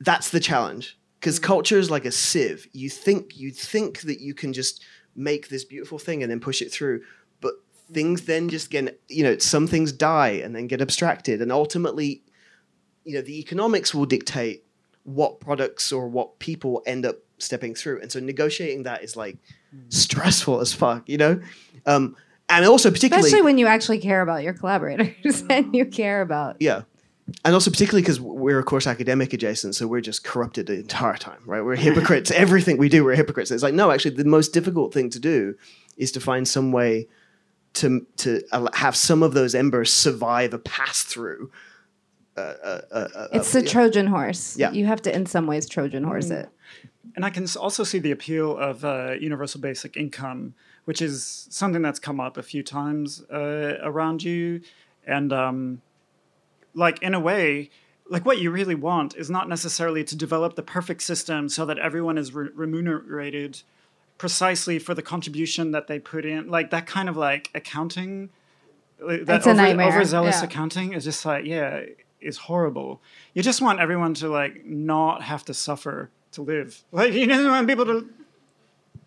That's 0.00 0.30
the 0.30 0.40
challenge. 0.40 0.98
Because 1.20 1.38
culture 1.38 1.78
is 1.78 1.90
like 1.90 2.06
a 2.06 2.12
sieve. 2.12 2.66
You 2.72 2.88
think 2.88 3.36
you 3.36 3.50
think 3.50 4.00
that 4.02 4.20
you 4.20 4.34
can 4.34 4.52
just 4.52 4.82
make 5.14 5.48
this 5.48 5.64
beautiful 5.64 5.98
thing 5.98 6.22
and 6.22 6.30
then 6.30 6.40
push 6.40 6.62
it 6.62 6.72
through, 6.72 7.02
but 7.40 7.54
things 7.92 8.22
then 8.22 8.48
just 8.48 8.70
get 8.70 9.00
you 9.08 9.24
know 9.24 9.38
some 9.38 9.66
things 9.66 9.92
die 9.92 10.40
and 10.44 10.54
then 10.54 10.66
get 10.66 10.80
abstracted, 10.80 11.42
and 11.42 11.50
ultimately, 11.50 12.22
you 13.04 13.14
know, 13.14 13.22
the 13.22 13.38
economics 13.40 13.94
will 13.94 14.06
dictate 14.06 14.64
what 15.04 15.40
products 15.40 15.90
or 15.90 16.08
what 16.08 16.38
people 16.38 16.82
end 16.86 17.06
up 17.06 17.16
stepping 17.38 17.74
through, 17.74 18.00
and 18.00 18.12
so 18.12 18.20
negotiating 18.20 18.84
that 18.84 19.02
is 19.02 19.16
like 19.16 19.38
stressful 19.88 20.60
as 20.60 20.72
fuck, 20.72 21.08
you 21.08 21.18
know. 21.18 21.40
Um, 21.86 22.14
and 22.48 22.64
also 22.64 22.90
particularly 22.90 23.26
especially 23.26 23.42
when 23.42 23.58
you 23.58 23.66
actually 23.66 23.98
care 23.98 24.22
about 24.22 24.42
your 24.42 24.52
collaborators 24.52 25.44
and 25.50 25.74
you 25.74 25.84
care 25.84 26.20
about 26.22 26.56
yeah. 26.60 26.82
And 27.44 27.54
also 27.54 27.72
particularly 27.72 28.02
because 28.02 28.20
we're 28.20 28.60
of 28.60 28.66
course 28.66 28.86
academic 28.86 29.32
adjacent 29.32 29.74
so 29.74 29.88
we're 29.88 30.00
just 30.00 30.22
corrupted 30.22 30.68
the 30.68 30.74
entire 30.74 31.16
time 31.16 31.40
right? 31.44 31.60
We're 31.60 31.74
hypocrites. 31.74 32.30
Everything 32.34 32.76
we 32.76 32.88
do 32.88 33.04
we're 33.04 33.16
hypocrites. 33.16 33.50
It's 33.50 33.64
like 33.64 33.74
no 33.74 33.90
actually 33.90 34.14
the 34.14 34.24
most 34.24 34.52
difficult 34.52 34.94
thing 34.94 35.10
to 35.10 35.18
do 35.18 35.56
is 35.96 36.12
to 36.12 36.20
find 36.20 36.46
some 36.46 36.70
way 36.70 37.08
to 37.74 38.06
to 38.18 38.42
have 38.74 38.94
some 38.94 39.22
of 39.22 39.34
those 39.34 39.54
embers 39.54 39.92
survive 39.92 40.54
a 40.54 40.58
pass 40.58 41.02
through 41.02 41.50
uh, 42.36 42.40
uh, 42.40 42.80
uh, 42.90 43.08
uh 43.14 43.28
it's 43.32 43.52
the 43.52 43.62
yeah. 43.62 43.70
trojan 43.70 44.06
horse. 44.06 44.56
Yeah. 44.58 44.70
You 44.70 44.86
have 44.86 45.00
to 45.02 45.14
in 45.14 45.26
some 45.26 45.46
ways 45.46 45.68
trojan 45.68 46.04
horse 46.04 46.28
mm. 46.28 46.42
it. 46.42 46.50
And 47.14 47.24
i 47.24 47.30
can 47.30 47.46
also 47.58 47.82
see 47.82 47.98
the 47.98 48.10
appeal 48.10 48.56
of 48.58 48.84
uh, 48.84 49.12
universal 49.18 49.60
basic 49.60 49.96
income 49.96 50.54
which 50.86 51.02
is 51.02 51.46
something 51.50 51.82
that's 51.82 51.98
come 51.98 52.20
up 52.20 52.36
a 52.36 52.42
few 52.42 52.62
times 52.62 53.22
uh, 53.32 53.76
around 53.82 54.22
you. 54.22 54.62
And 55.06 55.32
um, 55.32 55.82
like 56.74 57.02
in 57.02 57.12
a 57.12 57.20
way, 57.20 57.70
like 58.08 58.24
what 58.24 58.38
you 58.38 58.50
really 58.52 58.76
want 58.76 59.16
is 59.16 59.28
not 59.28 59.48
necessarily 59.48 60.04
to 60.04 60.16
develop 60.16 60.54
the 60.54 60.62
perfect 60.62 61.02
system 61.02 61.48
so 61.48 61.66
that 61.66 61.78
everyone 61.78 62.16
is 62.16 62.32
re- 62.32 62.50
remunerated 62.54 63.62
precisely 64.16 64.78
for 64.78 64.94
the 64.94 65.02
contribution 65.02 65.72
that 65.72 65.88
they 65.88 65.98
put 65.98 66.24
in. 66.24 66.48
Like 66.48 66.70
that 66.70 66.86
kind 66.86 67.08
of 67.08 67.16
like 67.16 67.50
accounting, 67.52 68.30
uh, 69.02 69.18
that 69.22 69.44
over, 69.44 69.82
overzealous 69.82 70.36
yeah. 70.38 70.44
accounting 70.44 70.92
is 70.92 71.02
just 71.02 71.26
like 71.26 71.44
yeah, 71.44 71.82
is 72.20 72.38
horrible. 72.38 73.02
You 73.34 73.42
just 73.42 73.60
want 73.60 73.80
everyone 73.80 74.14
to 74.14 74.28
like 74.28 74.64
not 74.64 75.22
have 75.22 75.44
to 75.46 75.54
suffer 75.54 76.10
to 76.32 76.42
live. 76.42 76.84
Like 76.92 77.12
you 77.12 77.26
don't 77.26 77.50
want 77.50 77.66
people 77.66 77.86
to 77.86 78.08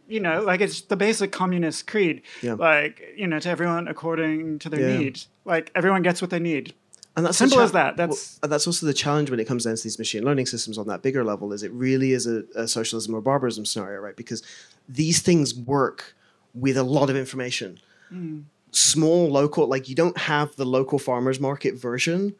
you 0.10 0.20
know, 0.20 0.42
like 0.42 0.60
it's 0.60 0.82
the 0.82 0.98
basic 0.98 1.32
communist 1.32 1.88
creed. 1.88 2.24
Yeah. 2.42 2.54
Like, 2.54 3.14
you 3.16 3.28
know, 3.28 3.40
to 3.40 3.50
everyone 3.50 3.88
according 3.88 4.60
to 4.60 4.70
their 4.70 4.90
yeah. 4.90 4.98
need. 4.98 5.22
Like 5.46 5.72
everyone 5.76 6.02
gets 6.02 6.22
what 6.22 6.32
they 6.32 6.40
need. 6.40 6.74
And 7.16 7.26
that's 7.26 7.38
simple 7.38 7.58
cha- 7.58 7.64
as 7.64 7.72
that. 7.74 7.98
That's 7.98 8.40
well, 8.42 8.50
that's 8.50 8.66
also 8.66 8.86
the 8.86 8.94
challenge 8.94 9.30
when 9.30 9.40
it 9.40 9.46
comes 9.46 9.66
down 9.66 9.76
to 9.76 9.84
these 9.84 10.00
machine 10.00 10.24
learning 10.24 10.48
systems 10.48 10.78
on 10.78 10.88
that 10.88 11.02
bigger 11.02 11.24
level. 11.24 11.54
Is 11.54 11.64
it 11.64 11.72
really 11.72 12.14
is 12.14 12.28
a, 12.28 12.44
a 12.56 12.68
socialism 12.68 13.14
or 13.14 13.22
barbarism 13.22 13.66
scenario, 13.66 14.00
right? 14.00 14.16
Because 14.16 14.42
these 14.88 15.22
things 15.22 15.54
work 15.54 16.16
with 16.54 16.78
a 16.78 16.84
lot 16.84 17.10
of 17.10 17.16
information. 17.16 17.80
Mm. 18.12 18.46
Small 18.72 19.30
local, 19.30 19.68
like 19.68 19.90
you 19.90 19.96
don't 19.96 20.18
have 20.18 20.56
the 20.56 20.66
local 20.66 21.00
farmers 21.00 21.40
market 21.40 21.76
version 21.76 22.36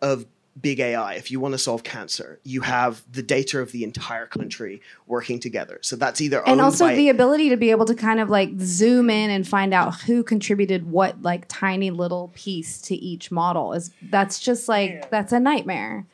of 0.00 0.26
big 0.60 0.80
AI, 0.80 1.14
if 1.14 1.30
you 1.30 1.40
want 1.40 1.52
to 1.52 1.58
solve 1.58 1.82
cancer, 1.82 2.38
you 2.44 2.60
have 2.60 3.02
the 3.10 3.22
data 3.22 3.60
of 3.60 3.72
the 3.72 3.84
entire 3.84 4.26
country 4.26 4.82
working 5.06 5.40
together. 5.40 5.78
So 5.82 5.96
that's 5.96 6.20
either 6.20 6.46
and 6.46 6.60
also 6.60 6.88
the 6.88 7.08
ability 7.08 7.48
to 7.48 7.56
be 7.56 7.70
able 7.70 7.86
to 7.86 7.94
kind 7.94 8.20
of 8.20 8.28
like 8.28 8.50
zoom 8.58 9.08
in 9.08 9.30
and 9.30 9.46
find 9.46 9.72
out 9.72 10.00
who 10.02 10.22
contributed 10.22 10.90
what 10.90 11.22
like 11.22 11.46
tiny 11.48 11.90
little 11.90 12.30
piece 12.34 12.80
to 12.82 12.94
each 12.94 13.30
model 13.30 13.72
is 13.72 13.90
that's 14.10 14.38
just 14.40 14.68
like 14.68 14.90
yeah. 14.90 15.06
that's 15.10 15.32
a 15.32 15.40
nightmare. 15.40 16.06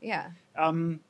Yeah. 0.00 0.30
Um, 0.56 1.00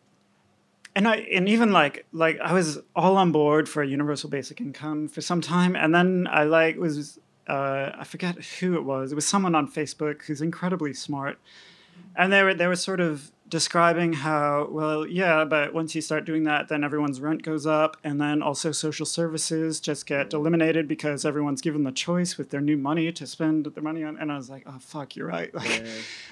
and 0.97 1.07
I 1.07 1.17
and 1.17 1.49
even 1.49 1.73
like 1.73 2.07
like 2.13 2.41
I 2.41 2.53
was 2.53 2.79
all 2.97 3.17
on 3.17 3.31
board 3.31 3.69
for 3.69 3.83
a 3.83 3.87
universal 3.87 4.31
basic 4.31 4.61
income 4.61 5.09
for 5.09 5.21
some 5.21 5.41
time, 5.41 5.77
and 5.77 5.95
then 5.95 6.27
I 6.29 6.45
like 6.45 6.77
was 6.77 7.21
uh, 7.47 7.93
I 7.97 8.05
forget 8.05 8.37
who 8.37 8.75
it 8.75 8.85
was. 8.85 9.13
It 9.13 9.15
was 9.15 9.27
someone 9.27 9.55
on 9.55 9.71
Facebook 9.71 10.23
who's 10.23 10.41
incredibly 10.41 10.95
smart, 10.95 11.39
and 12.17 12.33
they 12.33 12.43
were 12.43 12.55
they 12.55 12.67
were 12.67 12.77
sort 12.77 13.01
of 13.01 13.31
describing 13.49 14.13
how 14.13 14.67
well 14.73 15.07
yeah 15.07 15.45
but 15.45 15.73
once 15.73 15.95
you 15.95 16.01
start 16.01 16.25
doing 16.25 16.43
that 16.43 16.67
then 16.69 16.83
everyone's 16.83 17.21
rent 17.21 17.43
goes 17.43 17.65
up 17.65 17.97
and 18.03 18.21
then 18.21 18.43
also 18.43 18.73
social 18.73 19.07
services 19.07 19.79
just 19.79 20.05
get 20.05 20.33
eliminated 20.33 20.89
because 20.89 21.25
everyone's 21.25 21.61
given 21.61 21.85
the 21.85 21.93
choice 21.93 22.37
with 22.37 22.51
their 22.51 22.61
new 22.61 22.77
money 22.77 23.13
to 23.13 23.25
spend 23.25 23.65
their 23.67 23.83
money 23.85 24.03
on 24.03 24.17
and 24.19 24.33
i 24.33 24.37
was 24.37 24.51
like 24.51 24.65
oh 24.67 24.79
fuck 24.81 25.15
you're 25.15 25.29
right. 25.29 25.55
Like 25.55 25.79
Yeah. 25.81 25.87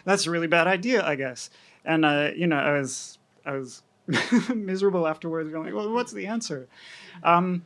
that's 0.05 0.27
a 0.27 0.31
really 0.31 0.49
bad 0.49 0.67
idea 0.67 1.05
i 1.07 1.15
guess. 1.15 1.51
And 1.85 2.05
uh, 2.05 2.31
you 2.35 2.49
know 2.49 2.57
i 2.59 2.73
was 2.79 3.19
i 3.47 3.53
was 3.53 3.83
miserable 4.55 5.07
afterwards 5.07 5.51
going 5.53 5.67
like 5.67 5.75
well 5.75 5.93
what's 5.93 6.13
the 6.13 6.27
answer? 6.27 6.67
Um, 7.23 7.65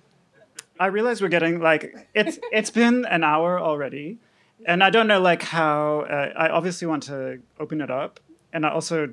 i 0.79 0.87
realize 0.87 1.23
we're 1.23 1.29
getting 1.29 1.59
like 1.61 2.09
it's 2.15 2.39
it's 2.53 2.71
been 2.71 3.07
an 3.07 3.25
hour 3.25 3.59
already 3.59 4.19
and 4.67 4.83
i 4.83 4.91
don't 4.91 5.07
know 5.07 5.21
like 5.21 5.43
how 5.43 6.01
uh, 6.01 6.33
i 6.37 6.49
obviously 6.49 6.87
want 6.87 7.03
to 7.03 7.39
open 7.61 7.81
it 7.81 7.91
up 7.91 8.21
and 8.53 8.65
i 8.67 8.71
also 8.71 9.09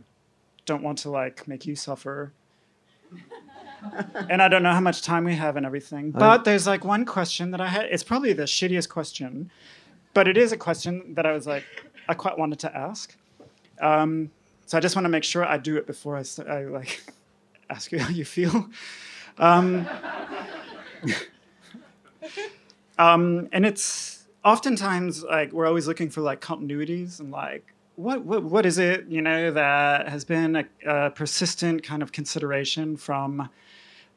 don't 0.66 0.84
want 0.84 0.98
to 1.00 1.10
like 1.10 1.48
make 1.48 1.66
you 1.66 1.76
suffer. 1.76 2.34
and 4.30 4.42
I 4.42 4.48
don't 4.48 4.64
know 4.64 4.72
how 4.74 4.80
much 4.80 5.02
time 5.02 5.24
we 5.24 5.36
have 5.36 5.58
and 5.58 5.66
everything. 5.66 6.12
But 6.12 6.44
there's 6.44 6.66
like 6.68 6.84
one 6.84 7.06
question 7.06 7.52
that 7.52 7.62
I 7.62 7.68
had. 7.68 7.86
It's 7.86 8.04
probably 8.04 8.34
the 8.34 8.44
shittiest 8.44 8.90
question, 8.90 9.52
but 10.14 10.28
it 10.28 10.38
is 10.38 10.52
a 10.52 10.58
question 10.58 11.14
that 11.14 11.26
I 11.26 11.32
was 11.32 11.46
like, 11.46 11.64
I 12.10 12.14
quite 12.14 12.38
wanted 12.38 12.60
to 12.60 12.76
ask. 12.76 13.16
Um, 13.80 14.32
so 14.66 14.78
I 14.78 14.82
just 14.82 14.96
want 14.96 15.06
to 15.06 15.10
make 15.10 15.24
sure 15.24 15.46
I 15.46 15.58
do 15.58 15.78
it 15.78 15.86
before 15.86 16.18
I, 16.18 16.24
I 16.50 16.64
like 16.64 17.04
ask 17.70 17.92
you 17.92 18.00
how 18.00 18.10
you 18.10 18.26
feel. 18.26 18.70
Um, 19.38 19.88
um, 22.98 23.50
and 23.52 23.66
it's 23.66 24.15
oftentimes 24.46 25.24
like 25.24 25.52
we're 25.52 25.66
always 25.66 25.88
looking 25.88 26.10
for 26.10 26.22
like 26.22 26.40
continuities 26.40 27.20
and 27.20 27.32
like 27.32 27.74
what 27.96 28.24
what 28.24 28.44
what 28.44 28.66
is 28.66 28.78
it 28.78 29.06
you 29.08 29.22
know 29.22 29.52
that 29.52 30.08
has 30.08 30.24
been 30.24 30.56
a, 30.56 30.66
a 30.86 31.10
persistent 31.10 31.82
kind 31.84 32.04
of 32.04 32.12
consideration 32.12 32.96
from 32.96 33.50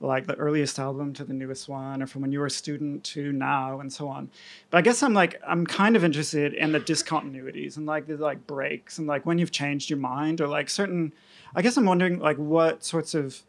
like 0.00 0.26
the 0.26 0.34
earliest 0.34 0.78
album 0.78 1.12
to 1.12 1.24
the 1.24 1.32
newest 1.32 1.68
one 1.68 2.02
or 2.02 2.06
from 2.06 2.22
when 2.22 2.30
you 2.30 2.38
were 2.38 2.46
a 2.46 2.50
student 2.50 3.02
to 3.02 3.32
now 3.32 3.80
and 3.80 3.92
so 3.92 4.06
on. 4.06 4.30
But 4.70 4.78
i 4.78 4.82
guess 4.82 5.02
i'm 5.02 5.14
like 5.14 5.40
i'm 5.46 5.66
kind 5.66 5.96
of 5.96 6.04
interested 6.04 6.52
in 6.54 6.72
the 6.72 6.80
discontinuities 6.80 7.76
and 7.78 7.86
like 7.86 8.06
the 8.06 8.16
like 8.16 8.46
breaks 8.46 8.98
and 8.98 9.06
like 9.06 9.24
when 9.24 9.38
you've 9.38 9.50
changed 9.50 9.88
your 9.88 9.98
mind 9.98 10.40
or 10.40 10.46
like 10.46 10.68
certain 10.68 11.12
i 11.54 11.62
guess 11.62 11.76
i'm 11.76 11.86
wondering 11.86 12.18
like 12.18 12.36
what 12.36 12.84
sorts 12.84 13.14
of 13.14 13.42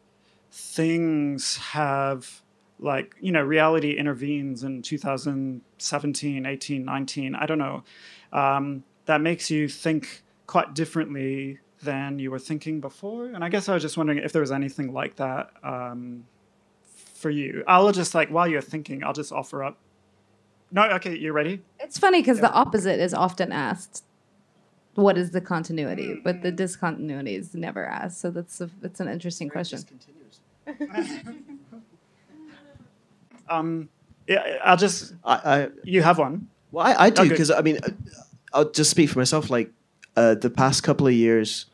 things 0.50 1.58
have 1.58 2.42
like 2.78 3.14
you 3.20 3.30
know 3.30 3.42
reality 3.42 3.96
intervenes 3.96 4.64
in 4.64 4.82
2017 5.80 6.46
18 6.46 6.84
19 6.84 7.34
i 7.34 7.46
don't 7.46 7.58
know 7.58 7.82
um, 8.32 8.84
that 9.06 9.20
makes 9.20 9.50
you 9.50 9.68
think 9.68 10.22
quite 10.46 10.74
differently 10.74 11.58
than 11.82 12.18
you 12.18 12.30
were 12.30 12.38
thinking 12.38 12.80
before 12.80 13.26
and 13.26 13.42
i 13.42 13.48
guess 13.48 13.68
i 13.68 13.74
was 13.74 13.82
just 13.82 13.96
wondering 13.96 14.18
if 14.18 14.32
there 14.32 14.42
was 14.42 14.52
anything 14.52 14.92
like 14.92 15.16
that 15.16 15.50
um, 15.62 16.24
for 17.14 17.30
you 17.30 17.64
i'll 17.66 17.90
just 17.92 18.14
like 18.14 18.28
while 18.28 18.46
you're 18.46 18.60
thinking 18.60 19.02
i'll 19.02 19.12
just 19.12 19.32
offer 19.32 19.64
up 19.64 19.78
no 20.70 20.82
okay 20.82 21.16
you 21.16 21.32
ready 21.32 21.62
It's 21.80 21.98
funny 21.98 22.20
because 22.20 22.40
the 22.40 22.52
opposite 22.52 23.00
is 23.00 23.12
often 23.12 23.50
asked. 23.52 24.04
What 24.94 25.16
is 25.16 25.30
the 25.30 25.40
continuity? 25.40 26.20
But 26.22 26.42
the 26.42 26.52
discontinuity 26.52 27.34
is 27.34 27.54
never 27.54 27.86
asked. 27.86 28.20
So 28.20 28.30
that's 28.30 28.60
a, 28.60 28.68
it's 28.82 29.00
an 29.00 29.08
interesting 29.08 29.48
question. 29.48 29.78
um, 33.48 33.88
yeah, 34.30 34.58
i'll 34.64 34.76
just 34.76 35.12
I, 35.24 35.34
I 35.34 35.68
you 35.84 36.02
have 36.02 36.18
one 36.18 36.48
Well, 36.70 36.86
I, 36.86 37.06
I 37.06 37.10
do 37.10 37.28
because 37.28 37.50
I 37.50 37.62
mean, 37.62 37.78
uh, 37.82 37.90
I'll 38.52 38.70
just 38.70 38.90
speak 38.90 39.10
for 39.10 39.18
myself. 39.18 39.50
Like 39.50 39.70
uh, 40.16 40.34
the 40.34 40.50
past 40.50 40.82
couple 40.82 41.06
of 41.06 41.12
years, 41.12 41.66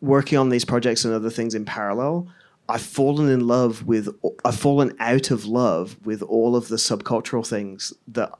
working 0.00 0.38
on 0.38 0.48
these 0.50 0.64
projects 0.64 1.04
and 1.04 1.14
other 1.14 1.30
things 1.30 1.54
in 1.54 1.64
parallel, 1.64 2.28
I've 2.68 2.82
fallen 2.82 3.28
in 3.28 3.46
love 3.46 3.86
with. 3.86 4.08
I've 4.44 4.58
fallen 4.58 4.94
out 4.98 5.30
of 5.30 5.46
love 5.46 5.96
with 6.04 6.22
all 6.22 6.56
of 6.56 6.68
the 6.68 6.76
subcultural 6.76 7.46
things 7.46 7.92
that 8.08 8.32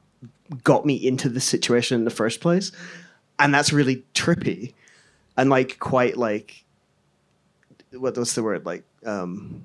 got 0.65 0.85
me 0.85 0.95
into 0.95 1.29
this 1.29 1.45
situation 1.45 1.97
in 1.97 2.05
the 2.05 2.11
first 2.11 2.41
place, 2.41 2.73
and 3.39 3.55
that's 3.55 3.73
really 3.73 4.05
trippy, 4.15 4.75
and 5.37 5.51
like 5.51 5.79
quite 5.79 6.17
like. 6.17 6.65
What 7.93 8.17
what's 8.17 8.35
the 8.35 8.43
word 8.43 8.67
like? 8.67 8.85
Um, 9.05 9.65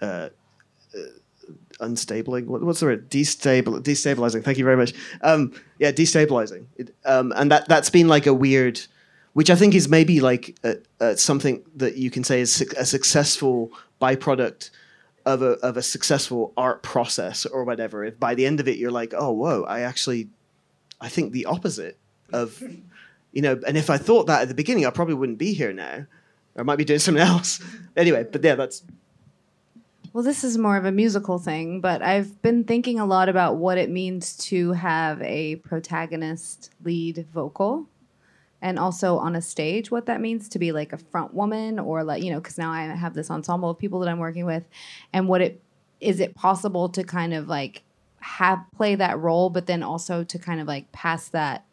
uh, 0.00 0.30
unstabling. 1.78 2.46
What, 2.46 2.62
what's 2.62 2.80
the 2.80 2.86
word? 2.86 3.10
Destabil- 3.10 3.82
destabilizing. 3.82 4.44
Thank 4.44 4.58
you 4.58 4.64
very 4.64 4.76
much. 4.76 4.92
Um, 5.22 5.52
yeah, 5.78 5.92
destabilizing. 5.92 6.66
It, 6.76 6.94
um, 7.04 7.32
and 7.36 7.50
that 7.50 7.68
that's 7.68 7.90
been 7.90 8.08
like 8.08 8.26
a 8.26 8.34
weird, 8.34 8.80
which 9.32 9.50
I 9.50 9.54
think 9.54 9.74
is 9.74 9.88
maybe 9.88 10.20
like 10.20 10.56
a, 10.64 10.76
a, 11.00 11.16
something 11.16 11.62
that 11.76 11.96
you 11.96 12.10
can 12.10 12.24
say 12.24 12.40
is 12.40 12.52
suc- 12.52 12.72
a 12.74 12.84
successful 12.84 13.72
byproduct 14.00 14.70
of 15.26 15.42
a 15.42 15.52
of 15.60 15.76
a 15.76 15.82
successful 15.82 16.52
art 16.56 16.82
process 16.82 17.46
or 17.46 17.64
whatever. 17.64 18.04
If 18.04 18.18
by 18.20 18.34
the 18.34 18.46
end 18.46 18.60
of 18.60 18.68
it 18.68 18.78
you're 18.78 18.90
like, 18.90 19.14
oh 19.16 19.32
whoa, 19.32 19.64
I 19.64 19.80
actually, 19.80 20.28
I 21.00 21.08
think 21.08 21.32
the 21.32 21.46
opposite 21.46 21.98
of, 22.32 22.62
you 23.32 23.42
know. 23.42 23.60
And 23.66 23.76
if 23.76 23.90
I 23.90 23.98
thought 23.98 24.26
that 24.26 24.42
at 24.42 24.48
the 24.48 24.54
beginning, 24.54 24.86
I 24.86 24.90
probably 24.90 25.14
wouldn't 25.14 25.38
be 25.38 25.54
here 25.54 25.72
now. 25.72 26.06
I 26.56 26.62
might 26.62 26.76
be 26.76 26.84
doing 26.84 27.00
something 27.00 27.22
else. 27.26 27.60
anyway, 27.96 28.26
but 28.30 28.44
yeah, 28.44 28.54
that's 28.54 28.82
Well, 30.14 30.22
this 30.22 30.44
is 30.44 30.56
more 30.56 30.76
of 30.76 30.84
a 30.84 30.92
musical 30.92 31.40
thing, 31.40 31.80
but 31.80 32.00
I've 32.00 32.40
been 32.40 32.62
thinking 32.62 33.00
a 33.00 33.04
lot 33.04 33.28
about 33.28 33.56
what 33.56 33.78
it 33.78 33.90
means 33.90 34.36
to 34.46 34.70
have 34.70 35.20
a 35.22 35.56
protagonist 35.56 36.70
lead 36.84 37.26
vocal 37.34 37.88
and 38.62 38.78
also 38.78 39.18
on 39.18 39.34
a 39.34 39.42
stage 39.42 39.90
what 39.90 40.06
that 40.06 40.20
means 40.20 40.48
to 40.50 40.60
be 40.60 40.70
like 40.70 40.92
a 40.92 40.98
front 40.98 41.34
woman 41.34 41.80
or 41.80 42.04
like, 42.04 42.22
you 42.22 42.30
know, 42.30 42.40
cuz 42.40 42.56
now 42.56 42.70
I 42.70 42.84
have 42.84 43.14
this 43.14 43.28
ensemble 43.28 43.70
of 43.70 43.78
people 43.80 43.98
that 43.98 44.08
I'm 44.08 44.20
working 44.20 44.46
with 44.46 44.62
and 45.12 45.26
what 45.26 45.40
it 45.40 45.60
is 46.00 46.20
it 46.20 46.36
possible 46.36 46.88
to 46.90 47.02
kind 47.02 47.34
of 47.34 47.48
like 47.48 47.82
have 48.20 48.64
play 48.76 48.94
that 48.94 49.18
role 49.18 49.50
but 49.50 49.66
then 49.66 49.82
also 49.82 50.22
to 50.22 50.38
kind 50.38 50.60
of 50.60 50.68
like 50.68 50.92
pass 50.92 51.28
that 51.30 51.64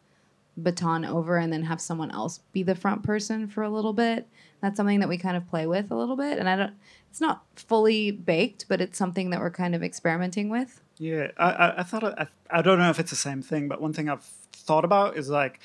baton 0.56 1.04
over 1.04 1.36
and 1.36 1.52
then 1.52 1.62
have 1.62 1.80
someone 1.80 2.10
else 2.10 2.40
be 2.52 2.64
the 2.64 2.74
front 2.74 3.04
person 3.04 3.46
for 3.46 3.62
a 3.62 3.70
little 3.70 3.92
bit. 3.92 4.26
That's 4.62 4.76
something 4.76 5.00
that 5.00 5.08
we 5.08 5.18
kind 5.18 5.36
of 5.36 5.46
play 5.48 5.66
with 5.66 5.90
a 5.90 5.94
little 5.94 6.16
bit. 6.16 6.38
And 6.38 6.48
I 6.48 6.56
don't, 6.56 6.72
it's 7.10 7.20
not 7.20 7.44
fully 7.56 8.10
baked, 8.10 8.66
but 8.68 8.80
it's 8.80 8.96
something 8.96 9.28
that 9.30 9.40
we're 9.40 9.50
kind 9.50 9.74
of 9.74 9.82
experimenting 9.82 10.48
with. 10.48 10.80
Yeah, 10.98 11.28
I, 11.36 11.50
I, 11.50 11.80
I 11.80 11.82
thought 11.82 12.04
I, 12.04 12.28
I 12.48 12.62
don't 12.62 12.78
know 12.78 12.88
if 12.88 13.00
it's 13.00 13.10
the 13.10 13.16
same 13.16 13.42
thing, 13.42 13.68
but 13.68 13.80
one 13.82 13.92
thing 13.92 14.08
I've 14.08 14.24
thought 14.52 14.84
about 14.84 15.16
is 15.16 15.28
like, 15.28 15.58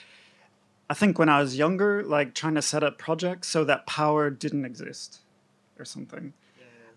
I 0.89 0.93
think 0.93 1.19
when 1.19 1.29
I 1.29 1.39
was 1.39 1.57
younger, 1.57 2.01
like 2.03 2.33
trying 2.33 2.55
to 2.55 2.61
set 2.61 2.83
up 2.83 2.97
projects 2.97 3.49
so 3.49 3.63
that 3.65 3.85
power 3.85 4.29
didn't 4.29 4.65
exist, 4.65 5.19
or 5.77 5.85
something, 5.85 6.33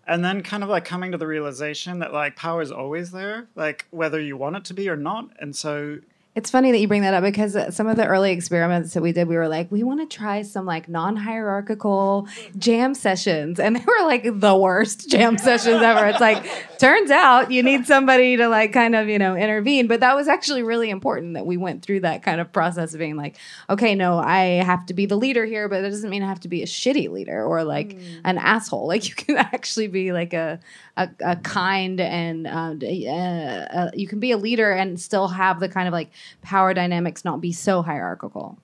and 0.07 0.25
then 0.25 0.41
kind 0.41 0.63
of 0.63 0.69
like 0.69 0.85
coming 0.85 1.11
to 1.11 1.17
the 1.17 1.27
realization 1.27 1.99
that 1.99 2.11
like 2.13 2.35
power 2.35 2.61
is 2.61 2.71
always 2.71 3.11
there, 3.11 3.47
like 3.55 3.85
whether 3.91 4.19
you 4.19 4.37
want 4.37 4.55
it 4.55 4.65
to 4.65 4.73
be 4.73 4.89
or 4.89 4.95
not, 4.95 5.29
and 5.39 5.55
so 5.55 5.99
It's 6.33 6.49
funny 6.49 6.71
that 6.71 6.79
you 6.79 6.87
bring 6.87 7.01
that 7.01 7.13
up 7.13 7.23
because 7.23 7.57
uh, 7.57 7.71
some 7.71 7.87
of 7.87 7.97
the 7.97 8.05
early 8.05 8.31
experiments 8.31 8.93
that 8.93 9.03
we 9.03 9.11
did, 9.11 9.27
we 9.27 9.35
were 9.35 9.49
like, 9.49 9.69
we 9.69 9.83
want 9.83 9.99
to 9.99 10.17
try 10.17 10.43
some 10.43 10.65
like 10.65 10.87
non 10.87 11.17
hierarchical 11.17 12.25
jam 12.57 12.93
sessions. 12.93 13.59
And 13.59 13.75
they 13.77 13.83
were 13.83 14.05
like 14.05 14.23
the 14.23 14.55
worst 14.55 15.09
jam 15.09 15.37
sessions 15.37 15.81
ever. 15.81 16.07
It's 16.07 16.21
like, 16.21 16.77
turns 16.79 17.11
out 17.11 17.51
you 17.51 17.63
need 17.63 17.85
somebody 17.85 18.37
to 18.37 18.47
like 18.47 18.71
kind 18.71 18.95
of, 18.95 19.09
you 19.09 19.19
know, 19.19 19.35
intervene. 19.35 19.87
But 19.87 19.99
that 19.99 20.15
was 20.15 20.29
actually 20.29 20.63
really 20.63 20.89
important 20.89 21.33
that 21.33 21.45
we 21.45 21.57
went 21.57 21.83
through 21.83 21.99
that 22.01 22.23
kind 22.23 22.39
of 22.39 22.53
process 22.53 22.93
of 22.93 22.99
being 22.99 23.17
like, 23.17 23.35
okay, 23.69 23.93
no, 23.93 24.17
I 24.17 24.63
have 24.63 24.85
to 24.85 24.93
be 24.93 25.05
the 25.05 25.17
leader 25.17 25.43
here, 25.43 25.67
but 25.67 25.81
that 25.81 25.89
doesn't 25.89 26.09
mean 26.09 26.23
I 26.23 26.27
have 26.27 26.39
to 26.41 26.47
be 26.47 26.63
a 26.63 26.65
shitty 26.65 27.09
leader 27.09 27.43
or 27.43 27.65
like 27.65 27.97
an 28.23 28.37
asshole. 28.37 28.81
Like 28.91 29.07
you 29.07 29.15
can 29.15 29.37
actually 29.37 29.87
be 29.87 30.11
like 30.11 30.33
a, 30.33 30.59
a, 30.97 31.09
a 31.21 31.35
kind 31.37 31.99
and 31.99 32.47
uh, 32.47 32.73
uh, 32.83 33.77
uh, 33.77 33.91
you 33.93 34.07
can 34.07 34.19
be 34.19 34.31
a 34.31 34.37
leader 34.37 34.71
and 34.71 34.99
still 34.99 35.27
have 35.29 35.59
the 35.59 35.69
kind 35.69 35.87
of 35.87 35.91
like 35.93 36.09
power 36.41 36.73
dynamics 36.73 37.23
not 37.25 37.41
be 37.41 37.51
so 37.51 37.81
hierarchical. 37.81 38.57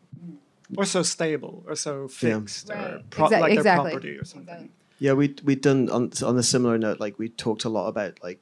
or 0.76 0.84
so 0.86 1.02
stable 1.04 1.64
or 1.68 1.76
so 1.76 2.08
fixed 2.08 2.70
or 2.70 2.76
Right. 2.76 3.10
pro- 3.10 3.28
Exa- 3.28 3.32
like 3.40 3.42
their 3.52 3.60
exactly. 3.60 3.92
property 3.92 4.18
or 4.18 4.26
something. 4.26 4.70
Yeah, 5.00 5.14
we 5.14 5.36
we'd 5.44 5.62
done 5.62 5.90
on 5.90 6.12
on 6.26 6.38
a 6.38 6.44
similar 6.44 6.78
note. 6.78 7.00
Like 7.00 7.18
we 7.20 7.30
talked 7.30 7.64
a 7.66 7.70
lot 7.70 7.88
about 7.88 8.18
like, 8.24 8.40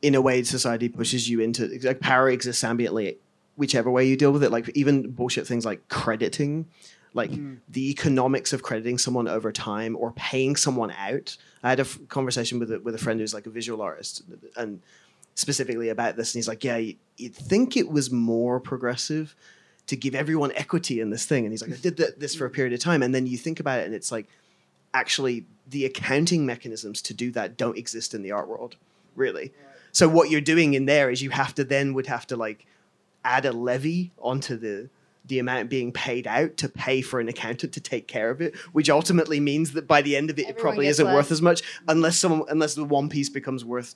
in 0.00 0.14
a 0.14 0.20
way, 0.20 0.42
society 0.44 0.88
pushes 0.88 1.28
you 1.28 1.40
into 1.40 1.66
like 1.82 2.00
power 2.00 2.30
exists 2.30 2.62
ambiently, 2.64 3.16
whichever 3.56 3.90
way 3.90 4.06
you 4.06 4.16
deal 4.16 4.32
with 4.32 4.42
it. 4.44 4.50
Like 4.50 4.70
even 4.74 5.10
bullshit 5.10 5.46
things 5.46 5.64
like 5.66 5.88
crediting, 5.88 6.66
like 7.14 7.30
mm. 7.30 7.58
the 7.68 7.90
economics 7.90 8.52
of 8.52 8.62
crediting 8.62 8.98
someone 8.98 9.28
over 9.28 9.52
time 9.52 9.96
or 9.96 10.12
paying 10.12 10.56
someone 10.56 10.90
out. 10.92 11.36
I 11.62 11.70
had 11.70 11.78
a 11.78 11.82
f- 11.82 11.98
conversation 12.08 12.58
with 12.58 12.72
a, 12.72 12.80
with 12.80 12.94
a 12.94 12.98
friend 12.98 13.20
who's 13.20 13.34
like 13.34 13.46
a 13.46 13.50
visual 13.50 13.82
artist, 13.82 14.22
and 14.56 14.80
specifically 15.34 15.88
about 15.88 16.16
this, 16.16 16.34
and 16.34 16.38
he's 16.38 16.48
like, 16.48 16.64
"Yeah, 16.64 16.76
you- 16.76 16.96
you'd 17.16 17.34
think 17.34 17.76
it 17.76 17.88
was 17.90 18.10
more 18.10 18.60
progressive." 18.60 19.34
To 19.88 19.96
give 19.96 20.14
everyone 20.14 20.52
equity 20.54 21.00
in 21.00 21.10
this 21.10 21.26
thing, 21.26 21.44
and 21.44 21.52
he's 21.52 21.60
like, 21.60 21.72
I 21.72 21.76
did 21.76 21.96
th- 21.96 22.14
this 22.16 22.36
for 22.36 22.46
a 22.46 22.50
period 22.50 22.72
of 22.72 22.78
time, 22.78 23.02
and 23.02 23.12
then 23.12 23.26
you 23.26 23.36
think 23.36 23.58
about 23.58 23.80
it, 23.80 23.86
and 23.86 23.94
it's 23.96 24.12
like, 24.12 24.28
actually 24.94 25.44
the 25.68 25.84
accounting 25.84 26.46
mechanisms 26.46 27.02
to 27.02 27.14
do 27.14 27.30
that 27.32 27.56
don't 27.56 27.76
exist 27.76 28.14
in 28.14 28.22
the 28.22 28.30
art 28.30 28.48
world 28.48 28.76
really 29.16 29.52
So 29.90 30.08
what 30.08 30.30
you're 30.30 30.40
doing 30.40 30.74
in 30.74 30.86
there 30.86 31.10
is 31.10 31.20
you 31.20 31.30
have 31.30 31.54
to 31.56 31.64
then 31.64 31.94
would 31.94 32.06
have 32.06 32.26
to 32.28 32.36
like 32.36 32.64
add 33.24 33.44
a 33.44 33.52
levy 33.52 34.12
onto 34.18 34.56
the 34.56 34.88
the 35.26 35.38
amount 35.38 35.70
being 35.70 35.92
paid 35.92 36.26
out 36.26 36.56
to 36.58 36.68
pay 36.68 37.00
for 37.00 37.20
an 37.20 37.28
accountant 37.28 37.72
to 37.72 37.80
take 37.80 38.08
care 38.08 38.30
of 38.30 38.40
it, 38.40 38.56
which 38.72 38.90
ultimately 38.90 39.40
means 39.40 39.72
that 39.72 39.86
by 39.86 40.02
the 40.02 40.16
end 40.16 40.30
of 40.30 40.38
it, 40.38 40.48
it 40.48 40.58
probably 40.58 40.86
isn't 40.86 41.06
worth 41.06 41.30
as 41.30 41.40
much 41.40 41.62
unless 41.88 42.18
someone 42.18 42.48
unless 42.48 42.74
the 42.74 42.84
one 42.84 43.08
piece 43.08 43.28
becomes 43.28 43.64
worth 43.64 43.94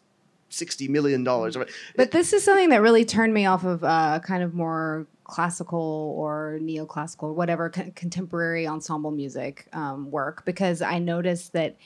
sixty 0.48 0.89
million 0.89 1.24
dollars. 1.24 1.57
But 1.97 2.11
this 2.11 2.32
is 2.32 2.44
something 2.44 2.70
that 2.70 2.81
really 2.81 3.05
turned 3.05 3.35
me 3.35 3.47
off 3.47 3.65
of 3.65 3.82
uh, 3.82 4.20
kind 4.20 4.43
of 4.43 4.55
more 4.55 5.07
classical 5.24 6.15
or 6.16 6.59
neoclassical, 6.62 7.35
whatever 7.35 7.69
con- 7.69 7.90
contemporary 7.93 8.66
ensemble 8.66 9.11
music 9.11 9.66
um, 9.73 10.11
work, 10.11 10.44
because 10.44 10.82
I 10.82 11.01
noticed 11.01 11.53
that 11.55 11.77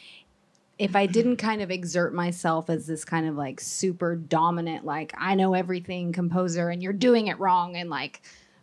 if 0.79 0.95
I 0.95 1.07
didn't 1.07 1.37
kind 1.49 1.63
of 1.63 1.71
exert 1.71 2.13
myself 2.15 2.69
as 2.69 2.87
this 2.87 3.05
kind 3.05 3.27
of 3.27 3.37
like 3.37 3.61
super 3.61 4.17
dominant, 4.17 4.85
like 4.85 5.15
I 5.17 5.35
know 5.35 5.55
everything 5.55 6.13
composer 6.13 6.69
and 6.69 6.83
you're 6.83 6.93
doing 6.93 7.29
it 7.29 7.39
wrong, 7.39 7.77
and 7.77 7.89
like 7.89 8.21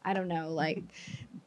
I 0.07 0.13
don't 0.13 0.29
know, 0.29 0.53
like 0.53 0.84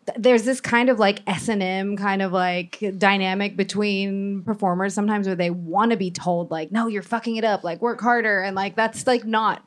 th- 0.07 0.19
there's 0.19 0.43
this 0.43 0.61
kind 0.61 0.91
of 0.91 0.99
like 0.99 1.23
S 1.27 1.49
and 1.49 1.63
M 1.63 1.97
kind 1.97 2.21
of 2.21 2.31
like 2.31 2.79
dynamic 2.99 3.57
between 3.57 4.43
performers 4.43 4.93
sometimes 4.93 5.27
where 5.27 5.35
they 5.35 5.49
want 5.49 5.93
to 5.93 5.97
be 5.97 6.11
told 6.11 6.51
like, 6.51 6.71
no, 6.71 6.87
you're 6.87 7.03
fucking 7.03 7.37
it 7.37 7.45
up, 7.45 7.65
like 7.65 7.81
work 7.81 8.03
harder, 8.03 8.43
and 8.43 8.55
like 8.55 8.77
that's 8.77 9.07
like 9.07 9.25
not 9.25 9.65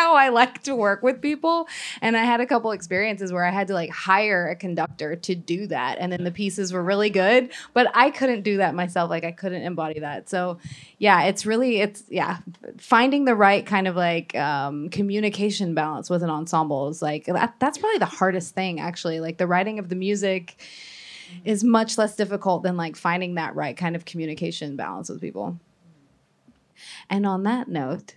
how 0.00 0.14
I 0.14 0.30
like 0.30 0.62
to 0.62 0.74
work 0.74 1.02
with 1.02 1.20
people. 1.20 1.68
And 2.00 2.16
I 2.16 2.24
had 2.24 2.40
a 2.40 2.46
couple 2.46 2.70
experiences 2.72 3.32
where 3.32 3.44
I 3.44 3.50
had 3.50 3.68
to 3.68 3.74
like 3.74 3.90
hire 3.90 4.48
a 4.48 4.56
conductor 4.56 5.14
to 5.14 5.34
do 5.34 5.66
that. 5.66 5.98
And 5.98 6.10
then 6.10 6.24
the 6.24 6.30
pieces 6.30 6.72
were 6.72 6.82
really 6.82 7.10
good, 7.10 7.50
but 7.74 7.86
I 7.94 8.10
couldn't 8.10 8.42
do 8.42 8.56
that 8.56 8.74
myself. 8.74 9.10
Like 9.10 9.24
I 9.24 9.32
couldn't 9.32 9.62
embody 9.62 10.00
that. 10.00 10.30
So 10.30 10.58
yeah, 10.98 11.24
it's 11.24 11.44
really, 11.44 11.82
it's, 11.82 12.02
yeah, 12.08 12.38
finding 12.78 13.26
the 13.26 13.34
right 13.34 13.66
kind 13.66 13.86
of 13.86 13.94
like 13.94 14.34
um, 14.34 14.88
communication 14.88 15.74
balance 15.74 16.08
with 16.08 16.22
an 16.22 16.30
ensemble 16.30 16.88
is 16.88 17.02
like, 17.02 17.26
that, 17.26 17.56
that's 17.58 17.76
probably 17.76 17.98
the 17.98 18.06
hardest 18.06 18.54
thing 18.54 18.80
actually. 18.80 19.20
Like 19.20 19.36
the 19.36 19.46
writing 19.46 19.78
of 19.78 19.90
the 19.90 19.96
music 19.96 20.56
is 21.44 21.62
much 21.62 21.98
less 21.98 22.16
difficult 22.16 22.62
than 22.62 22.78
like 22.78 22.96
finding 22.96 23.34
that 23.34 23.54
right 23.54 23.76
kind 23.76 23.94
of 23.94 24.06
communication 24.06 24.76
balance 24.76 25.10
with 25.10 25.20
people. 25.20 25.58
And 27.10 27.26
on 27.26 27.42
that 27.42 27.68
note, 27.68 28.14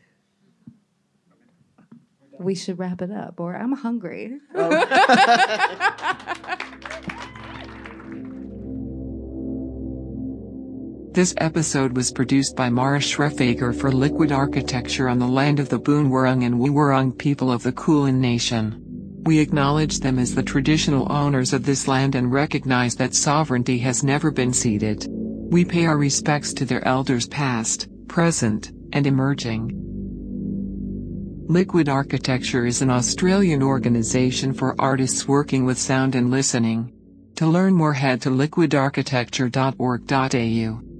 we 2.39 2.55
should 2.55 2.79
wrap 2.79 3.01
it 3.01 3.11
up, 3.11 3.39
or 3.39 3.55
I'm 3.55 3.73
hungry. 3.73 4.39
Oh. 4.55 4.69
This 11.13 11.35
episode 11.37 11.95
was 11.95 12.11
produced 12.11 12.55
by 12.55 12.71
Mara 12.71 12.97
Schrefager 12.97 13.79
for 13.79 13.91
Liquid 13.91 14.31
Architecture 14.31 15.07
on 15.07 15.19
the 15.19 15.27
land 15.27 15.59
of 15.59 15.69
the 15.69 15.79
Boonwurrung 15.79 16.43
and 16.43 16.55
Woiwurrung 16.55 17.15
people 17.15 17.51
of 17.51 17.61
the 17.61 17.71
Kulin 17.71 18.19
Nation. 18.19 18.81
We 19.21 19.37
acknowledge 19.37 19.99
them 19.99 20.17
as 20.17 20.33
the 20.33 20.41
traditional 20.41 21.11
owners 21.11 21.53
of 21.53 21.67
this 21.67 21.87
land 21.87 22.15
and 22.15 22.33
recognize 22.33 22.95
that 22.95 23.13
sovereignty 23.13 23.77
has 23.77 24.03
never 24.03 24.31
been 24.31 24.53
ceded. 24.53 25.05
We 25.07 25.63
pay 25.63 25.85
our 25.85 25.99
respects 25.99 26.51
to 26.55 26.65
their 26.65 26.83
elders 26.87 27.27
past, 27.27 27.87
present, 28.07 28.71
and 28.91 29.05
emerging. 29.05 29.82
Liquid 31.47 31.89
Architecture 31.89 32.65
is 32.65 32.81
an 32.81 32.89
Australian 32.89 33.61
organization 33.61 34.53
for 34.53 34.79
artists 34.79 35.27
working 35.27 35.65
with 35.65 35.77
sound 35.77 36.15
and 36.15 36.31
listening. 36.31 36.93
To 37.35 37.47
learn 37.47 37.73
more 37.73 37.93
head 37.93 38.21
to 38.21 38.29
liquidarchitecture.org.au. 38.29 40.92